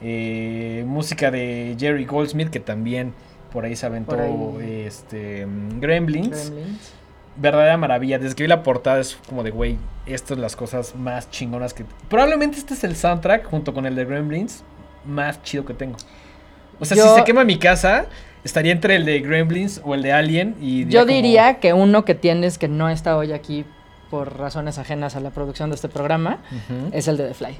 Eh, 0.00 0.84
música 0.86 1.32
de 1.32 1.74
Jerry 1.76 2.04
Goldsmith, 2.04 2.50
que 2.50 2.60
también 2.60 3.14
por 3.52 3.64
ahí 3.64 3.74
se 3.74 3.84
aventó 3.86 4.16
ahí. 4.16 4.84
este, 4.86 5.44
Gremlins. 5.80 6.50
Gremlins. 6.52 6.92
Verdadera 7.38 7.76
maravilla. 7.76 8.18
Desde 8.18 8.34
que 8.34 8.42
vi 8.44 8.48
la 8.48 8.62
portada 8.62 8.98
es 9.00 9.16
como 9.28 9.42
de, 9.42 9.50
güey, 9.50 9.78
estas 10.06 10.30
son 10.30 10.40
las 10.42 10.56
cosas 10.56 10.94
más 10.94 11.30
chingonas 11.30 11.72
que... 11.74 11.84
Probablemente 12.08 12.58
este 12.58 12.74
es 12.74 12.84
el 12.84 12.96
soundtrack, 12.96 13.46
junto 13.46 13.72
con 13.72 13.86
el 13.86 13.94
de 13.94 14.04
Gremlins, 14.04 14.64
más 15.04 15.42
chido 15.42 15.64
que 15.64 15.74
tengo. 15.74 15.96
O 16.80 16.84
sea, 16.84 16.96
Yo- 16.96 17.08
si 17.14 17.20
se 17.20 17.24
quema 17.24 17.44
mi 17.44 17.58
casa, 17.58 18.06
estaría 18.44 18.72
entre 18.72 18.96
el 18.96 19.04
de 19.04 19.20
Gremlins 19.20 19.80
o 19.84 19.94
el 19.94 20.02
de 20.02 20.12
Alien 20.12 20.56
y... 20.60 20.86
Yo 20.86 21.00
como- 21.00 21.12
diría 21.12 21.60
que 21.60 21.72
uno 21.72 22.04
que 22.04 22.14
tienes 22.14 22.58
que 22.58 22.68
no 22.68 22.88
está 22.88 23.16
hoy 23.16 23.32
aquí 23.32 23.64
por 24.10 24.38
razones 24.38 24.78
ajenas 24.78 25.16
a 25.16 25.20
la 25.20 25.30
producción 25.30 25.68
de 25.70 25.74
este 25.76 25.88
programa 25.88 26.38
es 26.92 27.08
el 27.08 27.16
de 27.18 27.28
The 27.28 27.34
Fly. 27.34 27.58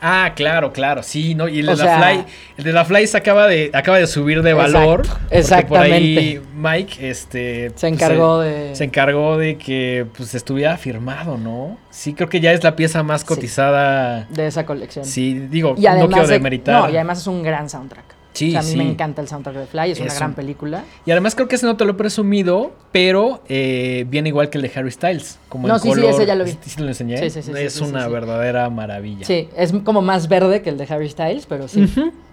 Ah, 0.00 0.32
claro, 0.36 0.72
claro, 0.72 1.02
sí, 1.02 1.34
¿no? 1.34 1.48
Y 1.48 1.60
el 1.60 1.66
de 1.66 1.72
O 1.72 1.76
la 1.76 1.84
sea- 1.84 1.98
Fly, 1.98 2.24
el 2.58 2.64
de 2.64 2.72
la 2.72 2.84
Fly 2.84 3.06
se 3.06 3.16
acaba 3.16 3.46
de, 3.46 3.70
acaba 3.74 3.98
de 3.98 4.06
subir 4.06 4.42
de 4.42 4.52
valor. 4.54 5.02
Exacto, 5.30 5.68
porque 5.68 5.68
Por 5.68 5.80
ahí 5.80 6.16
exactamente. 6.38 6.48
Mike, 6.54 7.10
este... 7.10 7.64
Se 7.70 7.70
pues, 7.72 7.84
encargó 7.84 8.42
se- 8.42 8.48
de... 8.48 8.76
Se 8.76 8.84
encargó 8.84 9.36
de 9.38 9.56
que 9.58 10.06
pues 10.16 10.34
estuviera 10.34 10.76
firmado, 10.76 11.36
¿no? 11.36 11.76
Sí, 11.90 12.14
creo 12.14 12.28
que 12.28 12.40
ya 12.40 12.52
es 12.52 12.62
la 12.62 12.76
pieza 12.76 13.02
más 13.02 13.22
Sí. 13.22 13.26
cotizada. 13.26 14.26
de 14.30 14.46
esa 14.46 14.64
colección. 14.64 15.04
Sí, 15.04 15.34
digo, 15.50 15.74
Y 15.76 15.82
no 15.82 16.08
quiero 16.08 16.26
de- 16.28 16.34
demeritar. 16.34 16.80
no, 16.82 16.88
y 16.88 16.94
además 16.96 17.18
es 17.18 17.26
un 17.26 17.42
gran 17.42 17.68
soundtrack. 17.68 18.04
Sí, 18.38 18.48
o 18.48 18.50
sea, 18.52 18.60
a 18.60 18.62
mí 18.62 18.70
sí. 18.70 18.76
me 18.76 18.88
encanta 18.88 19.20
el 19.22 19.28
soundtrack 19.28 19.56
de 19.56 19.66
Fly, 19.66 19.90
es 19.90 20.00
una 20.00 20.14
gran 20.14 20.30
un- 20.30 20.34
película. 20.36 20.84
Y 21.04 21.10
además 21.10 21.34
creo 21.34 21.48
que 21.48 21.56
ese 21.56 21.66
no 21.66 21.76
te 21.76 21.84
lo 21.84 21.92
he 21.92 21.94
presumido, 21.94 22.72
pero 22.92 23.42
eh, 23.48 24.04
viene 24.08 24.28
igual 24.28 24.48
que 24.50 24.58
el 24.58 24.62
de 24.62 24.72
Harry 24.74 24.90
Styles. 24.90 25.38
Como 25.48 25.66
No, 25.68 25.78
sí, 25.78 25.88
sí, 25.88 25.94
color. 25.96 26.10
ese 26.10 26.26
ya 26.26 26.34
lo 26.34 26.44
vi. 26.44 26.52
¿Sí, 26.52 26.58
sí 26.70 26.80
lo 26.82 26.88
enseñé? 26.88 27.18
Sí, 27.18 27.30
sí, 27.30 27.42
sí, 27.42 27.52
sí, 27.52 27.58
Es 27.60 27.72
sí, 27.74 27.78
sí, 27.80 27.84
una 27.90 28.06
sí. 28.06 28.10
verdadera 28.12 28.70
maravilla. 28.70 29.26
Sí, 29.26 29.48
es 29.56 29.72
como 29.84 30.02
más 30.02 30.28
verde 30.28 30.62
que 30.62 30.70
el 30.70 30.78
de 30.78 30.86
Harry 30.88 31.08
Styles, 31.08 31.46
pero 31.46 31.68
sí, 31.68 31.84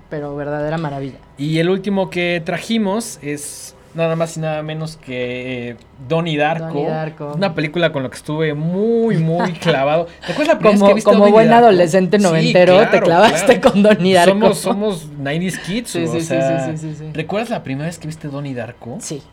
pero 0.10 0.36
verdadera 0.36 0.78
maravilla. 0.78 1.18
Y 1.38 1.58
el 1.60 1.70
último 1.70 2.10
que 2.10 2.42
trajimos 2.46 3.20
es 3.22 3.75
nada 3.96 4.16
más 4.16 4.36
y 4.38 4.40
nada 4.42 4.62
menos 4.62 4.98
que 4.98 5.70
eh, 5.72 5.78
Donnie 6.08 6.38
Darko. 6.38 6.66
Donnie 6.68 6.86
Darko. 6.88 7.34
Una 7.36 7.54
película 7.56 7.92
con 7.92 8.04
la 8.04 8.10
que 8.10 8.16
estuve 8.18 8.54
muy, 8.54 9.18
muy 9.18 9.54
clavado. 9.62 10.08
¿Te 10.26 10.34
acuerdas 10.34 10.56
la 10.56 10.60
primera 10.60 10.72
vez 10.74 10.80
Como, 10.80 10.88
que 10.88 10.94
viste 10.96 11.10
como 11.12 11.30
buen 11.32 11.48
Darko? 11.50 11.66
adolescente 11.68 12.18
Sí, 12.18 12.24
noventero, 12.24 12.88
te 12.90 13.02
clavaste 13.02 13.60
claro. 13.60 13.72
con 13.72 13.84
Donnie 13.84 14.14
Darko. 14.14 14.34
Somos, 14.54 14.58
somos 14.58 15.08
90s 15.22 15.62
kids, 15.64 15.90
Sí, 15.90 16.04
o 16.04 16.08
sí, 16.12 16.20
sí, 16.22 16.26
sea, 16.28 16.66
sí, 16.66 16.78
sí, 16.78 16.90
sí, 16.90 16.96
sí. 17.00 17.06
¿Recuerdas 17.14 17.50
la 17.50 17.64
primera 17.64 17.88
vez 17.88 17.98
que 17.98 18.08
viste 18.08 18.28
Donnie 18.28 18.54
Darko? 18.54 18.98
Sí. 19.00 19.24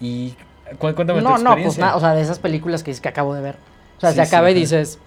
Y 0.00 0.34
cu- 0.78 0.92
cuéntame 0.94 1.20
tu 1.20 1.28
No, 1.28 1.38
no, 1.38 1.56
pues 1.56 1.78
nada, 1.78 1.96
o 1.96 2.00
sea, 2.00 2.14
de 2.14 2.22
esas 2.22 2.38
películas 2.38 2.82
que, 2.82 2.92
que 2.92 3.08
acabo 3.08 3.34
de 3.34 3.42
ver. 3.42 3.56
O 3.96 4.00
sea, 4.00 4.12
se 4.12 4.20
acaba 4.20 4.50
y 4.50 4.54
dices, 4.54 4.98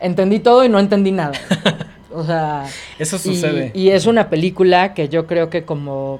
entendí 0.00 0.38
todo 0.38 0.64
y 0.64 0.68
no 0.68 0.78
entendí 0.78 1.12
nada. 1.12 1.32
O 2.14 2.24
sea, 2.24 2.64
Eso 2.98 3.16
y, 3.16 3.18
sucede. 3.18 3.72
y 3.74 3.90
es 3.90 4.06
una 4.06 4.30
película 4.30 4.94
que 4.94 5.10
yo 5.10 5.26
creo 5.26 5.50
que 5.50 5.64
como... 5.66 6.18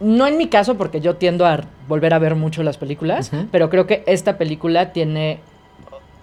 No 0.00 0.26
en 0.26 0.38
mi 0.38 0.48
caso, 0.48 0.76
porque 0.76 1.00
yo 1.00 1.16
tiendo 1.16 1.46
a 1.46 1.60
volver 1.86 2.14
a 2.14 2.18
ver 2.18 2.34
mucho 2.34 2.62
las 2.62 2.78
películas, 2.78 3.30
pero 3.52 3.68
creo 3.68 3.86
que 3.86 4.02
esta 4.06 4.38
película 4.38 4.92
tiene 4.92 5.40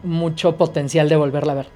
mucho 0.04 0.58
potencial 0.58 1.10
de 1.10 1.16
volverla 1.16 1.54
a 1.54 1.56
ver. 1.56 1.68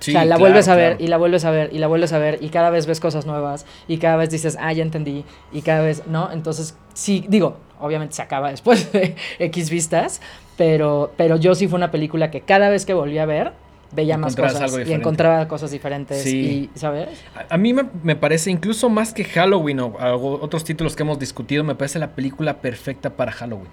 Sí, 0.00 0.10
o 0.10 0.12
sea, 0.12 0.24
la 0.26 0.36
claro, 0.36 0.40
vuelves 0.40 0.68
a 0.68 0.74
ver 0.74 0.96
y 1.00 1.06
la 1.06 1.16
vuelves 1.16 1.46
a 1.46 1.50
ver 1.50 1.70
y 1.72 1.78
la 1.78 1.86
vuelves 1.86 2.12
a 2.12 2.18
ver 2.18 2.38
y 2.42 2.50
cada 2.50 2.68
vez 2.68 2.86
ves 2.86 3.00
cosas 3.00 3.24
nuevas 3.24 3.64
y 3.88 3.96
cada 3.96 4.16
vez 4.16 4.28
dices, 4.28 4.58
ah, 4.60 4.70
ya 4.74 4.82
entendí 4.82 5.24
y 5.52 5.62
cada 5.62 5.80
vez, 5.80 6.06
¿no? 6.06 6.30
Entonces, 6.30 6.76
sí, 6.92 7.24
digo, 7.28 7.56
obviamente 7.80 8.14
se 8.14 8.22
acaba 8.22 8.50
después 8.50 8.92
de 8.92 9.16
X 9.38 9.70
vistas, 9.70 10.20
pero, 10.58 11.12
pero 11.16 11.36
yo 11.36 11.54
sí 11.54 11.66
fue 11.66 11.78
una 11.78 11.90
película 11.90 12.30
que 12.30 12.42
cada 12.42 12.68
vez 12.68 12.84
que 12.84 12.92
volví 12.92 13.16
a 13.16 13.24
ver, 13.24 13.52
veía 13.92 14.18
más 14.18 14.34
cosas 14.36 14.60
algo 14.60 14.80
y 14.80 14.92
encontraba 14.92 15.46
cosas 15.48 15.70
diferentes 15.70 16.22
Sí. 16.22 16.70
y, 16.74 16.78
¿sabes? 16.78 17.08
A, 17.34 17.54
a 17.54 17.56
mí 17.56 17.72
me, 17.72 17.84
me 18.02 18.16
parece, 18.16 18.50
incluso 18.50 18.88
más 18.88 19.12
que 19.14 19.24
Halloween 19.24 19.80
o 19.80 19.96
algo- 19.98 20.38
otros 20.42 20.64
títulos 20.64 20.96
que 20.96 21.02
hemos 21.02 21.18
discutido, 21.18 21.62
me 21.64 21.74
parece 21.74 21.98
la 21.98 22.10
película 22.10 22.58
perfecta 22.60 23.10
para 23.10 23.32
Halloween. 23.32 23.68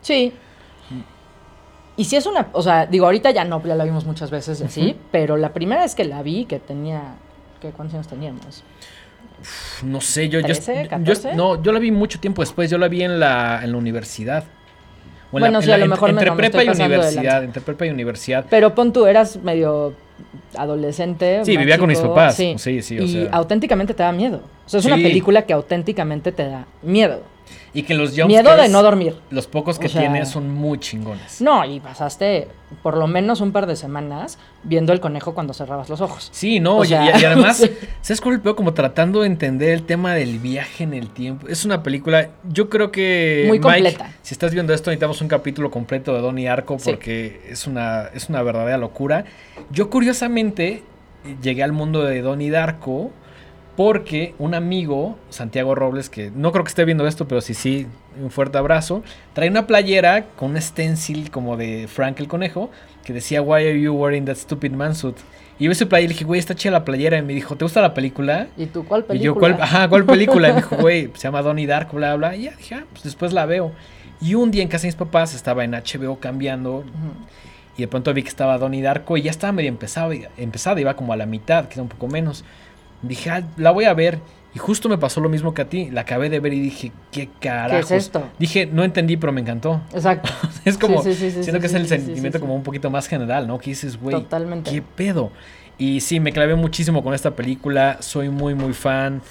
Sí. 0.00 0.32
Y 1.96 2.04
si 2.06 2.16
es 2.16 2.26
una, 2.26 2.48
o 2.52 2.60
sea, 2.62 2.86
digo, 2.86 3.06
ahorita 3.06 3.30
ya 3.30 3.44
no, 3.44 3.62
ya 3.64 3.76
la 3.76 3.84
vimos 3.84 4.04
muchas 4.04 4.30
veces 4.30 4.60
así, 4.60 4.96
pero 5.12 5.36
la 5.36 5.52
primera 5.52 5.82
vez 5.82 5.94
que 5.94 6.04
la 6.04 6.22
vi, 6.22 6.44
que 6.44 6.58
tenía, 6.58 7.14
¿qué, 7.60 7.70
¿cuántos 7.70 7.94
años 7.94 8.08
teníamos? 8.08 8.64
No 9.84 10.00
sé, 10.00 10.28
yo, 10.28 10.40
yo- 10.40 10.46
13, 10.46 10.84
yo- 10.84 10.88
14? 10.90 11.34
no, 11.36 11.62
yo 11.62 11.70
la 11.70 11.78
vi 11.78 11.92
mucho 11.92 12.18
tiempo 12.18 12.42
después, 12.42 12.68
yo 12.68 12.78
la 12.78 12.88
vi 12.88 13.02
en 13.04 13.20
la, 13.20 13.60
en 13.62 13.70
la 13.72 13.78
universidad. 13.78 14.42
O 15.34 15.38
en 15.38 15.40
Bueno, 15.40 15.58
la- 15.58 15.62
sí, 15.62 15.64
en 15.64 15.70
la- 15.70 15.74
a 15.74 15.78
lo 15.78 15.84
en- 15.84 15.90
mejor 15.90 16.08
me- 16.08 16.12
entre 16.20 16.30
no, 16.30 16.36
prepa 16.36 16.64
y 16.64 16.68
universidad, 16.68 17.44
entre 17.44 17.62
prepa 17.62 17.86
y 17.86 17.90
universidad. 17.90 18.44
Pero 18.48 18.74
pon 18.74 18.92
tú, 18.92 19.06
eras 19.06 19.36
medio 19.38 19.92
adolescente. 20.56 21.44
Sí, 21.44 21.56
vivía 21.56 21.78
con 21.78 21.88
mis 21.88 21.98
papás. 21.98 22.36
Sí, 22.36 22.54
sí, 22.58 22.98
o 22.98 23.02
y 23.02 23.08
sea. 23.08 23.28
auténticamente 23.32 23.94
te 23.94 24.02
da 24.02 24.12
miedo. 24.12 24.40
O 24.66 24.68
sea, 24.68 24.80
es 24.80 24.86
una 24.86 24.96
Sí. 24.96 25.02
película 25.02 25.42
que 25.42 25.52
auténticamente 25.52 26.32
te 26.32 26.46
da 26.48 26.66
miedo. 26.82 27.20
Y 27.72 27.82
que 27.82 27.94
los 27.94 28.12
Miedo 28.12 28.28
de 28.28 28.34
jumpscares, 28.34 28.70
no 28.70 28.82
dormir. 28.82 29.16
los 29.30 29.46
pocos 29.48 29.78
que 29.78 29.86
O 29.86 29.90
sea- 29.90 30.00
tiene 30.00 30.24
son 30.26 30.48
muy 30.50 30.78
chingones. 30.78 31.40
No, 31.40 31.64
y 31.64 31.80
pasaste 31.80 32.48
por 32.82 32.96
lo 32.96 33.06
menos 33.06 33.40
un 33.40 33.50
par 33.52 33.66
de 33.66 33.74
semanas 33.76 34.38
viendo 34.62 34.92
el 34.92 35.00
conejo 35.00 35.34
cuando 35.34 35.52
cerrabas 35.54 35.88
los 35.88 36.00
ojos. 36.00 36.28
Sí, 36.32 36.60
no, 36.60 36.78
O 36.78 36.84
y- 36.84 36.88
sea, 36.88 37.18
y, 37.18 37.20
y 37.22 37.24
además, 37.24 37.56
sí. 37.58 37.70
¿sabes 38.00 38.20
cuál 38.20 38.34
es 38.34 38.38
el 38.38 38.42
peor? 38.42 38.54
Como 38.56 38.74
tratando 38.74 39.20
de 39.22 39.26
entender 39.26 39.70
el 39.70 39.82
tema 39.84 40.14
del 40.14 40.38
viaje 40.38 40.84
en 40.84 40.94
el 40.94 41.08
tiempo. 41.10 41.48
Es 41.48 41.64
una 41.64 41.82
película, 41.82 42.30
yo 42.48 42.68
creo 42.68 42.92
que... 42.92 43.44
Muy 43.48 43.58
Mike, 43.58 43.62
completa. 43.72 44.12
si 44.22 44.34
estás 44.34 44.52
viendo 44.54 44.72
esto, 44.72 44.90
necesitamos 44.90 45.20
un 45.20 45.28
capítulo 45.28 45.70
completo 45.70 46.14
de 46.14 46.20
Donnie 46.20 46.48
Arco 46.48 46.78
Sí. 46.78 46.90
porque 46.90 47.42
es, 47.50 47.66
una, 47.66 48.04
es 48.14 48.28
una 48.28 48.42
verdadera 48.42 48.78
locura. 48.78 49.24
Yo 49.70 49.90
curiosamente 49.90 50.82
llegué 51.42 51.62
al 51.62 51.72
mundo 51.72 52.02
de 52.04 52.22
Donnie 52.22 52.50
Darko 52.50 53.10
porque 53.76 54.34
un 54.38 54.54
amigo, 54.54 55.18
Santiago 55.30 55.74
Robles, 55.74 56.08
que 56.08 56.30
no 56.34 56.52
creo 56.52 56.64
que 56.64 56.68
esté 56.68 56.84
viendo 56.84 57.06
esto, 57.06 57.26
pero 57.26 57.40
sí, 57.40 57.54
sí, 57.54 57.86
un 58.22 58.30
fuerte 58.30 58.58
abrazo, 58.58 59.02
trae 59.32 59.48
una 59.48 59.66
playera 59.66 60.26
con 60.36 60.52
un 60.52 60.60
stencil 60.60 61.30
como 61.30 61.56
de 61.56 61.88
Frank 61.88 62.20
el 62.20 62.28
Conejo 62.28 62.70
que 63.04 63.12
decía, 63.12 63.42
Why 63.42 63.66
are 63.66 63.80
you 63.80 63.92
wearing 63.92 64.24
that 64.26 64.36
stupid 64.36 64.72
man 64.72 64.94
suit? 64.94 65.16
Y 65.58 65.64
yo 65.64 65.70
vi 65.70 65.74
su 65.74 65.88
playera 65.88 66.06
y 66.06 66.08
le 66.08 66.14
dije, 66.14 66.24
güey, 66.24 66.40
está 66.40 66.54
chida 66.54 66.72
la 66.72 66.84
playera. 66.84 67.16
Y 67.18 67.22
me 67.22 67.32
dijo, 67.32 67.54
¿te 67.56 67.64
gusta 67.64 67.80
la 67.80 67.94
película? 67.94 68.48
¿Y 68.56 68.66
tú 68.66 68.84
cuál 68.84 69.02
Y 69.02 69.04
película? 69.04 69.24
yo, 69.24 69.34
¿cuál, 69.38 69.56
ajá, 69.60 69.88
¿cuál 69.88 70.04
película? 70.04 70.48
Y 70.48 70.52
me 70.52 70.56
dijo, 70.62 70.76
güey, 70.80 71.10
se 71.14 71.22
llama 71.28 71.42
Donnie 71.42 71.66
Darko, 71.66 71.96
bla, 71.96 72.16
bla. 72.16 72.34
Y 72.34 72.44
ya 72.44 72.56
dije, 72.56 72.74
ah, 72.74 72.84
pues 72.90 73.04
después 73.04 73.32
la 73.32 73.46
veo. 73.46 73.70
Y 74.20 74.34
un 74.34 74.50
día 74.50 74.62
en 74.62 74.68
casa 74.68 74.82
de 74.82 74.88
mis 74.88 74.96
papás 74.96 75.34
estaba 75.34 75.64
en 75.64 75.72
HBO 75.72 76.18
cambiando 76.18 76.84
y 77.76 77.82
de 77.82 77.88
pronto 77.88 78.14
vi 78.14 78.22
que 78.22 78.28
estaba 78.28 78.56
Donnie 78.58 78.82
Darko 78.82 79.16
y 79.16 79.22
ya 79.22 79.30
estaba 79.30 79.52
medio 79.52 79.68
empezado, 79.68 80.12
empezada, 80.36 80.80
iba 80.80 80.94
como 80.94 81.12
a 81.12 81.16
la 81.16 81.26
mitad, 81.26 81.68
quizá 81.68 81.82
un 81.82 81.88
poco 81.88 82.08
menos. 82.08 82.44
Dije, 83.08 83.30
ah, 83.30 83.42
la 83.56 83.70
voy 83.70 83.84
a 83.84 83.94
ver. 83.94 84.18
Y 84.54 84.58
justo 84.58 84.88
me 84.88 84.96
pasó 84.98 85.20
lo 85.20 85.28
mismo 85.28 85.52
que 85.52 85.62
a 85.62 85.64
ti. 85.68 85.90
La 85.90 86.02
acabé 86.02 86.30
de 86.30 86.38
ver 86.38 86.52
y 86.54 86.60
dije, 86.60 86.92
¿qué 87.10 87.28
carajos? 87.40 87.90
esto? 87.90 88.22
Dije, 88.38 88.66
no 88.66 88.84
entendí, 88.84 89.16
pero 89.16 89.32
me 89.32 89.40
encantó. 89.40 89.80
Exacto. 89.92 90.30
Es 90.64 90.78
como, 90.78 91.02
Sí, 91.02 91.12
sí, 91.14 91.30
sí, 91.30 91.30
sí, 91.32 91.42
siento 91.42 91.60
que 91.60 91.66
es 91.66 91.74
el 91.74 91.86
sentimiento 91.88 92.38
como 92.40 92.54
un 92.54 92.62
poquito 92.62 92.88
más 92.90 93.06
general, 93.08 93.46
¿no? 93.48 93.58
Que 93.58 93.70
dices, 93.70 93.98
güey, 94.00 94.14
Totalmente. 94.14 94.70
¿qué 94.70 94.80
pedo? 94.82 95.30
Y 95.76 96.00
sí, 96.00 96.20
me 96.20 96.32
clavé 96.32 96.54
muchísimo 96.54 97.02
con 97.02 97.14
esta 97.14 97.32
película. 97.32 97.96
Soy 98.00 98.28
muy, 98.28 98.54
muy 98.54 98.72
fan. 98.74 99.22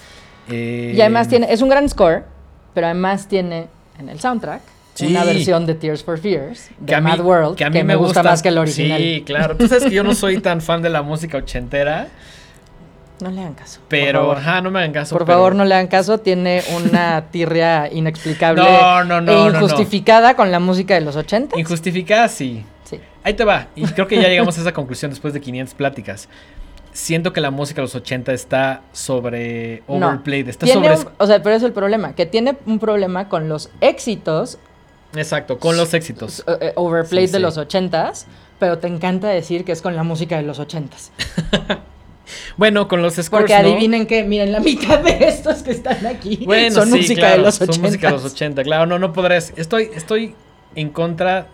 Eh, 0.49 0.93
Y 0.95 0.99
además 1.01 1.29
tiene, 1.29 1.51
es 1.51 1.61
un 1.61 1.69
gran 1.69 1.87
score, 1.87 2.25
pero 2.73 2.87
además 2.87 3.27
tiene 3.27 3.67
en 3.99 4.09
el 4.09 4.19
soundtrack 4.19 4.61
Sí. 4.95 5.07
una 5.07 5.23
versión 5.23 5.65
de 5.65 5.73
Tears 5.73 6.03
for 6.03 6.19
Fears 6.19 6.69
de 6.79 6.85
que 6.85 6.93
a 6.95 7.01
mí, 7.01 7.09
Mad 7.09 7.21
World 7.21 7.55
que 7.55 7.63
a 7.65 7.69
mí 7.71 7.81
me 7.83 7.95
gusta, 7.95 8.21
más 8.21 8.43
que 8.43 8.49
el 8.49 8.57
original. 8.59 9.01
Sí, 9.01 9.23
claro. 9.25 9.57
Tú 9.57 9.67
sabes 9.67 9.85
que 9.85 9.91
yo 9.91 10.03
no 10.03 10.13
soy 10.13 10.39
tan 10.39 10.61
fan 10.61 10.83
de 10.83 10.89
la 10.91 11.01
música 11.01 11.37
ochentera, 11.39 12.09
No 13.23 13.31
le 13.31 13.41
hagan 13.41 13.53
caso. 13.53 13.79
pero, 13.87 14.33
ajá, 14.33 14.61
no 14.61 14.69
me 14.69 14.79
hagan 14.79 14.91
caso. 14.91 15.15
Por 15.15 15.25
pero- 15.25 15.37
favor, 15.37 15.55
no 15.55 15.63
le 15.65 15.73
hagan 15.73 15.87
caso. 15.87 16.17
Tiene 16.19 16.61
una 16.75 17.25
tirria 17.31 17.89
inexplicable 17.91 18.61
No, 18.61 19.03
no, 19.05 19.21
no, 19.21 19.31
e 19.31 19.35
no, 19.35 19.49
no. 19.49 19.55
injustificada 19.55 20.35
con 20.35 20.51
la 20.51 20.59
música 20.59 20.93
de 20.93 21.01
los 21.01 21.15
80. 21.15 21.57
Injustificada, 21.59 22.27
sí. 22.27 22.65
Sí. 22.83 22.99
Ahí 23.23 23.33
te 23.33 23.45
va. 23.45 23.67
Y 23.75 23.83
creo 23.93 24.07
que 24.07 24.17
ya 24.21 24.27
llegamos 24.27 24.57
a 24.57 24.61
esa 24.61 24.73
conclusión 24.73 25.09
después 25.11 25.33
de 25.33 25.39
500 25.41 25.73
pláticas. 25.73 26.27
Siento 26.91 27.33
que 27.33 27.41
la 27.41 27.49
música 27.49 27.77
de 27.81 27.83
los 27.83 27.95
80 27.95 28.33
está 28.33 28.81
sobre 28.91 29.81
overplayed. 29.87 30.47
Está 30.49 30.67
sobre. 30.67 30.91
un- 30.95 31.09
o 31.17 31.25
sea, 31.25 31.41
pero 31.41 31.55
es 31.55 31.63
el 31.63 31.71
problema, 31.73 32.13
que 32.13 32.25
tiene 32.27 32.57
un 32.67 32.77
problema 32.77 33.29
con 33.29 33.49
los 33.49 33.71
éxitos 33.81 34.59
Exacto, 35.15 35.57
con 35.59 35.75
los 35.77 35.93
éxitos. 35.93 36.43
eh, 36.59 36.73
overplayed 36.75 37.27
Sí, 37.27 37.31
de 37.33 37.37
sí. 37.37 37.41
los 37.41 37.57
80s, 37.57 38.25
pero 38.59 38.77
te 38.79 38.87
encanta 38.87 39.27
decir 39.29 39.63
que 39.65 39.71
es 39.71 39.81
con 39.81 39.95
la 39.95 40.03
música 40.03 40.35
de 40.37 40.43
los 40.43 40.59
80s. 40.59 41.09
Bueno, 42.57 42.87
con 42.87 43.01
los 43.01 43.15
scores. 43.15 43.29
Porque 43.29 43.53
¿no? 43.53 43.69
adivinen 43.69 44.05
que, 44.07 44.23
miren, 44.23 44.51
la 44.51 44.59
mitad 44.59 44.99
de 44.99 45.17
estos 45.27 45.61
que 45.63 45.71
están 45.71 46.05
aquí 46.05 46.43
Bueno, 46.45 46.73
son 46.75 46.89
sí, 46.91 46.97
música 46.97 47.19
claro, 47.21 47.37
de 47.37 47.43
los 47.43 47.55
Son 47.55 47.67
80s. 47.67 47.79
música 47.79 48.07
de 48.07 48.13
los 48.13 48.25
80, 48.25 48.63
claro. 48.63 48.85
No, 48.85 48.99
no 48.99 49.11
podrás. 49.13 49.53
Estoy, 49.55 49.89
estoy 49.95 50.35
en 50.75 50.89
contra 50.89 51.47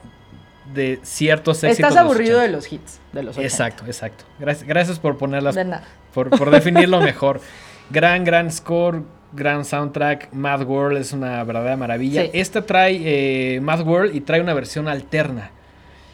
de 0.74 1.00
ciertos 1.04 1.64
éxitos. 1.64 1.80
Estás 1.90 1.96
de 1.96 2.02
los 2.02 2.06
aburrido 2.12 2.38
80. 2.38 2.48
de 2.48 2.52
los 2.56 2.72
hits 2.72 3.00
de 3.12 3.24
los 3.24 3.36
80. 3.38 3.48
Exacto, 3.48 3.84
exacto. 3.88 4.24
Gracias, 4.40 4.68
gracias 4.68 5.00
por 5.00 5.18
ponerlas, 5.18 5.56
De 5.56 5.66
nada. 5.66 5.84
por, 6.14 6.30
por 6.30 6.52
definirlo 6.52 7.02
mejor. 7.02 7.42
Gran, 7.90 8.24
gran 8.24 8.52
score, 8.52 9.02
gran 9.34 9.66
soundtrack. 9.66 10.32
Mad 10.34 10.62
World 10.68 11.00
es 11.00 11.12
una 11.12 11.44
verdadera 11.44 11.76
maravilla. 11.76 12.22
Sí. 12.24 12.30
Esta 12.34 12.64
trae 12.66 13.56
eh, 13.56 13.60
Mad 13.62 13.82
World 13.82 14.16
y 14.16 14.22
trae 14.22 14.42
una 14.42 14.54
versión 14.54 14.88
alterna. 14.88 15.50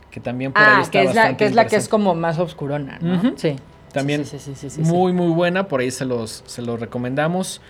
Que 0.10 0.22
también 0.22 0.54
por 0.54 0.62
ahí 0.64 0.70
Ah, 0.78 0.82
está 0.84 0.92
que 0.92 1.04
es, 1.04 1.14
la, 1.16 1.36
que 1.36 1.46
es 1.46 1.54
la 1.56 1.68
que 1.68 1.76
es 1.76 1.90
como 1.90 2.16
más 2.16 2.40
obscurona, 2.40 2.98
¿no? 3.02 3.16
Ujú. 3.18 3.34
Sí. 3.36 3.58
También 3.96 4.26
Sí, 4.26 4.38
sí, 4.40 4.54
sí, 4.56 4.82
muy, 4.82 5.12
muy 5.14 5.30
buena. 5.34 5.68
Por 5.68 5.80
ahí 5.82 5.90
se 5.92 6.06
los, 6.06 6.44
se 6.46 6.62
los 6.62 6.80
recomendamos. 6.80 7.62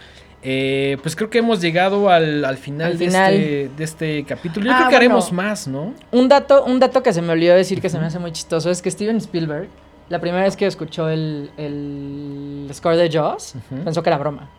Eh, 0.47 0.97
pues 1.01 1.15
creo 1.15 1.30
que 1.32 1.39
hemos 1.39 1.59
llegado 1.59 2.09
al, 2.09 2.45
al 2.45 2.57
final, 2.57 2.91
Al 2.91 2.97
de, 2.99 3.05
final. 3.07 3.34
Este, 3.34 3.69
de 3.76 3.84
este 3.84 4.23
capítulo. 4.26 4.65
Yo 4.67 4.73
Ah, 4.73 4.78
creo 4.78 4.89
que 4.89 4.95
haremos 4.97 5.32
más, 5.32 5.67
¿no? 5.67 5.93
Un 6.11 6.28
dato, 6.30 6.65
un 6.65 6.80
dato 6.80 7.01
que 7.01 7.13
se 7.13 7.21
me 7.23 7.32
olvidó 7.34 7.55
decir 7.55 7.82
que 7.82 7.89
se 7.89 7.97
me 7.97 8.05
hace 8.05 8.19
muy 8.19 8.32
chistoso 8.32 8.69
es 8.69 8.82
que 8.82 8.91
Steven 8.91 9.17
Spielberg, 9.17 9.69
la 10.09 10.19
primera 10.19 10.43
vez 10.43 10.55
que 10.55 10.67
escuchó 10.67 11.09
el, 11.09 11.49
el 11.57 12.69
score 12.73 12.95
de 12.97 13.09
Jaws, 13.09 13.55
pensó 13.84 14.03
que 14.03 14.09
era 14.09 14.17
broma. 14.19 14.49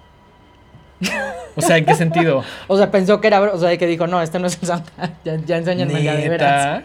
O 1.54 1.60
sea, 1.62 1.76
¿en 1.76 1.84
qué 1.84 1.94
sentido? 1.94 2.42
O 2.68 2.76
sea, 2.76 2.90
pensó 2.90 3.20
que 3.20 3.28
era 3.28 3.38
broma. 3.40 3.56
O 3.56 3.60
sea, 3.60 3.76
que 3.76 3.86
dijo, 3.86 4.06
no, 4.06 4.20
este 4.22 4.38
no 4.38 4.46
es 4.48 4.58
el 4.60 4.66
soundtrack. 4.66 5.12
Ya, 5.24 5.36
ya 5.36 5.56
enséñenme 5.58 6.02
ya 6.02 6.14
de 6.16 6.28
veras. 6.28 6.82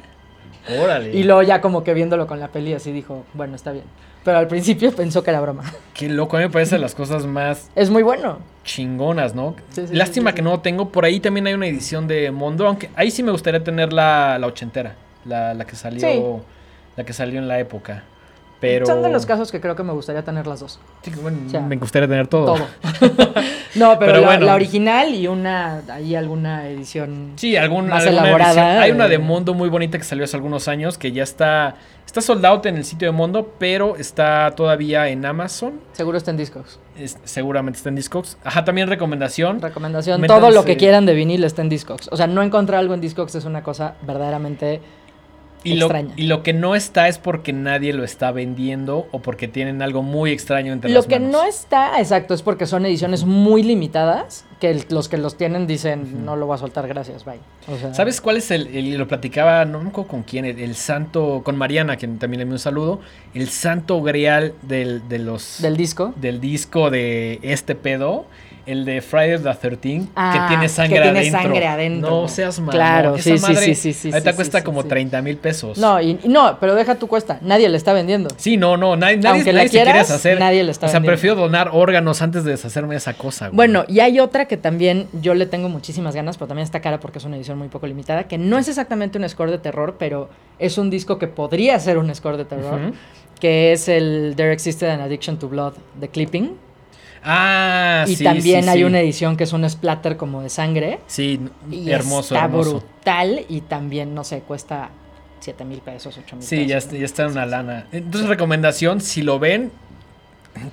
Y 1.14 1.24
luego 1.24 1.42
ya 1.44 1.62
como 1.62 1.84
que 1.84 1.94
viéndolo 1.94 2.28
con 2.28 2.40
la 2.40 2.48
peli 2.50 2.74
así 2.74 2.92
dijo, 2.92 3.24
bueno, 3.34 3.56
está 3.56 3.72
bien. 3.72 3.86
Pero 4.24 4.38
al 4.38 4.48
principio 4.48 4.92
pensó 4.96 5.24
que 5.24 5.32
era 5.32 5.42
broma. 5.42 5.64
Qué 5.94 6.08
loco, 6.08 6.38
a 6.38 6.40
mí 6.40 6.46
me 6.46 6.52
parece 6.52 6.78
las 6.78 6.94
cosas 6.94 7.26
más 7.26 7.70
Es 7.76 7.90
muy 7.90 8.04
bueno. 8.04 8.40
chingonas, 8.64 9.34
¿no? 9.34 9.56
Sí, 9.72 9.88
sí, 9.88 9.96
Lástima 9.96 10.30
sí, 10.32 10.36
que 10.36 10.42
no 10.44 10.52
lo 10.52 10.60
tengo. 10.60 10.90
Por 10.90 11.06
ahí 11.06 11.20
también 11.20 11.48
hay 11.48 11.54
una 11.56 11.68
edición 11.68 12.08
de 12.08 12.30
Mondo, 12.32 12.68
aunque 12.68 12.90
ahí 12.96 13.10
sí 13.12 13.24
me 13.24 13.32
gustaría 13.32 13.64
tener 13.64 13.92
la, 13.92 14.38
la 14.40 14.48
ochentera, 14.48 14.96
la, 15.26 15.54
la 15.56 15.66
que 15.66 15.76
salió, 15.76 16.42
la 16.96 17.04
que 17.04 17.14
salió 17.14 17.40
en 17.40 17.48
la 17.48 17.60
época. 17.60 18.04
Pero 18.62 18.86
Son 18.86 19.02
de 19.02 19.10
los 19.10 19.26
casos 19.26 19.52
que 19.52 19.60
creo 19.60 19.76
que 19.76 19.84
me 19.84 19.92
gustaría 19.92 20.24
tener 20.24 20.48
las 20.48 20.60
dos. 20.62 20.80
Sí, 21.02 21.12
bueno, 21.22 21.40
O 21.48 21.50
sea, 21.50 21.60
me 21.62 21.76
gustaría 21.76 22.08
tener 22.08 22.28
todo. 22.28 22.46
Todo. 22.56 22.68
no, 23.76 23.98
pero, 23.98 24.12
Pero 24.14 24.22
la, 24.22 24.28
bueno. 24.28 24.46
la 24.46 24.56
original 24.56 25.14
y 25.14 25.28
una, 25.28 25.82
ahí 25.92 26.16
alguna 26.16 26.68
edición. 26.68 27.34
Sí, 27.38 27.58
algún, 27.58 27.88
Más 27.88 28.04
alguna 28.06 28.22
elaborada, 28.24 28.52
edición. 28.54 28.84
Hay 28.84 28.92
una 28.92 29.08
de. 29.08 29.18
Mondo 29.18 29.54
muy 29.54 29.68
bonita 29.70 29.98
que 29.98 30.04
salió 30.04 30.24
hace 30.26 30.36
algunos 30.38 30.68
años 30.68 30.98
que 30.98 31.12
ya 31.12 31.24
está 31.24 31.76
está 32.06 32.20
sold 32.22 32.46
out 32.46 32.66
en 32.66 32.76
el 32.76 32.84
sitio 32.84 33.08
de 33.08 33.14
Mondo, 33.14 33.54
pero 33.58 33.96
está 33.96 34.52
todavía 34.56 35.08
en 35.08 35.26
Amazon. 35.26 35.80
Seguro 35.94 36.18
está 36.18 36.30
en 36.32 36.38
discos. 36.38 36.78
Es- 36.98 37.18
seguramente 37.24 37.78
está 37.78 37.88
en 37.90 37.96
Discogs. 37.96 38.38
Ajá, 38.44 38.66
también 38.66 38.90
recomendación. 38.90 39.62
Recomendación, 39.62 40.22
Métanse- 40.22 40.28
todo 40.42 40.52
lo 40.52 40.66
que 40.66 40.76
quieran 40.76 41.06
de 41.06 41.14
vinil 41.14 41.44
está 41.46 41.62
en 41.62 41.70
Discogs. 41.70 42.10
O 42.12 42.18
sea, 42.18 42.28
no 42.28 42.44
encontrar 42.44 42.80
algo 42.82 42.94
en 42.94 43.00
Discogs 43.02 43.34
es 43.36 43.46
una 43.46 43.64
cosa 43.64 43.96
verdaderamente 44.02 44.82
Y 45.64 45.76
lo, 45.76 45.90
y 46.16 46.24
lo 46.24 46.42
que 46.42 46.54
no 46.54 46.76
está 46.76 47.08
es 47.08 47.20
porque 47.20 47.54
nadie 47.54 47.94
lo 47.94 48.04
está 48.04 48.32
vendiendo 48.32 49.08
o 49.12 49.20
porque 49.22 49.48
tienen 49.48 49.82
algo 49.84 50.02
muy 50.02 50.32
extraño 50.32 50.74
entre 50.74 50.90
Lo 50.90 50.98
las 50.98 51.06
que 51.08 51.20
no 51.20 51.44
está, 51.44 52.00
exacto, 52.00 52.34
es 52.34 52.42
porque 52.42 52.66
son 52.66 52.86
ediciones 52.86 53.26
muy 53.26 53.62
limitadas, 53.62 54.46
que 54.60 54.72
el- 54.72 54.86
los 54.90 55.08
que 55.08 55.18
los 55.18 55.38
tienen 55.38 55.68
dicen, 55.68 56.26
no 56.26 56.36
lo 56.36 56.48
voy 56.48 56.56
a 56.56 56.58
soltar, 56.58 56.88
gracias, 56.88 57.26
bye. 57.26 57.40
O 57.68 57.78
sea, 57.78 57.94
¿Sabes 57.94 58.22
cuál 58.22 58.38
es 58.38 58.50
el, 58.50 58.68
el- 58.76 58.98
lo 58.98 59.08
platicaba, 59.08 59.64
no 59.66 59.80
me 59.82 59.90
acuerdo 59.90 60.10
con 60.10 60.24
quién, 60.24 60.46
el, 60.46 60.60
el 60.60 60.76
santo, 60.76 61.42
con 61.44 61.56
Mariana, 61.58 61.96
quien 61.96 62.18
también 62.18 62.40
le 62.40 62.44
envió 62.44 62.56
un 62.56 62.60
saludo, 62.60 63.00
el 63.36 63.48
santo 63.50 64.02
grial 64.02 64.54
del, 64.64 65.08
de 65.10 65.20
los, 65.20 65.62
Del 65.62 65.78
disco. 65.78 66.14
del 66.16 66.42
disco 66.42 66.90
de 66.90 67.40
este 67.44 67.76
pedo, 67.76 68.26
el 68.66 68.86
de 68.86 69.02
Friday 69.02 69.38
the 69.40 69.54
13 69.78 70.08
Ah, 70.16 70.32
que 70.48 70.48
tiene 70.56 70.70
sangre 70.70 70.96
que 70.98 71.02
tiene 71.04 71.20
adentro. 71.20 71.42
sangre 71.42 71.68
adentro. 71.68 72.10
No 72.10 72.28
seas 72.28 72.60
mamón. 72.60 72.74
Claro, 72.76 73.16
Esa 73.16 73.24
sí, 73.24 73.38
sí, 73.38 73.42
madre 73.42 73.66
sí, 73.66 73.76
sí, 73.76 73.94
sí, 73.94 74.12
Ahorita 74.12 74.30
sí, 74.32 74.36
cuesta 74.36 74.58
sí, 74.60 74.64
como 74.64 74.82
sí. 74.84 74.88
30 74.90 75.22
mil 75.22 75.38
pesos. 75.38 75.78
No, 75.78 76.00
y, 76.02 76.20
no, 76.26 76.58
pero 76.60 76.76
deja 76.76 76.96
tu 76.96 77.08
cuesta, 77.08 77.40
nadie 77.42 77.68
le 77.70 77.78
está 77.78 77.94
vendiendo. 77.94 78.30
Sí, 78.38 78.58
no, 78.58 78.78
no, 78.78 78.96
nadie, 78.96 79.18
nadie, 79.18 79.30
Aunque 79.30 79.54
la 79.54 79.58
nadie 79.60 79.70
se 79.70 79.72
quiere 79.72 79.92
quieras, 79.92 80.08
deshacer. 80.10 80.40
nadie 80.40 80.64
le 80.64 80.72
está 80.72 80.86
O 80.86 80.90
sea, 80.90 81.00
vendiendo. 81.00 81.12
prefiero 81.18 81.36
donar 81.36 81.70
órganos 81.74 82.22
antes 82.22 82.44
de 82.44 82.52
deshacerme 82.52 82.94
de 82.94 82.98
esa 82.98 83.14
cosa. 83.14 83.48
güey. 83.48 83.56
Bueno, 83.56 83.86
y 83.88 84.00
hay 84.00 84.20
otra 84.20 84.46
que 84.46 84.58
también 84.58 85.08
yo 85.22 85.34
le 85.34 85.46
tengo 85.46 85.70
muchísimas 85.70 86.16
ganas, 86.16 86.38
pero 86.38 86.48
también 86.48 86.64
está 86.66 86.80
cara 86.82 87.00
porque 87.00 87.18
es 87.20 87.26
una 87.26 87.38
edición 87.38 87.58
muy 87.58 87.68
poco 87.68 87.88
limitada, 87.88 88.26
que 88.26 88.38
no 88.38 88.58
es 88.58 88.68
exactamente 88.68 89.18
un 89.18 89.28
score 89.28 89.52
de 89.52 89.58
terror, 89.58 89.96
pero 89.98 90.30
es 90.60 90.78
un 90.78 90.90
disco 90.90 91.18
que 91.20 91.28
podría 91.28 91.80
ser 91.80 91.98
un 91.98 92.14
score 92.14 92.38
de 92.38 92.46
terror, 92.46 92.80
que 93.40 93.72
es 93.72 93.88
el 93.88 94.34
There 94.38 94.52
Existed 94.54 94.88
an 94.88 95.02
Addiction 95.02 95.38
to 95.40 95.48
Blood 95.50 95.74
de 96.00 96.08
Clipping. 96.10 96.52
Ah, 97.24 98.06
y 98.08 98.16
sí, 98.16 98.24
también 98.24 98.64
sí, 98.64 98.70
hay 98.70 98.78
sí. 98.80 98.84
una 98.84 99.00
edición 99.00 99.38
que 99.38 99.44
es 99.44 99.54
un 99.54 99.70
splatter 99.70 100.18
como 100.18 100.42
de 100.42 100.50
sangre. 100.50 101.00
Sí, 101.08 101.40
Y 101.70 101.90
hermoso, 101.92 102.34
está 102.36 102.46
hermoso. 102.46 102.80
brutal 102.80 103.46
y 103.48 103.62
también, 103.62 104.16
no 104.16 104.24
sé, 104.24 104.40
cuesta 104.42 104.90
7 105.40 105.64
mil 105.66 105.80
pesos, 105.80 106.18
8 106.18 106.36
mil 106.36 106.44
Sí, 106.46 106.56
pesos. 106.58 106.70
ya, 106.70 106.78
está- 106.78 106.96
ya 106.98 107.06
está 107.06 107.24
en 107.24 107.32
una 107.32 107.46
lana. 107.46 107.88
Entonces, 107.92 108.28
recomendación, 108.30 109.02
si 109.02 109.22
lo 109.22 109.38
ven, 109.40 109.72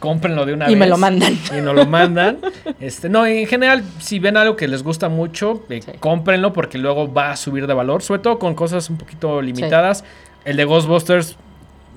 cómprenlo 0.01 0.45
de 0.47 0.55
una 0.55 0.67
y 0.67 0.71
vez. 0.71 0.79
me 0.79 0.87
lo 0.87 0.97
mandan. 0.99 1.39
Y 1.57 1.61
nos 1.61 1.75
lo 1.75 1.87
mandan. 1.87 2.39
Este, 2.81 3.09
no, 3.09 3.27
en 3.27 3.47
general, 3.47 3.85
si 4.01 4.19
ven 4.19 4.37
algo 4.37 4.57
que 4.57 4.69
les 4.69 4.83
gusta 4.83 5.09
mucho, 5.09 5.65
eh, 5.69 5.81
cómprenlo 6.01 6.53
porque 6.53 6.79
luego 6.79 7.13
va 7.13 7.31
a 7.31 7.37
subir 7.37 7.67
de 7.67 7.75
valor, 7.75 8.03
sobre 8.03 8.21
todo 8.23 8.39
con 8.39 8.55
cosas 8.55 8.89
un 8.91 8.97
poquito 8.97 9.41
limitadas. 9.43 10.03
El 10.45 10.57
de 10.57 10.65
Ghostbusters 10.65 11.37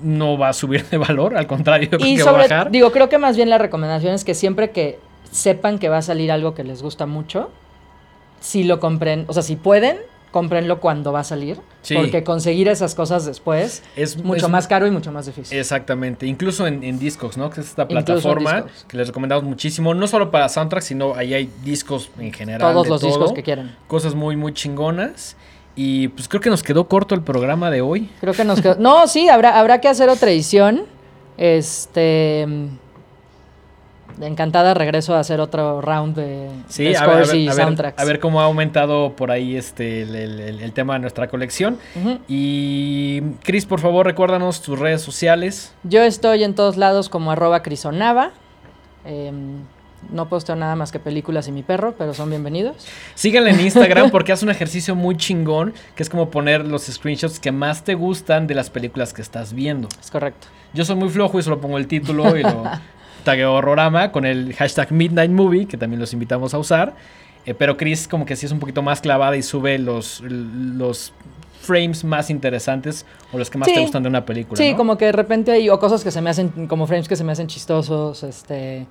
no 0.02 0.36
va 0.38 0.48
a 0.50 0.52
subir 0.52 0.84
de 0.88 0.96
valor, 0.98 1.36
al 1.36 1.46
contrario, 1.46 1.88
yo 1.90 1.98
creo 1.98 2.10
Y 2.10 2.16
que 2.16 2.22
va 2.22 2.30
a 2.30 2.34
bajar. 2.34 2.70
digo, 2.70 2.92
creo 2.92 3.08
que 3.08 3.18
más 3.18 3.36
bien 3.36 3.48
la 3.50 3.58
recomendación 3.58 4.14
es 4.14 4.24
que 4.24 4.34
siempre 4.34 4.70
que 4.70 4.98
sepan 5.30 5.78
que 5.78 5.88
va 5.88 5.98
a 5.98 6.02
salir 6.02 6.30
algo 6.32 6.54
que 6.54 6.64
les 6.64 6.82
gusta 6.82 7.06
mucho, 7.06 7.50
si 8.40 8.64
lo 8.64 8.80
compren, 8.80 9.24
o 9.28 9.32
sea, 9.32 9.42
si 9.42 9.56
pueden, 9.56 9.96
cómprenlo 10.30 10.80
cuando 10.80 11.12
va 11.12 11.20
a 11.20 11.24
salir. 11.24 11.58
Sí. 11.82 11.94
Porque 11.94 12.24
conseguir 12.24 12.66
esas 12.68 12.94
cosas 12.94 13.26
después 13.26 13.82
Es- 13.96 14.16
mucho 14.22 14.46
es- 14.46 14.50
más 14.52 14.66
caro 14.66 14.86
y 14.86 14.90
mucho 14.90 15.12
más 15.12 15.26
difícil. 15.26 15.58
Exactamente, 15.58 16.26
incluso 16.26 16.66
en, 16.66 16.82
en 16.82 16.98
Discogs, 16.98 17.36
¿no? 17.36 17.50
Que 17.50 17.60
es 17.60 17.68
esta 17.68 17.86
plataforma 17.86 18.64
que 18.88 18.96
les 18.96 19.08
recomendamos 19.08 19.44
muchísimo, 19.44 19.92
no 19.94 20.06
solo 20.06 20.30
para 20.30 20.48
soundtracks, 20.48 20.86
sino 20.86 21.14
ahí 21.14 21.34
hay 21.34 21.50
discos 21.62 22.10
en 22.18 22.32
general. 22.32 22.60
Todos 22.72 22.84
de 22.84 22.90
los 22.90 23.00
todo, 23.00 23.10
discos 23.10 23.32
que 23.34 23.42
quieran. 23.42 23.76
Cosas 23.88 24.14
muy, 24.14 24.36
muy 24.36 24.54
chingonas. 24.54 25.36
Y 25.74 26.08
pues 26.08 26.28
creo 26.28 26.40
que 26.40 26.50
nos 26.50 26.62
quedó 26.62 26.86
corto 26.88 27.14
el 27.14 27.22
programa 27.22 27.70
de 27.70 27.80
hoy. 27.80 28.10
Creo 28.20 28.34
que 28.34 28.44
nos 28.44 28.60
quedó. 28.60 28.74
No, 28.78 29.06
sí, 29.06 29.28
habrá, 29.28 29.58
habrá 29.58 29.80
que 29.80 29.88
hacer 29.88 30.08
otra 30.08 30.30
edición. 30.30 30.82
Este. 31.38 32.44
mm, 32.46 32.66
Encantada, 34.20 34.74
regreso 34.74 35.14
a 35.14 35.20
hacer 35.20 35.40
otro 35.40 35.80
round 35.80 36.14
de, 36.14 36.50
Sí, 36.68 36.84
de 36.84 36.96
a 36.98 37.06
ver, 37.06 37.24
a 37.24 37.26
ver- 37.26 37.34
y 37.34 37.48
a 37.48 37.54
ver- 37.54 37.64
soundtracks. 37.64 37.98
a 38.00 38.04
ver 38.04 38.20
cómo 38.20 38.42
ha 38.42 38.44
aumentado 38.44 39.16
por 39.16 39.30
ahí 39.30 39.56
este 39.56 40.02
el, 40.02 40.14
el- 40.14 40.38
el- 40.40 40.60
el 40.60 40.72
tema 40.74 40.92
de 40.94 41.00
nuestra 41.00 41.28
colección. 41.28 41.78
Y 42.28 43.22
Chris, 43.42 43.64
por 43.64 43.80
favor, 43.80 44.04
recuérdanos 44.06 44.60
tus 44.60 44.78
redes 44.78 45.00
sociales. 45.00 45.72
Yo 45.82 46.02
estoy 46.02 46.44
en 46.44 46.54
todos 46.54 46.76
lados 46.76 47.08
como 47.08 47.32
arroba 47.32 47.62
crisonava. 47.62 48.32
Em, 49.06 49.62
no 50.10 50.28
posteo 50.28 50.56
nada 50.56 50.76
más 50.76 50.92
que 50.92 50.98
películas 50.98 51.48
y 51.48 51.52
mi 51.52 51.62
perro, 51.62 51.94
pero 51.96 52.14
son 52.14 52.28
bienvenidos. 52.30 52.76
Síganle 53.14 53.50
en 53.50 53.60
Instagram 53.60 54.10
porque 54.12 54.32
hace 54.32 54.44
un 54.44 54.50
ejercicio 54.50 54.94
muy 54.94 55.16
chingón, 55.16 55.74
que 55.94 56.02
es 56.02 56.10
como 56.10 56.30
poner 56.30 56.66
los 56.66 56.84
screenshots 56.84 57.38
que 57.40 57.52
más 57.52 57.84
te 57.84 57.94
gustan 57.94 58.46
de 58.46 58.54
las 58.54 58.70
películas 58.70 59.12
que 59.12 59.22
estás 59.22 59.52
viendo. 59.52 59.88
Es 60.00 60.10
correcto. 60.10 60.48
Yo 60.74 60.84
soy 60.84 60.96
muy 60.96 61.08
flojo 61.08 61.38
y 61.38 61.42
solo 61.42 61.60
pongo 61.60 61.78
el 61.78 61.86
título 61.86 62.36
y 62.36 62.42
lo 62.42 62.64
tagueo 63.24 63.54
horrorama 63.54 64.10
con 64.12 64.24
el 64.24 64.54
hashtag 64.54 64.90
Midnight 64.92 65.30
Movie, 65.30 65.66
que 65.66 65.76
también 65.76 66.00
los 66.00 66.12
invitamos 66.12 66.54
a 66.54 66.58
usar. 66.58 66.94
Eh, 67.44 67.54
pero 67.54 67.76
Chris 67.76 68.06
como 68.08 68.24
que 68.24 68.36
sí 68.36 68.46
es 68.46 68.52
un 68.52 68.60
poquito 68.60 68.82
más 68.82 69.00
clavada 69.00 69.36
y 69.36 69.42
sube 69.42 69.78
los, 69.78 70.20
los 70.22 71.12
frames 71.60 72.02
más 72.04 72.30
interesantes 72.30 73.06
o 73.32 73.38
los 73.38 73.50
que 73.50 73.58
más 73.58 73.68
Sí. 73.68 73.74
te 73.74 73.80
gustan 73.80 74.02
de 74.02 74.08
una 74.08 74.24
película. 74.24 74.56
Sí, 74.56 74.72
¿no? 74.72 74.76
como 74.76 74.98
que 74.98 75.06
de 75.06 75.12
repente 75.12 75.52
hay 75.52 75.68
o 75.70 75.78
cosas 75.78 76.02
que 76.04 76.10
se 76.10 76.20
me 76.20 76.30
hacen, 76.30 76.66
como 76.66 76.86
frames 76.86 77.08
que 77.08 77.16
se 77.16 77.24
me 77.24 77.32
hacen 77.32 77.46
chistosos. 77.46 78.22
Este, 78.24 78.86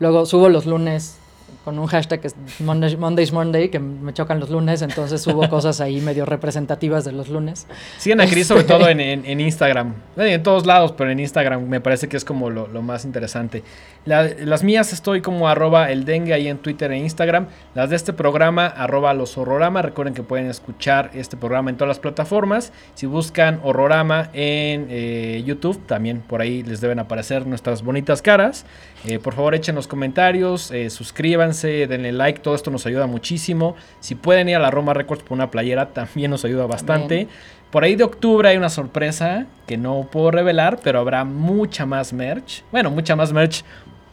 luego 0.00 0.26
subo 0.26 0.48
los 0.48 0.66
lunes 0.66 1.18
con 1.64 1.78
un 1.80 1.86
hashtag 1.86 2.20
que 2.20 2.28
es 2.28 2.36
Monday, 2.60 2.96
Monday's 2.96 3.32
Monday, 3.32 3.68
que 3.70 3.78
me 3.80 4.12
chocan 4.12 4.38
los 4.38 4.50
lunes, 4.50 4.82
entonces 4.82 5.20
subo 5.20 5.48
cosas 5.50 5.80
ahí 5.80 6.00
medio 6.00 6.24
representativas 6.24 7.04
de 7.04 7.10
los 7.12 7.28
lunes. 7.28 7.66
Siguen 7.98 8.20
a 8.20 8.24
Este- 8.24 8.44
sobre 8.44 8.64
todo 8.64 8.88
en, 8.88 9.00
en- 9.00 9.24
en 9.26 9.40
Instagram. 9.40 9.94
En 10.16 10.42
todos 10.44 10.64
lados, 10.66 10.92
pero 10.96 11.10
en 11.10 11.18
Instagram 11.20 11.66
me 11.68 11.80
parece 11.80 12.08
que 12.08 12.16
es 12.16 12.24
como 12.24 12.50
lo, 12.50 12.68
lo 12.68 12.82
más 12.82 13.04
interesante. 13.04 13.64
La- 14.06 14.22
las 14.38 14.62
mías 14.62 14.92
estoy 14.92 15.20
como 15.20 15.48
arroba 15.48 15.90
el 15.90 16.04
dengue 16.04 16.32
ahí 16.32 16.46
en 16.48 16.58
Twitter 16.58 16.92
e 16.92 16.96
Instagram. 16.98 17.48
Las 17.74 17.90
de 17.90 17.96
este 17.96 18.12
programa, 18.12 18.66
arroba 18.66 19.12
los 19.14 19.36
horrorama. 19.36 19.82
Recuerden 19.82 20.14
que 20.14 20.22
pueden 20.22 20.46
escuchar 20.48 21.10
este 21.12 21.36
programa 21.36 21.70
en 21.70 21.76
todas 21.76 21.88
las 21.88 21.98
plataformas. 21.98 22.72
Si 22.94 23.06
buscan 23.06 23.60
horrorama 23.64 24.30
en 24.32 24.86
eh, 24.90 25.42
YouTube, 25.44 25.84
también 25.86 26.20
por 26.20 26.40
ahí 26.40 26.62
les 26.62 26.80
deben 26.80 27.00
aparecer 27.00 27.46
nuestras 27.46 27.82
bonitas 27.82 28.22
caras. 28.22 28.64
Eh, 29.04 29.18
por 29.18 29.34
favor, 29.34 29.54
echen 29.56 29.74
los 29.74 29.88
comentarios, 29.88 30.70
eh, 30.70 30.88
suscríbanse, 30.88 31.86
denle 31.88 32.12
like. 32.12 32.40
Todo 32.40 32.54
esto 32.54 32.70
nos 32.70 32.86
ayuda 32.86 33.06
muchísimo. 33.08 33.74
Si 33.98 34.14
pueden 34.14 34.48
ir 34.48 34.56
a 34.56 34.60
la 34.60 34.70
Roma 34.70 34.94
Records 34.94 35.24
por 35.24 35.32
una 35.34 35.50
playera, 35.50 35.88
también 35.88 36.30
nos 36.30 36.44
ayuda 36.44 36.66
bastante. 36.66 37.26
Por 37.72 37.82
ahí 37.82 37.96
de 37.96 38.04
octubre 38.04 38.48
hay 38.48 38.56
una 38.56 38.70
sorpresa 38.70 39.46
que 39.66 39.76
no 39.76 40.08
puedo 40.10 40.30
revelar, 40.30 40.78
pero 40.84 41.00
habrá 41.00 41.24
mucha 41.24 41.84
más 41.84 42.12
merch. 42.12 42.62
Bueno, 42.70 42.90
mucha 42.92 43.16
más 43.16 43.32
merch. 43.32 43.64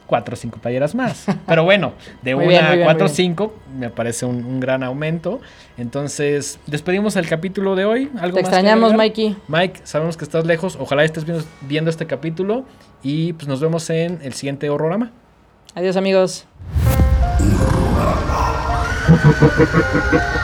Cuatro 0.06 0.34
o 0.34 0.36
cinco 0.36 0.58
playeras 0.58 0.94
más. 0.94 1.26
Pero 1.46 1.64
bueno, 1.64 1.92
de 2.22 2.34
Muy 2.34 2.44
una 2.44 2.50
bien, 2.50 2.64
a 2.64 2.72
bien, 2.72 2.84
cuatro 2.84 3.06
o 3.06 3.08
cinco 3.08 3.54
me 3.78 3.90
parece 3.90 4.26
un, 4.26 4.44
un 4.44 4.60
gran 4.60 4.82
aumento. 4.82 5.40
Entonces, 5.76 6.58
despedimos 6.66 7.16
el 7.16 7.28
capítulo 7.28 7.74
de 7.74 7.84
hoy. 7.84 8.10
¿Algo 8.20 8.36
Te 8.36 8.42
más 8.42 8.50
extrañamos? 8.50 8.94
Mikey. 8.94 9.36
Mike, 9.48 9.80
sabemos 9.84 10.16
que 10.16 10.24
estás 10.24 10.44
lejos. 10.44 10.76
Ojalá 10.78 11.04
estés 11.04 11.24
viendo, 11.24 11.44
viendo 11.62 11.90
este 11.90 12.06
capítulo. 12.06 12.64
Y 13.02 13.32
pues 13.34 13.48
nos 13.48 13.60
vemos 13.60 13.88
en 13.90 14.20
el 14.22 14.34
siguiente 14.34 14.70
horrorama. 14.70 15.10
Adiós, 15.74 15.96
amigos. 15.96 16.46